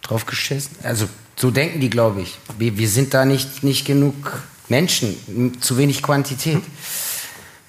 Drauf 0.01 0.25
geschissen. 0.25 0.75
Also 0.83 1.07
so 1.35 1.51
denken 1.51 1.79
die, 1.79 1.89
glaube 1.89 2.21
ich. 2.21 2.37
Wir, 2.57 2.77
wir, 2.77 2.89
sind 2.89 3.13
da 3.13 3.25
nicht, 3.25 3.63
nicht 3.63 3.85
genug 3.85 4.43
Menschen, 4.67 5.59
zu 5.61 5.77
wenig 5.77 6.03
Quantität, 6.03 6.61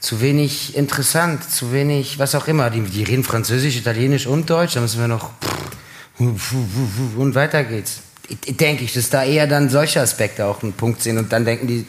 zu 0.00 0.20
wenig 0.20 0.76
interessant, 0.76 1.50
zu 1.50 1.72
wenig, 1.72 2.18
was 2.18 2.34
auch 2.34 2.46
immer. 2.48 2.70
Die, 2.70 2.82
die 2.82 3.04
reden 3.04 3.24
Französisch, 3.24 3.76
Italienisch 3.76 4.26
und 4.26 4.48
Deutsch, 4.48 4.74
da 4.74 4.80
müssen 4.80 5.00
wir 5.00 5.08
noch 5.08 5.30
und 6.18 7.34
weiter 7.34 7.64
geht's 7.64 8.00
denke 8.48 8.84
ich, 8.84 8.92
dass 8.92 9.10
da 9.10 9.24
eher 9.24 9.46
dann 9.46 9.68
solche 9.68 10.00
Aspekte 10.00 10.46
auch 10.46 10.62
ein 10.62 10.72
Punkt 10.72 11.02
sind. 11.02 11.18
Und 11.18 11.32
dann 11.32 11.44
denken 11.44 11.66
die, 11.66 11.86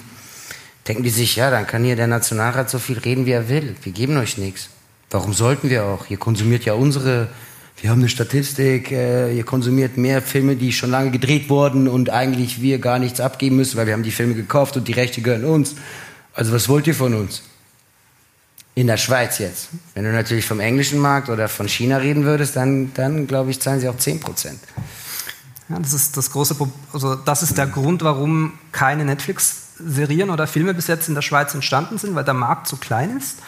denken 0.88 1.04
die 1.04 1.10
sich, 1.10 1.36
ja, 1.36 1.52
dann 1.52 1.68
kann 1.68 1.84
hier 1.84 1.96
der 1.96 2.08
Nationalrat 2.08 2.70
so 2.70 2.80
viel 2.80 2.98
reden, 2.98 3.26
wie 3.26 3.32
er 3.32 3.50
will. 3.50 3.76
Wir 3.84 3.92
geben 3.92 4.18
euch 4.18 4.38
nichts. 4.38 4.70
Warum 5.10 5.34
sollten 5.34 5.70
wir 5.70 5.84
auch? 5.86 6.10
Ihr 6.10 6.18
konsumiert 6.18 6.66
ja 6.66 6.74
unsere, 6.74 7.28
wir 7.82 7.90
haben 7.90 8.00
eine 8.00 8.10
Statistik, 8.10 8.92
äh, 8.92 9.36
ihr 9.36 9.44
konsumiert 9.44 9.98
mehr 9.98 10.22
Filme, 10.22 10.56
die 10.56 10.72
schon 10.72 10.90
lange 10.90 11.12
gedreht 11.12 11.50
wurden 11.50 11.88
und 11.88 12.10
eigentlich 12.10 12.62
wir 12.62 12.80
gar 12.80 12.98
nichts 12.98 13.20
abgeben 13.20 13.58
müssen, 13.58 13.78
weil 13.78 13.88
wir 13.88 13.94
haben 13.94 14.04
die 14.04 14.12
Filme 14.12 14.34
gekauft 14.34 14.78
und 14.78 14.88
die 14.88 14.94
Rechte 14.94 15.22
gehören 15.22 15.46
uns. 15.46 15.76
Also 16.34 16.54
was 16.54 16.70
wollt 16.70 16.88
ihr 16.88 16.96
von 16.96 17.14
uns? 17.14 17.44
In 18.74 18.88
der 18.88 18.96
Schweiz 18.96 19.40
jetzt. 19.40 19.70
Wenn 19.94 20.06
du 20.06 20.14
natürlich 20.14 20.46
vom 20.46 20.62
englischen 20.62 20.98
Markt 20.98 21.30
oder 21.30 21.50
von 21.50 21.68
China 21.68 21.98
reden 21.98 22.24
würdest, 22.24 22.56
dann, 22.56 22.94
dann 22.94 23.28
glaube 23.28 23.52
ich, 23.52 23.60
zahlen 23.60 23.82
sie 23.82 23.90
auch 23.90 23.98
10 23.98 24.22
Prozent. 24.22 24.60
Ja, 25.72 25.80
das 25.80 25.94
ist 25.94 26.18
das 26.18 26.32
große, 26.32 26.56
also 26.94 27.16
das 27.16 27.44
ist 27.44 27.58
der 27.58 27.68
Grund, 27.68 28.04
warum 28.04 28.54
keine 28.72 29.06
Netflix-Serien 29.06 30.30
oder 30.30 30.48
Filme 30.48 30.74
bis 30.74 30.88
jetzt 30.88 31.08
in 31.08 31.16
der 31.16 31.22
Schweiz 31.22 31.54
entstanden 31.54 31.98
sind, 31.98 32.16
weil 32.16 32.24
der 32.24 32.34
Markt 32.34 32.68
zu 32.68 32.78
klein 32.78 33.18
ist. 33.18 33.40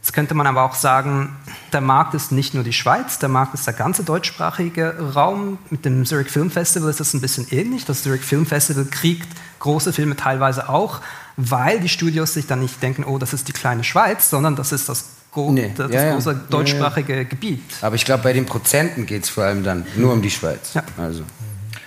Jetzt 0.00 0.12
könnte 0.12 0.34
man 0.34 0.48
aber 0.48 0.64
auch 0.64 0.74
sagen, 0.74 1.36
der 1.72 1.80
Markt 1.80 2.14
ist 2.14 2.32
nicht 2.32 2.54
nur 2.54 2.64
die 2.64 2.72
Schweiz, 2.72 3.20
der 3.20 3.28
Markt 3.28 3.54
ist 3.54 3.66
der 3.66 3.74
ganze 3.74 4.02
deutschsprachige 4.02 5.12
Raum. 5.14 5.58
Mit 5.70 5.84
dem 5.84 6.04
Zurich 6.04 6.28
Film 6.28 6.50
Festival 6.50 6.90
ist 6.90 6.98
das 6.98 7.14
ein 7.14 7.20
bisschen 7.20 7.46
ähnlich. 7.50 7.84
Das 7.84 8.02
Zurich 8.02 8.22
Film 8.22 8.44
Festival 8.44 8.84
kriegt 8.86 9.28
große 9.60 9.92
Filme 9.92 10.16
teilweise 10.16 10.68
auch 10.68 11.00
weil 11.36 11.80
die 11.80 11.88
Studios 11.88 12.34
sich 12.34 12.46
dann 12.46 12.60
nicht 12.60 12.82
denken, 12.82 13.04
oh, 13.04 13.18
das 13.18 13.32
ist 13.32 13.48
die 13.48 13.52
kleine 13.52 13.84
Schweiz, 13.84 14.28
sondern 14.28 14.56
das 14.56 14.72
ist 14.72 14.88
das, 14.88 15.04
gro 15.32 15.50
Nee, 15.50 15.72
das 15.74 15.90
ja, 15.90 16.04
ja. 16.04 16.12
große 16.14 16.30
Ja, 16.30 16.40
deutschsprachige 16.50 17.24
Gebiet. 17.24 17.62
Aber 17.80 17.96
ich 17.96 18.04
glaube, 18.04 18.22
bei 18.22 18.32
den 18.32 18.46
Prozenten 18.46 19.06
geht 19.06 19.24
es 19.24 19.30
vor 19.30 19.44
allem 19.44 19.64
dann 19.64 19.86
nur 19.96 20.12
um 20.12 20.22
die 20.22 20.30
Schweiz. 20.30 20.74
Ja. 20.74 20.84
Also. 20.96 21.24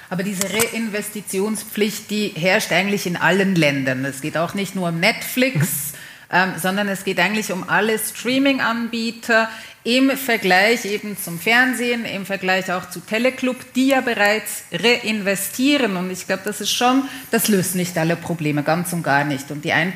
Aber 0.10 0.24
diese 0.24 0.48
Reinvestitionspflicht, 0.50 2.10
die 2.10 2.30
herrscht 2.30 2.72
eigentlich 2.72 3.06
in 3.06 3.16
allen 3.16 3.56
Ländern. 3.56 4.04
Es 4.06 4.22
geht 4.22 4.38
auch 4.38 4.54
nicht 4.54 4.76
nur 4.76 4.90
um 4.90 5.00
Netflix, 5.00 5.94
ähm, 6.32 6.54
sondern 6.62 6.88
es 6.90 7.04
geht 7.04 7.20
eigentlich 7.20 7.52
um 7.52 7.70
alle 7.70 7.98
Streaming-Anbieter 7.98 9.50
im 9.84 10.10
Vergleich 10.18 10.86
eben 10.86 11.16
zum 11.16 11.40
Fernsehen, 11.40 12.06
im 12.06 12.26
Vergleich 12.26 12.72
auch 12.72 12.90
zu 12.90 13.02
Teleclub, 13.02 13.58
die 13.76 13.90
ja 13.90 14.02
bereits 14.02 14.64
reinvestieren. 14.72 15.96
Und 15.96 16.10
ich 16.10 16.26
glaube, 16.26 16.42
das 16.44 16.60
ist 16.60 16.72
schon, 16.72 17.04
das 17.30 17.48
löst 17.50 17.76
nicht 17.76 17.96
alle 17.96 18.16
Probleme, 18.16 18.64
ganz 18.64 18.94
und 18.94 19.04
gar 19.04 19.24
nicht. 19.24 19.52
Und 19.52 19.64
die 19.64 19.74
1%, 19.74 19.92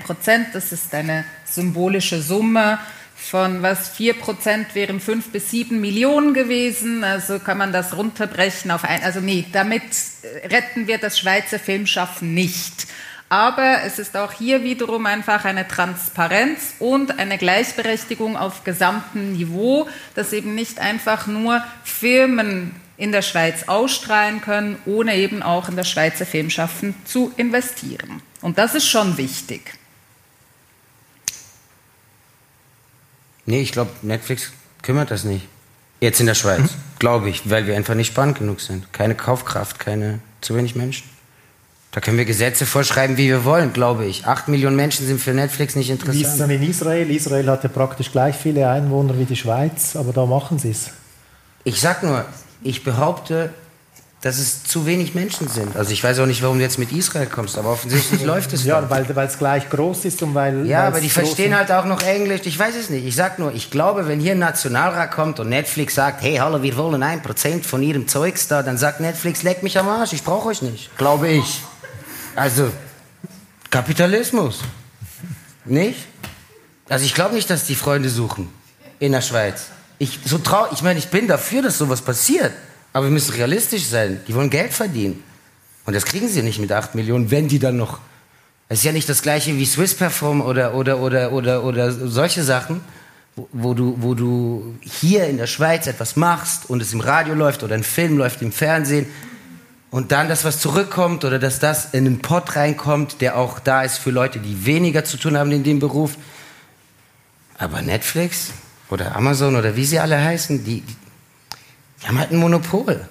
das 0.54 0.72
ist 0.72 0.94
eine 0.94 1.26
symbolische 1.44 2.22
Summe 2.22 2.78
von 3.20 3.62
was 3.62 3.96
4% 3.96 4.74
wären 4.74 5.00
5 5.00 5.32
bis 5.32 5.52
7 5.52 5.80
Millionen 5.80 6.34
gewesen. 6.34 7.04
Also 7.04 7.40
kann 7.40 7.58
man 7.58 7.72
das 7.72 7.96
runterbrechen 7.96 8.72
auf 8.72 8.84
ein. 8.84 9.04
Also 9.04 9.20
nee, 9.20 9.46
damit 9.52 9.84
äh, 9.84 10.48
retten 10.48 10.88
wir 10.88 10.98
das 10.98 11.20
Schweizer 11.20 11.60
Filmschaffen 11.60 12.34
nicht. 12.34 12.88
Aber 13.30 13.84
es 13.86 14.00
ist 14.00 14.18
auch 14.18 14.32
hier 14.32 14.64
wiederum 14.64 15.06
einfach 15.06 15.46
eine 15.46 15.68
Transparenz 15.68 16.74
und 16.80 17.20
eine 17.20 17.38
Gleichberechtigung 17.38 18.36
auf 18.36 18.64
gesamtem 18.64 19.34
Niveau, 19.34 19.88
dass 20.16 20.34
eben 20.34 20.56
nicht 20.56 20.80
einfach 20.80 21.28
nur 21.28 21.64
Firmen 21.84 22.72
in 22.98 23.12
der 23.12 23.22
Schweiz 23.22 23.64
ausstrahlen 23.68 24.41
können, 24.41 24.78
ohne 24.88 25.16
eben 25.16 25.44
auch 25.44 25.70
in 25.70 25.76
das 25.76 25.90
Schweizer 25.90 26.26
Filmschaffen 26.26 26.96
zu 27.06 27.32
investieren. 27.38 28.22
Und 28.41 28.58
das 28.58 28.74
ist 28.74 28.88
schon 28.88 29.18
wichtig. 29.18 29.78
Nee, 33.50 33.62
ich 33.62 33.72
glaube, 33.72 33.90
Netflix 34.04 34.52
kümmert 34.84 35.10
das 35.10 35.24
nicht. 35.24 35.48
Jetzt 36.02 36.20
in 36.20 36.28
der 36.28 36.36
Schweiz, 36.36 36.70
glaube 37.00 37.32
ich, 37.32 37.50
weil 37.50 37.66
wir 37.66 37.76
einfach 37.76 37.96
nicht 37.96 38.06
spannend 38.06 38.38
genug 38.38 38.62
sind. 38.62 38.94
Keine 38.94 39.16
Kaufkraft, 39.16 39.80
keine 39.80 40.20
zu 40.40 40.56
wenig 40.56 40.76
Menschen. 40.76 41.10
Da 41.92 42.00
können 42.00 42.20
wir 42.20 42.26
Gesetze 42.26 42.68
vorschreiben, 42.68 43.18
wie 43.18 43.28
wir 43.28 43.46
wollen, 43.46 43.74
glaube 43.74 44.06
ich. 44.06 44.28
Acht 44.28 44.50
Millionen 44.50 44.76
Menschen 44.76 45.08
sind 45.08 45.20
für 45.20 45.34
Netflix 45.34 45.76
nicht 45.76 45.90
Wie 45.90 45.94
ist 45.94 46.04
es 46.04 46.10
interessant. 46.12 46.42
dann 46.42 46.50
in 46.52 46.70
Israel? 46.70 47.10
Israel 47.10 47.50
hat 47.50 47.64
ja 47.64 47.70
praktisch 47.70 48.12
gleich 48.12 48.36
viele 48.36 48.70
Einwohner 48.70 49.18
wie 49.18 49.26
die 49.26 49.36
Schweiz, 49.36 49.96
aber 49.96 50.14
da 50.14 50.28
machen 50.28 50.60
sie 50.60 50.70
es. 50.70 50.92
Ich 51.64 51.82
sag 51.82 52.04
nur, 52.04 52.26
ich 52.62 52.84
behaupte, 52.84 53.52
dass 54.22 54.38
es 54.38 54.64
zu 54.66 54.86
wenig 54.86 55.16
Menschen 55.16 55.48
sind. 55.48 55.78
Also 55.78 55.91
ich 55.91 56.04
weiß 56.04 56.20
auch 56.20 56.26
nicht, 56.26 56.41
warum 56.41 56.58
du 56.58 56.64
jetzt 56.64 56.78
mit 56.78 56.91
Israel 56.91 57.28
kommst, 57.28 57.58
aber 57.58 57.70
offensichtlich 57.72 58.22
läuft 58.26 58.52
es 58.52 58.66
Ja, 58.66 58.82
doch. 58.82 58.90
weil 58.90 59.28
es 59.28 59.38
gleich 59.38 59.70
groß 59.70 60.04
ist 60.06 60.22
und 60.22 60.36
weil. 60.36 60.66
Ja, 60.66 60.88
aber 60.88 61.00
die 61.00 61.10
verstehen 61.10 61.56
halt 61.56 61.72
auch 61.72 61.86
noch 61.86 62.02
Englisch. 62.02 62.41
Ich 62.44 62.60
weiß 62.60 62.76
es 62.76 62.90
nicht. 62.90 63.06
Ich 63.06 63.16
sag 63.16 63.40
nur, 63.40 63.54
ich 63.54 63.72
glaube, 63.72 64.08
wenn 64.08 64.20
hier 64.20 64.34
ein 64.34 64.40
Nationalrat 64.40 65.12
kommt 65.12 65.40
und 65.40 65.48
Netflix 65.50 65.96
sagt, 65.96 66.22
hey, 66.22 66.36
hallo, 66.36 66.62
wir 66.62 66.76
wollen 66.76 67.02
ein 67.02 67.22
Prozent 67.22 67.66
von 67.66 67.82
ihrem 67.82 68.08
Zeugs 68.10 68.48
da, 68.50 68.62
dann 68.62 68.78
sagt 68.78 69.00
Netflix, 69.00 69.44
leck 69.44 69.64
mich 69.64 69.78
am 69.80 69.88
Arsch, 69.88 70.12
ich 70.12 70.24
brauche 70.24 70.50
euch 70.50 70.62
nicht. 70.62 70.96
Glaube 70.98 71.30
ich. 71.30 71.62
Also, 72.36 72.70
Kapitalismus. 73.70 74.60
Nicht? 75.66 76.00
Also 76.90 77.06
ich 77.06 77.14
glaube 77.14 77.36
nicht, 77.36 77.50
dass 77.50 77.66
die 77.66 77.76
Freunde 77.76 78.10
suchen 78.10 78.50
in 79.00 79.12
der 79.12 79.22
Schweiz. 79.22 79.68
Ich, 80.00 80.20
so 80.26 80.40
trau 80.40 80.68
ich 80.72 80.82
meine, 80.82 80.98
ich 80.98 81.10
bin 81.10 81.28
dafür, 81.28 81.62
dass 81.62 81.78
sowas 81.78 82.02
passiert. 82.02 82.52
Aber 82.94 83.06
wir 83.06 83.11
müssen 83.11 83.34
realistisch 83.34 83.86
sein. 83.86 84.22
Die 84.28 84.36
wollen 84.36 84.49
Geld 84.49 84.74
verdienen. 84.74 85.24
Und 85.86 85.95
das 85.95 86.06
kriegen 86.06 86.28
sie 86.28 86.41
nicht 86.41 86.60
mit 86.60 86.72
8 86.72 86.95
Millionen, 86.95 87.32
wenn 87.32 87.48
die 87.48 87.60
dann 87.60 87.78
noch. 87.78 87.99
Es 88.68 88.80
ist 88.80 88.86
ja 88.86 88.91
nicht 88.91 89.10
das 89.10 89.22
gleiche 89.22 89.56
wie 89.57 89.66
Swiss 89.66 89.95
Perform 89.95 90.41
oder, 90.41 90.76
oder, 90.76 90.99
oder, 90.99 91.32
oder, 91.32 91.64
oder 91.64 91.91
solche 91.91 92.44
Sachen, 92.44 92.82
wo, 93.36 93.49
wo, 93.52 93.74
du, 93.74 93.95
wo 93.99 94.14
du 94.14 94.76
hier 94.82 95.28
in 95.28 95.38
der 95.38 95.48
Schweiz 95.48 95.88
etwas 95.88 96.16
machst 96.16 96.70
und 96.70 96.82
es 96.82 96.94
im 96.94 96.99
Radio 96.99 97.34
läuft 97.34 97.64
oder 97.64 97.74
ein 97.74 97.84
Film 97.84 98.18
läuft 98.18 98.41
im 98.44 98.52
Fernsehen 98.52 99.07
und 99.91 100.11
dann 100.11 100.30
das, 100.30 100.45
was 100.45 100.60
zurückkommt 100.60 101.26
oder 101.26 101.40
dass 101.40 101.57
das 101.60 101.94
in 101.94 102.06
einen 102.06 102.20
Pot 102.20 102.56
reinkommt, 102.56 103.22
der 103.22 103.38
auch 103.38 103.60
da 103.60 103.82
ist 103.82 103.98
für 103.98 104.11
Leute, 104.11 104.40
die 104.40 104.66
weniger 104.66 105.03
zu 105.03 105.18
tun 105.18 105.36
haben 105.36 105.52
in 105.52 105.64
dem 105.64 105.80
Beruf. 105.80 106.16
Aber 107.57 107.82
Netflix 107.82 108.52
oder 108.91 109.16
Amazon 109.16 109.56
oder 109.56 109.76
wie 109.76 109.86
sie 109.86 109.99
alle 109.99 110.24
heißen, 110.24 110.64
die, 110.64 110.84
die 112.02 112.08
haben 112.08 112.18
halt 112.18 112.32
ein 112.32 112.38
Monopol. 112.38 113.08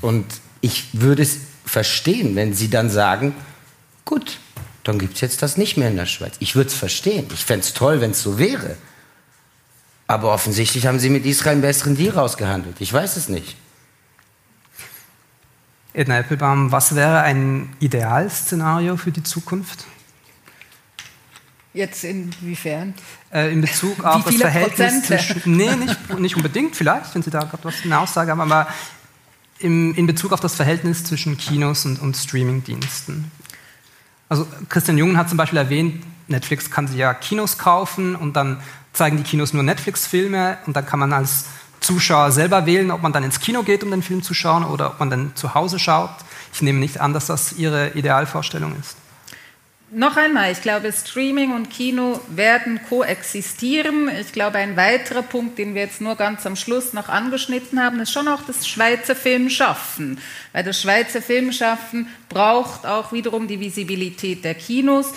Und 0.00 0.26
ich 0.60 0.88
würde 0.92 1.22
es 1.22 1.38
verstehen, 1.64 2.36
wenn 2.36 2.54
sie 2.54 2.68
dann 2.70 2.90
sagen, 2.90 3.34
gut, 4.04 4.38
dann 4.84 4.98
gibt 4.98 5.14
es 5.14 5.20
jetzt 5.20 5.42
das 5.42 5.56
nicht 5.56 5.76
mehr 5.76 5.88
in 5.88 5.96
der 5.96 6.06
Schweiz. 6.06 6.34
Ich 6.38 6.56
würde 6.56 6.68
es 6.68 6.74
verstehen. 6.74 7.26
Ich 7.32 7.44
fände 7.44 7.64
es 7.64 7.74
toll, 7.74 8.00
wenn 8.00 8.12
es 8.12 8.22
so 8.22 8.38
wäre. 8.38 8.76
Aber 10.06 10.32
offensichtlich 10.32 10.86
haben 10.86 10.98
sie 10.98 11.10
mit 11.10 11.24
Israel 11.24 11.52
einen 11.52 11.60
besseren 11.60 11.96
Deal 11.96 12.14
rausgehandelt. 12.14 12.80
Ich 12.80 12.92
weiß 12.92 13.16
es 13.16 13.28
nicht. 13.28 13.56
Edna 15.92 16.18
Eppelbaum, 16.18 16.72
was 16.72 16.94
wäre 16.94 17.20
ein 17.20 17.74
Idealszenario 17.80 18.96
für 18.96 19.12
die 19.12 19.22
Zukunft? 19.22 19.84
Jetzt 21.72 22.02
inwiefern? 22.02 22.94
Äh, 23.32 23.52
in 23.52 23.60
Bezug 23.60 24.04
auf 24.04 24.24
das 24.24 24.34
Verhältnis 24.36 25.04
zwischen. 25.04 25.56
Nee, 25.56 25.76
nicht, 25.76 26.18
nicht 26.18 26.36
unbedingt, 26.36 26.74
vielleicht, 26.74 27.14
wenn 27.14 27.22
Sie 27.22 27.30
da 27.30 27.40
gerade 27.40 27.64
was 27.64 27.74
eine 27.84 27.98
Aussage 27.98 28.32
haben, 28.32 28.40
aber 28.40 28.66
im, 29.60 29.94
in 29.94 30.06
Bezug 30.06 30.32
auf 30.32 30.40
das 30.40 30.54
Verhältnis 30.54 31.04
zwischen 31.04 31.36
Kinos 31.38 31.84
und, 31.84 32.00
und 32.00 32.16
Streamingdiensten. 32.16 33.30
Also 34.28 34.46
Christian 34.68 34.98
Jungen 34.98 35.16
hat 35.16 35.28
zum 35.28 35.38
Beispiel 35.38 35.58
erwähnt, 35.58 36.04
Netflix 36.28 36.70
kann 36.70 36.86
sich 36.88 36.96
ja 36.96 37.14
Kinos 37.14 37.58
kaufen 37.58 38.16
und 38.16 38.34
dann 38.34 38.60
zeigen 38.92 39.16
die 39.16 39.22
Kinos 39.22 39.52
nur 39.52 39.62
Netflix-Filme 39.62 40.58
und 40.66 40.76
dann 40.76 40.86
kann 40.86 40.98
man 40.98 41.12
als 41.12 41.44
Zuschauer 41.80 42.30
selber 42.30 42.66
wählen, 42.66 42.90
ob 42.90 43.02
man 43.02 43.12
dann 43.12 43.24
ins 43.24 43.40
Kino 43.40 43.62
geht, 43.62 43.82
um 43.82 43.90
den 43.90 44.02
Film 44.02 44.22
zu 44.22 44.34
schauen 44.34 44.64
oder 44.64 44.88
ob 44.88 45.00
man 45.00 45.10
dann 45.10 45.32
zu 45.34 45.54
Hause 45.54 45.78
schaut. 45.78 46.10
Ich 46.52 46.62
nehme 46.62 46.78
nicht 46.78 47.00
an, 47.00 47.12
dass 47.12 47.26
das 47.26 47.52
Ihre 47.54 47.90
Idealvorstellung 47.90 48.74
ist. 48.78 48.96
Noch 49.92 50.16
einmal, 50.16 50.52
ich 50.52 50.62
glaube, 50.62 50.92
Streaming 50.92 51.52
und 51.52 51.68
Kino 51.68 52.20
werden 52.28 52.80
koexistieren. 52.88 54.08
Ich 54.20 54.30
glaube, 54.32 54.58
ein 54.58 54.76
weiterer 54.76 55.22
Punkt, 55.22 55.58
den 55.58 55.74
wir 55.74 55.82
jetzt 55.82 56.00
nur 56.00 56.14
ganz 56.14 56.46
am 56.46 56.54
Schluss 56.54 56.92
noch 56.92 57.08
angeschnitten 57.08 57.82
haben, 57.82 57.98
ist 57.98 58.12
schon 58.12 58.28
auch 58.28 58.42
das 58.46 58.68
Schweizer 58.68 59.16
Filmschaffen. 59.16 60.20
Weil 60.52 60.62
das 60.62 60.80
Schweizer 60.80 61.20
Filmschaffen 61.20 62.06
braucht 62.28 62.86
auch 62.86 63.10
wiederum 63.10 63.48
die 63.48 63.58
Visibilität 63.58 64.44
der 64.44 64.54
Kinos. 64.54 65.12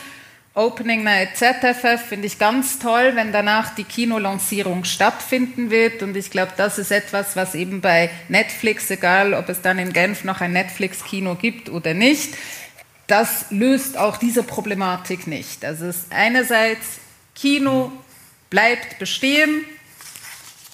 Opening 0.55 1.03
Night 1.03 1.37
ZFF 1.37 2.07
finde 2.09 2.25
ich 2.25 2.39
ganz 2.39 2.79
toll, 2.79 3.11
wenn 3.13 3.31
danach 3.31 3.75
die 3.75 3.83
Kinolancierung 3.83 4.85
stattfinden 4.85 5.69
wird. 5.69 6.01
Und 6.01 6.17
ich 6.17 6.31
glaube, 6.31 6.53
das 6.57 6.79
ist 6.79 6.91
etwas, 6.91 7.35
was 7.35 7.53
eben 7.53 7.81
bei 7.81 8.09
Netflix, 8.27 8.89
egal 8.89 9.35
ob 9.35 9.49
es 9.49 9.61
dann 9.61 9.77
in 9.77 9.93
Genf 9.93 10.23
noch 10.23 10.41
ein 10.41 10.53
Netflix-Kino 10.53 11.35
gibt 11.35 11.69
oder 11.69 11.93
nicht, 11.93 12.35
das 13.07 13.45
löst 13.49 13.97
auch 13.97 14.17
diese 14.17 14.43
Problematik 14.43 15.27
nicht. 15.27 15.65
Also 15.65 15.87
ist 15.87 16.07
einerseits 16.09 16.99
Kino 17.35 17.91
bleibt 18.49 18.99
bestehen, 18.99 19.65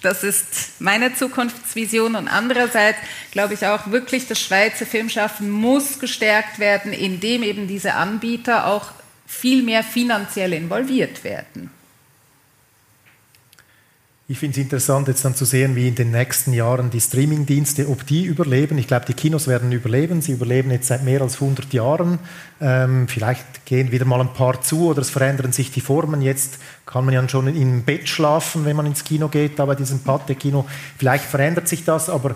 das 0.01 0.23
ist 0.23 0.79
meine 0.79 1.13
Zukunftsvision 1.13 2.15
und 2.15 2.27
andererseits 2.27 2.99
glaube 3.31 3.53
ich 3.53 3.65
auch 3.65 3.87
wirklich, 3.91 4.27
das 4.27 4.39
Schweizer 4.39 4.85
Filmschaffen 4.85 5.49
muss 5.49 5.99
gestärkt 5.99 6.59
werden, 6.59 6.93
indem 6.93 7.43
eben 7.43 7.67
diese 7.67 7.95
Anbieter 7.95 8.67
auch 8.67 8.91
viel 9.27 9.61
mehr 9.61 9.83
finanziell 9.83 10.53
involviert 10.53 11.23
werden. 11.23 11.71
Ich 14.31 14.37
finde 14.37 14.59
es 14.59 14.63
interessant, 14.63 15.07
jetzt 15.07 15.25
dann 15.25 15.33
zu 15.33 15.43
sehen, 15.43 15.75
wie 15.75 15.87
in 15.87 15.95
den 15.95 16.11
nächsten 16.11 16.53
Jahren 16.53 16.91
die 16.91 17.01
Streamingdienste, 17.01 17.89
ob 17.89 18.05
die 18.05 18.25
überleben. 18.25 18.77
Ich 18.77 18.85
glaube, 18.85 19.07
die 19.07 19.15
Kinos 19.15 19.47
werden 19.47 19.71
überleben. 19.71 20.21
Sie 20.21 20.33
überleben 20.33 20.69
jetzt 20.69 20.89
seit 20.89 21.03
mehr 21.03 21.23
als 21.23 21.41
100 21.41 21.73
Jahren. 21.73 22.19
Ähm, 22.61 23.07
vielleicht 23.07 23.65
gehen 23.65 23.91
wieder 23.91 24.05
mal 24.05 24.21
ein 24.21 24.31
paar 24.31 24.61
zu 24.61 24.89
oder 24.89 25.01
es 25.01 25.09
verändern 25.09 25.51
sich 25.51 25.71
die 25.71 25.81
Formen. 25.81 26.21
Jetzt 26.21 26.59
kann 26.85 27.05
man 27.05 27.15
ja 27.15 27.27
schon 27.27 27.47
im 27.47 27.81
Bett 27.81 28.07
schlafen, 28.07 28.65
wenn 28.65 28.75
man 28.75 28.85
ins 28.85 29.03
Kino 29.03 29.29
geht, 29.29 29.57
da 29.57 29.65
bei 29.65 29.73
diesem 29.73 30.01
Pate-Kino. 30.01 30.67
Vielleicht 30.99 31.25
verändert 31.25 31.67
sich 31.67 31.83
das, 31.83 32.07
aber 32.07 32.35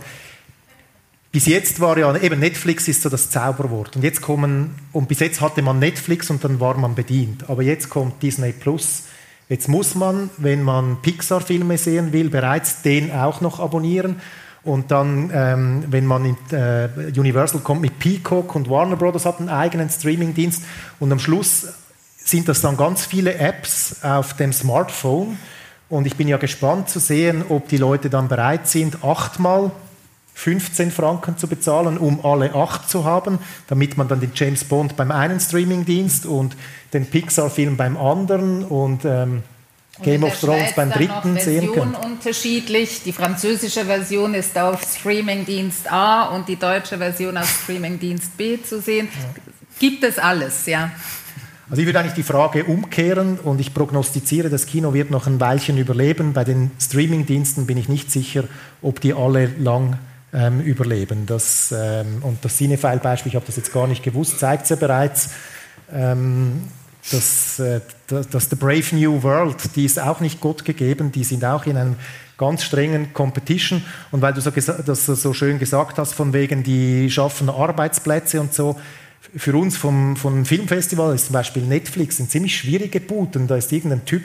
bis 1.31 1.45
jetzt 1.45 1.79
war 1.79 1.95
ja 1.99 2.15
eben 2.17 2.39
Netflix 2.39 2.87
ist 2.87 3.03
so 3.03 3.09
das 3.09 3.29
Zauberwort. 3.29 3.95
Und 3.97 4.01
jetzt 4.01 4.23
kommen, 4.23 4.73
und 4.93 5.07
bis 5.07 5.19
jetzt 5.19 5.41
hatte 5.41 5.61
man 5.61 5.77
Netflix 5.77 6.31
und 6.31 6.43
dann 6.43 6.59
war 6.59 6.75
man 6.75 6.95
bedient. 6.95 7.51
Aber 7.51 7.61
jetzt 7.61 7.91
kommt 7.91 8.23
Disney 8.23 8.51
Plus. 8.51 9.03
Jetzt 9.49 9.67
muss 9.67 9.95
man, 9.95 10.29
wenn 10.37 10.63
man 10.63 11.01
Pixar-Filme 11.01 11.77
sehen 11.77 12.13
will, 12.13 12.29
bereits 12.29 12.81
den 12.81 13.11
auch 13.11 13.41
noch 13.41 13.59
abonnieren. 13.59 14.21
Und 14.63 14.91
dann, 14.91 15.29
ähm, 15.33 15.83
wenn 15.89 16.05
man 16.05 16.25
in 16.25 16.37
äh, 16.51 16.87
Universal 17.17 17.59
kommt 17.61 17.81
mit 17.81 17.99
Peacock 17.99 18.55
und 18.55 18.69
Warner 18.69 18.95
Brothers 18.95 19.25
hat 19.25 19.39
einen 19.39 19.49
eigenen 19.49 19.89
Streamingdienst. 19.89 20.63
Und 20.99 21.11
am 21.11 21.19
Schluss 21.19 21.67
sind 22.17 22.47
das 22.47 22.61
dann 22.61 22.77
ganz 22.77 23.05
viele 23.05 23.35
Apps 23.35 24.03
auf 24.03 24.35
dem 24.35 24.53
Smartphone. 24.53 25.37
Und 25.89 26.07
ich 26.07 26.15
bin 26.15 26.29
ja 26.29 26.37
gespannt 26.37 26.89
zu 26.89 26.99
sehen, 26.99 27.43
ob 27.49 27.67
die 27.67 27.77
Leute 27.77 28.09
dann 28.09 28.29
bereit 28.29 28.67
sind, 28.67 29.03
achtmal 29.03 29.71
15 30.35 30.91
Franken 30.91 31.37
zu 31.37 31.47
bezahlen, 31.47 31.97
um 31.97 32.25
alle 32.25 32.55
acht 32.55 32.89
zu 32.89 33.03
haben, 33.03 33.39
damit 33.67 33.97
man 33.97 34.07
dann 34.07 34.19
den 34.19 34.31
James 34.33 34.63
Bond 34.63 34.95
beim 34.95 35.11
einen 35.11 35.39
Streamingdienst 35.39 36.25
und 36.25 36.55
den 36.93 37.05
Pixar-Film 37.05 37.77
beim 37.77 37.97
anderen 37.97 38.65
und 38.65 39.05
ähm, 39.05 39.43
Game 40.01 40.23
of 40.23 40.39
Thrones 40.39 40.71
Schweiz 40.71 40.75
beim 40.75 40.89
dritten 40.89 41.39
sehen 41.39 41.71
kann. 41.73 41.93
unterschiedlich. 41.93 43.03
Die 43.03 43.13
französische 43.13 43.85
Version 43.85 44.33
ist 44.33 44.57
auf 44.57 44.81
Streamingdienst 44.81 45.91
A 45.91 46.29
und 46.29 46.49
die 46.49 46.55
deutsche 46.55 46.97
Version 46.97 47.37
auf 47.37 47.47
Streamingdienst 47.63 48.35
B 48.35 48.61
zu 48.61 48.81
sehen. 48.81 49.07
Gibt 49.79 50.03
es 50.03 50.17
alles, 50.17 50.65
ja. 50.65 50.91
Also 51.69 51.81
ich 51.81 51.85
würde 51.85 51.99
eigentlich 51.99 52.13
die 52.13 52.23
Frage 52.23 52.65
umkehren 52.65 53.39
und 53.39 53.59
ich 53.59 53.73
prognostiziere, 53.73 54.49
das 54.49 54.65
Kino 54.65 54.93
wird 54.93 55.11
noch 55.11 55.27
ein 55.27 55.39
Weilchen 55.39 55.77
überleben. 55.77 56.33
Bei 56.33 56.43
den 56.43 56.71
Streamingdiensten 56.79 57.65
bin 57.67 57.77
ich 57.77 57.87
nicht 57.87 58.11
sicher, 58.11 58.45
ob 58.81 58.99
die 58.99 59.13
alle 59.13 59.45
lang 59.59 59.97
ähm, 60.33 60.61
überleben. 60.61 61.25
Das, 61.25 61.73
ähm, 61.77 62.21
und 62.21 62.43
das 62.43 62.57
Cinefile-Beispiel, 62.57 63.29
ich 63.29 63.35
habe 63.35 63.45
das 63.45 63.55
jetzt 63.55 63.71
gar 63.71 63.87
nicht 63.87 64.03
gewusst, 64.03 64.39
zeigt 64.39 64.63
es 64.63 64.69
ja 64.69 64.75
bereits. 64.75 65.29
Ähm, 65.91 66.63
dass, 67.11 67.59
äh, 67.59 67.81
dass 68.07 68.49
The 68.49 68.55
Brave 68.55 68.95
New 68.95 69.23
World, 69.23 69.75
die 69.75 69.85
ist 69.85 69.99
auch 69.99 70.21
nicht 70.21 70.39
Gott 70.39 70.63
gegeben, 70.63 71.11
die 71.11 71.23
sind 71.23 71.43
auch 71.43 71.65
in 71.65 71.75
einem 71.75 71.95
ganz 72.37 72.63
strengen 72.63 73.13
Competition. 73.13 73.83
Und 74.11 74.21
weil 74.21 74.33
du 74.33 74.41
so 74.41 74.51
das 74.51 75.05
so 75.05 75.33
schön 75.33 75.59
gesagt 75.59 75.97
hast, 75.97 76.13
von 76.13 76.33
wegen, 76.33 76.63
die 76.63 77.11
schaffen 77.11 77.49
Arbeitsplätze 77.49 78.39
und 78.39 78.53
so, 78.53 78.79
für 79.35 79.55
uns 79.55 79.77
vom, 79.77 80.15
vom 80.15 80.45
Filmfestival 80.45 81.15
ist 81.15 81.27
zum 81.27 81.33
Beispiel 81.33 81.63
Netflix 81.63 82.19
ein 82.19 82.29
ziemlich 82.29 82.55
schwierige 82.55 82.99
Booten. 82.99 83.47
Da 83.47 83.55
ist 83.55 83.71
irgendein 83.71 84.05
Typ 84.05 84.23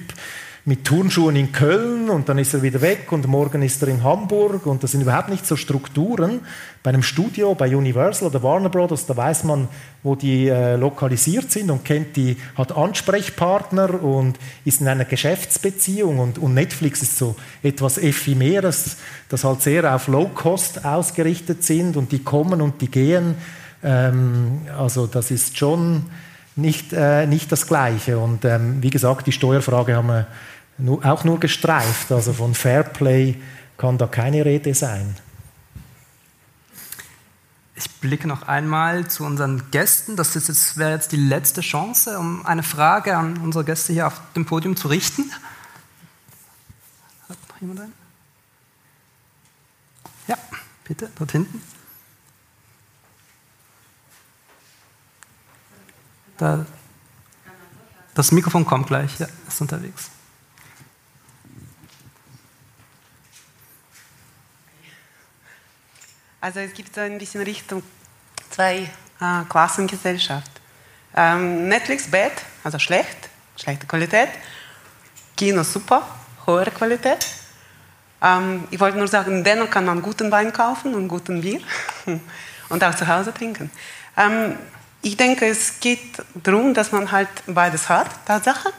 mit 0.69 0.85
Turnschuhen 0.85 1.35
in 1.35 1.51
Köln 1.51 2.11
und 2.11 2.29
dann 2.29 2.37
ist 2.37 2.53
er 2.53 2.61
wieder 2.61 2.83
weg 2.83 3.11
und 3.11 3.27
morgen 3.27 3.63
ist 3.63 3.81
er 3.81 3.89
in 3.89 4.05
Hamburg 4.05 4.67
und 4.67 4.83
das 4.85 4.93
sind 4.93 5.01
überhaupt 5.01 5.31
nicht 5.31 5.47
so 5.47 5.57
Strukturen. 5.57 6.41
Bei 6.83 6.91
einem 6.91 7.03
Studio, 7.03 7.55
bei 7.55 7.75
Universal 7.75 8.29
oder 8.29 8.43
Warner 8.43 8.69
Brothers, 8.69 9.07
da 9.07 9.17
weiß 9.17 9.45
man, 9.45 9.69
wo 10.03 10.15
die 10.15 10.49
äh, 10.49 10.77
lokalisiert 10.77 11.51
sind 11.51 11.71
und 11.71 11.87
kennt 11.87 12.17
die, 12.17 12.37
hat 12.55 12.77
Ansprechpartner 12.77 14.03
und 14.03 14.39
ist 14.67 14.83
in 14.83 14.89
einer 14.89 15.07
Geschäftsbeziehung 15.07 16.19
und, 16.19 16.37
und 16.37 16.53
Netflix 16.53 17.01
ist 17.01 17.17
so 17.17 17.35
etwas 17.63 17.97
Ephemeres, 17.97 18.99
das 19.31 19.45
halt 19.45 19.63
sehr 19.63 19.95
auf 19.95 20.07
Low 20.07 20.29
Cost 20.35 20.85
ausgerichtet 20.85 21.65
sind 21.65 21.97
und 21.97 22.13
die 22.13 22.23
kommen 22.23 22.61
und 22.61 22.83
die 22.83 22.91
gehen 22.91 23.37
ähm, 23.83 24.63
also 24.77 25.07
das 25.07 25.31
ist 25.31 25.57
schon 25.57 26.05
nicht, 26.57 26.93
äh, 26.93 27.27
nicht 27.27 27.51
das 27.53 27.67
Gleiche. 27.67 28.19
Und 28.19 28.45
ähm, 28.45 28.83
wie 28.83 28.91
gesagt, 28.91 29.27
die 29.27 29.33
Steuerfrage 29.33 29.95
haben 29.97 30.09
wir 30.09 30.27
auch 31.03 31.25
nur 31.25 31.41
gestreift. 31.41 32.13
Also 32.13 32.33
von 32.33 32.55
Fairplay 32.55 33.37
kann 33.77 33.99
da 33.99 34.07
keine 34.07 34.45
Rede 34.45 34.75
sein. 34.75 35.17
Ich 37.75 37.89
blicke 38.01 38.27
noch 38.27 38.43
einmal 38.43 39.07
zu 39.09 39.25
unseren 39.25 39.71
Gästen. 39.71 40.17
Das 40.17 40.35
ist 40.35 40.49
jetzt, 40.49 40.77
wäre 40.79 40.91
jetzt 40.91 41.13
die 41.13 41.17
letzte 41.17 41.61
Chance, 41.61 42.19
um 42.19 42.45
eine 42.45 42.65
Frage 42.65 43.17
an 43.17 43.39
unsere 43.39 43.65
Gäste 43.65 43.93
hier 43.93 44.09
auf 44.09 44.21
dem 44.35 44.47
Podium 44.47 44.77
zu 44.77 44.89
richten. 44.89 45.31
Hat 47.29 47.39
noch 47.49 47.61
jemand 47.61 47.81
einen? 47.81 47.93
Ja, 50.27 50.37
bitte, 50.83 51.09
dort 51.17 51.31
hinten. 51.31 51.63
Da, 56.37 56.67
das 58.15 58.33
Mikrofon 58.33 58.65
kommt 58.65 58.89
gleich, 58.89 59.19
ja, 59.21 59.29
ist 59.47 59.61
unterwegs. 59.61 60.11
Also 66.41 66.61
es 66.61 66.73
gibt 66.73 66.95
so 66.95 67.01
ein 67.01 67.19
bisschen 67.19 67.43
Richtung 67.43 67.83
zwei 68.51 68.89
äh, 69.21 69.45
Klassengesellschaft. 69.49 70.51
Ähm, 71.17 71.69
Netflix 71.69 72.09
bad, 72.09 72.33
also 72.63 72.79
schlecht, 72.79 73.29
schlechte 73.57 73.87
Qualität. 73.87 74.29
Kino 75.37 75.65
super, 75.65 76.07
hohe 76.47 76.65
Qualität. 76.67 77.27
Ähm, 78.23 78.69
ich 78.71 78.79
wollte 78.79 78.99
nur 78.99 79.09
sagen, 79.09 79.43
dennoch 79.43 79.69
kann 79.69 79.85
man 79.85 80.01
guten 80.01 80.31
Wein 80.31 80.53
kaufen 80.53 80.95
und 80.95 81.09
guten 81.09 81.41
Bier 81.41 81.61
und 82.69 82.85
auch 82.85 82.95
zu 82.95 83.09
Hause 83.09 83.35
trinken. 83.35 83.71
Ähm, 84.17 84.57
ich 85.03 85.17
denke, 85.17 85.47
es 85.47 85.81
geht 85.81 86.23
darum, 86.35 86.73
dass 86.73 86.93
man 86.93 87.11
halt 87.11 87.29
beides 87.47 87.89
hat, 87.89 88.09
Tatsache. 88.27 88.73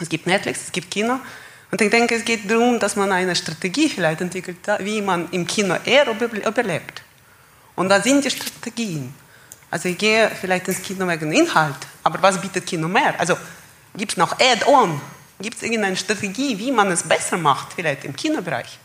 Es 0.00 0.08
gibt 0.08 0.28
Netflix, 0.28 0.62
es 0.62 0.72
gibt 0.72 0.92
Kino. 0.92 1.18
Und 1.70 1.80
ich 1.80 1.90
denke, 1.90 2.14
es 2.14 2.24
geht 2.24 2.50
darum, 2.50 2.78
dass 2.78 2.96
man 2.96 3.12
eine 3.12 3.36
Strategie 3.36 3.88
vielleicht 3.88 4.20
entwickelt, 4.20 4.58
wie 4.80 5.02
man 5.02 5.30
im 5.32 5.46
Kino 5.46 5.76
eher 5.84 6.06
überlebt. 6.08 7.02
Und 7.76 7.90
da 7.90 8.00
sind 8.00 8.24
die 8.24 8.30
Strategien. 8.30 9.14
Also 9.70 9.88
ich 9.88 9.98
gehe 9.98 10.30
vielleicht 10.40 10.66
ins 10.68 10.82
Kino 10.82 11.06
wegen 11.06 11.30
Inhalt, 11.30 11.76
aber 12.02 12.22
was 12.22 12.40
bietet 12.40 12.66
Kino 12.66 12.88
mehr? 12.88 13.14
Also 13.18 13.36
gibt 13.94 14.12
es 14.12 14.16
noch 14.16 14.32
Add-on? 14.32 15.00
Gibt 15.40 15.56
es 15.56 15.62
irgendeine 15.62 15.96
Strategie, 15.96 16.58
wie 16.58 16.72
man 16.72 16.90
es 16.90 17.02
besser 17.02 17.36
macht, 17.36 17.74
vielleicht 17.74 18.04
im 18.04 18.16
Kinobereich? 18.16 18.78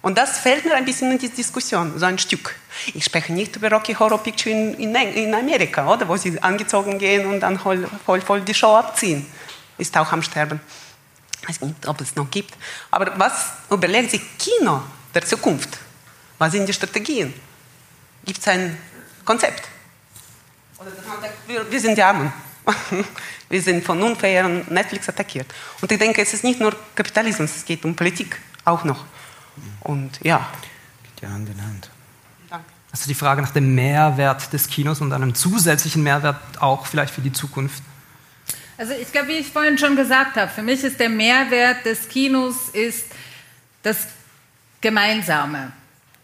Und 0.00 0.16
das 0.16 0.38
fällt 0.38 0.64
mir 0.64 0.74
ein 0.74 0.84
bisschen 0.84 1.10
in 1.10 1.18
die 1.18 1.28
Diskussion, 1.28 1.98
so 1.98 2.06
ein 2.06 2.18
Stück. 2.18 2.54
Ich 2.94 3.04
spreche 3.04 3.32
nicht 3.32 3.56
über 3.56 3.70
Rocky 3.70 3.94
Horror 3.94 4.22
Picture 4.22 4.54
in, 4.54 4.74
in, 4.74 4.94
in 4.94 5.34
Amerika, 5.34 5.92
oder? 5.92 6.08
wo 6.08 6.16
sie 6.16 6.40
angezogen 6.40 6.98
gehen 6.98 7.26
und 7.26 7.40
dann 7.40 7.58
voll, 7.58 7.86
voll, 8.06 8.20
voll 8.20 8.40
die 8.40 8.54
Show 8.54 8.76
abziehen. 8.76 9.26
Ist 9.76 9.96
auch 9.96 10.10
am 10.12 10.22
Sterben. 10.22 10.60
Ich 11.48 11.54
weiß 11.54 11.68
nicht, 11.68 11.86
ob 11.86 12.00
es 12.00 12.14
noch 12.14 12.30
gibt. 12.30 12.54
Aber 12.90 13.18
was 13.18 13.52
überlegt 13.70 14.10
sich 14.10 14.20
Kino 14.38 14.82
der 15.14 15.24
Zukunft? 15.24 15.78
Was 16.36 16.52
sind 16.52 16.68
die 16.68 16.72
Strategien? 16.72 17.32
Gibt 18.24 18.40
es 18.40 18.48
ein 18.48 18.76
Konzept? 19.24 19.62
wir, 21.46 21.70
wir 21.70 21.80
sind 21.80 21.96
die 21.96 22.02
Armen. 22.02 22.32
wir 23.48 23.62
sind 23.62 23.84
von 23.84 24.02
unfairen 24.02 24.66
Netflix 24.68 25.08
attackiert. 25.08 25.46
Und 25.80 25.90
ich 25.90 25.98
denke, 25.98 26.20
es 26.20 26.34
ist 26.34 26.44
nicht 26.44 26.60
nur 26.60 26.76
Kapitalismus, 26.94 27.56
es 27.56 27.64
geht 27.64 27.84
um 27.84 27.96
Politik 27.96 28.38
auch 28.64 28.84
noch. 28.84 29.06
Und 29.80 30.20
ja. 30.22 30.46
Geht 31.02 31.22
ja 31.22 31.30
Hand 31.30 31.48
in 31.48 31.62
Hand. 31.62 31.90
Also 32.90 33.06
die 33.06 33.14
Frage 33.14 33.42
nach 33.42 33.52
dem 33.52 33.74
Mehrwert 33.74 34.52
des 34.52 34.68
Kinos 34.68 35.00
und 35.00 35.12
einem 35.12 35.34
zusätzlichen 35.34 36.02
Mehrwert 36.02 36.36
auch 36.60 36.86
vielleicht 36.86 37.12
für 37.12 37.20
die 37.20 37.32
Zukunft. 37.32 37.82
Also 38.78 38.92
ich 38.92 39.10
glaube, 39.10 39.28
wie 39.28 39.38
ich 39.38 39.48
vorhin 39.48 39.76
schon 39.76 39.96
gesagt 39.96 40.36
habe, 40.36 40.48
für 40.48 40.62
mich 40.62 40.84
ist 40.84 41.00
der 41.00 41.08
Mehrwert 41.08 41.84
des 41.84 42.08
Kinos 42.08 42.68
ist 42.72 43.06
das 43.82 44.06
Gemeinsame. 44.80 45.72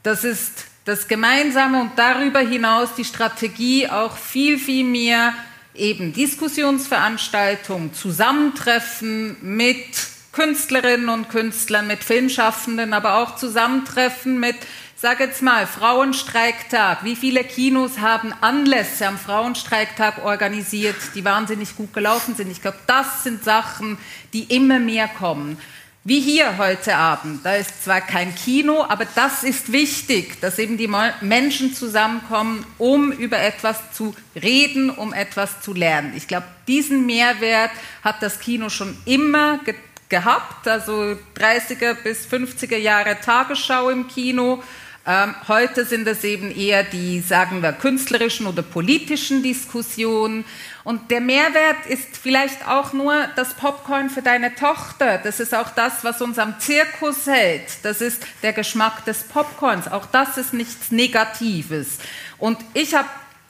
Das 0.05 0.23
ist 0.23 0.67
das 0.85 1.09
Gemeinsame 1.09 1.81
und 1.81 1.93
darüber 1.97 2.39
hinaus 2.39 2.95
die 2.95 3.05
Strategie 3.05 3.89
auch 3.89 4.17
viel, 4.17 4.61
viel 4.61 4.85
mehr 4.85 5.35
eben 5.75 6.13
Diskussionsveranstaltungen, 6.13 7.93
Zusammentreffen 7.93 9.37
mit 9.41 9.85
Künstlerinnen 10.31 11.09
und 11.09 11.31
Künstlern, 11.31 11.89
mit 11.89 12.05
Filmschaffenden, 12.05 12.93
aber 12.93 13.17
auch 13.17 13.35
Zusammentreffen 13.35 14.39
mit, 14.39 14.57
sag 15.05 15.21
jetzt 15.21 15.43
mal, 15.43 15.67
Frauenstreiktag. 15.67 17.05
Wie 17.05 17.15
viele 17.15 17.45
Kinos 17.45 17.99
haben 17.99 18.33
Anlässe 18.41 19.07
am 19.07 19.19
Frauenstreiktag 19.19 20.25
organisiert, 20.25 20.97
die 21.15 21.23
wahnsinnig 21.27 21.77
gut 21.77 21.93
gelaufen 21.93 22.35
sind? 22.35 22.51
Ich 22.51 22.63
glaube, 22.63 22.79
das 22.87 23.23
sind 23.23 23.45
Sachen, 23.45 23.99
die 24.33 24.45
immer 24.45 24.79
mehr 24.79 25.07
kommen. 25.07 25.61
Wie 26.05 26.21
hier 26.21 26.57
heute 26.57 26.97
Abend. 26.97 27.45
Da 27.45 27.57
ist 27.57 27.85
zwar 27.85 28.01
kein 28.01 28.35
Kino, 28.35 28.83
aber 28.89 29.07
das 29.15 29.45
ist 29.45 29.73
wichtig, 29.73 30.41
dass 30.41 30.59
eben 30.59 30.79
die 30.79 30.91
Menschen 31.21 31.75
zusammenkommen, 31.75 32.65
um 32.79 33.13
über 33.13 33.39
etwas 33.39 33.93
zu 33.93 34.17
reden, 34.35 34.89
um 34.89 35.13
etwas 35.13 35.61
zu 35.61 35.75
lernen. 35.75 36.15
Ich 36.17 36.29
glaube, 36.29 36.47
diesen 36.67 37.05
Mehrwert 37.05 37.73
hat 38.03 38.23
das 38.23 38.41
Kino 38.41 38.71
schon 38.71 38.97
immer 39.05 39.59
getan 39.59 39.83
gehabt, 40.09 40.69
also 40.69 41.17
30er 41.37 41.95
bis 41.95 42.27
50er 42.27 42.77
Jahre 42.77 43.19
Tagesschau 43.21 43.91
im 43.91 44.07
Kino. 44.07 44.63
Ähm, 45.07 45.35
heute 45.49 45.85
sind 45.85 46.09
es 46.09 46.25
eben 46.25 46.51
eher 46.51 46.83
die, 46.83 47.21
sagen 47.21 47.63
wir, 47.63 47.73
künstlerischen 47.73 48.47
oder 48.47 48.63
politischen 48.63 49.43
Diskussionen. 49.43 50.47
Und 50.83 51.11
der 51.11 51.21
Mehrwert 51.21 51.87
ist 51.89 52.17
vielleicht 52.17 52.67
auch 52.67 52.95
nur 52.95 53.29
das 53.37 53.53
Popcorn 53.55 54.09
für 54.09 54.23
deine 54.23 54.55
Tochter. 54.55 55.19
Das 55.19 55.41
ist 55.41 55.55
auch 55.55 55.71
das, 55.71 56.05
was 56.05 56.23
uns 56.23 56.39
am 56.39 56.59
Zirkus 56.59 57.27
hält. 57.27 57.65
Das 57.83 58.01
ist 58.01 58.23
der 58.43 58.55
Geschmack 58.55 59.05
des 59.05 59.25
Popcorns. 59.25 59.89
Auch 59.89 60.07
das 60.07 60.39
ist 60.39 60.55
nichts 60.55 60.91
Negatives. 60.91 61.99
Und 62.39 62.59
ich 62.73 62.95
habe 62.95 63.09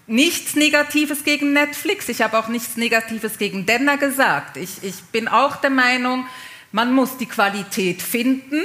nichts 0.09 0.57
Negatives 0.57 1.23
gegen 1.23 1.53
Netflix. 1.53 2.09
Ich 2.09 2.21
habe 2.21 2.37
auch 2.37 2.49
nichts 2.49 2.77
Negatives 2.77 3.39
gegen 3.39 3.65
Denner 3.65 3.97
gesagt. 3.97 4.57
Ich, 4.57 4.83
ich 4.83 5.03
bin 5.13 5.29
auch 5.29 5.57
der 5.57 5.71
Meinung, 5.71 6.27
man 6.73 6.93
muss 6.93 7.17
die 7.17 7.27
Qualität 7.27 8.03
finden, 8.03 8.61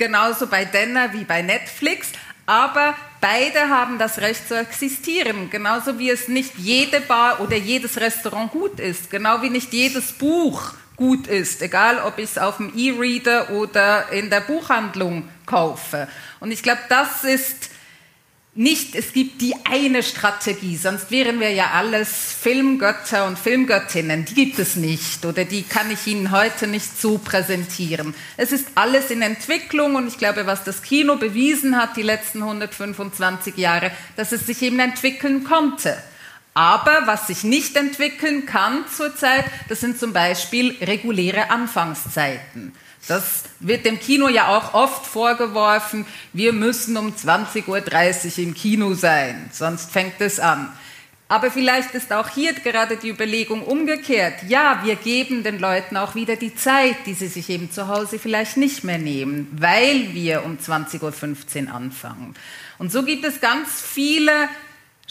genauso 0.00 0.48
bei 0.48 0.64
Denner 0.64 1.12
wie 1.12 1.24
bei 1.24 1.42
Netflix, 1.42 2.08
aber 2.46 2.96
beide 3.20 3.68
haben 3.68 3.98
das 3.98 4.18
Recht 4.18 4.48
zu 4.48 4.58
existieren, 4.58 5.50
genauso 5.50 6.00
wie 6.00 6.10
es 6.10 6.26
nicht 6.26 6.54
jede 6.56 7.00
Bar 7.00 7.40
oder 7.40 7.54
jedes 7.54 8.00
Restaurant 8.00 8.50
gut 8.50 8.80
ist, 8.80 9.10
genau 9.10 9.42
wie 9.42 9.50
nicht 9.50 9.72
jedes 9.72 10.10
Buch 10.10 10.72
gut 10.96 11.28
ist, 11.28 11.62
egal 11.62 12.00
ob 12.04 12.18
ich 12.18 12.30
es 12.30 12.38
auf 12.38 12.56
dem 12.56 12.72
E-Reader 12.76 13.50
oder 13.50 14.10
in 14.10 14.30
der 14.30 14.40
Buchhandlung 14.40 15.28
kaufe. 15.46 16.08
Und 16.40 16.50
ich 16.50 16.62
glaube, 16.62 16.80
das 16.88 17.22
ist 17.24 17.70
nicht, 18.54 18.96
es 18.96 19.12
gibt 19.12 19.40
die 19.42 19.54
eine 19.64 20.02
Strategie, 20.02 20.76
sonst 20.76 21.12
wären 21.12 21.38
wir 21.38 21.50
ja 21.50 21.70
alles 21.72 22.08
Filmgötter 22.40 23.26
und 23.26 23.38
Filmgöttinnen. 23.38 24.24
Die 24.24 24.34
gibt 24.34 24.58
es 24.58 24.74
nicht 24.74 25.24
oder 25.24 25.44
die 25.44 25.62
kann 25.62 25.90
ich 25.90 26.06
Ihnen 26.08 26.32
heute 26.32 26.66
nicht 26.66 27.00
so 27.00 27.18
präsentieren. 27.18 28.12
Es 28.36 28.50
ist 28.50 28.66
alles 28.74 29.12
in 29.12 29.22
Entwicklung 29.22 29.94
und 29.94 30.08
ich 30.08 30.18
glaube, 30.18 30.46
was 30.46 30.64
das 30.64 30.82
Kino 30.82 31.16
bewiesen 31.16 31.76
hat 31.76 31.96
die 31.96 32.02
letzten 32.02 32.42
125 32.42 33.56
Jahre, 33.56 33.92
dass 34.16 34.32
es 34.32 34.46
sich 34.46 34.62
eben 34.62 34.80
entwickeln 34.80 35.44
konnte. 35.44 35.96
Aber 36.52 37.02
was 37.06 37.28
sich 37.28 37.44
nicht 37.44 37.76
entwickeln 37.76 38.46
kann 38.46 38.84
zurzeit, 38.94 39.44
das 39.68 39.80
sind 39.80 40.00
zum 40.00 40.12
Beispiel 40.12 40.76
reguläre 40.82 41.50
Anfangszeiten. 41.50 42.72
Das 43.08 43.44
wird 43.60 43.84
dem 43.84 43.98
Kino 43.98 44.28
ja 44.28 44.56
auch 44.56 44.74
oft 44.74 45.06
vorgeworfen, 45.06 46.06
wir 46.32 46.52
müssen 46.52 46.96
um 46.96 47.14
20.30 47.14 47.66
Uhr 47.68 48.38
im 48.44 48.54
Kino 48.54 48.94
sein, 48.94 49.50
sonst 49.52 49.90
fängt 49.90 50.20
es 50.20 50.38
an. 50.38 50.72
Aber 51.30 51.52
vielleicht 51.52 51.94
ist 51.94 52.12
auch 52.12 52.28
hier 52.28 52.54
gerade 52.54 52.96
die 52.96 53.08
Überlegung 53.08 53.62
umgekehrt. 53.62 54.42
Ja, 54.48 54.80
wir 54.82 54.96
geben 54.96 55.44
den 55.44 55.60
Leuten 55.60 55.96
auch 55.96 56.16
wieder 56.16 56.34
die 56.34 56.56
Zeit, 56.56 56.96
die 57.06 57.14
sie 57.14 57.28
sich 57.28 57.48
eben 57.50 57.70
zu 57.70 57.86
Hause 57.86 58.18
vielleicht 58.18 58.56
nicht 58.56 58.82
mehr 58.82 58.98
nehmen, 58.98 59.46
weil 59.52 60.12
wir 60.12 60.44
um 60.44 60.58
20.15 60.58 61.68
Uhr 61.68 61.72
anfangen. 61.72 62.34
Und 62.78 62.90
so 62.90 63.04
gibt 63.04 63.24
es 63.24 63.40
ganz 63.40 63.80
viele 63.80 64.48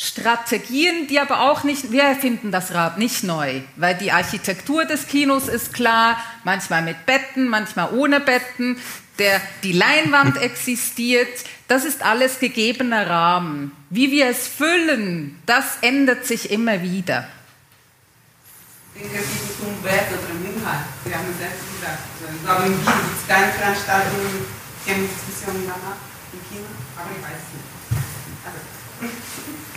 Strategien, 0.02 1.08
die 1.08 1.20
aber 1.20 1.42
auch 1.42 1.66
nicht, 1.66 1.92
wir 1.92 2.04
erfinden 2.04 2.54
das 2.54 2.74
Rad 2.74 2.98
nicht 2.98 3.24
neu, 3.24 3.60
weil 3.76 3.96
die 3.96 4.14
Architektur 4.14 4.86
des 4.86 5.08
Kinos 5.08 5.50
ist 5.50 5.74
klar, 5.74 6.18
manchmal 6.46 6.84
mit 6.84 7.06
Betten, 7.06 7.50
manchmal 7.50 7.92
ohne 7.92 8.22
Betten, 8.22 8.78
der, 9.18 9.42
die 9.62 9.74
Leinwand 9.74 10.38
existiert, 10.42 11.44
das 11.68 11.84
ist 11.84 12.02
alles 12.02 12.40
gegebener 12.40 13.10
Rahmen. 13.10 13.74
Wie 13.90 14.10
wir 14.10 14.28
es 14.28 14.48
füllen, 14.48 15.38
das 15.46 15.66
ändert 15.82 16.26
sich 16.26 16.50
immer 16.50 16.82
wieder. 16.82 17.28
Ich 18.96 19.02
denke, 19.02 19.18
es 19.18 19.58
zum 19.60 19.84
Wert 19.84 20.08
oder 20.14 20.50
Inhalt. 20.50 20.86
Sie 21.04 21.14
haben 21.14 21.28
es 21.30 21.40
selbst 21.40 21.60
gesagt. 21.76 22.00
Ich 22.36 22.46
glaube, 22.46 22.64
im 22.68 22.80
Kino 22.80 22.96
gibt 23.04 23.22
es 23.22 23.28
keine 23.28 23.52
Veranstaltungen, 23.52 24.46
keine 24.88 25.04
Diskussionen 25.04 25.64
danach 25.68 26.00
im 26.32 26.40
Kino, 26.48 26.68
aber 26.96 27.10
ich 27.12 27.22
weiß 27.22 27.36
es 27.36 27.52
nicht. 27.52 27.68
Also 28.48 29.60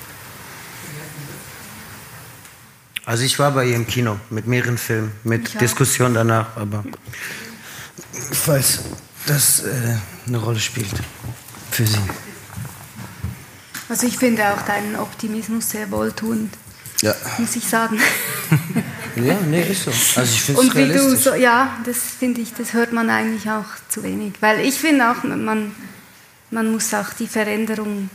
ich 3.25 3.39
war 3.39 3.51
bei 3.53 3.67
ihr 3.67 3.77
im 3.77 3.87
Kino 3.87 4.19
mit 4.31 4.47
mehreren 4.47 4.79
Filmen, 4.79 5.13
mit 5.25 5.61
Diskussion 5.61 6.15
danach, 6.15 6.57
aber 6.57 6.85
ich 8.31 8.49
weiß, 8.49 8.81
dass 9.27 9.65
äh, 9.65 9.97
eine 10.27 10.39
Rolle 10.39 10.61
spielt 10.61 10.91
für 11.71 11.87
sie. 11.87 11.99
Also 13.89 14.07
ich 14.07 14.17
finde 14.19 14.43
auch 14.53 14.63
deinen 14.63 14.97
Optimismus 14.97 15.71
sehr 15.71 15.91
wohltuend, 15.91 16.55
Ja. 17.03 17.15
muss 17.39 17.57
ich 17.57 17.69
sagen. 17.69 17.99
Ja, 19.15 19.35
nee, 19.47 19.61
ist 19.71 19.85
so. 19.85 19.91
Also 20.19 20.23
ich 20.33 20.41
finde 20.41 20.63
es 20.63 20.67
Und 20.69 20.75
wie 20.75 20.87
du 20.87 20.93
realistisch. 20.95 21.25
so, 21.25 21.35
ja, 21.35 21.77
das 21.85 21.99
finde 22.19 22.41
ich, 22.41 22.55
das 22.55 22.73
hört 22.73 22.95
man 22.95 23.11
eigentlich 23.11 23.51
auch 23.51 23.67
zu 23.91 24.03
wenig. 24.03 24.33
Weil 24.41 24.61
ich 24.61 24.77
finde 24.77 25.11
auch, 25.11 25.23
man, 25.25 25.73
man 26.51 26.73
muss 26.73 26.95
auch 26.95 27.13
die 27.13 27.27
Veränderung 27.27 28.09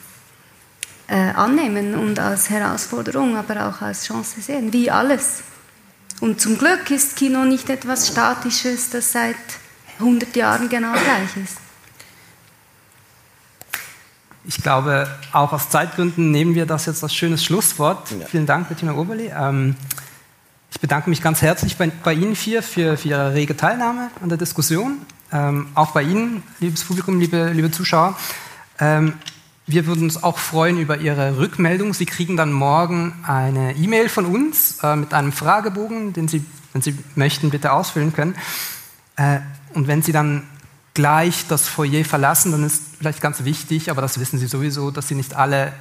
annehmen 1.13 1.95
und 1.95 2.19
als 2.19 2.49
Herausforderung, 2.49 3.37
aber 3.37 3.67
auch 3.67 3.81
als 3.81 4.05
Chance 4.05 4.41
sehen, 4.41 4.73
wie 4.73 4.91
alles. 4.91 5.43
Und 6.19 6.41
zum 6.41 6.57
Glück 6.57 6.89
ist 6.89 7.15
Kino 7.15 7.45
nicht 7.45 7.69
etwas 7.69 8.07
Statisches, 8.07 8.89
das 8.89 9.11
seit 9.11 9.35
100 9.99 10.35
Jahren 10.35 10.67
genau 10.69 10.91
gleich 10.93 11.37
ist. 11.43 11.57
Ich 14.45 14.63
glaube, 14.63 15.09
auch 15.33 15.51
aus 15.51 15.69
Zeitgründen 15.69 16.31
nehmen 16.31 16.55
wir 16.55 16.65
das 16.65 16.85
jetzt 16.85 17.03
als 17.03 17.13
schönes 17.13 17.43
Schlusswort. 17.43 18.07
Vielen 18.27 18.45
Dank, 18.45 18.69
Bettina 18.69 18.93
Oberli. 18.93 19.29
Ähm, 19.37 19.75
ich 20.71 20.79
bedanke 20.79 21.09
mich 21.09 21.21
ganz 21.21 21.41
herzlich 21.41 21.75
bei, 21.75 21.91
bei 22.03 22.13
Ihnen 22.13 22.35
vier 22.35 22.63
für, 22.63 22.97
für 22.97 23.09
Ihre 23.09 23.33
rege 23.33 23.57
Teilnahme 23.57 24.09
an 24.21 24.29
der 24.29 24.37
Diskussion. 24.37 24.99
Ähm, 25.33 25.67
auch 25.75 25.91
bei 25.91 26.03
Ihnen, 26.03 26.43
liebes 26.61 26.85
Publikum, 26.85 27.19
liebe, 27.19 27.49
liebe 27.49 27.71
Zuschauer. 27.71 28.17
Wir 29.69 29.85
würden 29.85 30.03
uns 30.03 30.23
auch 30.23 30.37
freuen 30.37 30.79
über 30.79 30.99
Ihre 30.99 31.37
Rückmeldung. 31.37 31.93
Sie 31.93 32.05
kriegen 32.05 32.37
dann 32.37 32.53
morgen 32.53 33.13
eine 33.23 33.75
E-Mail 33.75 34.07
von 34.07 34.25
uns 34.25 34.81
äh, 34.81 34.95
mit 34.95 35.13
einem 35.13 35.33
Fragebogen, 35.33 36.13
den 36.13 36.29
Sie, 36.29 36.45
wenn 36.71 36.81
Sie 36.81 36.97
möchten, 37.15 37.49
bitte 37.49 37.73
ausfüllen 37.73 38.13
können. 38.13 38.35
Äh, 39.17 39.39
und 39.73 39.87
wenn 39.87 40.01
Sie 40.01 40.13
dann 40.13 40.43
gleich 40.93 41.47
das 41.49 41.67
Foyer 41.67 42.05
verlassen, 42.05 42.53
dann 42.53 42.63
ist 42.63 42.81
vielleicht 42.97 43.19
ganz 43.19 43.43
wichtig, 43.43 43.91
aber 43.91 44.01
das 44.01 44.21
wissen 44.21 44.39
Sie 44.39 44.47
sowieso, 44.47 44.89
dass 44.89 45.09
Sie 45.09 45.15
nicht 45.15 45.33
alle 45.33 45.73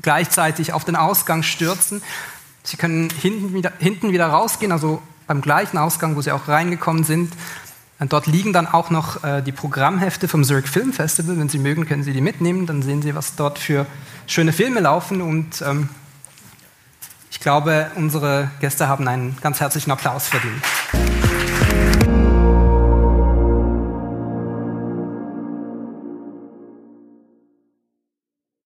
gleichzeitig 0.00 0.72
auf 0.72 0.86
den 0.86 0.96
Ausgang 0.96 1.42
stürzen. 1.42 2.00
Sie 2.62 2.78
können 2.78 3.10
hinten 3.10 3.52
wieder, 3.52 3.72
hinten 3.78 4.10
wieder 4.10 4.28
rausgehen, 4.28 4.72
also 4.72 5.02
beim 5.26 5.42
gleichen 5.42 5.76
Ausgang, 5.76 6.16
wo 6.16 6.22
Sie 6.22 6.32
auch 6.32 6.48
reingekommen 6.48 7.04
sind. 7.04 7.30
Und 8.04 8.12
dort 8.12 8.26
liegen 8.26 8.52
dann 8.52 8.66
auch 8.66 8.90
noch 8.90 9.24
äh, 9.24 9.40
die 9.40 9.50
Programmhefte 9.50 10.28
vom 10.28 10.44
Zurich 10.44 10.66
Film 10.66 10.92
Festival. 10.92 11.38
Wenn 11.38 11.48
Sie 11.48 11.56
mögen, 11.56 11.86
können 11.86 12.02
Sie 12.02 12.12
die 12.12 12.20
mitnehmen. 12.20 12.66
Dann 12.66 12.82
sehen 12.82 13.00
Sie, 13.00 13.14
was 13.14 13.34
dort 13.34 13.58
für 13.58 13.86
schöne 14.26 14.52
Filme 14.52 14.80
laufen. 14.80 15.22
Und 15.22 15.62
ähm, 15.62 15.88
ich 17.30 17.40
glaube, 17.40 17.90
unsere 17.94 18.50
Gäste 18.60 18.88
haben 18.88 19.08
einen 19.08 19.38
ganz 19.40 19.58
herzlichen 19.58 19.90
Applaus 19.90 20.28
verdient. 20.28 21.13